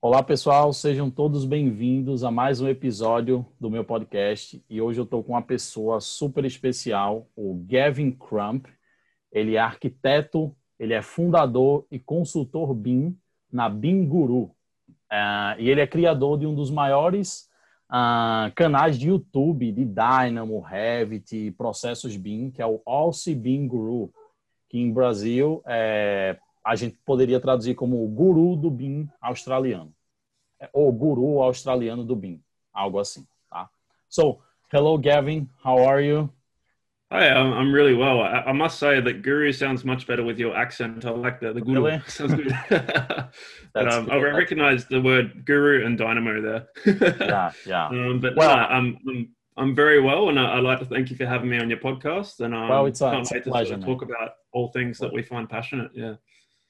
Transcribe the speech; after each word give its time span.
Olá, 0.00 0.22
pessoal, 0.22 0.72
sejam 0.72 1.10
todos 1.10 1.44
bem-vindos 1.44 2.22
a 2.22 2.30
mais 2.30 2.60
um 2.60 2.68
episódio 2.68 3.44
do 3.58 3.68
meu 3.68 3.82
podcast. 3.82 4.64
E 4.70 4.80
hoje 4.80 5.00
eu 5.00 5.04
estou 5.04 5.24
com 5.24 5.32
uma 5.32 5.42
pessoa 5.42 6.00
super 6.00 6.44
especial, 6.44 7.26
o 7.34 7.60
Gavin 7.66 8.12
Crump. 8.12 8.66
Ele 9.32 9.56
é 9.56 9.58
arquiteto, 9.58 10.54
ele 10.78 10.94
é 10.94 11.02
fundador 11.02 11.84
e 11.90 11.98
consultor 11.98 12.72
BIM 12.74 13.18
na 13.52 13.68
BIM 13.68 14.06
Guru. 14.06 14.54
Uh, 15.12 15.58
e 15.58 15.68
ele 15.68 15.80
é 15.80 15.86
criador 15.86 16.38
de 16.38 16.46
um 16.46 16.54
dos 16.54 16.70
maiores 16.70 17.48
uh, 17.90 18.54
canais 18.54 18.96
de 18.96 19.08
YouTube 19.08 19.72
de 19.72 19.84
Dynamo, 19.84 20.60
Revit 20.60 21.50
processos 21.58 22.16
BIM, 22.16 22.52
que 22.52 22.62
é 22.62 22.66
o 22.66 22.80
Alce 22.86 23.34
BIM 23.34 23.66
Guru, 23.66 24.12
que 24.68 24.78
em 24.78 24.92
Brasil 24.92 25.60
é 25.66 26.38
a 26.64 26.76
gente 26.76 26.98
poderia 27.04 27.40
traduzir 27.40 27.74
como 27.74 28.04
o 28.04 28.08
guru 28.08 28.56
do 28.56 28.70
BIM 28.70 29.08
australiano. 29.20 29.92
Ou 30.72 30.92
guru 30.92 31.40
australiano 31.40 32.04
do 32.04 32.16
BIM, 32.16 32.42
algo 32.72 32.98
assim, 32.98 33.26
tá? 33.48 33.68
So, 34.08 34.40
hello 34.72 34.98
Gavin, 34.98 35.48
how 35.64 35.78
are 35.88 36.04
you? 36.04 36.30
Hi, 37.10 37.30
I'm 37.30 37.72
really 37.72 37.94
well. 37.94 38.20
I, 38.20 38.52
must 38.52 38.78
say 38.78 39.00
that 39.00 39.22
guru 39.22 39.50
sounds 39.50 39.82
much 39.82 40.06
better 40.06 40.22
with 40.22 40.38
your 40.38 40.54
accent. 40.54 41.06
I 41.06 41.10
like 41.10 41.40
that. 41.40 41.54
The 41.54 41.62
guru 41.62 41.86
really? 41.86 42.02
sounds 42.06 42.34
good. 42.34 42.54
but 43.72 43.88
um, 43.90 44.10
I 44.10 44.16
recognize 44.16 44.84
the 44.84 45.00
word 45.00 45.46
guru 45.46 45.86
and 45.86 45.96
dynamo 45.96 46.42
there. 46.42 46.68
yeah, 47.18 47.52
yeah. 47.64 47.86
Um, 47.86 48.20
but 48.20 48.36
well, 48.36 48.54
no, 48.54 48.62
I'm, 48.62 48.98
I'm, 49.08 49.28
I'm 49.56 49.74
very 49.74 50.02
well, 50.02 50.28
and 50.28 50.38
I, 50.38 50.56
would 50.56 50.64
like 50.64 50.80
to 50.80 50.84
thank 50.84 51.08
you 51.08 51.16
for 51.16 51.24
having 51.24 51.48
me 51.48 51.58
on 51.58 51.70
your 51.70 51.78
podcast. 51.78 52.40
And 52.40 52.54
um, 52.54 52.68
well, 52.68 52.84
it's 52.84 53.00
a, 53.00 53.18
it's 53.18 53.32
a 53.32 53.40
pleasure, 53.40 53.78
to 53.78 53.82
talk 53.82 54.02
about 54.02 54.32
all 54.52 54.68
things 54.68 54.98
that 54.98 55.10
we 55.10 55.22
find 55.22 55.48
passionate. 55.48 55.92
Yeah 55.94 56.16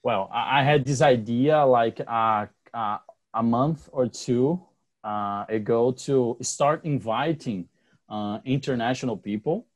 well, 0.03 0.31
I 0.33 0.63
had 0.63 0.85
this 0.85 1.03
idea 1.03 1.65
like 1.65 2.01
uh, 2.07 2.47
uh, 2.73 2.99
a 3.35 3.43
month 3.43 3.89
or 3.93 4.07
two 4.07 4.61
uh, 5.05 5.45
ago 5.49 5.93
to 5.93 6.37
start 6.41 6.85
inviting 6.85 7.69
uh, 8.09 8.39
international 8.45 9.17
people 9.17 9.67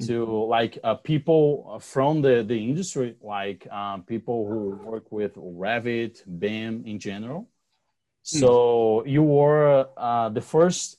to 0.00 0.26
mm-hmm. 0.26 0.50
like 0.50 0.78
uh, 0.84 0.94
people 0.94 1.78
from 1.80 2.20
the, 2.20 2.44
the 2.46 2.54
industry, 2.54 3.16
like 3.22 3.66
uh, 3.70 3.96
people 3.98 4.46
who 4.46 4.76
work 4.84 5.10
with 5.10 5.34
Revit, 5.36 6.22
BIM 6.38 6.84
in 6.84 6.98
general. 6.98 7.48
Hmm. 8.30 8.38
So 8.38 9.04
you 9.06 9.22
were 9.22 9.86
the 10.32 10.42
first 10.42 10.98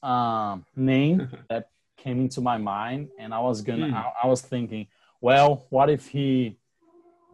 name 0.75 1.29
that 1.49 1.69
came 1.97 2.21
into 2.21 2.41
my 2.41 2.57
mind, 2.57 3.09
and 3.19 3.33
I 3.33 3.39
was 3.39 3.61
gonna, 3.61 3.87
mm. 3.87 3.93
I, 3.93 4.11
I 4.23 4.27
was 4.27 4.41
thinking, 4.41 4.87
well, 5.19 5.65
what 5.69 5.89
if 5.89 6.07
he 6.07 6.57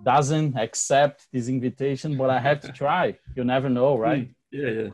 doesn't 0.03 0.57
accept 0.57 1.27
this 1.31 1.47
invitation, 1.47 2.17
but 2.17 2.29
I 2.29 2.39
have 2.39 2.61
to 2.61 2.71
try. 2.83 3.17
You 3.35 3.43
never 3.43 3.69
know, 3.69 3.97
right? 3.97 4.29
Yeah, 4.51 4.69
yeah. 4.69 4.89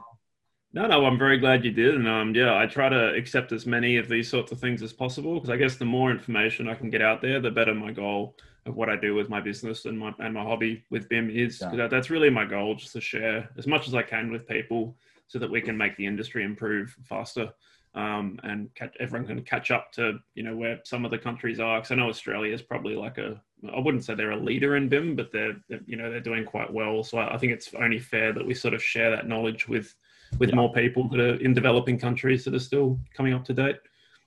No, 0.71 0.85
no, 0.85 1.05
I'm 1.05 1.17
very 1.17 1.39
glad 1.39 1.65
you 1.65 1.71
did, 1.71 1.95
and 1.95 2.07
um, 2.07 2.35
yeah, 2.35 2.55
I 2.55 2.67
try 2.67 2.89
to 2.89 3.13
accept 3.15 3.51
as 3.51 3.65
many 3.65 3.97
of 3.97 4.07
these 4.07 4.29
sorts 4.29 4.51
of 4.51 4.59
things 4.59 4.83
as 4.83 4.93
possible 4.93 5.33
because 5.33 5.49
I 5.49 5.57
guess 5.57 5.77
the 5.77 5.85
more 5.85 6.11
information 6.11 6.69
I 6.69 6.75
can 6.75 6.91
get 6.91 7.01
out 7.01 7.21
there, 7.21 7.39
the 7.39 7.49
better 7.49 7.73
my 7.73 7.91
goal 7.91 8.35
of 8.67 8.75
what 8.75 8.87
I 8.87 8.95
do 8.95 9.15
with 9.15 9.29
my 9.29 9.41
business 9.41 9.85
and 9.85 9.97
my 9.97 10.13
and 10.19 10.33
my 10.33 10.43
hobby 10.43 10.83
with 10.91 11.09
BIM 11.09 11.31
is. 11.31 11.63
Yeah. 11.73 11.87
that's 11.87 12.11
really 12.11 12.29
my 12.29 12.45
goal, 12.45 12.75
just 12.75 12.93
to 12.93 13.01
share 13.01 13.49
as 13.57 13.65
much 13.65 13.87
as 13.87 13.95
I 13.95 14.03
can 14.03 14.31
with 14.31 14.47
people, 14.47 14.95
so 15.27 15.39
that 15.39 15.49
we 15.49 15.59
can 15.59 15.75
make 15.75 15.97
the 15.97 16.05
industry 16.05 16.43
improve 16.43 16.95
faster 17.03 17.51
um, 17.95 18.39
and 18.43 18.73
catch, 18.75 18.95
everyone 18.99 19.27
can 19.27 19.41
catch 19.43 19.71
up 19.71 19.91
to 19.93 20.19
you 20.35 20.43
know 20.43 20.55
where 20.55 20.79
some 20.83 21.05
of 21.05 21.11
the 21.11 21.17
countries 21.17 21.59
are. 21.59 21.79
Because 21.79 21.91
I 21.91 21.95
know 21.95 22.09
Australia 22.09 22.53
is 22.53 22.61
probably 22.61 22.95
like 22.95 23.17
a 23.17 23.41
I 23.73 23.79
wouldn't 23.79 24.05
say 24.05 24.15
they're 24.15 24.31
a 24.31 24.37
leader 24.37 24.75
in 24.75 24.89
BIM, 24.89 25.15
but 25.15 25.31
they're, 25.31 25.55
they're 25.67 25.81
you 25.85 25.97
know 25.97 26.09
they're 26.09 26.19
doing 26.19 26.45
quite 26.45 26.71
well. 26.71 27.03
So 27.03 27.17
I, 27.17 27.35
I, 27.35 27.37
think 27.37 27.53
it's 27.53 27.73
only 27.73 27.99
fair 27.99 28.31
that 28.33 28.45
we 28.45 28.53
sort 28.53 28.73
of 28.73 28.83
share 28.83 29.11
that 29.11 29.27
knowledge 29.27 29.67
with 29.67 29.95
with 30.37 30.49
yeah. 30.49 30.55
more 30.55 30.71
people 30.73 31.09
that 31.09 31.19
are 31.19 31.35
in 31.35 31.53
developing 31.53 31.99
countries 31.99 32.45
that 32.45 32.53
are 32.53 32.59
still 32.59 32.99
coming 33.13 33.33
up 33.33 33.45
to 33.45 33.53
date. 33.53 33.77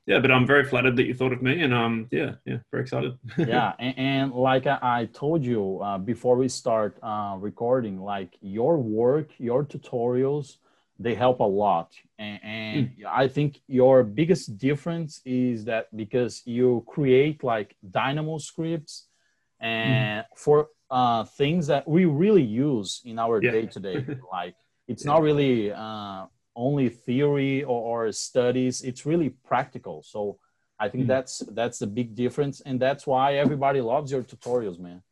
Yeah, 0.04 0.18
but 0.18 0.32
I'm 0.32 0.46
very 0.46 0.64
flattered 0.64 0.96
that 0.96 1.06
you 1.06 1.14
thought 1.14 1.32
of 1.32 1.42
me, 1.42 1.62
and 1.62 1.72
um, 1.72 2.08
yeah, 2.10 2.32
yeah, 2.44 2.58
very 2.72 2.82
excited. 2.82 3.16
yeah, 3.38 3.72
and, 3.78 3.98
and, 3.98 4.32
like 4.32 4.66
I, 4.66 5.08
told 5.12 5.44
you 5.44 5.80
uh, 5.80 5.96
before 5.98 6.36
we 6.36 6.48
start 6.48 6.98
uh, 7.04 7.36
recording, 7.38 8.00
like 8.00 8.36
your 8.40 8.78
work, 8.78 9.30
your 9.38 9.64
tutorials, 9.64 10.56
they 11.02 11.14
help 11.14 11.40
a 11.40 11.44
lot 11.44 11.92
and, 12.18 12.40
and 12.42 12.86
mm. 12.86 13.04
i 13.08 13.26
think 13.26 13.60
your 13.66 14.02
biggest 14.02 14.56
difference 14.58 15.20
is 15.24 15.64
that 15.64 15.94
because 15.96 16.42
you 16.44 16.84
create 16.86 17.42
like 17.42 17.74
dynamo 17.90 18.38
scripts 18.38 19.06
and 19.62 20.24
mm. 20.24 20.38
for 20.38 20.68
uh, 20.90 21.24
things 21.24 21.66
that 21.68 21.88
we 21.88 22.04
really 22.04 22.42
use 22.42 23.00
in 23.04 23.18
our 23.18 23.40
day 23.40 23.66
to 23.66 23.80
day 23.80 24.04
like 24.32 24.54
it's 24.88 25.04
yeah. 25.04 25.12
not 25.12 25.22
really 25.22 25.72
uh, 25.72 26.26
only 26.54 26.88
theory 26.90 27.64
or, 27.64 28.06
or, 28.06 28.12
studies 28.12 28.82
it's 28.82 29.06
really 29.06 29.30
practical 29.30 30.02
so 30.02 30.38
i 30.78 30.88
think 30.88 31.04
mm. 31.04 31.08
that's 31.08 31.38
that's 31.52 31.78
the 31.78 31.86
big 31.86 32.14
difference 32.14 32.60
and 32.60 32.78
that's 32.78 33.06
why 33.06 33.36
everybody 33.36 33.80
loves 33.80 34.12
your 34.12 34.22
tutorials 34.22 34.78
man 34.78 35.02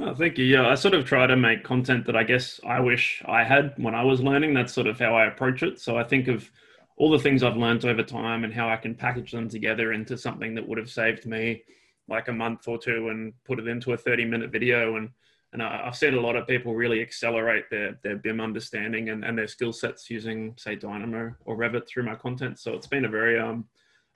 Oh, 0.00 0.12
thank 0.12 0.38
you. 0.38 0.44
Yeah, 0.44 0.68
I 0.68 0.74
sort 0.74 0.94
of 0.94 1.04
try 1.04 1.24
to 1.24 1.36
make 1.36 1.62
content 1.62 2.04
that 2.06 2.16
I 2.16 2.24
guess 2.24 2.58
I 2.66 2.80
wish 2.80 3.22
I 3.26 3.44
had 3.44 3.74
when 3.76 3.94
I 3.94 4.02
was 4.02 4.20
learning. 4.20 4.52
That's 4.52 4.72
sort 4.72 4.88
of 4.88 4.98
how 4.98 5.14
I 5.14 5.26
approach 5.26 5.62
it. 5.62 5.80
So 5.80 5.96
I 5.96 6.02
think 6.02 6.26
of 6.26 6.50
all 6.96 7.10
the 7.10 7.18
things 7.18 7.44
I've 7.44 7.56
learned 7.56 7.84
over 7.84 8.02
time 8.02 8.42
and 8.42 8.52
how 8.52 8.68
I 8.68 8.76
can 8.76 8.94
package 8.94 9.32
them 9.32 9.48
together 9.48 9.92
into 9.92 10.18
something 10.18 10.54
that 10.56 10.66
would 10.66 10.78
have 10.78 10.90
saved 10.90 11.26
me 11.26 11.62
like 12.08 12.28
a 12.28 12.32
month 12.32 12.68
or 12.68 12.78
two 12.78 13.08
and 13.08 13.32
put 13.44 13.58
it 13.58 13.68
into 13.68 13.92
a 13.92 13.96
30 13.96 14.24
minute 14.24 14.50
video. 14.50 14.96
And, 14.96 15.10
and 15.52 15.62
I've 15.62 15.96
seen 15.96 16.14
a 16.14 16.20
lot 16.20 16.36
of 16.36 16.46
people 16.46 16.74
really 16.74 17.00
accelerate 17.00 17.70
their, 17.70 17.98
their 18.02 18.16
BIM 18.16 18.40
understanding 18.40 19.10
and, 19.10 19.24
and 19.24 19.38
their 19.38 19.46
skill 19.46 19.72
sets 19.72 20.10
using, 20.10 20.54
say, 20.56 20.74
Dynamo 20.74 21.34
or 21.44 21.56
Revit 21.56 21.86
through 21.86 22.04
my 22.04 22.14
content. 22.14 22.58
So 22.58 22.74
it's 22.74 22.86
been 22.86 23.04
a 23.04 23.08
very, 23.08 23.38
um, 23.38 23.66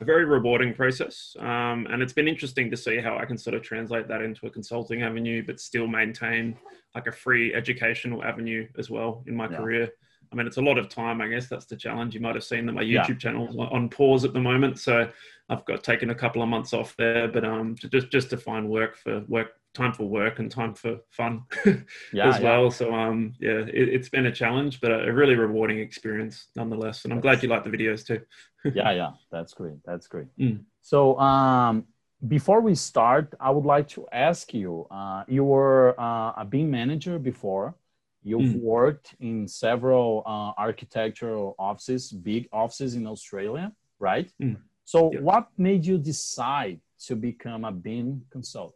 a 0.00 0.04
very 0.04 0.24
rewarding 0.24 0.74
process. 0.74 1.34
Um, 1.40 1.86
and 1.90 2.02
it's 2.02 2.12
been 2.12 2.28
interesting 2.28 2.70
to 2.70 2.76
see 2.76 2.98
how 2.98 3.18
I 3.18 3.24
can 3.24 3.38
sort 3.38 3.54
of 3.54 3.62
translate 3.62 4.06
that 4.08 4.22
into 4.22 4.46
a 4.46 4.50
consulting 4.50 5.02
avenue, 5.02 5.44
but 5.44 5.60
still 5.60 5.86
maintain 5.86 6.56
like 6.94 7.06
a 7.06 7.12
free 7.12 7.54
educational 7.54 8.22
avenue 8.22 8.68
as 8.78 8.90
well 8.90 9.24
in 9.26 9.34
my 9.34 9.48
yeah. 9.50 9.56
career. 9.56 9.90
I 10.32 10.36
mean, 10.36 10.46
it's 10.46 10.56
a 10.56 10.62
lot 10.62 10.78
of 10.78 10.88
time. 10.88 11.20
I 11.20 11.28
guess 11.28 11.48
that's 11.48 11.66
the 11.66 11.76
challenge. 11.76 12.14
You 12.14 12.20
might 12.20 12.34
have 12.34 12.44
seen 12.44 12.66
that 12.66 12.72
my 12.72 12.82
YouTube 12.82 13.08
yeah. 13.08 13.16
channel's 13.16 13.56
on 13.56 13.88
pause 13.88 14.24
at 14.24 14.32
the 14.32 14.40
moment, 14.40 14.78
so 14.78 15.08
I've 15.48 15.64
got 15.64 15.82
taken 15.82 16.10
a 16.10 16.14
couple 16.14 16.42
of 16.42 16.48
months 16.48 16.72
off 16.72 16.94
there. 16.96 17.28
But 17.28 17.44
um, 17.44 17.76
just 17.76 18.10
just 18.10 18.30
to 18.30 18.36
find 18.36 18.68
work 18.68 18.96
for 18.96 19.20
work 19.28 19.52
time 19.74 19.92
for 19.92 20.04
work 20.04 20.38
and 20.38 20.50
time 20.50 20.74
for 20.74 20.98
fun 21.10 21.42
yeah, 22.12 22.28
as 22.28 22.40
well. 22.40 22.64
Yeah. 22.64 22.68
So 22.70 22.94
um, 22.94 23.34
yeah, 23.38 23.64
it, 23.66 23.96
has 23.96 24.08
been 24.08 24.26
a 24.26 24.32
challenge, 24.32 24.80
but 24.80 24.90
a, 24.90 25.12
really 25.12 25.34
rewarding 25.34 25.78
experience 25.78 26.48
nonetheless. 26.56 27.04
And 27.04 27.12
I'm 27.12 27.20
glad 27.20 27.42
you 27.42 27.48
like 27.48 27.64
the 27.64 27.70
videos 27.70 28.04
too. 28.04 28.20
yeah, 28.74 28.90
yeah, 28.92 29.10
that's 29.30 29.54
great. 29.54 29.78
That's 29.84 30.06
great. 30.06 30.26
Mm. 30.38 30.64
So 30.82 31.18
um, 31.18 31.84
before 32.26 32.60
we 32.60 32.74
start, 32.74 33.34
I 33.38 33.50
would 33.50 33.64
like 33.64 33.88
to 33.88 34.06
ask 34.12 34.52
you. 34.52 34.86
Uh, 34.90 35.24
you 35.28 35.44
were 35.44 35.98
uh, 35.98 36.32
a 36.36 36.46
BIM 36.48 36.70
manager 36.70 37.18
before. 37.18 37.74
You've 38.22 38.56
mm. 38.56 38.60
worked 38.60 39.14
in 39.20 39.46
several 39.46 40.22
uh, 40.26 40.60
architectural 40.60 41.54
offices, 41.58 42.10
big 42.10 42.48
offices 42.52 42.94
in 42.94 43.06
Australia, 43.06 43.72
right? 43.98 44.30
Mm. 44.42 44.56
So, 44.84 45.12
yeah. 45.12 45.20
what 45.20 45.48
made 45.56 45.86
you 45.86 45.98
decide 45.98 46.80
to 47.06 47.14
become 47.14 47.64
a 47.64 47.72
BIM 47.72 48.24
consultant? 48.30 48.74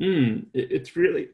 Mm, 0.00 0.46
it's 0.52 0.96
really 0.96 1.28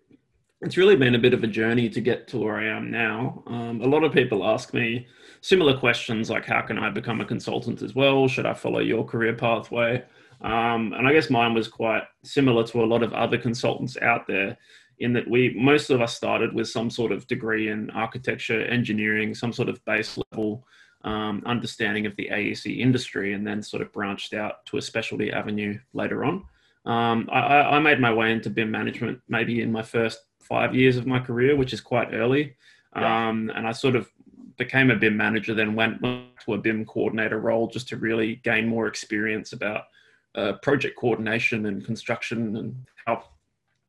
it's 0.62 0.76
really 0.76 0.94
been 0.94 1.16
a 1.16 1.18
bit 1.18 1.34
of 1.34 1.42
a 1.42 1.48
journey 1.48 1.88
to 1.88 2.00
get 2.00 2.28
to 2.28 2.38
where 2.38 2.56
I 2.56 2.66
am 2.66 2.90
now. 2.90 3.42
Um, 3.46 3.80
a 3.80 3.86
lot 3.86 4.04
of 4.04 4.12
people 4.12 4.46
ask 4.46 4.72
me 4.72 5.08
similar 5.40 5.76
questions 5.76 6.30
like, 6.30 6.46
how 6.46 6.62
can 6.62 6.78
I 6.78 6.88
become 6.88 7.20
a 7.20 7.24
consultant 7.24 7.82
as 7.82 7.96
well? 7.96 8.28
Should 8.28 8.46
I 8.46 8.54
follow 8.54 8.78
your 8.78 9.04
career 9.04 9.34
pathway? 9.34 10.04
Um, 10.40 10.92
and 10.92 11.06
I 11.06 11.12
guess 11.12 11.30
mine 11.30 11.54
was 11.54 11.66
quite 11.66 12.04
similar 12.22 12.64
to 12.68 12.82
a 12.82 12.86
lot 12.86 13.02
of 13.02 13.12
other 13.12 13.38
consultants 13.38 13.96
out 14.00 14.26
there 14.28 14.56
in 15.02 15.12
that 15.12 15.28
we, 15.28 15.54
most 15.54 15.90
of 15.90 16.00
us 16.00 16.16
started 16.16 16.54
with 16.54 16.68
some 16.68 16.90
sort 16.90 17.12
of 17.12 17.26
degree 17.26 17.68
in 17.68 17.90
architecture, 17.90 18.62
engineering, 18.62 19.34
some 19.34 19.52
sort 19.52 19.68
of 19.68 19.84
base 19.84 20.18
level 20.30 20.64
um, 21.04 21.42
understanding 21.46 22.06
of 22.06 22.14
the 22.16 22.28
AEC 22.32 22.78
industry, 22.78 23.32
and 23.32 23.46
then 23.46 23.62
sort 23.62 23.82
of 23.82 23.92
branched 23.92 24.34
out 24.34 24.64
to 24.66 24.76
a 24.76 24.82
specialty 24.82 25.32
avenue 25.32 25.78
later 25.92 26.24
on. 26.24 26.44
Um, 26.84 27.28
I, 27.32 27.40
I, 27.40 27.78
made 27.78 28.00
my 28.00 28.12
way 28.12 28.32
into 28.32 28.50
BIM 28.50 28.70
management 28.70 29.20
maybe 29.28 29.62
in 29.62 29.70
my 29.70 29.82
first 29.82 30.18
five 30.40 30.74
years 30.74 30.96
of 30.96 31.06
my 31.06 31.20
career, 31.20 31.54
which 31.56 31.72
is 31.72 31.80
quite 31.80 32.12
early. 32.12 32.56
Um, 32.94 33.52
and 33.54 33.66
I 33.68 33.72
sort 33.72 33.94
of 33.94 34.10
became 34.56 34.90
a 34.90 34.96
BIM 34.96 35.16
manager, 35.16 35.54
then 35.54 35.74
went 35.74 36.00
to 36.02 36.54
a 36.54 36.58
BIM 36.58 36.84
coordinator 36.84 37.38
role 37.38 37.68
just 37.68 37.88
to 37.88 37.96
really 37.96 38.36
gain 38.42 38.66
more 38.66 38.88
experience 38.88 39.52
about 39.52 39.84
uh, 40.34 40.54
project 40.54 40.98
coordination 40.98 41.66
and 41.66 41.84
construction 41.84 42.56
and 42.56 42.74
how 43.06 43.24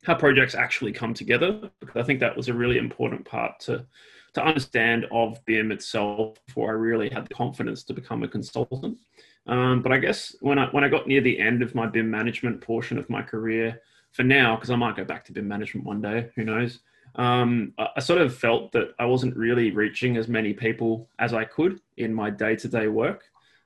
how 0.03 0.15
projects 0.15 0.55
actually 0.55 0.91
come 0.91 1.13
together. 1.13 1.69
Because 1.79 2.01
I 2.01 2.03
think 2.03 2.19
that 2.19 2.35
was 2.35 2.49
a 2.49 2.53
really 2.53 2.77
important 2.77 3.25
part 3.25 3.59
to 3.61 3.85
to 4.33 4.43
understand 4.43 5.05
of 5.11 5.43
BIM 5.45 5.71
itself 5.71 6.43
before 6.47 6.69
I 6.69 6.73
really 6.73 7.07
had 7.07 7.27
the 7.27 7.33
confidence 7.35 7.83
to 7.83 7.93
become 7.93 8.23
a 8.23 8.27
consultant. 8.27 8.97
Um, 9.45 9.83
but 9.83 9.91
I 9.91 9.97
guess 9.97 10.35
when 10.41 10.57
I 10.57 10.67
when 10.67 10.83
I 10.83 10.89
got 10.89 11.07
near 11.07 11.21
the 11.21 11.39
end 11.39 11.61
of 11.61 11.75
my 11.75 11.87
BIM 11.87 12.09
management 12.09 12.61
portion 12.61 12.97
of 12.97 13.09
my 13.09 13.21
career, 13.21 13.81
for 14.11 14.23
now, 14.23 14.55
because 14.55 14.69
I 14.69 14.75
might 14.75 14.95
go 14.95 15.03
back 15.03 15.25
to 15.25 15.33
BIM 15.33 15.47
management 15.47 15.85
one 15.85 16.01
day, 16.01 16.29
who 16.35 16.43
knows? 16.43 16.79
um, 17.15 17.73
I, 17.77 17.89
I 17.97 17.99
sort 17.99 18.21
of 18.21 18.35
felt 18.35 18.71
that 18.71 18.93
I 18.99 19.05
wasn't 19.05 19.35
really 19.35 19.71
reaching 19.71 20.17
as 20.17 20.27
many 20.27 20.53
people 20.53 21.09
as 21.19 21.33
I 21.33 21.45
could 21.45 21.79
in 21.97 22.13
my 22.13 22.29
day 22.29 22.55
to 22.57 22.67
day 22.67 22.87
work. 22.87 23.23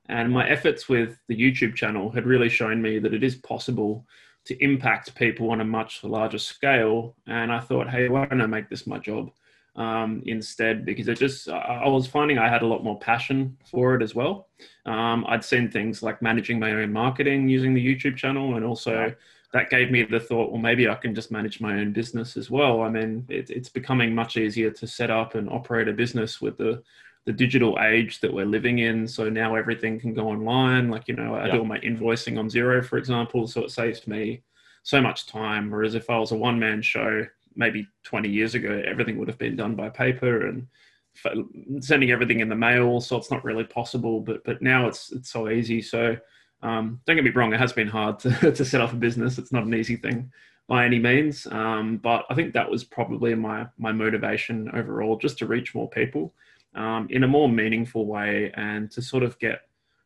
And 0.09 0.31
my 0.31 0.47
efforts 0.47 0.87
with 0.87 1.17
the 1.27 1.35
YouTube 1.35 1.75
channel 1.75 2.09
had 2.09 2.25
really 2.25 2.49
shown 2.49 2.81
me 2.81 2.99
that 2.99 3.13
it 3.13 3.23
is 3.23 3.35
possible 3.35 4.05
to 4.47 4.63
impact 4.63 5.15
people 5.15 5.51
on 5.51 5.61
a 5.61 5.65
much 5.65 6.03
larger 6.03 6.37
scale. 6.37 7.15
And 7.27 7.51
I 7.51 7.59
thought, 7.59 7.89
hey, 7.89 8.09
why 8.09 8.25
don't 8.25 8.41
I 8.41 8.45
make 8.45 8.69
this 8.69 8.87
my 8.87 8.97
job 8.97 9.31
um, 9.75 10.23
instead? 10.25 10.85
Because 10.85 11.07
it 11.07 11.19
just, 11.19 11.49
I 11.49 11.87
was 11.87 12.07
finding 12.07 12.37
I 12.37 12.49
had 12.49 12.61
a 12.61 12.67
lot 12.67 12.83
more 12.83 12.97
passion 12.99 13.57
for 13.69 13.95
it 13.95 14.01
as 14.01 14.15
well. 14.15 14.47
Um, 14.85 15.25
I'd 15.27 15.43
seen 15.43 15.69
things 15.69 16.01
like 16.01 16.21
managing 16.21 16.59
my 16.59 16.71
own 16.71 16.93
marketing 16.93 17.49
using 17.49 17.73
the 17.73 17.85
YouTube 17.85 18.15
channel 18.15 18.55
and 18.55 18.65
also 18.65 19.13
that 19.53 19.69
gave 19.69 19.91
me 19.91 20.03
the 20.03 20.19
thought, 20.19 20.51
well, 20.51 20.61
maybe 20.61 20.89
I 20.89 20.95
can 20.95 21.15
just 21.15 21.31
manage 21.31 21.61
my 21.61 21.79
own 21.79 21.93
business 21.93 22.35
as 22.35 22.51
well. 22.51 22.81
I 22.81 22.89
mean, 22.89 23.25
it, 23.29 23.49
it's 23.49 23.69
becoming 23.69 24.13
much 24.13 24.37
easier 24.37 24.71
to 24.71 24.87
set 24.87 25.09
up 25.09 25.35
and 25.35 25.49
operate 25.49 25.87
a 25.87 25.93
business 25.93 26.41
with 26.41 26.57
the 26.57 26.83
the 27.27 27.33
digital 27.33 27.77
age 27.81 28.21
that 28.21 28.33
we're 28.33 28.45
living 28.45 28.79
in. 28.79 29.05
So 29.05 29.29
now 29.29 29.55
everything 29.55 29.99
can 29.99 30.13
go 30.13 30.29
online. 30.29 30.89
Like, 30.89 31.09
you 31.09 31.15
know, 31.15 31.35
I 31.35 31.47
yeah. 31.47 31.51
do 31.51 31.59
all 31.59 31.65
my 31.65 31.77
invoicing 31.79 32.39
on 32.39 32.49
Xero, 32.49 32.83
for 32.83 32.97
example. 32.97 33.47
So 33.47 33.65
it 33.65 33.71
saves 33.71 34.07
me 34.07 34.43
so 34.83 35.01
much 35.01 35.27
time. 35.27 35.69
Whereas 35.69 35.93
if 35.93 36.09
I 36.09 36.17
was 36.17 36.31
a 36.31 36.37
one 36.37 36.57
man 36.57 36.81
show, 36.81 37.27
maybe 37.53 37.85
20 38.05 38.29
years 38.29 38.55
ago, 38.55 38.81
everything 38.87 39.17
would 39.17 39.27
have 39.27 39.37
been 39.37 39.57
done 39.57 39.75
by 39.75 39.89
paper 39.89 40.47
and 40.47 40.67
sending 41.83 42.11
everything 42.11 42.39
in 42.39 42.47
the 42.47 42.55
mail. 42.55 43.01
So 43.01 43.17
it's 43.17 43.29
not 43.29 43.43
really 43.43 43.65
possible. 43.65 44.21
But 44.21 44.45
but 44.45 44.61
now 44.61 44.87
it's 44.87 45.11
it's 45.11 45.29
so 45.29 45.49
easy. 45.49 45.81
So 45.81 46.15
um, 46.63 47.01
don't 47.05 47.17
get 47.17 47.25
me 47.25 47.31
wrong, 47.31 47.53
it 47.53 47.59
has 47.59 47.73
been 47.73 47.89
hard 47.89 48.19
to, 48.19 48.53
to 48.53 48.63
set 48.63 48.79
up 48.79 48.93
a 48.93 48.95
business. 48.95 49.37
It's 49.37 49.51
not 49.51 49.65
an 49.65 49.73
easy 49.73 49.97
thing 49.97 50.31
by 50.69 50.85
any 50.85 50.97
means. 50.97 51.45
Um, 51.47 51.97
but 51.97 52.25
I 52.29 52.35
think 52.35 52.53
that 52.53 52.71
was 52.71 52.85
probably 52.85 53.35
my 53.35 53.67
my 53.77 53.91
motivation 53.91 54.71
overall, 54.73 55.17
just 55.17 55.37
to 55.39 55.45
reach 55.45 55.75
more 55.75 55.89
people 55.89 56.33
um, 56.77 57.07
in 57.09 57.23
a 57.23 57.27
more 57.27 57.49
meaningful 57.49 58.05
way 58.05 58.51
and 58.55 58.89
to 58.91 59.01
sort 59.01 59.23
of 59.23 59.37
get 59.39 59.61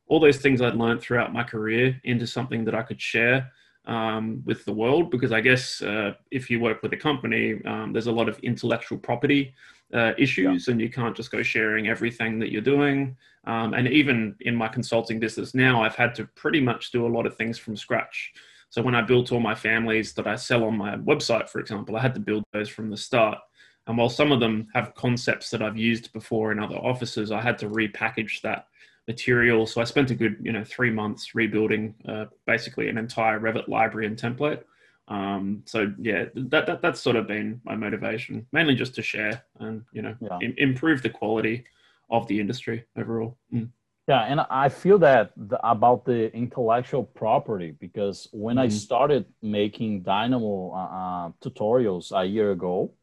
all 0.08 0.20
those 0.20 0.38
things 0.38 0.62
I'd 0.62 0.76
learned 0.76 1.02
throughout 1.02 1.32
my 1.32 1.44
career 1.44 2.00
into 2.04 2.28
something 2.28 2.66
that 2.66 2.76
I 2.76 2.82
could 2.82 3.02
share 3.02 3.52
um, 3.86 4.42
with 4.46 4.66
the 4.66 4.74
world. 4.74 5.12
Because 5.12 5.32
I 5.32 5.42
guess 5.42 5.82
uh, 5.82 6.14
if 6.32 6.50
you 6.50 6.60
work 6.60 6.82
with 6.82 6.94
a 6.94 6.98
company, 6.98 7.62
um, 7.66 7.94
there's 7.94 8.08
a 8.08 8.12
lot 8.12 8.28
of 8.28 8.40
intellectual 8.40 8.98
property 8.98 9.54
uh, 9.94 10.14
issues, 10.18 10.68
yeah. 10.68 10.72
and 10.72 10.82
you 10.82 10.90
can't 10.90 11.16
just 11.16 11.32
go 11.32 11.44
sharing 11.44 11.88
everything 11.88 12.40
that 12.40 12.52
you're 12.52 12.62
doing. 12.62 13.16
Um, 13.46 13.74
and 13.74 13.88
even 13.88 14.36
in 14.42 14.56
my 14.56 14.68
consulting 14.68 15.20
business 15.20 15.54
now, 15.56 15.84
I've 15.84 15.96
had 15.96 16.14
to 16.16 16.26
pretty 16.36 16.62
much 16.62 16.92
do 16.92 17.06
a 17.06 17.14
lot 17.16 17.26
of 17.26 17.36
things 17.36 17.58
from 17.58 17.76
scratch. 17.76 18.34
So 18.70 18.82
when 18.82 18.96
I 18.96 19.02
built 19.02 19.32
all 19.32 19.42
my 19.42 19.56
families 19.56 20.14
that 20.14 20.28
I 20.28 20.36
sell 20.36 20.64
on 20.64 20.78
my 20.78 20.96
website, 20.96 21.50
for 21.50 21.60
example, 21.60 21.98
I 21.98 22.02
had 22.02 22.14
to 22.14 22.22
build 22.22 22.44
those 22.54 22.70
from 22.70 22.90
the 22.90 22.98
start. 22.98 23.38
And 23.88 23.98
while 23.98 24.10
some 24.10 24.32
of 24.32 24.40
them 24.40 24.68
have 24.74 24.96
concepts 24.96 25.50
that 25.50 25.62
I've 25.62 25.78
used 25.78 26.14
before 26.14 26.52
in 26.52 26.60
other 26.60 26.76
offices, 26.76 27.32
I 27.32 27.42
had 27.42 27.58
to 27.60 27.70
repackage 27.70 28.42
that 28.42 28.68
material. 29.08 29.66
So 29.66 29.82
I 29.82 29.86
spent 29.86 30.12
a 30.12 30.16
good, 30.16 30.38
you 30.42 30.52
know, 30.52 30.64
three 30.64 30.92
months 30.92 31.34
rebuilding 31.34 31.96
uh, 32.08 32.26
basically 32.46 32.90
an 32.90 32.98
entire 32.98 33.40
Revit 33.40 33.68
library 33.68 34.08
and 34.08 34.18
template. 34.18 34.64
Um, 35.08 35.64
so 35.66 35.94
yeah, 36.00 36.26
that, 36.36 36.66
that 36.68 36.82
that's 36.82 37.02
sort 37.02 37.16
of 37.16 37.28
been 37.28 37.60
my 37.66 37.76
motivation, 37.76 38.48
mainly 38.54 38.76
just 38.76 38.96
to 38.96 39.02
share 39.02 39.44
and 39.60 39.84
you 39.92 40.02
know 40.02 40.16
yeah. 40.22 40.38
Im- 40.42 40.56
improve 40.58 41.02
the 41.02 41.10
quality 41.10 41.66
of 42.10 42.28
the 42.28 42.40
industry 42.40 42.86
overall. 42.96 43.38
Mm. 43.54 43.70
Yeah, 44.08 44.22
and 44.22 44.42
I 44.50 44.70
feel 44.70 44.98
that 45.00 45.32
the, 45.36 45.60
about 45.68 46.06
the 46.06 46.34
intellectual 46.36 47.04
property 47.04 47.72
because 47.80 48.28
when 48.32 48.56
mm. 48.56 48.62
I 48.62 48.68
mm-hmm. 48.68 48.76
started 48.76 49.26
making 49.42 50.04
Dynamo 50.04 50.72
uh, 50.72 50.78
uh, 50.78 51.32
tutorials 51.44 52.12
a 52.18 52.26
year 52.26 52.52
ago, 52.52 52.94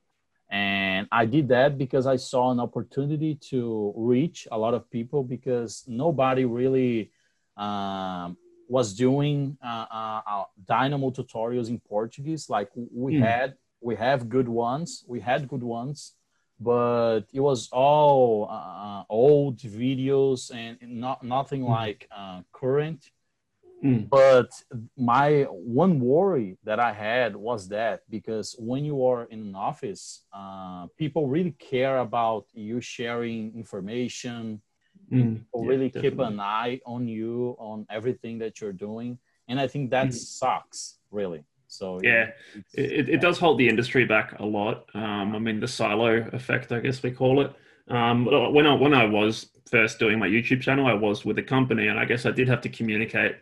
and 0.50 1.06
i 1.12 1.24
did 1.24 1.48
that 1.48 1.76
because 1.76 2.06
i 2.06 2.16
saw 2.16 2.50
an 2.50 2.60
opportunity 2.60 3.34
to 3.34 3.92
reach 3.96 4.48
a 4.50 4.58
lot 4.58 4.74
of 4.74 4.90
people 4.90 5.22
because 5.22 5.84
nobody 5.86 6.44
really 6.44 7.10
um, 7.56 8.36
was 8.68 8.94
doing 8.94 9.56
uh, 9.62 9.86
uh, 9.90 10.20
uh 10.26 10.44
dynamo 10.66 11.10
tutorials 11.10 11.68
in 11.68 11.78
portuguese 11.80 12.48
like 12.48 12.70
we 12.74 13.14
mm. 13.14 13.22
had 13.22 13.54
we 13.80 13.94
have 13.94 14.28
good 14.28 14.48
ones 14.48 15.04
we 15.06 15.20
had 15.20 15.48
good 15.48 15.62
ones 15.62 16.14
but 16.60 17.20
it 17.32 17.40
was 17.40 17.68
all 17.70 18.48
uh, 18.50 18.52
uh 18.52 19.04
old 19.08 19.58
videos 19.58 20.50
and 20.54 20.78
not 20.82 21.22
nothing 21.22 21.62
mm. 21.62 21.68
like 21.68 22.08
uh, 22.16 22.40
current 22.52 23.10
Mm. 23.84 24.08
But 24.08 24.50
my 24.96 25.42
one 25.50 26.00
worry 26.00 26.58
that 26.64 26.80
I 26.80 26.92
had 26.92 27.36
was 27.36 27.68
that 27.68 28.02
because 28.10 28.56
when 28.58 28.84
you 28.84 29.04
are 29.06 29.24
in 29.24 29.40
an 29.40 29.54
office, 29.54 30.24
uh, 30.32 30.86
people 30.98 31.28
really 31.28 31.52
care 31.52 31.98
about 31.98 32.46
you 32.52 32.80
sharing 32.80 33.54
information. 33.54 34.60
Mm. 35.12 35.38
People 35.38 35.62
yeah, 35.62 35.68
really 35.68 35.88
definitely. 35.88 36.10
keep 36.10 36.18
an 36.18 36.40
eye 36.40 36.80
on 36.84 37.06
you 37.06 37.56
on 37.58 37.86
everything 37.88 38.38
that 38.38 38.60
you're 38.60 38.72
doing, 38.72 39.18
and 39.46 39.60
I 39.60 39.68
think 39.68 39.90
that 39.90 40.08
mm. 40.08 40.14
sucks 40.14 40.98
really. 41.10 41.44
So 41.68 42.00
yeah, 42.02 42.30
it, 42.74 43.08
it 43.08 43.20
does 43.20 43.38
hold 43.38 43.58
the 43.58 43.68
industry 43.68 44.04
back 44.06 44.38
a 44.40 44.44
lot. 44.44 44.86
Um, 44.94 45.36
I 45.36 45.38
mean, 45.38 45.60
the 45.60 45.68
silo 45.68 46.26
effect, 46.32 46.72
I 46.72 46.80
guess 46.80 47.02
we 47.02 47.12
call 47.12 47.42
it. 47.42 47.52
Um, 47.88 48.24
when 48.52 48.66
I 48.66 48.74
when 48.74 48.92
I 48.92 49.04
was 49.04 49.50
first 49.70 49.98
doing 49.98 50.18
my 50.18 50.26
YouTube 50.26 50.62
channel, 50.62 50.86
I 50.86 50.94
was 50.94 51.24
with 51.24 51.38
a 51.38 51.42
company, 51.42 51.86
and 51.86 51.98
I 51.98 52.06
guess 52.06 52.26
I 52.26 52.32
did 52.32 52.48
have 52.48 52.60
to 52.62 52.68
communicate 52.68 53.36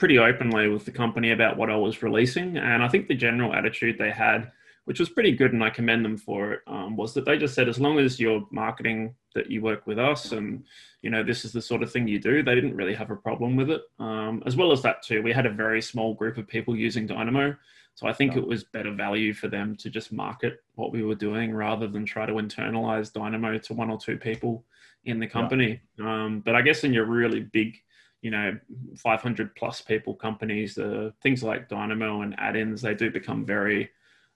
pretty 0.00 0.18
openly 0.18 0.68
with 0.68 0.84
the 0.84 0.90
company 0.90 1.30
about 1.30 1.56
what 1.56 1.70
I 1.70 1.76
was 1.76 2.02
releasing. 2.02 2.56
And 2.56 2.82
I 2.82 2.88
think 2.88 3.06
the 3.06 3.14
general 3.14 3.54
attitude 3.54 3.98
they 3.98 4.10
had, 4.10 4.50
which 4.86 4.98
was 4.98 5.10
pretty 5.10 5.32
good, 5.32 5.52
and 5.52 5.62
I 5.62 5.70
commend 5.70 6.04
them 6.04 6.16
for 6.16 6.54
it, 6.54 6.60
um, 6.66 6.96
was 6.96 7.14
that 7.14 7.26
they 7.26 7.38
just 7.38 7.54
said, 7.54 7.68
as 7.68 7.78
long 7.78 7.98
as 7.98 8.18
you're 8.18 8.44
marketing 8.50 9.14
that 9.34 9.50
you 9.50 9.60
work 9.62 9.86
with 9.86 9.98
us 9.98 10.32
and, 10.32 10.64
you 11.02 11.10
know, 11.10 11.22
this 11.22 11.44
is 11.44 11.52
the 11.52 11.62
sort 11.62 11.82
of 11.82 11.92
thing 11.92 12.08
you 12.08 12.18
do, 12.18 12.42
they 12.42 12.54
didn't 12.54 12.74
really 12.74 12.94
have 12.94 13.10
a 13.10 13.16
problem 13.16 13.54
with 13.56 13.70
it. 13.70 13.82
Um, 13.98 14.42
as 14.46 14.56
well 14.56 14.72
as 14.72 14.82
that, 14.82 15.02
too, 15.02 15.22
we 15.22 15.32
had 15.32 15.46
a 15.46 15.52
very 15.52 15.82
small 15.82 16.14
group 16.14 16.38
of 16.38 16.48
people 16.48 16.74
using 16.74 17.06
Dynamo. 17.06 17.54
So 17.94 18.08
I 18.08 18.14
think 18.14 18.36
it 18.36 18.46
was 18.46 18.64
better 18.64 18.92
value 18.94 19.34
for 19.34 19.48
them 19.48 19.76
to 19.76 19.90
just 19.90 20.12
market 20.12 20.62
what 20.76 20.92
we 20.92 21.02
were 21.02 21.14
doing 21.14 21.54
rather 21.54 21.86
than 21.86 22.06
try 22.06 22.24
to 22.24 22.32
internalize 22.32 23.12
Dynamo 23.12 23.58
to 23.58 23.74
one 23.74 23.90
or 23.90 23.98
two 23.98 24.16
people 24.16 24.64
in 25.04 25.20
the 25.20 25.26
company. 25.26 25.80
Yeah. 25.98 26.24
Um, 26.24 26.40
but 26.40 26.54
I 26.56 26.62
guess 26.62 26.84
in 26.84 26.94
your 26.94 27.04
really 27.04 27.40
big 27.40 27.76
you 28.22 28.30
know 28.30 28.58
500 28.96 29.54
plus 29.56 29.80
people 29.80 30.14
companies 30.14 30.78
uh, 30.78 31.10
things 31.22 31.42
like 31.42 31.68
dynamo 31.68 32.22
and 32.22 32.38
add-ins 32.38 32.82
they 32.82 32.94
do 32.94 33.10
become 33.10 33.44
very 33.44 33.90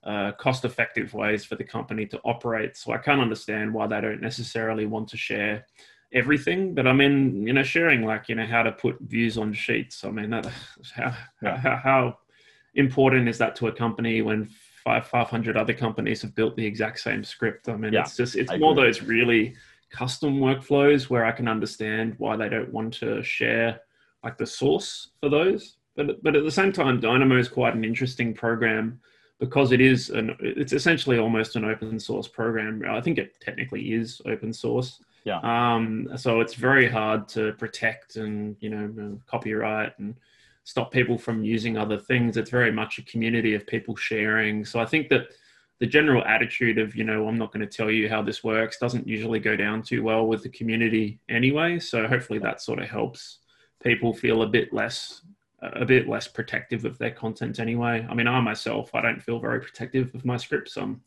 uh, 0.05 0.33
cost 0.33 0.65
effective 0.65 1.15
ways 1.15 1.45
for 1.45 1.57
the 1.57 1.65
company 1.65 2.07
to 2.07 2.21
operate 2.25 2.77
so 2.77 2.93
i 2.93 2.99
can't 2.99 3.21
understand 3.21 3.73
why 3.73 3.87
they 3.87 4.01
don't 4.01 4.21
necessarily 4.21 4.87
want 4.87 5.09
to 5.09 5.17
share 5.17 5.67
everything 6.13 6.75
but 6.75 6.87
i 6.87 6.93
mean 6.93 7.47
you 7.47 7.53
know 7.53 7.63
sharing 7.63 8.05
like 8.05 8.29
you 8.29 8.35
know 8.35 8.47
how 8.47 8.63
to 8.63 8.73
put 8.73 8.99
views 9.01 9.37
on 9.39 9.53
sheets 9.53 10.05
i 10.05 10.11
mean 10.11 10.31
that, 10.31 10.47
how, 10.95 11.15
yeah. 11.43 11.57
how, 11.57 11.77
how 11.77 12.19
important 12.75 13.29
is 13.29 13.39
that 13.39 13.57
to 13.57 13.69
a 13.69 13.73
company 13.73 14.23
when 14.23 14.49
five 14.85 15.07
500 15.07 15.57
other 15.57 15.73
companies 15.73 16.21
have 16.23 16.35
built 16.35 16.57
the 16.57 16.67
exact 16.67 17.01
same 17.01 17.25
script 17.25 17.69
i 17.69 17.77
mean 17.77 17.93
yeah, 17.93 18.03
it's 18.03 18.17
just 18.17 18.37
it's 18.37 18.51
I 18.51 18.59
more 18.59 18.73
agree. 18.73 18.85
those 18.85 19.03
really 19.03 19.57
custom 19.91 20.41
workflows 20.41 21.09
where 21.11 21.25
I 21.25 21.33
can 21.33 21.49
understand 21.49 22.15
why 22.19 22.37
they 22.37 22.49
don't 22.49 22.73
want 22.73 22.95
to 22.95 23.23
share 23.23 23.81
like 24.23 24.39
the 24.39 24.47
source 24.47 25.11
for 25.21 25.29
those. 25.29 25.77
But 25.97 26.23
but 26.23 26.37
at 26.37 26.45
the 26.45 26.51
same 26.51 26.73
time, 26.73 27.01
Dynamo 27.01 27.39
is 27.39 27.49
quite 27.49 27.75
an 27.75 27.85
interesting 27.85 28.35
program 28.35 29.01
because 29.39 29.73
it 29.73 29.81
is 29.81 30.11
an 30.11 30.37
it's 30.41 30.73
essentially 30.73 31.19
almost 31.19 31.57
an 31.57 31.65
open 31.65 32.01
source 32.01 32.29
program. 32.29 32.83
I 32.89 33.01
think 33.01 33.19
it 33.19 33.41
technically 33.41 33.93
is 33.93 34.21
open 34.27 34.53
source. 34.53 35.01
Yeah. 35.25 35.41
Um. 35.43 36.09
So 36.17 36.41
it's 36.41 36.55
very 36.55 36.89
hard 36.89 37.29
to 37.29 37.53
protect 37.55 38.17
and 38.17 38.57
you 38.61 38.71
know 38.71 39.19
copyright 39.27 39.99
and 39.99 40.17
stop 40.65 40.91
people 40.91 41.19
from 41.19 41.45
using 41.45 41.77
other 41.77 41.99
things. 41.99 42.37
It's 42.37 42.51
very 42.51 42.73
much 42.73 42.99
a 42.99 43.03
community 43.03 43.55
of 43.55 43.67
people 43.67 43.95
sharing. 43.97 44.65
So 44.65 44.81
I 44.81 44.87
think 44.87 45.09
that 45.11 45.29
the 45.81 45.87
general 45.87 46.25
attitude 46.25 46.79
of 46.79 46.95
you 46.95 47.05
know 47.05 47.27
i'm 47.29 47.39
not 47.39 47.53
going 47.53 47.67
to 47.67 47.77
tell 47.77 47.91
you 47.91 48.09
how 48.09 48.23
this 48.23 48.45
works 48.45 48.79
doesn't 48.79 49.09
usually 49.09 49.39
go 49.39 49.57
down 49.57 49.83
too 49.83 50.03
well 50.03 50.27
with 50.27 50.43
the 50.43 50.49
community 50.49 51.21
anyway. 51.29 51.79
So 51.79 52.07
hopefully 52.07 52.39
that 52.41 52.61
sort 52.61 52.79
of 52.79 52.89
helps 52.89 53.39
people 53.83 54.15
feel 54.15 54.43
a 54.43 54.47
bit 54.47 54.73
less 54.73 55.23
a 55.63 55.85
bit 55.85 56.09
less 56.09 56.29
protective 56.29 56.85
of 56.85 56.99
their 56.99 57.11
content 57.11 57.59
anyway. 57.59 58.07
I 58.09 58.15
mean 58.15 58.29
i 58.29 58.41
myself 58.41 58.95
i 58.95 59.01
don't 59.01 59.23
feel 59.23 59.39
very 59.39 59.61
protective 59.61 60.15
of 60.15 60.25
my 60.25 60.37
scripts. 60.37 60.77
I'm 60.77 61.01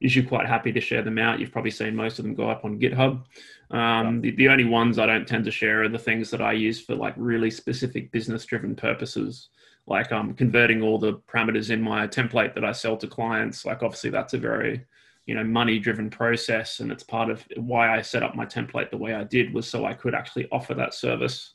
usually 0.00 0.26
quite 0.26 0.46
happy 0.46 0.72
to 0.72 0.80
share 0.80 1.02
them 1.02 1.18
out. 1.18 1.38
You've 1.38 1.52
probably 1.52 1.70
seen 1.70 1.94
most 1.94 2.18
of 2.18 2.24
them 2.24 2.34
go 2.34 2.50
up 2.50 2.64
on 2.64 2.78
github. 2.78 3.24
Um, 3.70 4.20
the, 4.20 4.32
the 4.32 4.48
only 4.48 4.64
ones 4.64 4.98
i 4.98 5.06
don't 5.06 5.26
tend 5.26 5.44
to 5.46 5.50
share 5.50 5.82
are 5.82 5.88
the 5.88 5.98
things 5.98 6.30
that 6.30 6.42
i 6.42 6.52
use 6.52 6.80
for 6.80 6.94
like 6.94 7.14
really 7.16 7.50
specific 7.50 8.12
business 8.12 8.44
driven 8.44 8.76
purposes 8.76 9.48
like 9.86 10.12
um, 10.12 10.34
converting 10.34 10.82
all 10.82 10.98
the 10.98 11.14
parameters 11.28 11.70
in 11.70 11.82
my 11.82 12.06
template 12.06 12.54
that 12.54 12.64
I 12.64 12.72
sell 12.72 12.96
to 12.96 13.06
clients. 13.06 13.64
Like 13.64 13.82
obviously 13.82 14.10
that's 14.10 14.34
a 14.34 14.38
very 14.38 14.84
you 15.26 15.34
know 15.34 15.44
money 15.44 15.78
driven 15.78 16.10
process, 16.10 16.80
and 16.80 16.90
it's 16.90 17.02
part 17.02 17.30
of 17.30 17.44
why 17.56 17.96
I 17.96 18.02
set 18.02 18.22
up 18.22 18.34
my 18.34 18.46
template 18.46 18.90
the 18.90 18.96
way 18.96 19.14
I 19.14 19.24
did 19.24 19.52
was 19.54 19.68
so 19.68 19.84
I 19.84 19.94
could 19.94 20.14
actually 20.14 20.48
offer 20.50 20.74
that 20.74 20.94
service 20.94 21.54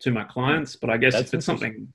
to 0.00 0.10
my 0.10 0.24
clients. 0.24 0.76
But 0.76 0.90
I 0.90 0.96
guess 0.96 1.14
that's 1.14 1.28
if 1.28 1.34
it's 1.34 1.46
something 1.46 1.92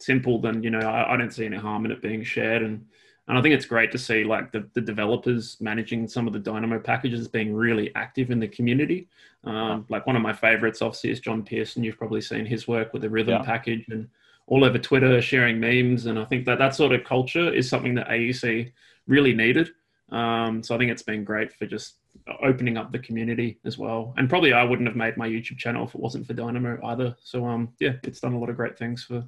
simple, 0.00 0.40
then 0.40 0.62
you 0.62 0.70
know 0.70 0.80
I, 0.80 1.14
I, 1.14 1.16
don't 1.16 1.32
see 1.32 1.46
any 1.46 1.56
harm 1.56 1.84
in 1.84 1.90
it 1.90 2.02
being 2.02 2.22
shared. 2.22 2.62
And 2.62 2.84
And 3.28 3.38
I 3.38 3.42
think 3.42 3.54
it's 3.54 3.66
great 3.66 3.90
to 3.92 3.98
see 3.98 4.24
like 4.24 4.52
the, 4.52 4.68
the 4.74 4.80
developers 4.80 5.56
managing 5.60 6.08
some 6.08 6.26
of 6.26 6.32
the 6.32 6.38
Dynamo 6.38 6.78
packages 6.78 7.28
being 7.28 7.54
really 7.54 7.94
active 7.94 8.30
in 8.30 8.38
the 8.38 8.48
community. 8.48 9.08
Um, 9.44 9.86
like 9.88 10.06
one 10.06 10.16
of 10.16 10.22
my 10.22 10.32
favorites, 10.32 10.82
obviously, 10.82 11.10
is 11.10 11.20
John 11.20 11.42
Pierson. 11.42 11.84
You've 11.84 11.98
probably 11.98 12.20
seen 12.20 12.44
his 12.44 12.68
work 12.68 12.92
with 12.92 13.02
the 13.02 13.10
Rhythm 13.10 13.34
yeah. 13.34 13.42
package 13.42 13.86
and 13.88 14.08
all 14.46 14.64
over 14.64 14.78
Twitter 14.78 15.20
sharing 15.20 15.58
memes. 15.58 16.06
And 16.06 16.18
I 16.18 16.24
think 16.24 16.44
that 16.46 16.58
that 16.58 16.74
sort 16.74 16.92
of 16.92 17.04
culture 17.04 17.52
is 17.52 17.68
something 17.68 17.94
that 17.96 18.08
AEC 18.08 18.72
really 19.06 19.34
needed. 19.34 19.70
Um, 20.10 20.62
so 20.62 20.74
I 20.74 20.78
think 20.78 20.90
it's 20.90 21.02
been 21.02 21.24
great 21.24 21.52
for 21.52 21.66
just 21.66 21.96
opening 22.42 22.76
up 22.76 22.92
the 22.92 22.98
community 22.98 23.58
as 23.64 23.76
well. 23.76 24.14
And 24.16 24.28
probably 24.28 24.52
I 24.52 24.62
wouldn't 24.62 24.88
have 24.88 24.96
made 24.96 25.16
my 25.16 25.28
YouTube 25.28 25.58
channel 25.58 25.86
if 25.86 25.94
it 25.94 26.00
wasn't 26.00 26.26
for 26.26 26.32
Dynamo 26.32 26.78
either. 26.86 27.16
So 27.22 27.44
um, 27.46 27.72
yeah, 27.80 27.94
it's 28.04 28.20
done 28.20 28.34
a 28.34 28.38
lot 28.38 28.50
of 28.50 28.56
great 28.56 28.78
things 28.78 29.04
for 29.04 29.24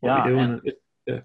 what 0.00 0.10
yeah, 0.10 0.24
we 0.24 0.30
do. 0.30 0.38
And, 0.38 0.60
it, 0.64 0.82
yeah. 1.06 1.20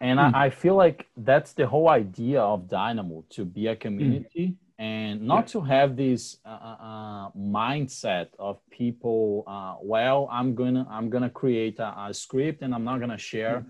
And 0.00 0.20
hmm. 0.20 0.34
I, 0.34 0.50
feel 0.50 0.74
like 0.74 1.06
that's 1.16 1.52
the 1.54 1.66
whole 1.66 1.88
idea 1.88 2.42
of 2.42 2.68
Dynamo 2.68 3.24
to 3.30 3.44
be 3.46 3.68
a 3.68 3.76
community 3.76 4.48
hmm. 4.48 4.67
And 4.78 5.22
not 5.22 5.46
yeah. 5.46 5.52
to 5.52 5.60
have 5.62 5.96
this 5.96 6.38
uh, 6.44 6.48
uh, 6.48 6.76
uh, 6.80 7.30
mindset 7.36 8.28
of 8.38 8.60
people. 8.70 9.44
Uh, 9.46 9.74
well, 9.82 10.28
I'm 10.30 10.54
gonna 10.54 10.86
I'm 10.90 11.10
gonna 11.10 11.30
create 11.30 11.78
a, 11.78 12.06
a, 12.08 12.14
script 12.14 12.62
and 12.62 12.74
I'm 12.74 12.84
not 12.84 13.00
gonna 13.00 13.18
share 13.18 13.66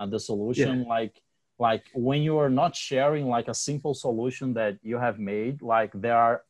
hmm. 0.00 0.10
the 0.10 0.18
solution. 0.18 0.84
Like 0.84 1.22
like 1.58 1.84
when 1.94 2.22
you 2.22 2.38
are 2.38 2.50
not 2.50 2.74
sharing 2.74 3.26
like 3.28 3.48
a 3.48 3.54
simple 3.54 3.94
solution 3.94 4.54
that 4.54 4.78
you 4.82 4.98
have 4.98 5.18
made 5.18 5.62
like 5.62 5.90
there 5.94 6.16
are 6.16 6.42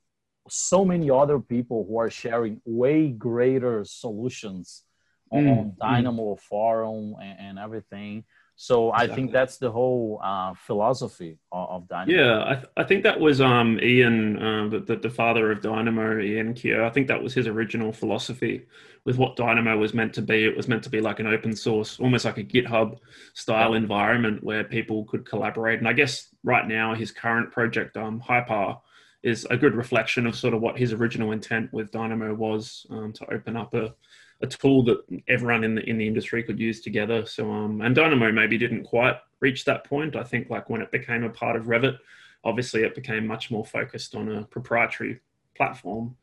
so 0.49 0.85
many 0.85 1.11
other 1.11 1.39
people 1.39 1.85
who 1.89 1.99
are 1.99 2.11
sharing 2.11 2.61
way 2.65 3.09
greater 3.09 3.85
solutions 3.85 4.85
on, 5.31 5.45
mm, 5.45 5.59
on 5.59 5.73
dynamo 5.81 6.35
mm. 6.35 6.41
forum 6.41 7.15
and, 7.21 7.39
and 7.39 7.59
everything 7.59 8.25
so 8.61 8.89
exactly. 8.89 9.13
I 9.13 9.15
think 9.15 9.33
that's 9.33 9.59
the 9.59 9.71
whole 9.71 10.19
uh, 10.21 10.53
philosophy 10.53 11.39
of, 11.53 11.69
of, 11.71 11.89
Dynamo. 11.89 12.13
Yeah, 12.13 12.43
I, 12.45 12.55
th- 12.57 12.67
I 12.77 12.83
think 12.83 13.05
that 13.05 13.21
was 13.21 13.41
um, 13.41 13.79
Ian, 13.81 14.37
uh, 14.37 14.69
the, 14.85 14.97
the 14.97 15.11
father 15.11 15.53
of 15.53 15.63
Dynamo, 15.63 16.21
Ian 16.21 16.55
Keough. 16.55 16.83
I 16.85 16.91
think 16.91 17.07
that 17.07 17.23
was 17.23 17.33
his 17.33 17.47
original 17.47 17.93
philosophy 17.93 18.67
with 19.05 19.17
what 19.17 19.37
Dynamo 19.37 19.79
was 19.79 19.95
meant 19.95 20.13
to 20.15 20.23
be. 20.23 20.45
It 20.45 20.57
was 20.57 20.67
meant 20.67 20.83
to 20.83 20.91
be 20.91 21.01
like 21.01 21.21
an 21.21 21.29
open 21.29 21.55
source, 21.55 22.01
almost 22.01 22.25
like 22.25 22.39
a 22.39 22.43
GitHub 22.43 22.99
style 23.33 23.75
environment 23.75 24.43
where 24.43 24.65
people 24.65 25.05
could 25.05 25.25
collaborate. 25.25 25.79
And 25.79 25.87
I 25.87 25.93
guess 25.93 26.27
right 26.43 26.67
now 26.67 26.97
his 26.97 27.13
current 27.13 27.53
project, 27.53 27.97
um, 27.97 28.21
Hypar, 28.21 28.81
is 29.23 29.47
a 29.51 29.57
good 29.57 29.77
reflection 29.77 30.27
of 30.27 30.35
sort 30.35 30.53
of 30.53 30.61
what 30.61 30.77
his 30.77 30.93
original 30.93 31.31
intent 31.31 31.73
with 31.73 31.93
Dynamo 31.93 32.35
was 32.35 32.87
um, 32.91 33.13
to 33.13 33.33
open 33.33 33.57
up 33.57 33.73
a 33.75 33.95
a 34.41 34.47
tool 34.47 34.85
that 34.85 34.99
everyone 35.27 35.65
in 35.65 35.75
the 35.75 35.89
in 35.89 35.99
the 35.99 36.07
industry 36.07 36.43
could 36.43 36.59
use 36.59 36.81
together. 36.81 37.27
So 37.27 37.51
um, 37.51 37.81
and 37.81 37.95
Dynamo 37.95 38.31
maybe 38.33 38.59
didn't 38.59 38.85
quite 38.85 39.17
reach 39.41 39.65
that 39.65 39.85
point. 39.85 40.17
I 40.17 40.25
think 40.25 40.51
like 40.51 40.71
when 40.71 40.83
it 40.83 40.93
became 40.93 41.25
a 41.25 41.31
part 41.31 41.57
of 41.57 41.65
Revit, 41.65 41.99
obviously 42.45 42.83
it 42.83 42.95
became 42.95 43.27
much 43.27 43.51
more 43.51 43.65
focused 43.65 44.15
on 44.15 44.31
a 44.31 44.45
proprietary 44.45 45.21
platform. 45.57 46.17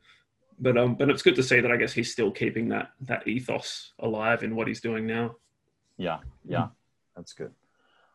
But 0.58 0.78
um, 0.78 0.94
but 0.94 1.10
it's 1.10 1.22
good 1.22 1.36
to 1.36 1.42
see 1.42 1.60
that 1.60 1.70
I 1.70 1.76
guess 1.76 1.92
he's 1.92 2.10
still 2.10 2.30
keeping 2.30 2.68
that 2.70 2.92
that 3.02 3.28
ethos 3.28 3.92
alive 3.98 4.42
in 4.42 4.56
what 4.56 4.68
he's 4.68 4.80
doing 4.80 5.06
now. 5.06 5.36
Yeah, 5.98 6.18
yeah, 6.44 6.68
that's 7.14 7.34
good. 7.34 7.52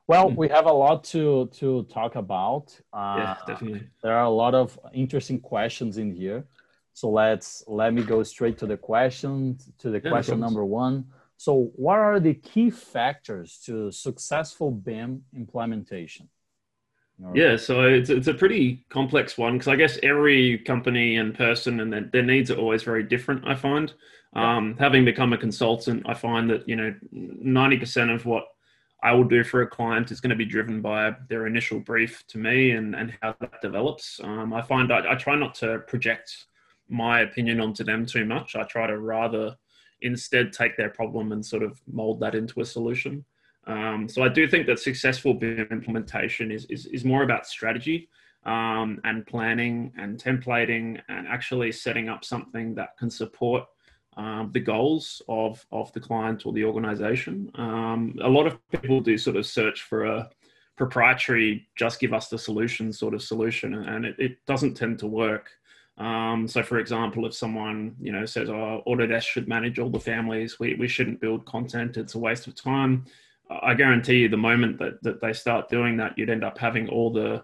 Well, 0.08 0.30
mm. 0.30 0.36
we 0.36 0.50
have 0.50 0.66
a 0.66 0.74
lot 0.74 1.04
to 1.06 1.50
to 1.60 1.84
talk 1.84 2.16
about. 2.16 2.76
Uh, 2.92 3.16
yeah, 3.18 3.38
definitely. 3.46 3.88
There 4.02 4.14
are 4.14 4.24
a 4.24 4.30
lot 4.30 4.56
of 4.56 4.78
interesting 4.94 5.40
questions 5.40 6.00
in 6.00 6.12
here. 6.12 6.46
So 6.94 7.10
let's 7.10 7.64
let 7.68 7.94
me 7.94 8.04
go 8.04 8.24
straight 8.24 8.58
to 8.60 8.66
the 8.66 8.78
question 8.78 9.58
to 9.80 9.90
the 9.90 10.02
yeah, 10.04 10.10
question 10.10 10.40
number 10.40 10.66
one. 10.66 11.06
So 11.38 11.72
what 11.76 11.98
are 11.98 12.20
the 12.20 12.36
key 12.36 12.70
factors 12.70 13.60
to 13.66 13.92
successful 13.92 14.72
BIM 14.72 15.24
implementation? 15.36 16.30
Yeah, 17.34 17.56
so 17.56 17.84
it's, 17.84 18.10
it's 18.10 18.28
a 18.28 18.34
pretty 18.34 18.84
complex 18.90 19.38
one 19.38 19.54
because 19.54 19.68
I 19.68 19.76
guess 19.76 20.00
every 20.02 20.58
company 20.60 21.18
and 21.18 21.36
person 21.36 21.80
and 21.80 21.94
their, 21.94 22.02
their, 22.02 22.24
needs 22.24 22.50
are 22.50 22.58
always 22.58 22.82
very 22.82 23.04
different. 23.04 23.48
I 23.48 23.54
find, 23.54 23.94
um, 24.34 24.76
having 24.80 25.06
become 25.06 25.32
a 25.32 25.38
consultant, 25.38 26.04
I 26.08 26.16
find 26.16 26.50
that 26.50 26.68
you 26.68 26.76
know 26.76 26.96
ninety 27.12 27.78
percent 27.78 28.10
of 28.10 28.26
what 28.26 28.46
I 29.04 29.14
will 29.14 29.24
do 29.24 29.44
for 29.44 29.62
a 29.62 29.68
client 29.68 30.12
is 30.12 30.20
going 30.20 30.32
to 30.32 30.36
be 30.36 30.46
driven 30.46 30.82
by 30.82 31.16
their 31.30 31.48
initial 31.48 31.80
brief 31.80 32.26
to 32.28 32.38
me 32.38 32.72
and, 32.72 32.96
and 32.96 33.14
how 33.22 33.36
that 33.40 33.62
develops. 33.62 34.20
Um, 34.24 34.54
I 34.54 34.62
find 34.62 34.92
I, 34.92 35.12
I, 35.12 35.16
try 35.16 35.36
not 35.36 35.56
to 35.56 35.80
project 35.88 36.46
my 36.92 37.22
opinion 37.22 37.60
onto 37.60 37.84
them 37.84 38.06
too 38.06 38.26
much. 38.26 38.56
I 38.56 38.64
try 38.64 38.88
to 38.88 39.00
rather 39.00 39.56
instead 40.02 40.52
take 40.52 40.78
their 40.78 40.90
problem 40.90 41.32
and 41.32 41.46
sort 41.46 41.64
of 41.64 41.80
mold 41.92 42.20
that 42.20 42.36
into 42.36 42.62
a 42.62 42.66
solution. 42.66 43.26
Um, 43.68 44.08
so 44.10 44.24
I 44.24 44.30
do 44.30 44.48
think 44.48 44.66
that 44.68 44.80
successful 44.80 45.34
BIM 45.34 45.68
implementation 45.72 46.52
is, 46.52 46.66
is, 46.66 46.88
is 46.88 47.06
more 47.06 47.24
about 47.24 47.46
strategy 47.46 48.10
um, 48.46 49.00
and 49.04 49.26
planning 49.26 49.94
and 49.98 50.22
templating 50.22 51.00
and 51.10 51.28
actually 51.28 51.72
setting 51.72 52.10
up 52.10 52.26
something 52.26 52.74
that 52.76 52.98
can 52.98 53.10
support 53.10 53.66
um, 54.18 54.50
the 54.52 54.60
goals 54.60 55.22
of, 55.30 55.66
of 55.72 55.94
the 55.94 56.00
client 56.00 56.46
or 56.46 56.54
the 56.54 56.66
organization. 56.66 57.52
Um, 57.56 58.18
a 58.22 58.28
lot 58.28 58.48
of 58.48 58.58
people 58.72 59.00
do 59.00 59.18
sort 59.18 59.38
of 59.38 59.46
search 59.46 59.84
for 59.84 60.06
a 60.06 60.30
proprietary, 60.76 61.68
just 61.78 62.00
give 62.00 62.14
us 62.14 62.28
the 62.28 62.38
solution 62.38 62.92
sort 62.92 63.14
of 63.14 63.22
solution, 63.22 63.74
and 63.74 64.06
it, 64.06 64.16
it 64.18 64.46
doesn't 64.48 64.74
tend 64.74 65.00
to 65.00 65.08
work. 65.08 65.52
Um, 65.98 66.48
so, 66.48 66.64
for 66.64 66.80
example, 66.80 67.26
if 67.26 67.34
someone 67.34 67.96
you 68.00 68.12
know 68.12 68.26
says, 68.26 68.50
"Oh, 68.50 68.82
Autodesk 68.88 69.24
should 69.24 69.48
manage 69.48 69.80
all 69.80 69.90
the 69.90 70.00
families," 70.00 70.60
we, 70.60 70.76
we 70.76 70.88
shouldn't 70.88 71.22
build 71.22 71.46
content; 71.46 71.98
it's 71.98 72.16
a 72.16 72.20
waste 72.20 72.48
of 72.48 72.56
time. 72.56 73.06
I 73.50 73.74
guarantee 73.74 74.20
you, 74.20 74.30
the 74.30 74.38
moment 74.38 74.80
that, 74.80 75.04
that 75.04 75.20
they 75.20 75.34
start 75.34 75.68
doing 75.68 75.98
that, 75.98 76.18
you'd 76.18 76.30
end 76.30 76.44
up 76.44 76.58
having 76.58 76.88
all 76.88 77.12
the 77.12 77.44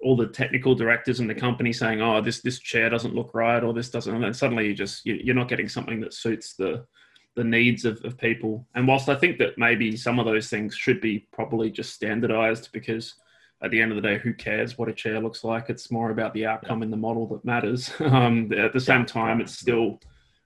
all 0.00 0.16
the 0.16 0.28
technical 0.28 0.76
directors 0.76 1.18
in 1.18 1.26
the 1.26 1.34
company 1.34 1.72
saying, 1.72 2.00
"Oh, 2.00 2.20
this 2.20 2.40
this 2.40 2.60
chair 2.60 2.88
doesn't 2.88 3.14
look 3.14 3.34
right," 3.34 3.62
or 3.62 3.72
this 3.72 3.90
doesn't, 3.90 4.14
and 4.14 4.22
then 4.22 4.34
suddenly 4.34 4.66
you 4.66 4.74
just 4.74 5.04
you, 5.04 5.32
are 5.32 5.34
not 5.34 5.48
getting 5.48 5.68
something 5.68 6.00
that 6.00 6.14
suits 6.14 6.54
the 6.54 6.86
the 7.34 7.44
needs 7.44 7.84
of, 7.84 8.04
of 8.04 8.18
people. 8.18 8.66
And 8.74 8.86
whilst 8.86 9.08
I 9.08 9.14
think 9.14 9.38
that 9.38 9.58
maybe 9.58 9.96
some 9.96 10.18
of 10.18 10.26
those 10.26 10.48
things 10.48 10.74
should 10.74 11.00
be 11.00 11.28
probably 11.32 11.70
just 11.70 11.94
standardized 11.94 12.70
because 12.72 13.14
at 13.62 13.70
the 13.70 13.80
end 13.80 13.90
of 13.90 13.96
the 13.96 14.02
day, 14.02 14.18
who 14.18 14.32
cares 14.32 14.78
what 14.78 14.88
a 14.88 14.92
chair 14.92 15.20
looks 15.20 15.42
like? 15.42 15.68
It's 15.68 15.90
more 15.90 16.10
about 16.10 16.32
the 16.32 16.46
outcome 16.46 16.82
in 16.82 16.90
the 16.90 16.96
model 16.96 17.26
that 17.28 17.44
matters. 17.44 17.90
Um, 18.00 18.52
at 18.52 18.72
the 18.72 18.80
same 18.80 19.04
time, 19.04 19.40
it's 19.40 19.58
still 19.58 20.00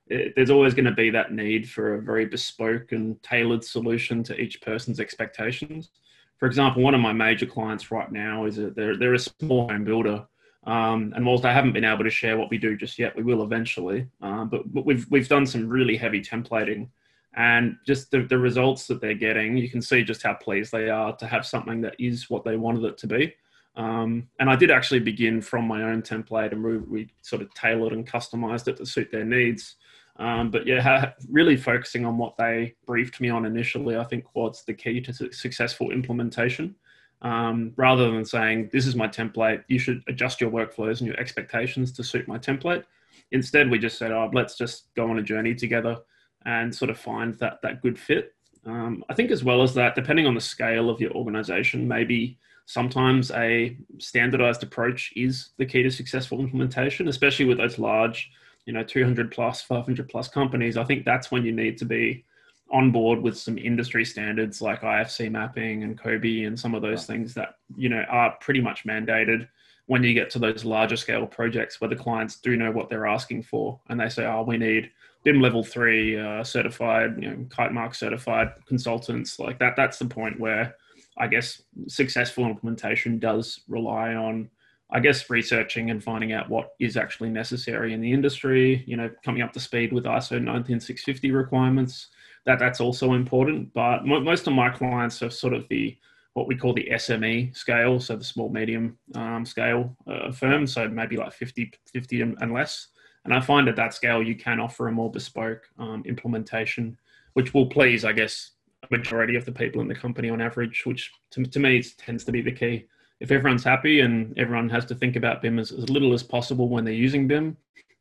it, 0.09 0.35
there's 0.37 0.51
always 0.51 0.75
going 0.75 0.87
to 0.87 0.93
be 0.93 1.11
that 1.11 1.33
need 1.33 1.69
for 1.69 1.95
a 1.95 2.03
very 2.03 2.27
bespoke 2.27 2.93
and 2.93 3.23
tailored 3.23 3.65
solution 3.65 4.23
to 4.25 4.39
each 4.39 4.61
person's 4.61 5.01
expectations. 5.01 5.91
For 6.39 6.47
example, 6.47 6.83
one 6.83 6.95
of 6.95 7.01
my 7.01 7.13
major 7.13 7.47
clients 7.47 7.91
right 7.91 8.11
now 8.11 8.47
is 8.47 8.59
a, 8.59 8.71
they're, 8.71 8.97
they're 8.97 9.15
a 9.15 9.19
small 9.19 9.69
home 9.69 9.85
builder. 9.85 10.27
Um, 10.65 11.13
and 11.17 11.25
whilst 11.25 11.45
I 11.45 11.53
haven't 11.53 11.73
been 11.73 11.85
able 11.85 12.05
to 12.05 12.11
share 12.11 12.37
what 12.37 12.51
we 12.51 12.59
do 12.59 12.77
just 12.77 12.99
yet, 12.99 13.17
we 13.17 13.23
will 13.23 13.43
eventually. 13.43 14.07
Uh, 14.21 14.45
but, 14.45 14.73
but 14.73 14.85
we've, 14.85 15.07
we've 15.11 15.29
done 15.29 15.47
some 15.47 15.69
really 15.69 15.97
heavy 15.97 16.21
templating 16.21 16.89
and 17.35 17.77
just 17.87 18.11
the, 18.11 18.23
the 18.23 18.39
results 18.39 18.87
that 18.87 19.01
they're 19.01 19.15
getting, 19.15 19.57
you 19.57 19.71
can 19.71 19.81
see 19.81 20.05
just 20.05 20.23
how 20.23 20.35
pleased 20.35 20.73
they 20.73 20.91
are 20.91 21.17
to 21.17 21.27
have 21.27 21.47
something 21.47 21.81
that 21.81 21.97
is 21.99 22.29
what 22.29 22.45
they 22.45 22.57
wanted 22.57 22.85
it 22.85 22.99
to 22.99 23.07
be. 23.07 23.35
Um, 23.75 24.29
and 24.39 24.51
I 24.51 24.57
did 24.57 24.71
actually 24.71 25.01
begin 25.01 25.41
from 25.41 25.67
my 25.67 25.85
own 25.85 26.03
template 26.03 26.53
and 26.53 26.63
we, 26.63 26.77
we, 26.79 27.09
sort 27.23 27.41
of 27.41 27.53
tailored 27.55 27.95
and 27.95 28.07
customized 28.07 28.69
it 28.69 28.77
to 28.77 28.87
suit 28.87 29.11
their 29.11 29.25
needs. 29.25 29.77
Um, 30.17 30.51
but 30.51 30.67
yeah, 30.67 31.13
really 31.31 31.57
focusing 31.57 32.05
on 32.05 32.19
what 32.19 32.37
they 32.37 32.75
briefed 32.87 33.19
me 33.19 33.31
on 33.31 33.47
initially, 33.47 33.97
I 33.97 34.05
think 34.05 34.27
was 34.35 34.63
the 34.67 34.75
key 34.75 35.01
to 35.01 35.33
successful 35.33 35.91
implementation. 35.91 36.75
Um, 37.23 37.73
rather 37.77 38.11
than 38.11 38.27
saying, 38.27 38.69
this 38.73 38.87
is 38.87 38.95
my 38.95 39.09
template, 39.09 39.65
you 39.69 39.79
should 39.79 40.03
adjust 40.07 40.41
your 40.41 40.51
workflows 40.51 40.99
and 40.99 41.07
your 41.07 41.19
expectations 41.19 41.93
to 41.93 42.05
suit 42.05 42.29
my 42.29 42.37
template. 42.37 42.85
Instead, 43.31 43.71
we 43.71 43.79
just 43.79 43.97
said, 43.97 44.13
oh, 44.13 44.29
let's 44.35 44.59
just 44.59 44.93
go 44.95 45.09
on 45.09 45.19
a 45.19 45.23
journey 45.23 45.55
together 45.55 45.97
and 46.45 46.75
sort 46.75 46.91
of 46.91 46.99
find 46.99 47.35
that 47.35 47.61
that 47.63 47.83
good 47.83 47.99
fit. 47.99 48.35
Um, 48.65 49.05
I 49.09 49.15
think 49.15 49.31
as 49.31 49.43
well 49.43 49.63
as 49.63 49.75
that, 49.75 49.95
depending 49.95 50.27
on 50.27 50.35
the 50.35 50.41
scale 50.41 50.89
of 50.89 51.01
your 51.01 51.13
organization, 51.13 51.89
maybe 51.89 52.39
sometimes 52.67 53.31
a 53.33 53.77
standardized 53.99 54.63
approach 54.63 55.13
is 55.17 55.51
the 55.59 55.67
key 55.67 55.83
to 55.83 55.91
successful 55.91 56.41
implementation, 56.41 57.09
especially 57.09 57.45
with 57.45 57.59
those 57.59 57.79
large, 57.79 58.31
you 58.67 58.73
know, 58.73 58.85
200 58.85 59.33
plus, 59.33 59.63
500 59.63 60.09
plus 60.09 60.29
companies. 60.29 60.77
I 60.77 60.85
think 60.85 61.05
that's 61.05 61.31
when 61.31 61.45
you 61.45 61.53
need 61.53 61.77
to 61.79 61.85
be 61.85 62.25
on 62.71 62.91
board 62.91 63.21
with 63.21 63.37
some 63.37 63.59
industry 63.59 64.05
standards 64.05 64.63
like 64.63 64.81
IFC 64.81 65.31
mapping 65.31 65.83
and 65.83 65.99
COBie 65.99 66.47
and 66.47 66.59
some 66.59 66.75
of 66.75 66.83
those 66.83 67.05
things 67.05 67.35
that, 67.35 67.57
you 67.77 67.89
know, 67.89 68.03
are 68.09 68.37
pretty 68.41 68.61
much 68.61 68.85
mandated 68.85 69.49
when 69.87 70.03
you 70.03 70.15
get 70.15 70.31
to 70.31 70.39
those 70.39 70.65
larger 70.65 70.97
scale 70.97 71.27
projects 71.27 71.81
where 71.81 71.91
the 71.91 71.97
clients 71.97 72.37
do 72.37 72.57
know 72.57 72.71
what 72.71 72.89
they're 72.89 73.07
asking 73.07 73.43
for 73.43 73.79
and 73.89 74.01
they 74.01 74.09
say, 74.09 74.25
oh, 74.25 74.43
we 74.43 74.57
need 74.57 74.91
BIM 75.25 75.41
level 75.41 75.63
three 75.63 76.19
uh, 76.19 76.43
certified, 76.43 77.17
you 77.21 77.31
know, 77.31 77.47
kite 77.49 77.73
mark 77.73 77.95
certified 77.95 78.53
consultants 78.67 79.39
like 79.39 79.59
that. 79.59 79.75
That's 79.77 79.99
the 79.99 80.07
point 80.07 80.41
where 80.41 80.75
I 81.19 81.27
guess 81.29 81.63
successful 81.89 82.47
implementation 82.47 83.19
does 83.19 83.61
rely 83.69 84.15
on, 84.15 84.51
I 84.91 85.01
guess, 85.01 85.31
researching 85.31 85.91
and 85.91 86.03
finding 86.03 86.33
out 86.33 86.49
what 86.49 86.73
is 86.81 86.97
actually 86.97 87.31
necessary 87.31 87.93
in 87.93 88.01
the 88.01 88.13
industry. 88.13 88.83
You 88.87 88.97
know, 88.97 89.11
coming 89.25 89.43
up 89.43 89.53
to 89.53 89.61
speed 89.61 89.93
with 89.93 90.05
ISO 90.05 90.43
19650 90.43 91.31
requirements. 91.31 92.09
That 92.45 92.59
that's 92.59 92.81
also 92.81 93.13
important. 93.13 93.73
But 93.73 94.05
most 94.05 94.47
of 94.49 94.53
my 94.55 94.71
clients 94.71 95.23
are 95.23 95.31
sort 95.31 95.55
of 95.55 95.69
the 95.69 95.97
what 96.35 96.47
we 96.47 96.57
call 96.57 96.73
the 96.73 96.89
SME 96.93 97.55
scale, 97.57 98.01
so 98.01 98.17
the 98.17 98.25
small 98.25 98.49
medium 98.49 98.97
um, 99.15 99.45
scale 99.45 99.95
uh, 100.07 100.33
firm, 100.33 100.67
so 100.67 100.89
maybe 100.89 101.17
like 101.17 101.33
50, 101.33 101.73
50 101.93 102.21
and 102.23 102.53
less. 102.53 102.89
And 103.25 103.33
I 103.33 103.41
find 103.41 103.69
at 103.69 103.77
that 103.77 103.95
scale 103.95 104.23
you 104.23 104.35
can 104.35 104.61
offer 104.61 104.89
a 104.89 104.93
more 104.93 105.11
bespoke 105.11 105.69
um, 105.79 106.03
implementation, 106.07 106.99
which 107.35 107.55
will 107.55 107.67
please, 107.67 108.05
I 108.05 108.13
guess, 108.13 108.53
a 108.83 108.87
majority 108.91 109.37
of 109.37 109.45
the 109.45 109.53
people 109.53 109.81
in 109.81 109.89
the 109.89 109.95
company 109.95 110.29
on 110.29 110.41
average, 110.41 110.85
which 110.85 111.13
to, 111.31 111.45
to 111.45 111.61
me 111.61 111.83
tends 111.83 112.25
to 112.25 112.33
be 112.33 112.43
the 112.43 112.53
key. 112.53 112.87
If 113.21 113.31
everyone's 113.31 113.63
happy 113.63 114.01
and 114.01 114.37
everyone 114.37 114.69
has 114.71 114.85
to 114.87 114.97
think 114.97 115.15
about 115.15 115.43
BIM 115.43 115.61
as, 115.61 115.71
as 115.71 115.89
little 115.89 116.13
as 116.13 116.25
possible 116.25 116.69
when 116.69 116.85
they're 116.85 116.93
using 116.93 117.29
BIM, 117.29 117.57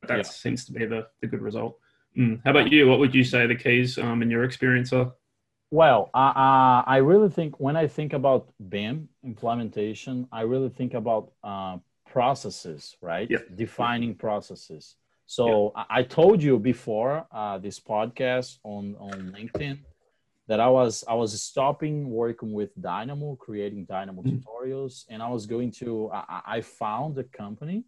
that 0.07 0.17
yeah. 0.17 0.23
seems 0.23 0.65
to 0.65 0.71
be 0.71 0.85
the, 0.85 1.07
the 1.21 1.27
good 1.27 1.41
result. 1.41 1.77
Mm. 2.17 2.41
How 2.43 2.51
about 2.51 2.71
you? 2.71 2.87
What 2.87 2.99
would 2.99 3.13
you 3.13 3.23
say 3.23 3.45
the 3.45 3.55
keys 3.55 3.99
um, 3.99 4.23
in 4.23 4.31
your 4.31 4.43
experience 4.43 4.91
are? 4.91 5.13
Well, 5.69 6.09
uh, 6.13 6.83
I 6.85 6.97
really 6.97 7.29
think 7.29 7.59
when 7.59 7.77
I 7.77 7.87
think 7.87 8.11
about 8.13 8.51
BIM 8.67 9.07
implementation, 9.23 10.27
I 10.31 10.41
really 10.41 10.69
think 10.69 10.95
about 10.95 11.31
uh, 11.43 11.77
processes, 12.09 12.97
right? 12.99 13.29
Yeah. 13.29 13.37
Defining 13.55 14.15
processes. 14.15 14.95
So 15.31 15.71
yeah. 15.77 15.85
I 15.89 16.03
told 16.03 16.43
you 16.43 16.59
before 16.59 17.25
uh, 17.31 17.57
this 17.57 17.79
podcast 17.79 18.57
on 18.65 18.97
on 18.99 19.31
LinkedIn 19.31 19.79
that 20.49 20.59
I 20.59 20.67
was 20.67 21.05
I 21.07 21.13
was 21.13 21.31
stopping 21.41 22.09
working 22.09 22.51
with 22.51 22.71
Dynamo, 22.75 23.37
creating 23.37 23.85
Dynamo 23.85 24.23
mm-hmm. 24.23 24.39
tutorials, 24.39 25.05
and 25.07 25.23
I 25.23 25.29
was 25.29 25.45
going 25.45 25.71
to 25.79 26.11
I, 26.11 26.41
I 26.55 26.61
found 26.61 27.17
a 27.17 27.23
company 27.23 27.85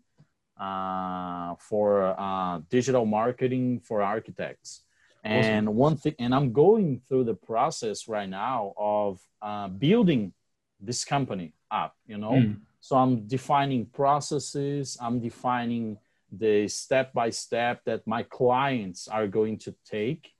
uh, 0.58 1.56
for 1.60 2.16
uh, 2.18 2.62
digital 2.70 3.06
marketing 3.06 3.82
for 3.82 4.02
architects 4.02 4.86
and 5.26 5.68
awesome. 5.68 5.76
one 5.76 5.98
thing, 5.98 6.16
and 6.20 6.34
I'm 6.34 6.54
going 6.54 7.02
through 7.10 7.26
the 7.26 7.36
process 7.52 8.08
right 8.08 8.30
now 8.30 8.74
of 8.78 9.20
uh, 9.42 9.68
building 9.68 10.32
this 10.80 11.04
company 11.04 11.56
up, 11.72 11.94
you 12.06 12.18
know? 12.18 12.34
Mm. 12.34 12.62
So 12.80 12.98
I'm 12.98 13.28
defining 13.28 13.86
processes, 13.86 14.98
I'm 15.00 15.20
defining 15.20 15.98
the 16.38 16.68
step 16.68 17.14
by 17.14 17.30
step 17.30 17.82
that 17.86 18.06
my 18.08 18.24
clients 18.24 19.08
are 19.08 19.28
going 19.28 19.58
to 19.60 19.76
take. 19.86 20.32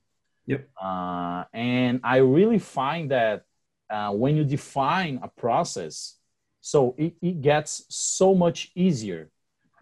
Yep. 0.46 0.68
Uh, 0.80 1.44
and 1.52 2.00
I 2.04 2.18
really 2.18 2.58
find 2.58 3.10
that 3.10 3.44
uh, 3.88 4.10
when 4.10 4.36
you 4.36 4.44
define 4.44 5.20
a 5.22 5.28
process, 5.28 6.18
so 6.60 6.94
it, 6.98 7.14
it 7.22 7.40
gets 7.40 7.84
so 7.88 8.34
much 8.34 8.70
easier 8.74 9.30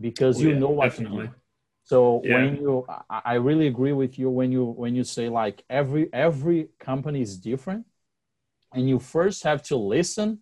because 0.00 0.38
oh, 0.38 0.42
you 0.42 0.50
yeah, 0.50 0.59
know 0.59 0.71
what 0.71 0.90
definitely. 0.90 1.26
To 1.26 1.33
do. 1.33 1.35
So 1.85 2.23
yeah. 2.25 2.35
when 2.37 2.57
you, 2.57 2.87
I 3.11 3.35
really 3.35 3.66
agree 3.66 3.92
with 3.92 4.19
you 4.19 4.31
when 4.31 4.52
you 4.52 4.64
when 4.64 4.95
you 4.95 5.04
say 5.04 5.28
like 5.28 5.64
every 5.69 6.09
every 6.12 6.69
company 6.78 7.23
is 7.23 7.37
different, 7.37 7.87
and 8.73 8.88
you 8.88 8.99
first 8.99 9.42
have 9.42 9.62
to 9.64 9.76
listen 9.76 10.40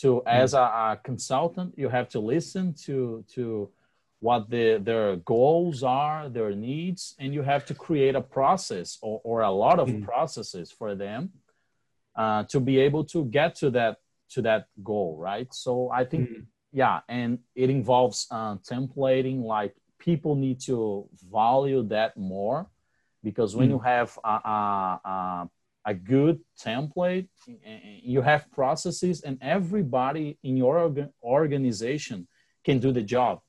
to 0.00 0.14
mm. 0.14 0.22
as 0.26 0.54
a, 0.54 0.60
a, 0.60 1.00
consultant 1.02 1.74
you 1.76 1.88
have 1.88 2.08
to 2.08 2.20
listen 2.20 2.74
to 2.74 3.24
to 3.34 3.70
what 4.20 4.50
the, 4.50 4.78
their 4.82 5.16
goals 5.16 5.82
are 5.82 6.28
their 6.28 6.54
needs 6.54 7.14
and 7.18 7.32
you 7.34 7.42
have 7.42 7.64
to 7.64 7.74
create 7.74 8.14
a 8.14 8.20
process 8.20 8.98
or, 9.00 9.20
or 9.24 9.40
a 9.40 9.50
lot 9.50 9.80
of 9.80 9.88
mm. 9.88 10.04
processes 10.04 10.70
for 10.70 10.94
them 10.94 11.30
uh, 12.16 12.44
to 12.44 12.60
be 12.60 12.78
able 12.78 13.02
to 13.04 13.24
get 13.24 13.54
to 13.56 13.70
that 13.70 13.96
to 14.28 14.42
that 14.42 14.66
goal 14.84 15.16
right 15.18 15.52
so 15.52 15.90
i 15.90 16.04
think 16.04 16.28
mm. 16.30 16.44
yeah 16.72 17.00
and 17.08 17.38
it 17.56 17.70
involves 17.70 18.28
uh, 18.30 18.54
templating 18.56 19.42
like 19.42 19.74
people 19.98 20.36
need 20.36 20.60
to 20.60 21.08
value 21.30 21.82
that 21.82 22.16
more 22.16 22.68
because 23.24 23.56
when 23.56 23.68
mm. 23.68 23.72
you 23.72 23.78
have 23.78 24.16
a, 24.22 24.28
a, 24.28 25.00
a, 25.04 25.50
a, 25.86 25.94
good 25.94 26.40
template 26.62 27.28
you 28.02 28.22
have 28.22 28.50
processes 28.52 29.22
and 29.22 29.38
everybody 29.40 30.38
in 30.42 30.56
your 30.56 30.92
organization 31.24 32.28
can 32.64 32.78
do 32.78 32.92
the 32.92 33.02
job 33.02 33.40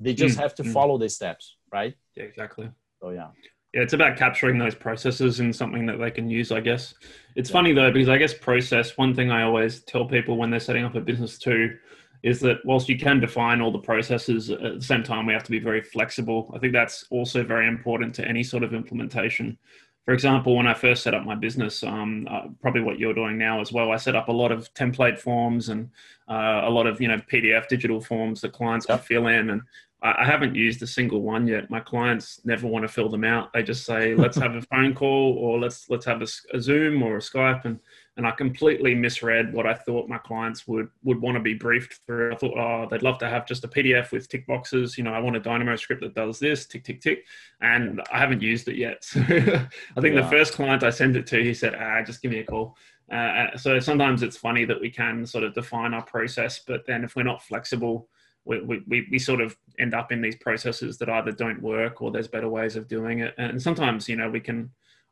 they 0.00 0.14
just 0.14 0.36
mm. 0.36 0.40
have 0.40 0.54
to 0.54 0.62
mm. 0.62 0.72
follow 0.72 0.98
the 0.98 1.08
steps 1.08 1.56
right 1.72 1.94
yeah 2.16 2.24
exactly 2.24 2.70
so 3.00 3.10
yeah 3.10 3.28
yeah, 3.74 3.82
it's 3.82 3.92
about 3.92 4.16
capturing 4.16 4.56
those 4.56 4.74
processes 4.74 5.40
in 5.40 5.52
something 5.52 5.84
that 5.84 5.98
they 5.98 6.10
can 6.10 6.30
use, 6.30 6.50
I 6.50 6.60
guess. 6.60 6.94
It's 7.36 7.50
yeah. 7.50 7.52
funny 7.52 7.74
though, 7.74 7.92
because 7.92 8.08
I 8.08 8.16
guess 8.16 8.32
process, 8.32 8.96
one 8.96 9.14
thing 9.14 9.30
I 9.30 9.42
always 9.42 9.82
tell 9.82 10.06
people 10.06 10.38
when 10.38 10.48
they're 10.48 10.58
setting 10.58 10.86
up 10.86 10.94
a 10.94 11.02
business 11.02 11.38
too, 11.38 11.76
is 12.22 12.40
that 12.40 12.64
whilst 12.64 12.88
you 12.88 12.98
can 12.98 13.20
define 13.20 13.60
all 13.60 13.70
the 13.70 13.78
processes 13.78 14.50
at 14.50 14.60
the 14.60 14.82
same 14.82 15.02
time 15.02 15.26
we 15.26 15.32
have 15.32 15.44
to 15.44 15.50
be 15.50 15.58
very 15.58 15.80
flexible 15.80 16.50
i 16.54 16.58
think 16.58 16.72
that's 16.72 17.04
also 17.10 17.44
very 17.44 17.66
important 17.66 18.14
to 18.14 18.26
any 18.26 18.42
sort 18.42 18.62
of 18.62 18.74
implementation 18.74 19.56
for 20.04 20.12
example 20.14 20.56
when 20.56 20.66
i 20.66 20.74
first 20.74 21.02
set 21.02 21.14
up 21.14 21.24
my 21.24 21.34
business 21.34 21.82
um, 21.84 22.26
uh, 22.30 22.42
probably 22.60 22.80
what 22.80 22.98
you're 22.98 23.14
doing 23.14 23.38
now 23.38 23.60
as 23.60 23.72
well 23.72 23.92
i 23.92 23.96
set 23.96 24.16
up 24.16 24.28
a 24.28 24.32
lot 24.32 24.50
of 24.50 24.72
template 24.74 25.18
forms 25.18 25.68
and 25.68 25.90
uh, 26.28 26.62
a 26.64 26.70
lot 26.70 26.86
of 26.86 27.00
you 27.00 27.08
know 27.08 27.18
pdf 27.32 27.68
digital 27.68 28.00
forms 28.00 28.40
that 28.40 28.52
clients 28.52 28.86
yep. 28.88 28.98
can 28.98 29.06
fill 29.06 29.26
in 29.28 29.50
and 29.50 29.62
I 30.00 30.24
haven't 30.24 30.54
used 30.54 30.80
a 30.82 30.86
single 30.86 31.22
one 31.22 31.48
yet. 31.48 31.70
My 31.70 31.80
clients 31.80 32.40
never 32.44 32.68
want 32.68 32.84
to 32.84 32.88
fill 32.88 33.08
them 33.08 33.24
out. 33.24 33.52
They 33.52 33.64
just 33.64 33.84
say, 33.84 34.14
"Let's 34.16 34.36
have 34.36 34.54
a 34.54 34.62
phone 34.62 34.94
call, 34.94 35.34
or 35.38 35.58
let's 35.58 35.90
let's 35.90 36.06
have 36.06 36.22
a, 36.22 36.28
a 36.56 36.60
Zoom 36.60 37.02
or 37.02 37.16
a 37.16 37.20
Skype," 37.20 37.64
and 37.64 37.80
and 38.16 38.26
I 38.26 38.30
completely 38.30 38.94
misread 38.94 39.52
what 39.52 39.66
I 39.66 39.74
thought 39.74 40.08
my 40.08 40.18
clients 40.18 40.68
would 40.68 40.88
would 41.02 41.20
want 41.20 41.36
to 41.36 41.42
be 41.42 41.54
briefed 41.54 42.00
through. 42.06 42.32
I 42.32 42.36
thought, 42.36 42.56
oh, 42.56 42.86
they'd 42.88 43.02
love 43.02 43.18
to 43.18 43.28
have 43.28 43.44
just 43.44 43.64
a 43.64 43.68
PDF 43.68 44.12
with 44.12 44.28
tick 44.28 44.46
boxes. 44.46 44.96
You 44.96 45.02
know, 45.02 45.12
I 45.12 45.18
want 45.18 45.36
a 45.36 45.40
Dynamo 45.40 45.74
script 45.74 46.02
that 46.02 46.14
does 46.14 46.38
this, 46.38 46.66
tick, 46.66 46.84
tick, 46.84 47.00
tick, 47.00 47.24
and 47.60 48.00
I 48.12 48.18
haven't 48.18 48.42
used 48.42 48.68
it 48.68 48.76
yet. 48.76 49.04
So 49.18 49.20
I 49.20 50.00
think 50.00 50.14
yeah. 50.14 50.22
the 50.22 50.28
first 50.28 50.52
client 50.52 50.82
I 50.82 50.90
sent 50.90 51.16
it 51.16 51.26
to, 51.28 51.42
he 51.42 51.54
said, 51.54 51.74
ah, 51.74 52.02
just 52.02 52.22
give 52.22 52.30
me 52.30 52.38
a 52.38 52.44
call. 52.44 52.76
Uh, 53.10 53.14
uh, 53.14 53.56
so 53.56 53.80
sometimes 53.80 54.22
it's 54.22 54.36
funny 54.36 54.64
that 54.64 54.80
we 54.80 54.90
can 54.90 55.24
sort 55.24 55.44
of 55.44 55.54
define 55.54 55.94
our 55.94 56.04
process, 56.04 56.60
but 56.66 56.86
then 56.86 57.04
if 57.04 57.16
we're 57.16 57.22
not 57.22 57.42
flexible, 57.42 58.08
we, 58.48 58.82
we, 58.86 59.06
we 59.10 59.18
sort 59.18 59.40
of 59.40 59.56
end 59.78 59.94
up 59.94 60.10
in 60.10 60.22
these 60.22 60.36
processes 60.36 60.96
that 60.98 61.10
either 61.10 61.32
don't 61.32 61.62
work 61.62 62.00
or 62.00 62.10
there's 62.10 62.28
better 62.28 62.48
ways 62.48 62.76
of 62.76 62.88
doing 62.88 63.20
it. 63.20 63.34
And 63.36 63.60
sometimes, 63.60 64.08
you 64.08 64.16
know, 64.16 64.30
we 64.30 64.40
can 64.40 64.70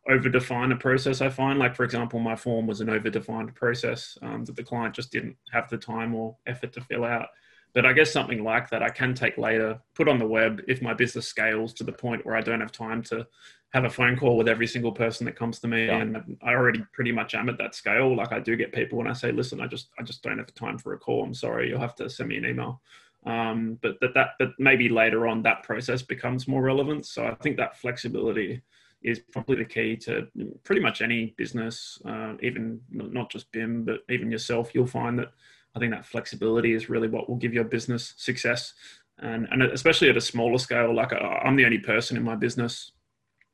over-define 0.09 0.72
a 0.72 0.77
process 0.77 1.20
i 1.20 1.29
find. 1.29 1.59
Like 1.59 1.75
for 1.75 1.85
example 1.85 2.20
my 2.20 2.37
form 2.37 2.66
was 2.66 2.81
an 2.81 2.90
over-defined 2.90 3.55
process 3.55 4.16
um, 4.22 4.44
that 4.44 4.57
the 4.57 4.62
client 4.62 4.94
just 4.94 5.12
didn't 5.12 5.37
have 5.53 5.68
the 5.68 5.79
time 5.79 6.14
or 6.14 6.37
effort 6.46 6.72
to 6.75 6.81
fill 6.81 7.05
out. 7.05 7.29
But 7.75 7.85
i 7.85 7.92
guess 7.92 8.12
something 8.12 8.42
like 8.42 8.70
that 8.70 8.83
i 8.83 8.88
can 8.88 9.14
take 9.14 9.37
later 9.37 9.79
put 9.94 10.09
on 10.09 10.18
the 10.18 10.27
web 10.27 10.62
if 10.66 10.81
my 10.81 10.94
business 10.94 11.27
scales 11.27 11.75
to 11.75 11.85
the 11.85 11.92
point 11.92 12.25
where 12.25 12.37
i 12.37 12.40
don't 12.40 12.61
have 12.61 12.72
time 12.72 13.03
to 13.05 13.27
have 13.75 13.85
a 13.85 13.90
phone 13.90 14.16
call 14.16 14.38
with 14.38 14.49
every 14.49 14.66
single 14.66 14.92
person 14.92 15.27
that 15.27 15.37
comes 15.37 15.59
to 15.59 15.68
me. 15.68 15.87
Yeah. 15.87 15.99
and 15.99 16.38
i 16.42 16.53
already 16.53 16.83
pretty 16.92 17.12
much 17.12 17.35
am 17.35 17.49
at 17.49 17.59
that 17.59 17.75
scale. 17.75 18.16
Like 18.16 18.33
i 18.33 18.38
do 18.38 18.57
get 18.57 18.72
people 18.72 18.99
when 18.99 19.09
i 19.09 19.12
say 19.12 19.33
listen 19.33 19.61
i 19.61 19.66
just 19.66 19.90
i 19.99 20.03
just 20.03 20.22
don't 20.22 20.38
have 20.38 20.55
time 20.55 20.79
for 20.79 20.94
a 20.94 20.99
call. 20.99 21.25
I'm 21.25 21.35
sorry. 21.35 21.68
You'll 21.68 21.81
have 21.81 21.96
to 21.96 22.09
send 22.09 22.29
me 22.29 22.37
an 22.38 22.46
email 22.46 22.81
um, 23.26 23.78
but 23.82 23.98
that, 24.00 24.14
that 24.14 24.30
but 24.38 24.50
maybe 24.58 24.88
later 24.88 25.26
on 25.26 25.42
that 25.42 25.62
process 25.62 26.00
becomes 26.00 26.48
more 26.48 26.62
relevant 26.62 27.04
so 27.04 27.26
i 27.26 27.34
think 27.36 27.56
that 27.56 27.76
flexibility 27.76 28.62
is 29.02 29.20
probably 29.20 29.56
the 29.56 29.64
key 29.64 29.96
to 29.96 30.26
pretty 30.64 30.80
much 30.80 31.00
any 31.00 31.34
business, 31.36 32.00
uh, 32.04 32.34
even 32.42 32.80
not 32.90 33.30
just 33.30 33.50
BIM, 33.52 33.84
but 33.84 34.00
even 34.10 34.30
yourself. 34.30 34.74
You'll 34.74 34.86
find 34.86 35.18
that 35.18 35.32
I 35.74 35.78
think 35.78 35.92
that 35.92 36.06
flexibility 36.06 36.72
is 36.72 36.90
really 36.90 37.08
what 37.08 37.28
will 37.28 37.36
give 37.36 37.54
your 37.54 37.64
business 37.64 38.14
success. 38.16 38.74
And, 39.18 39.46
and 39.50 39.62
especially 39.62 40.10
at 40.10 40.16
a 40.16 40.20
smaller 40.20 40.58
scale, 40.58 40.94
like 40.94 41.12
uh, 41.12 41.16
I'm 41.16 41.56
the 41.56 41.64
only 41.64 41.78
person 41.78 42.16
in 42.16 42.24
my 42.24 42.34
business. 42.34 42.92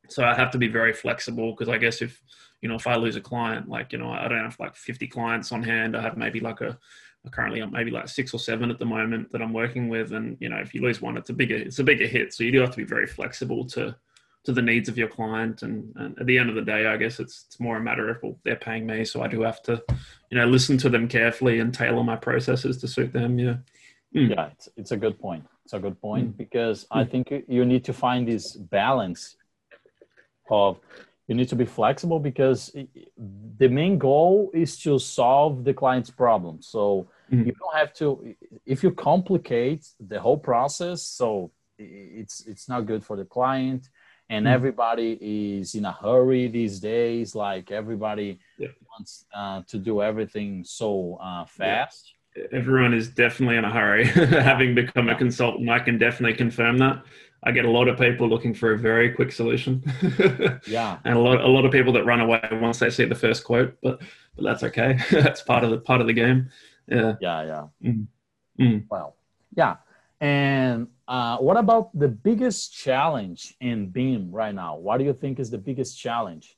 So 0.09 0.25
I 0.25 0.35
have 0.35 0.51
to 0.53 0.59
be 0.59 0.69
very 0.69 0.93
flexible 0.93 1.53
because 1.53 1.69
I 1.69 1.79
guess 1.79 2.01
if, 2.03 2.21
you 2.63 2.69
know, 2.69 2.77
if 2.77 2.87
I 2.87 2.97
lose 2.97 3.17
a 3.17 3.21
client, 3.21 3.69
like, 3.69 3.93
you 3.93 3.99
know, 3.99 4.11
I 4.11 4.29
don't 4.29 4.45
have 4.45 4.59
like 4.59 4.75
50 4.75 5.07
clients 5.09 5.53
on 5.53 5.63
hand. 5.63 5.97
I 5.97 6.01
have 6.01 6.17
maybe 6.17 6.41
like 6.41 6.61
a, 6.61 6.79
currently 7.31 7.61
I'm 7.61 7.71
maybe 7.71 7.91
like 7.91 8.09
six 8.09 8.35
or 8.35 8.39
seven 8.39 8.71
at 8.71 8.79
the 8.79 8.85
moment 8.85 9.31
that 9.33 9.43
I'm 9.43 9.53
working 9.53 9.89
with. 9.89 10.13
And, 10.13 10.37
you 10.41 10.49
know, 10.49 10.57
if 10.57 10.75
you 10.75 10.83
lose 10.83 11.01
one, 11.01 11.17
it's 11.17 11.31
a 11.31 11.33
bigger, 11.33 11.57
it's 11.57 11.79
a 11.79 11.85
bigger 11.85 12.07
hit. 12.07 12.35
So 12.35 12.43
you 12.43 12.53
do 12.53 12.61
have 12.61 12.71
to 12.71 12.77
be 12.77 12.85
very 12.85 13.07
flexible 13.07 13.65
to, 13.67 13.95
to 14.45 14.53
the 14.53 14.63
needs 14.63 14.89
of 14.89 14.99
your 14.99 15.09
client. 15.09 15.63
And, 15.63 15.93
and, 15.97 16.19
at 16.19 16.27
the 16.27 16.37
end 16.37 16.49
of 16.49 16.57
the 16.57 16.63
day, 16.63 16.87
I 16.87 16.97
guess 16.97 17.21
it's 17.21 17.45
it's 17.47 17.61
more 17.61 17.77
a 17.77 17.81
matter 17.81 18.09
of 18.09 18.19
well, 18.23 18.39
they're 18.45 18.57
paying 18.57 18.87
me, 18.87 19.05
so 19.05 19.23
I 19.23 19.29
do 19.29 19.43
have 19.43 19.63
to, 19.63 19.83
you 20.31 20.39
know, 20.39 20.47
listen 20.47 20.77
to 20.79 20.89
them 20.89 21.07
carefully 21.07 21.61
and 21.61 21.73
tailor 21.73 22.03
my 22.03 22.17
processes 22.17 22.79
to 22.79 22.89
suit 22.89 23.13
them. 23.13 23.39
Yeah. 23.39 23.57
Mm. 24.15 24.31
Yeah, 24.31 24.49
it's, 24.53 24.69
it's 24.77 24.91
a 24.91 24.97
good 24.97 25.19
point. 25.19 25.47
It's 25.65 25.75
a 25.75 25.79
good 25.79 26.01
point 26.01 26.35
mm. 26.35 26.37
because 26.37 26.87
I 26.91 27.05
think 27.05 27.33
you 27.49 27.65
need 27.65 27.85
to 27.85 27.93
find 27.93 28.27
this 28.27 28.57
balance 28.57 29.37
of 30.51 30.81
you 31.33 31.37
need 31.39 31.49
to 31.49 31.57
be 31.57 31.65
flexible 31.65 32.21
because 32.21 32.71
the 33.63 33.69
main 33.69 33.97
goal 33.97 34.51
is 34.53 34.79
to 34.85 34.99
solve 34.99 35.65
the 35.65 35.73
client's 35.73 36.11
problem. 36.11 36.61
So 36.61 37.09
mm. 37.33 37.47
you 37.47 37.53
don't 37.61 37.77
have 37.83 37.95
to 37.95 38.35
if 38.67 38.83
you 38.83 38.91
complicate 38.91 39.83
the 39.99 40.21
whole 40.21 40.37
process, 40.37 41.03
so 41.03 41.51
it's 41.79 42.47
it's 42.47 42.69
not 42.69 42.81
good 42.91 43.03
for 43.03 43.17
the 43.17 43.25
client 43.25 43.89
and 44.29 44.47
mm 44.47 44.53
everybody 44.59 45.11
is 45.21 45.75
in 45.75 45.85
a 45.85 45.93
hurry 46.05 46.47
these 46.49 46.79
days 46.79 47.35
like 47.35 47.71
everybody 47.71 48.39
yeah. 48.59 48.69
wants 48.91 49.25
uh, 49.35 49.61
to 49.67 49.77
do 49.79 49.95
everything 50.11 50.63
so 50.65 51.19
uh, 51.29 51.45
fast 51.45 52.15
yeah. 52.37 52.61
everyone 52.61 52.95
is 53.01 53.09
definitely 53.09 53.57
in 53.57 53.65
a 53.65 53.75
hurry 53.81 54.05
having 54.53 54.75
become 54.75 55.09
a 55.09 55.17
consultant 55.25 55.69
i 55.79 55.81
can 55.87 55.97
definitely 55.99 56.37
confirm 56.45 56.79
that 56.79 56.97
i 57.43 57.51
get 57.51 57.65
a 57.65 57.71
lot 57.71 57.89
of 57.89 57.99
people 57.99 58.29
looking 58.29 58.55
for 58.55 58.73
a 58.73 58.79
very 58.79 59.11
quick 59.13 59.33
solution 59.33 59.83
yeah 60.67 60.99
and 61.05 61.17
a 61.17 61.21
lot, 61.21 61.41
a 61.41 61.47
lot 61.49 61.65
of 61.65 61.73
people 61.73 61.93
that 61.93 62.05
run 62.05 62.21
away 62.21 62.41
once 62.53 62.79
they 62.79 62.91
see 62.91 63.05
the 63.05 63.15
first 63.15 63.45
quote 63.45 63.77
but 63.83 64.01
but 64.37 64.45
that's 64.45 64.63
okay 64.63 64.99
that's 65.11 65.43
part 65.43 65.65
of 65.65 65.71
the 65.71 65.79
part 65.79 66.01
of 66.01 66.07
the 66.07 66.13
game 66.13 66.49
Yeah. 66.89 67.15
Yeah, 67.21 67.45
yeah. 67.45 67.67
Mm. 67.91 68.07
Mm. 68.61 68.85
Well, 68.91 69.17
yeah. 69.55 69.77
And 70.21 70.89
uh, 71.09 71.39
what 71.39 71.57
about 71.57 71.97
the 71.99 72.09
biggest 72.09 72.73
challenge 72.75 73.55
in 73.61 73.89
BIM 73.91 74.31
right 74.31 74.55
now? 74.55 74.77
What 74.77 74.99
do 74.99 75.05
you 75.05 75.13
think 75.15 75.39
is 75.41 75.51
the 75.51 75.59
biggest 75.59 75.99
challenge? 75.99 76.57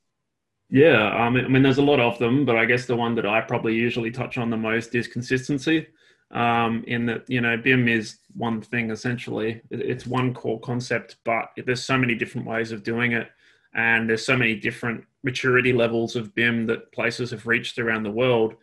Yeah, 0.70 1.08
I 1.10 1.30
mean, 1.30 1.44
I 1.44 1.48
mean, 1.48 1.62
there's 1.62 1.78
a 1.78 1.82
lot 1.82 2.00
of 2.00 2.18
them, 2.18 2.44
but 2.44 2.56
I 2.56 2.64
guess 2.64 2.86
the 2.86 2.96
one 2.96 3.14
that 3.16 3.26
I 3.26 3.40
probably 3.42 3.74
usually 3.74 4.10
touch 4.10 4.38
on 4.38 4.50
the 4.50 4.56
most 4.56 4.94
is 4.94 5.06
consistency. 5.06 5.86
Um, 6.34 6.82
in 6.88 7.06
that, 7.06 7.30
you 7.30 7.40
know, 7.40 7.56
BIM 7.56 7.86
is 7.86 8.18
one 8.34 8.60
thing 8.60 8.90
essentially. 8.90 9.62
It's 9.70 10.04
one 10.04 10.34
core 10.34 10.58
concept, 10.58 11.16
but 11.24 11.50
there's 11.64 11.84
so 11.84 11.96
many 11.96 12.16
different 12.16 12.46
ways 12.46 12.72
of 12.72 12.82
doing 12.82 13.12
it, 13.12 13.30
and 13.74 14.08
there's 14.08 14.26
so 14.26 14.36
many 14.36 14.56
different 14.56 15.04
maturity 15.22 15.72
levels 15.72 16.16
of 16.16 16.34
BIM 16.34 16.66
that 16.66 16.90
places 16.90 17.30
have 17.30 17.46
reached 17.46 17.78
around 17.78 18.02
the 18.02 18.10
world, 18.10 18.54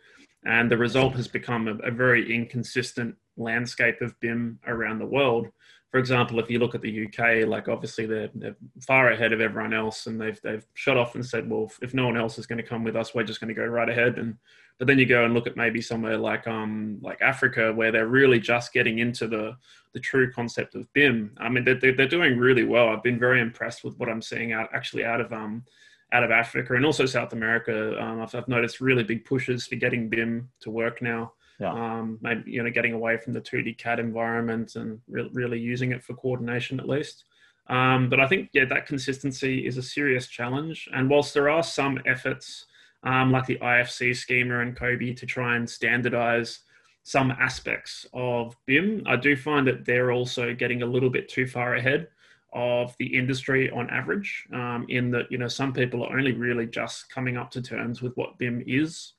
and 0.44 0.70
the 0.70 0.76
result 0.76 1.14
has 1.14 1.28
become 1.28 1.66
a, 1.66 1.74
a 1.86 1.90
very 1.90 2.34
inconsistent 2.34 3.16
landscape 3.38 4.02
of 4.02 4.20
BIM 4.20 4.58
around 4.66 4.98
the 4.98 5.06
world 5.06 5.48
for 5.92 5.98
example, 5.98 6.40
if 6.40 6.50
you 6.50 6.58
look 6.58 6.74
at 6.74 6.80
the 6.80 7.06
UK, 7.06 7.46
like 7.46 7.68
obviously 7.68 8.06
they're, 8.06 8.30
they're, 8.34 8.56
far 8.80 9.10
ahead 9.10 9.34
of 9.34 9.42
everyone 9.42 9.74
else, 9.74 10.06
and 10.06 10.18
they've 10.18 10.40
they've 10.40 10.64
shut 10.72 10.96
off 10.96 11.14
and 11.14 11.24
said, 11.24 11.48
well, 11.48 11.70
if 11.82 11.92
no 11.92 12.06
one 12.06 12.16
else 12.16 12.38
is 12.38 12.46
going 12.46 12.56
to 12.56 12.64
come 12.64 12.82
with 12.82 12.96
us, 12.96 13.14
we're 13.14 13.24
just 13.24 13.40
going 13.40 13.54
to 13.54 13.60
go 13.60 13.66
right 13.66 13.90
ahead. 13.90 14.16
And 14.16 14.38
but 14.78 14.88
then 14.88 14.98
you 14.98 15.04
go 15.04 15.26
and 15.26 15.34
look 15.34 15.46
at 15.46 15.54
maybe 15.54 15.82
somewhere 15.82 16.16
like 16.16 16.46
um 16.46 16.98
like 17.02 17.20
Africa, 17.20 17.74
where 17.74 17.92
they're 17.92 18.06
really 18.06 18.40
just 18.40 18.72
getting 18.72 19.00
into 19.00 19.28
the 19.28 19.54
the 19.92 20.00
true 20.00 20.32
concept 20.32 20.74
of 20.74 20.90
BIM. 20.94 21.36
I 21.36 21.50
mean, 21.50 21.62
they're 21.62 21.78
they're 21.78 22.08
doing 22.08 22.38
really 22.38 22.64
well. 22.64 22.88
I've 22.88 23.02
been 23.02 23.18
very 23.18 23.42
impressed 23.42 23.84
with 23.84 23.98
what 23.98 24.08
I'm 24.08 24.22
seeing 24.22 24.54
out 24.54 24.70
actually 24.72 25.04
out 25.04 25.20
of 25.20 25.30
um 25.34 25.62
out 26.10 26.24
of 26.24 26.30
Africa 26.30 26.74
and 26.74 26.86
also 26.86 27.04
South 27.04 27.34
America. 27.34 28.02
Um, 28.02 28.22
I've, 28.22 28.34
I've 28.34 28.48
noticed 28.48 28.80
really 28.80 29.04
big 29.04 29.26
pushes 29.26 29.66
for 29.66 29.76
getting 29.76 30.08
BIM 30.08 30.48
to 30.60 30.70
work 30.70 31.02
now 31.02 31.34
yeah. 31.60 31.72
um, 31.72 32.18
maybe 32.22 32.50
you 32.50 32.62
know 32.62 32.70
getting 32.70 32.92
away 32.92 33.16
from 33.16 33.32
the 33.32 33.40
2D 33.40 33.78
CAD 33.78 33.98
environment 33.98 34.76
and 34.76 35.00
re- 35.08 35.30
really 35.32 35.58
using 35.58 35.92
it 35.92 36.02
for 36.02 36.14
coordination 36.14 36.80
at 36.80 36.88
least. 36.88 37.24
Um, 37.68 38.08
but 38.08 38.20
I 38.20 38.26
think 38.26 38.50
yeah, 38.52 38.64
that 38.66 38.86
consistency 38.86 39.66
is 39.66 39.76
a 39.76 39.82
serious 39.82 40.26
challenge. 40.26 40.88
And 40.92 41.08
whilst 41.08 41.34
there 41.34 41.48
are 41.48 41.62
some 41.62 42.00
efforts 42.06 42.66
um, 43.04 43.32
like 43.32 43.46
the 43.46 43.58
IFC 43.58 44.16
schema 44.16 44.60
and 44.60 44.76
COBie 44.76 45.16
to 45.16 45.26
try 45.26 45.56
and 45.56 45.68
standardize 45.68 46.60
some 47.04 47.32
aspects 47.32 48.06
of 48.12 48.56
BIM, 48.66 49.02
I 49.06 49.16
do 49.16 49.36
find 49.36 49.66
that 49.66 49.84
they're 49.84 50.12
also 50.12 50.54
getting 50.54 50.82
a 50.82 50.86
little 50.86 51.10
bit 51.10 51.28
too 51.28 51.46
far 51.46 51.74
ahead 51.74 52.08
of 52.52 52.94
the 52.98 53.16
industry 53.16 53.70
on 53.70 53.90
average. 53.90 54.46
Um, 54.52 54.86
in 54.88 55.10
that 55.12 55.30
you 55.30 55.38
know 55.38 55.48
some 55.48 55.72
people 55.72 56.04
are 56.04 56.16
only 56.16 56.32
really 56.32 56.66
just 56.66 57.10
coming 57.10 57.36
up 57.36 57.50
to 57.52 57.62
terms 57.62 58.02
with 58.02 58.14
what 58.16 58.38
BIM 58.38 58.62
is 58.66 59.14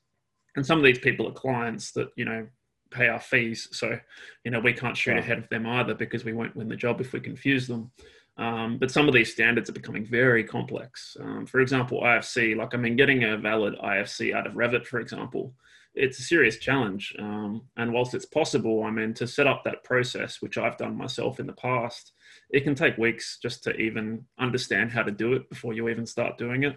and 0.56 0.64
some 0.64 0.78
of 0.78 0.84
these 0.84 0.98
people 0.98 1.26
are 1.28 1.32
clients 1.32 1.92
that 1.92 2.08
you 2.16 2.24
know 2.24 2.46
pay 2.90 3.08
our 3.08 3.20
fees. 3.20 3.68
So 3.72 3.98
you 4.44 4.50
know 4.50 4.60
we 4.60 4.72
can't 4.72 4.96
shoot 4.96 5.12
yeah. 5.12 5.18
ahead 5.18 5.38
of 5.38 5.48
them 5.48 5.66
either 5.66 5.94
because 5.94 6.24
we 6.24 6.32
won't 6.32 6.56
win 6.56 6.68
the 6.68 6.76
job 6.76 7.00
if 7.00 7.12
we 7.12 7.20
confuse 7.20 7.66
them. 7.66 7.90
Um, 8.36 8.78
but 8.78 8.90
some 8.90 9.06
of 9.06 9.14
these 9.14 9.32
standards 9.32 9.70
are 9.70 9.74
becoming 9.74 10.04
very 10.04 10.42
complex. 10.42 11.16
Um, 11.20 11.46
for 11.46 11.60
example 11.60 12.00
ifc 12.02 12.56
like 12.56 12.74
i 12.74 12.76
mean 12.76 12.96
getting 12.96 13.22
a 13.24 13.36
valid 13.36 13.76
ifc 13.78 14.34
out 14.34 14.46
of 14.46 14.54
revit 14.54 14.86
for 14.86 14.98
example 15.00 15.54
it's 15.96 16.18
a 16.18 16.22
serious 16.22 16.58
challenge. 16.58 17.14
Um, 17.20 17.62
and 17.76 17.92
whilst 17.92 18.14
it's 18.14 18.24
possible 18.24 18.82
i 18.82 18.90
mean 18.90 19.14
to 19.14 19.28
set 19.28 19.46
up 19.46 19.62
that 19.64 19.84
process 19.84 20.42
which 20.42 20.58
i've 20.58 20.76
done 20.76 20.96
myself 20.96 21.38
in 21.38 21.46
the 21.46 21.52
past 21.52 22.12
it 22.50 22.64
can 22.64 22.74
take 22.74 22.98
weeks 22.98 23.38
just 23.40 23.62
to 23.64 23.76
even 23.76 24.24
understand 24.38 24.90
how 24.90 25.04
to 25.04 25.12
do 25.12 25.34
it 25.34 25.48
before 25.48 25.72
you 25.72 25.88
even 25.88 26.06
start 26.06 26.36
doing 26.36 26.64
it 26.64 26.76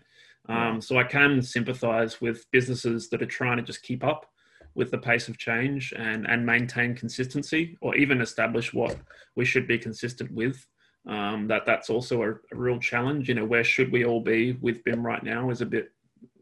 um, 0.49 0.81
so 0.81 0.97
I 0.97 1.03
can 1.03 1.41
sympathize 1.41 2.21
with 2.21 2.49
businesses 2.51 3.09
that 3.09 3.21
are 3.21 3.27
trying 3.27 3.57
to 3.57 3.63
just 3.63 3.83
keep 3.83 4.03
up 4.03 4.27
with 4.75 4.91
the 4.91 4.97
pace 4.97 5.27
of 5.27 5.37
change 5.37 5.93
and, 5.97 6.27
and 6.27 6.45
maintain 6.45 6.95
consistency 6.95 7.77
or 7.81 7.95
even 7.95 8.21
establish 8.21 8.73
what 8.73 8.95
we 9.35 9.43
should 9.43 9.67
be 9.67 9.77
consistent 9.77 10.31
with. 10.31 10.65
Um, 11.07 11.47
that 11.47 11.65
that's 11.65 11.89
also 11.89 12.21
a, 12.21 12.31
a, 12.31 12.35
real 12.51 12.79
challenge. 12.79 13.27
You 13.27 13.35
know, 13.35 13.45
where 13.45 13.63
should 13.63 13.91
we 13.91 14.05
all 14.05 14.21
be 14.21 14.53
with 14.61 14.83
BIM 14.83 15.05
right 15.05 15.23
now 15.23 15.49
is 15.49 15.61
a 15.61 15.65
bit 15.65 15.91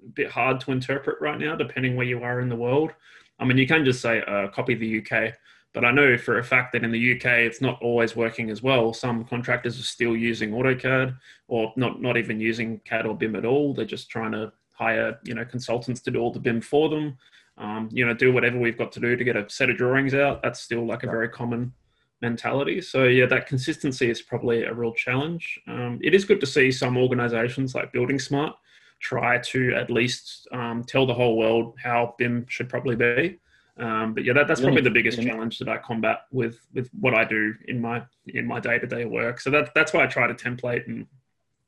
a 0.03 0.09
bit 0.09 0.29
hard 0.29 0.59
to 0.61 0.71
interpret 0.71 1.21
right 1.21 1.39
now, 1.39 1.55
depending 1.55 1.95
where 1.95 2.05
you 2.05 2.23
are 2.23 2.41
in 2.41 2.49
the 2.49 2.55
world. 2.55 2.91
I 3.39 3.45
mean, 3.45 3.57
you 3.57 3.67
can 3.67 3.85
just 3.85 4.01
say 4.01 4.21
uh, 4.21 4.47
copy 4.47 4.75
the 4.75 4.99
UK, 4.99 5.35
but 5.75 5.83
I 5.83 5.91
know 5.91 6.17
for 6.17 6.39
a 6.39 6.43
fact 6.43 6.71
that 6.71 6.85
in 6.85 6.91
the 6.91 7.15
UK, 7.15 7.25
it's 7.25 7.59
not 7.59 7.79
always 7.81 8.15
working 8.15 8.49
as 8.49 8.63
well. 8.63 8.93
Some 8.93 9.25
contractors 9.25 9.77
are 9.77 9.83
still 9.83 10.15
using 10.15 10.51
AutoCAD 10.51 11.15
or 11.49 11.73
not, 11.75 12.01
not 12.01 12.15
even 12.15 12.39
using 12.39 12.79
CAD 12.85 13.05
or 13.05 13.15
BIM 13.15 13.35
at 13.35 13.45
all. 13.45 13.73
They're 13.73 13.83
just 13.83 14.09
trying 14.09 14.31
to 14.31 14.53
hire, 14.71 15.19
you 15.25 15.35
know, 15.35 15.43
consultants 15.43 15.99
to 16.01 16.11
do 16.11 16.19
all 16.19 16.31
the 16.31 16.39
BIM 16.39 16.61
for 16.61 16.87
them. 16.87 17.17
Um, 17.57 17.89
you 17.91 18.05
know, 18.05 18.13
do 18.13 18.31
whatever 18.31 18.57
we've 18.57 18.77
got 18.77 18.93
to 18.93 19.01
do 19.01 19.17
to 19.17 19.23
get 19.25 19.35
a 19.35 19.49
set 19.49 19.69
of 19.69 19.75
drawings 19.75 20.13
out. 20.13 20.41
That's 20.41 20.61
still 20.61 20.85
like 20.85 21.03
a 21.03 21.07
very 21.07 21.27
common 21.27 21.73
mentality. 22.21 22.81
So 22.81 23.03
yeah, 23.03 23.25
that 23.25 23.45
consistency 23.45 24.09
is 24.09 24.21
probably 24.21 24.63
a 24.63 24.73
real 24.73 24.93
challenge. 24.93 25.59
Um, 25.67 25.99
it 26.01 26.13
is 26.15 26.23
good 26.23 26.39
to 26.39 26.47
see 26.47 26.71
some 26.71 26.97
organizations 26.97 27.75
like 27.75 27.91
Building 27.91 28.19
Smart 28.19 28.55
try 29.01 29.37
to 29.39 29.73
at 29.75 29.91
least 29.91 30.47
um, 30.53 30.83
tell 30.85 31.05
the 31.05 31.13
whole 31.13 31.37
world 31.37 31.75
how 31.83 32.15
BIM 32.17 32.45
should 32.47 32.69
probably 32.69 32.95
be. 32.95 33.39
Um, 33.77 34.13
but 34.13 34.23
yeah, 34.23 34.33
that, 34.33 34.47
that's 34.47 34.61
probably 34.61 34.81
the 34.81 34.89
biggest 34.89 35.21
challenge 35.21 35.59
that 35.59 35.67
I 35.67 35.77
combat 35.77 36.21
with 36.31 36.59
with 36.73 36.89
what 36.99 37.13
I 37.13 37.25
do 37.25 37.53
in 37.67 37.81
my 37.81 38.03
in 38.27 38.45
my 38.45 38.59
day 38.59 38.79
to 38.79 38.87
day 38.87 39.05
work. 39.05 39.41
So 39.41 39.49
that 39.51 39.73
that's 39.75 39.91
why 39.91 40.03
I 40.03 40.07
try 40.07 40.27
to 40.27 40.33
template 40.33 40.87
and 40.87 41.07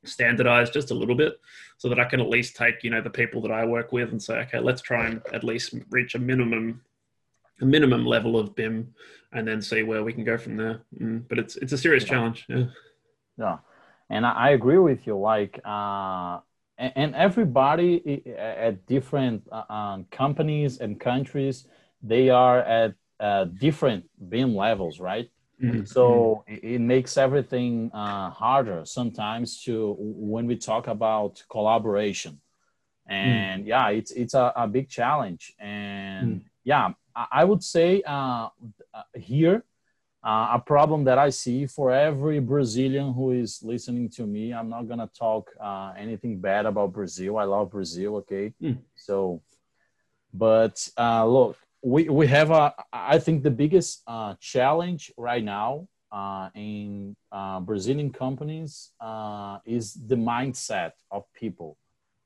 standardize 0.04 0.70
just 0.70 0.90
a 0.90 0.94
little 0.94 1.14
bit, 1.14 1.38
so 1.76 1.88
that 1.90 2.00
I 2.00 2.04
can 2.04 2.20
at 2.20 2.28
least 2.28 2.56
take 2.56 2.82
you 2.82 2.90
know 2.90 3.02
the 3.02 3.10
people 3.10 3.42
that 3.42 3.50
I 3.50 3.66
work 3.66 3.92
with 3.92 4.10
and 4.10 4.22
say, 4.22 4.38
okay, 4.40 4.58
let's 4.58 4.80
try 4.80 5.06
and 5.06 5.20
at 5.34 5.44
least 5.44 5.74
reach 5.90 6.14
a 6.14 6.18
minimum 6.18 6.80
a 7.60 7.66
minimum 7.66 8.06
level 8.06 8.38
of 8.38 8.54
BIM, 8.54 8.94
and 9.32 9.46
then 9.46 9.60
see 9.60 9.82
where 9.82 10.02
we 10.02 10.14
can 10.14 10.24
go 10.24 10.38
from 10.38 10.56
there. 10.56 10.80
Mm, 10.98 11.24
but 11.28 11.38
it's 11.38 11.56
it's 11.56 11.72
a 11.72 11.78
serious 11.78 12.04
yeah. 12.04 12.10
challenge. 12.10 12.46
Yeah. 12.48 12.64
Yeah, 13.36 13.58
and 14.08 14.24
I 14.24 14.50
agree 14.50 14.78
with 14.78 15.06
you. 15.06 15.18
Like. 15.18 15.60
Uh 15.64 16.40
and 16.80 17.12
everybody 17.16 18.22
at 18.38 18.86
different 18.86 19.42
uh, 19.50 19.64
um, 19.68 20.06
companies 20.12 20.78
and 20.78 21.00
countries 21.00 21.66
they 22.02 22.30
are 22.30 22.60
at 22.60 22.94
uh, 23.20 23.44
different 23.44 24.08
BIM 24.28 24.54
levels, 24.54 25.00
right? 25.00 25.28
Mm-hmm. 25.62 25.84
So 25.84 26.44
it, 26.46 26.80
makes 26.80 27.16
everything 27.16 27.90
uh, 27.92 28.30
harder 28.30 28.84
sometimes 28.84 29.60
to 29.64 29.96
when 29.98 30.46
we 30.46 30.56
talk 30.56 30.86
about 30.86 31.42
collaboration. 31.50 32.40
And 33.06 33.64
mm. 33.64 33.66
yeah, 33.66 33.88
it's 33.88 34.12
it's 34.12 34.34
a, 34.34 34.52
a, 34.54 34.68
big 34.68 34.88
challenge. 34.88 35.54
And 35.58 36.28
mm. 36.28 36.44
yeah, 36.62 36.90
I 37.32 37.42
would 37.44 37.64
say 37.64 38.02
uh, 38.06 38.48
uh, 38.94 39.02
here 39.16 39.64
uh, 40.22 40.50
a 40.52 40.62
problem 40.64 41.04
that 41.04 41.18
I 41.18 41.30
see 41.30 41.66
for 41.66 41.90
every 41.90 42.38
Brazilian 42.38 43.12
who 43.12 43.32
is 43.32 43.60
listening 43.62 44.10
to 44.10 44.26
me. 44.26 44.52
I'm 44.52 44.68
not 44.68 44.88
gonna 44.88 45.10
talk 45.18 45.50
uh, 45.60 45.92
anything 45.96 46.38
bad 46.38 46.66
about 46.66 46.92
Brazil. 46.92 47.38
I 47.38 47.44
love 47.44 47.70
Brazil. 47.70 48.16
Okay, 48.16 48.52
mm. 48.62 48.78
so 48.94 49.42
but 50.32 50.88
uh, 50.96 51.26
look, 51.26 51.56
we 51.82 52.08
we 52.08 52.26
have 52.26 52.50
a 52.50 52.74
I 52.92 53.18
think 53.18 53.42
the 53.42 53.50
biggest 53.50 54.02
uh, 54.06 54.34
challenge 54.40 55.12
right 55.16 55.44
now 55.44 55.88
uh, 56.10 56.48
in 56.54 57.16
uh, 57.30 57.60
Brazilian 57.60 58.10
companies 58.10 58.90
uh, 59.00 59.58
is 59.64 59.94
the 59.94 60.16
mindset 60.16 60.92
of 61.10 61.24
people, 61.34 61.76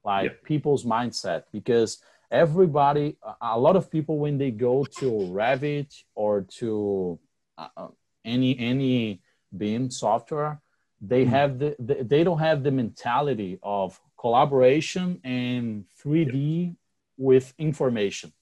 like 0.04 0.30
yeah. 0.30 0.36
people's 0.44 0.84
mindset, 0.84 1.44
because 1.52 1.98
everybody, 2.30 3.16
a 3.40 3.58
lot 3.58 3.76
of 3.76 3.90
people, 3.90 4.18
when 4.18 4.38
they 4.38 4.50
go 4.50 4.84
to 4.84 5.10
Revit 5.10 5.92
or 6.14 6.42
to 6.58 7.18
uh, 7.58 7.68
uh, 7.76 7.88
any 8.24 8.58
any 8.58 9.20
BIM 9.56 9.90
software, 9.90 10.62
they 11.00 11.24
mm. 11.24 11.28
have 11.28 11.58
the, 11.58 11.76
the, 11.78 12.04
they 12.04 12.24
don't 12.24 12.38
have 12.38 12.62
the 12.62 12.70
mentality 12.70 13.58
of 13.62 14.00
collaboration 14.18 15.20
and 15.24 15.84
3D 16.02 16.66
yeah. 16.66 16.72
with 17.18 17.52
information 17.58 18.32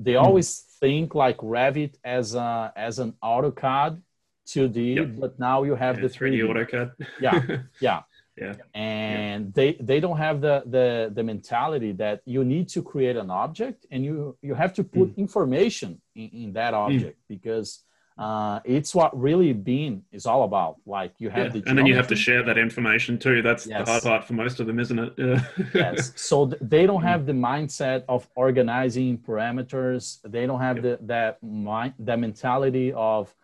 they 0.00 0.14
hmm. 0.14 0.24
always 0.24 0.64
think 0.80 1.14
like 1.14 1.36
Revit 1.38 1.94
as 2.02 2.34
a 2.34 2.72
as 2.74 2.98
an 2.98 3.14
AutoCAD 3.22 4.00
2D, 4.48 4.96
yep. 4.96 5.08
but 5.18 5.38
now 5.38 5.62
you 5.62 5.74
have 5.74 5.96
yeah, 5.96 6.08
the 6.08 6.08
3D, 6.08 6.40
3D 6.40 6.50
AutoCAD. 6.50 7.06
yeah, 7.20 7.42
yeah, 7.80 8.00
yeah. 8.36 8.54
And 8.74 9.46
yeah. 9.46 9.50
they 9.54 9.72
they 9.80 10.00
don't 10.00 10.16
have 10.16 10.40
the 10.40 10.62
the 10.66 11.12
the 11.14 11.22
mentality 11.22 11.92
that 11.92 12.22
you 12.24 12.44
need 12.44 12.68
to 12.70 12.82
create 12.82 13.16
an 13.16 13.30
object 13.30 13.86
and 13.90 14.04
you 14.04 14.36
you 14.42 14.54
have 14.54 14.72
to 14.74 14.84
put 14.84 15.14
mm. 15.14 15.16
information 15.18 16.00
in, 16.16 16.28
in 16.44 16.52
that 16.54 16.72
hmm. 16.74 16.80
object 16.80 17.18
mm. 17.18 17.28
because 17.28 17.84
uh, 18.20 18.60
it's 18.66 18.94
what 18.94 19.18
really 19.18 19.54
BIM 19.54 20.04
is 20.12 20.26
all 20.26 20.42
about. 20.42 20.76
Like 20.84 21.14
you 21.18 21.30
have 21.30 21.54
yeah. 21.54 21.62
the 21.62 21.70
and 21.70 21.78
then 21.78 21.86
you 21.86 21.96
have 21.96 22.06
to 22.08 22.16
share 22.16 22.42
that 22.42 22.58
information 22.58 23.18
too. 23.18 23.40
That's 23.40 23.66
yes. 23.66 23.86
the 23.86 23.90
hard 23.90 24.02
part 24.02 24.24
for 24.26 24.34
most 24.34 24.60
of 24.60 24.66
them, 24.66 24.78
isn't 24.78 24.98
it? 24.98 25.14
Yeah. 25.16 25.42
yes. 25.74 26.12
So 26.16 26.48
th- 26.48 26.60
they 26.60 26.84
don't 26.84 27.02
have 27.02 27.24
the 27.24 27.32
mindset 27.32 28.04
of 28.10 28.28
organizing 28.36 29.16
parameters. 29.16 30.18
They 30.22 30.46
don't 30.46 30.60
have 30.60 30.82
the 30.82 30.98
that 31.02 31.42
mind 31.42 31.94
that 32.00 32.18
mentality 32.18 32.92
of 32.92 33.34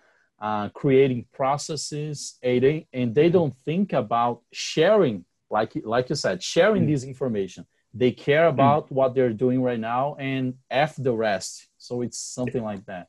uh, 0.42 0.68
creating 0.68 1.24
processes. 1.32 2.36
And 2.42 2.62
they, 2.62 2.86
and 2.92 3.14
they 3.14 3.30
don't 3.30 3.54
think 3.64 3.94
about 3.94 4.42
sharing, 4.52 5.24
like 5.48 5.72
like 5.84 6.10
you 6.10 6.16
said, 6.16 6.42
sharing 6.42 6.84
mm. 6.84 6.92
this 6.92 7.02
information 7.02 7.64
they 7.94 8.10
care 8.10 8.48
about 8.48 8.88
mm. 8.88 8.92
what 8.92 9.14
they're 9.14 9.32
doing 9.32 9.62
right 9.62 9.80
now 9.80 10.16
and 10.18 10.52
f 10.70 10.96
the 10.96 11.12
rest 11.12 11.68
so 11.78 12.02
it's 12.02 12.18
something 12.18 12.62
like 12.62 12.84
that 12.84 13.08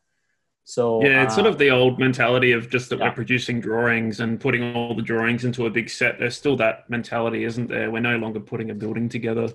so 0.68 1.02
yeah 1.02 1.24
it's 1.24 1.32
uh, 1.32 1.36
sort 1.38 1.48
of 1.48 1.58
the 1.58 1.70
old 1.70 1.98
mentality 1.98 2.52
of 2.52 2.70
just 2.70 2.90
that 2.90 3.00
yeah. 3.00 3.06
we're 3.06 3.16
producing 3.16 3.62
drawings 3.62 4.20
and 4.20 4.38
putting 4.40 4.76
all 4.76 4.94
the 4.94 5.02
drawings 5.02 5.46
into 5.46 5.66
a 5.66 5.70
big 5.70 5.90
set 5.90 6.20
there's 6.20 6.36
still 6.36 6.58
that 6.58 6.90
mentality 6.90 7.46
isn't 7.46 7.70
there 7.70 7.90
we're 7.90 8.02
no 8.02 8.18
longer 8.18 8.40
putting 8.40 8.70
a 8.70 8.74
building 8.74 9.08
together 9.08 9.48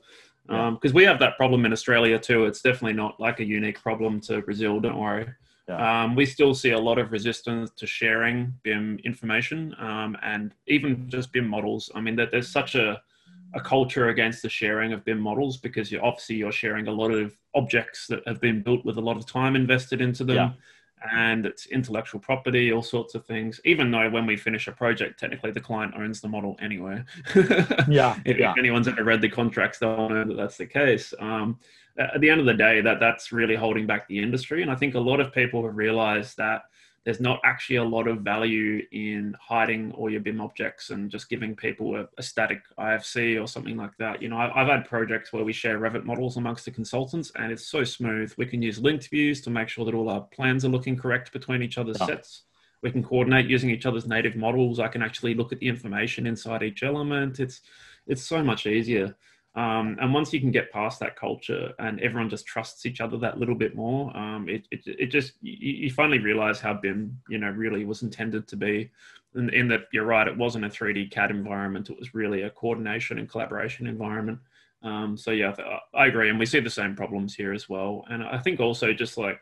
because 0.47 0.49
yeah. 0.49 0.67
um, 0.69 0.95
we 0.95 1.05
have 1.05 1.19
that 1.19 1.37
problem 1.37 1.67
in 1.67 1.73
australia 1.73 2.19
too 2.19 2.47
it's 2.47 2.63
definitely 2.63 2.95
not 2.95 3.21
like 3.21 3.41
a 3.41 3.45
unique 3.45 3.79
problem 3.83 4.21
to 4.21 4.41
brazil 4.41 4.81
don't 4.81 4.99
worry 4.99 5.29
yeah. 5.69 6.05
Um, 6.05 6.17
we 6.17 6.27
still 6.27 6.55
see 6.55 6.71
a 6.71 6.79
lot 6.79 6.99
of 6.99 7.13
resistance 7.13 7.71
to 7.77 7.87
sharing 7.87 8.53
BIM 8.65 8.99
information 9.05 9.75
um, 9.79 10.17
and 10.23 10.55
even 10.67 11.09
just 11.09 11.33
BIM 11.33 11.47
models. 11.47 11.89
I 11.95 12.01
mean, 12.01 12.17
that 12.17 12.33
there's 12.33 12.49
such 12.49 12.75
a, 12.75 13.01
a 13.55 13.61
culture 13.61 14.09
against 14.09 14.43
the 14.43 14.49
sharing 14.49 14.93
of 14.93 15.05
BIM 15.05 15.21
models 15.21 15.59
because 15.59 15.93
you 15.93 16.01
obviously 16.01 16.37
you're 16.37 16.53
sharing 16.53 16.89
a 16.89 16.93
lot 16.93 17.13
of 17.13 17.37
objects 17.55 18.07
that 18.09 18.27
have 18.27 18.41
been 18.41 18.63
built 18.63 18.85
with 18.85 18.97
a 18.97 19.01
lot 19.01 19.17
of 19.17 19.27
time 19.27 19.55
invested 19.55 20.01
into 20.01 20.25
them. 20.25 20.37
Yeah. 20.37 20.51
And 21.11 21.47
it's 21.47 21.67
intellectual 21.67 22.21
property, 22.21 22.73
all 22.73 22.83
sorts 22.83 23.15
of 23.15 23.25
things. 23.25 23.61
Even 23.65 23.91
though 23.91 24.09
when 24.11 24.27
we 24.27 24.37
finish 24.37 24.69
a 24.69 24.73
project, 24.73 25.19
technically 25.19 25.51
the 25.51 25.61
client 25.61 25.95
owns 25.97 26.21
the 26.21 26.29
model 26.29 26.57
anyway. 26.61 27.03
yeah, 27.89 28.19
if, 28.25 28.39
yeah. 28.39 28.53
if, 28.53 28.59
anyone's 28.59 28.89
ever 28.89 29.05
read 29.05 29.21
the 29.21 29.29
contracts, 29.29 29.79
they'll 29.79 30.09
know 30.09 30.25
that 30.25 30.37
that's 30.37 30.57
the 30.57 30.67
case. 30.67 31.13
Um, 31.19 31.59
at 31.99 32.21
the 32.21 32.31
end 32.31 32.41
of 32.41 32.47
the 32.47 32.55
day, 32.55 32.81
that 32.81 33.01
that's 33.01 33.33
really 33.33 33.55
holding 33.55 33.87
back 33.87 34.09
the 34.09 34.19
industry. 34.19 34.63
And 34.63 34.71
I 34.71 34.75
think 34.75 34.95
a 34.95 35.01
lot 35.01 35.21
of 35.21 35.33
people 35.33 35.65
have 35.65 35.77
realized 35.77 36.37
that 36.39 36.63
there's 37.05 37.21
not 37.21 37.41
actually 37.45 37.77
a 37.77 37.85
lot 37.85 38.07
of 38.07 38.19
value 38.19 38.81
in 38.93 39.35
hiding 39.41 39.93
all 39.93 40.09
your 40.09 40.21
BIM 40.21 40.41
objects 40.41 40.91
and 40.91 41.11
just 41.11 41.29
giving 41.29 41.57
people 41.57 41.97
a, 41.97 42.09
a 42.17 42.23
static 42.23 42.63
IFC 42.79 43.43
or 43.43 43.49
something 43.49 43.77
like 43.77 43.97
that. 43.99 44.23
You 44.23 44.29
know, 44.29 44.37
I, 44.37 44.53
have 44.55 44.69
had 44.69 44.89
projects 44.89 45.33
where 45.33 45.45
we 45.45 45.53
share 45.53 45.81
Revit 45.81 46.05
models 46.05 46.37
amongst 46.37 46.65
the 46.65 46.71
consultants, 46.71 47.33
and 47.35 47.51
it's 47.51 47.67
so 47.67 47.83
smooth. 47.83 48.33
We 48.37 48.47
can 48.47 48.63
use 48.63 48.79
linked 48.79 49.09
views 49.09 49.41
to 49.43 49.51
make 49.51 49.69
sure 49.69 49.85
that 49.85 49.95
all 49.95 50.09
our 50.09 50.21
plans 50.21 50.65
are 50.65 50.69
looking 50.69 50.97
correct 50.97 51.33
between 51.33 51.63
each 51.63 51.77
other's 51.77 51.99
yeah. 52.01 52.07
sets. 52.07 52.43
We 52.83 52.93
can 52.93 53.03
coordinate 53.03 53.47
using 53.47 53.71
each 53.71 53.87
other's 53.87 54.07
native 54.07 54.37
models. 54.37 54.79
I 54.79 54.89
can 54.89 55.03
actually 55.03 55.35
look 55.35 55.53
at 55.53 55.59
the 55.59 55.69
information 55.69 56.27
inside 56.27 56.63
each 56.63 56.83
element. 56.83 57.41
It's 57.41 57.63
it's 58.07 58.23
so 58.23 58.43
much 58.43 58.67
easier. 58.67 59.15
Um, 59.55 59.99
and 60.01 60.15
once 60.15 60.33
you 60.33 60.41
can 60.41 60.51
get 60.51 60.73
past 60.73 60.99
that 61.01 61.15
culture 61.15 61.73
and 61.79 62.01
everyone 62.01 62.31
just 62.31 62.47
trusts 62.47 62.87
each 62.87 63.03
other 63.03 63.19
that 63.19 63.39
little 63.39 63.55
bit 63.55 63.77
more, 63.77 64.17
um, 64.17 64.49
it, 64.49 64.67
it, 64.71 64.81
it 64.87 65.07
just, 65.07 65.35
you, 65.43 65.75
you, 65.75 65.91
finally 65.91 66.19
realize 66.19 66.59
how 66.59 66.73
BIM, 66.73 67.19
you 67.29 67.37
know, 67.37 67.51
really 67.51 67.85
was 67.85 68.03
intended 68.03 68.49
to 68.49 68.57
be. 68.57 68.91
In, 69.35 69.51
in 69.51 69.69
that 69.69 69.89
you're 69.93 70.07
right, 70.07 70.27
it 70.27 70.37
wasn't 70.37 70.65
a 70.65 70.69
3D 70.69 71.11
CAD 71.11 71.31
environment. 71.31 71.91
It 71.91 71.99
was 71.99 72.15
really 72.15 72.43
a 72.43 72.51
coordination 72.51 73.19
and 73.19 73.29
collaboration 73.29 73.87
environment. 73.87 74.39
Um, 74.83 75.19
so 75.19 75.33
yeah, 75.33 75.55
I 75.95 76.07
agree. 76.07 76.31
And 76.31 76.39
we 76.39 76.47
see 76.47 76.61
the 76.61 76.71
same 76.71 76.97
problems 76.97 77.35
here 77.35 77.53
as 77.53 77.69
well. 77.69 78.07
And 78.09 78.23
I 78.23 78.39
think 78.39 78.59
also 78.59 78.95
just 78.95 79.19
like 79.19 79.39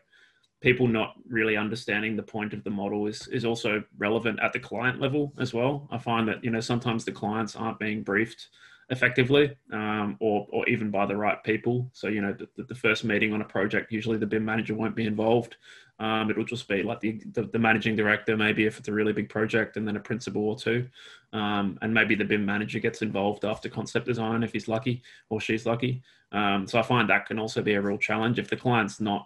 people 0.59 0.87
not 0.87 1.15
really 1.27 1.55
understanding 1.55 2.17
the 2.17 2.23
point 2.23 2.53
of 2.53 2.65
the 2.65 2.69
model 2.69 3.07
is, 3.07 3.27
is 3.29 3.45
also 3.45 3.81
relevant 3.97 4.39
at 4.41 4.51
the 4.51 4.59
client 4.59 4.99
level 4.99 5.33
as 5.39 5.53
well. 5.53 5.87
I 5.89 5.97
find 5.97 6.27
that, 6.27 6.43
you 6.43 6.51
know, 6.51 6.59
sometimes 6.59 7.05
the 7.05 7.13
clients 7.13 7.55
aren't 7.55 7.79
being 7.79 8.03
briefed 8.03 8.49
effectively 8.91 9.55
um, 9.71 10.17
or, 10.19 10.45
or 10.51 10.67
even 10.67 10.91
by 10.91 11.05
the 11.05 11.15
right 11.15 11.41
people. 11.43 11.89
So, 11.93 12.07
you 12.07 12.21
know, 12.21 12.33
the, 12.33 12.63
the, 12.63 12.75
first 12.75 13.05
meeting 13.05 13.33
on 13.33 13.41
a 13.41 13.45
project, 13.45 13.91
usually 13.91 14.17
the 14.17 14.25
BIM 14.25 14.43
manager 14.43 14.75
won't 14.75 14.95
be 14.97 15.05
involved. 15.05 15.55
Um, 15.99 16.29
it'll 16.29 16.43
just 16.43 16.67
be 16.67 16.83
like 16.83 16.99
the, 16.99 17.21
the, 17.31 17.43
the, 17.43 17.59
managing 17.59 17.95
director, 17.95 18.35
maybe 18.35 18.65
if 18.65 18.77
it's 18.77 18.89
a 18.89 18.93
really 18.93 19.13
big 19.13 19.29
project, 19.29 19.77
and 19.77 19.87
then 19.87 19.95
a 19.95 19.99
principal 19.99 20.49
or 20.49 20.57
two. 20.57 20.87
Um, 21.31 21.79
and 21.81 21.93
maybe 21.93 22.15
the 22.15 22.25
BIM 22.25 22.45
manager 22.45 22.79
gets 22.79 23.01
involved 23.01 23.45
after 23.45 23.69
concept 23.69 24.07
design 24.07 24.43
if 24.43 24.51
he's 24.51 24.67
lucky 24.67 25.01
or 25.29 25.39
she's 25.39 25.65
lucky. 25.65 26.03
Um, 26.33 26.67
so 26.67 26.77
I 26.77 26.81
find 26.81 27.09
that 27.09 27.27
can 27.27 27.39
also 27.39 27.61
be 27.61 27.75
a 27.75 27.81
real 27.81 27.97
challenge. 27.97 28.39
If 28.39 28.49
the 28.49 28.57
client's 28.57 28.99
not 28.99 29.25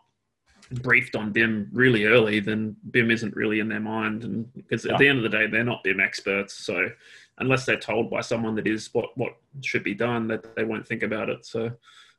briefed 0.72 1.16
on 1.16 1.32
BIM 1.32 1.70
really 1.72 2.06
early, 2.06 2.40
then 2.40 2.76
BIM 2.92 3.10
isn't 3.10 3.36
really 3.36 3.60
in 3.60 3.70
their 3.70 3.80
mind. 3.80 4.24
And 4.24 4.54
because 4.54 4.86
yeah. 4.86 4.94
at 4.94 5.00
the 5.00 5.08
end 5.08 5.18
of 5.18 5.24
the 5.24 5.36
day, 5.36 5.48
they're 5.48 5.64
not 5.64 5.84
BIM 5.84 6.00
experts. 6.00 6.54
So 6.54 6.90
unless 7.40 7.66
they're 7.66 7.80
told 7.80 8.10
by 8.10 8.22
someone 8.22 8.56
that 8.56 8.68
is 8.68 8.90
what 8.94 9.18
what 9.18 9.34
should 9.62 9.84
be 9.84 9.94
done, 9.94 10.28
that 10.28 10.56
they 10.56 10.64
won't 10.64 10.88
think 10.88 11.04
about 11.04 11.30
it. 11.30 11.46
So 11.46 11.72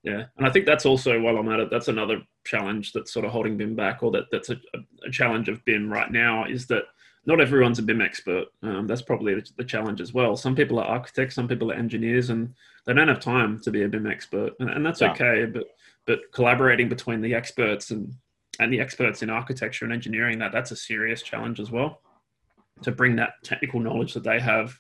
yeah, 0.03 0.25
and 0.37 0.47
I 0.47 0.51
think 0.51 0.67
that's 0.67 0.87
also 0.87 1.21
while 1.21 1.37
I'm 1.37 1.49
at 1.49 1.61
it, 1.61 1.71
that's 1.71 1.89
another 1.89 2.23
challenge 2.45 2.93
that's 2.93 3.13
sort 3.13 3.25
of 3.25 3.33
holding 3.33 3.57
BIM 3.57 3.75
back, 3.75 4.03
or 4.03 4.11
that 4.13 4.25
that's 4.31 4.51
a, 4.51 4.57
a 5.07 5.11
challenge 5.11 5.49
of 5.49 5.65
BIM 5.65 5.93
right 5.93 6.11
now 6.11 6.45
is 6.45 6.67
that 6.69 6.85
not 7.27 7.41
everyone's 7.41 7.81
a 7.81 7.83
BIM 7.83 8.01
expert. 8.01 8.47
Um, 8.63 8.87
that's 8.87 9.03
probably 9.03 9.43
the 9.57 9.65
challenge 9.65 10.01
as 10.01 10.15
well. 10.15 10.37
Some 10.37 10.55
people 10.55 10.79
are 10.79 10.87
architects, 10.87 11.35
some 11.35 11.49
people 11.49 11.73
are 11.73 11.75
engineers, 11.75 12.31
and 12.31 12.55
they 12.85 12.95
don't 12.95 13.09
have 13.09 13.19
time 13.19 13.61
to 13.63 13.71
be 13.73 13.83
a 13.83 13.89
BIM 13.89 14.07
expert, 14.07 14.53
and, 14.61 14.71
and 14.71 14.87
that's 14.87 15.01
yeah. 15.01 15.11
okay. 15.11 15.45
But 15.47 15.65
but 16.07 16.21
collaborating 16.33 16.89
between 16.89 17.21
the 17.21 17.35
experts 17.35 17.91
and 17.91 18.15
and 18.61 18.73
the 18.73 18.81
experts 18.81 19.23
in 19.23 19.31
architecture 19.31 19.85
and 19.85 19.93
engineering, 19.93 20.39
that 20.39 20.53
that's 20.53 20.71
a 20.71 20.77
serious 20.77 21.23
challenge 21.23 21.59
as 21.59 21.71
well. 21.71 22.01
To 22.83 22.93
bring 22.93 23.17
that 23.17 23.43
technical 23.43 23.81
knowledge 23.81 24.15
that 24.15 24.23
they 24.23 24.39
have 24.39 24.79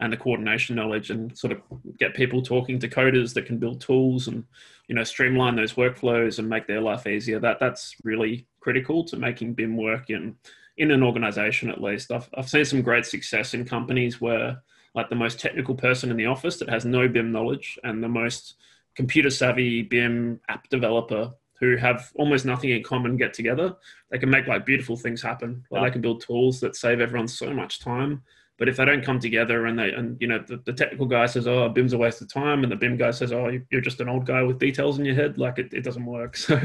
and 0.00 0.12
the 0.12 0.16
coordination 0.16 0.76
knowledge 0.76 1.10
and 1.10 1.36
sort 1.36 1.52
of 1.52 1.60
get 1.98 2.14
people 2.14 2.40
talking 2.40 2.78
to 2.78 2.88
coders 2.88 3.34
that 3.34 3.46
can 3.46 3.58
build 3.58 3.80
tools 3.80 4.28
and 4.28 4.44
you 4.86 4.94
know 4.94 5.04
streamline 5.04 5.56
those 5.56 5.74
workflows 5.74 6.38
and 6.38 6.48
make 6.48 6.66
their 6.66 6.80
life 6.80 7.06
easier. 7.06 7.40
That 7.40 7.58
that's 7.58 7.94
really 8.04 8.46
critical 8.60 9.04
to 9.04 9.16
making 9.16 9.54
bim 9.54 9.76
work 9.76 10.10
in 10.10 10.36
in 10.76 10.90
an 10.92 11.02
organization 11.02 11.68
at 11.70 11.82
least. 11.82 12.12
I've, 12.12 12.28
I've 12.34 12.48
seen 12.48 12.64
some 12.64 12.82
great 12.82 13.04
success 13.04 13.54
in 13.54 13.64
companies 13.64 14.20
where 14.20 14.62
like 14.94 15.08
the 15.08 15.16
most 15.16 15.40
technical 15.40 15.74
person 15.74 16.10
in 16.10 16.16
the 16.16 16.26
office 16.26 16.58
that 16.58 16.68
has 16.68 16.84
no 16.84 17.08
bim 17.08 17.32
knowledge 17.32 17.78
and 17.82 18.02
the 18.02 18.08
most 18.08 18.54
computer 18.94 19.30
savvy 19.30 19.82
bim 19.82 20.40
app 20.48 20.68
developer 20.68 21.32
who 21.60 21.76
have 21.76 22.12
almost 22.14 22.46
nothing 22.46 22.70
in 22.70 22.82
common 22.84 23.16
get 23.16 23.34
together 23.34 23.74
they 24.10 24.18
can 24.18 24.30
make 24.30 24.46
like 24.46 24.64
beautiful 24.64 24.96
things 24.96 25.20
happen. 25.20 25.64
Like 25.70 25.82
they 25.82 25.90
can 25.90 26.00
build 26.00 26.20
tools 26.20 26.60
that 26.60 26.76
save 26.76 27.00
everyone 27.00 27.28
so 27.28 27.52
much 27.52 27.80
time 27.80 28.22
but 28.58 28.68
if 28.68 28.76
they 28.76 28.84
don't 28.84 29.04
come 29.04 29.20
together 29.20 29.66
and 29.66 29.78
they 29.78 29.92
and 29.92 30.16
you 30.20 30.26
know 30.26 30.42
the, 30.44 30.56
the 30.66 30.72
technical 30.72 31.06
guy 31.06 31.26
says, 31.26 31.46
"Oh, 31.46 31.68
BIM's 31.68 31.92
a 31.92 31.98
waste 31.98 32.20
of 32.20 32.32
time," 32.32 32.64
and 32.64 32.72
the 32.72 32.76
BIM 32.76 32.96
guy 32.96 33.12
says, 33.12 33.32
"Oh, 33.32 33.56
you're 33.70 33.80
just 33.80 34.00
an 34.00 34.08
old 34.08 34.26
guy 34.26 34.42
with 34.42 34.58
details 34.58 34.98
in 34.98 35.04
your 35.04 35.14
head," 35.14 35.38
like 35.38 35.58
it, 35.58 35.72
it 35.72 35.84
doesn't 35.84 36.04
work. 36.04 36.36
So, 36.48 36.58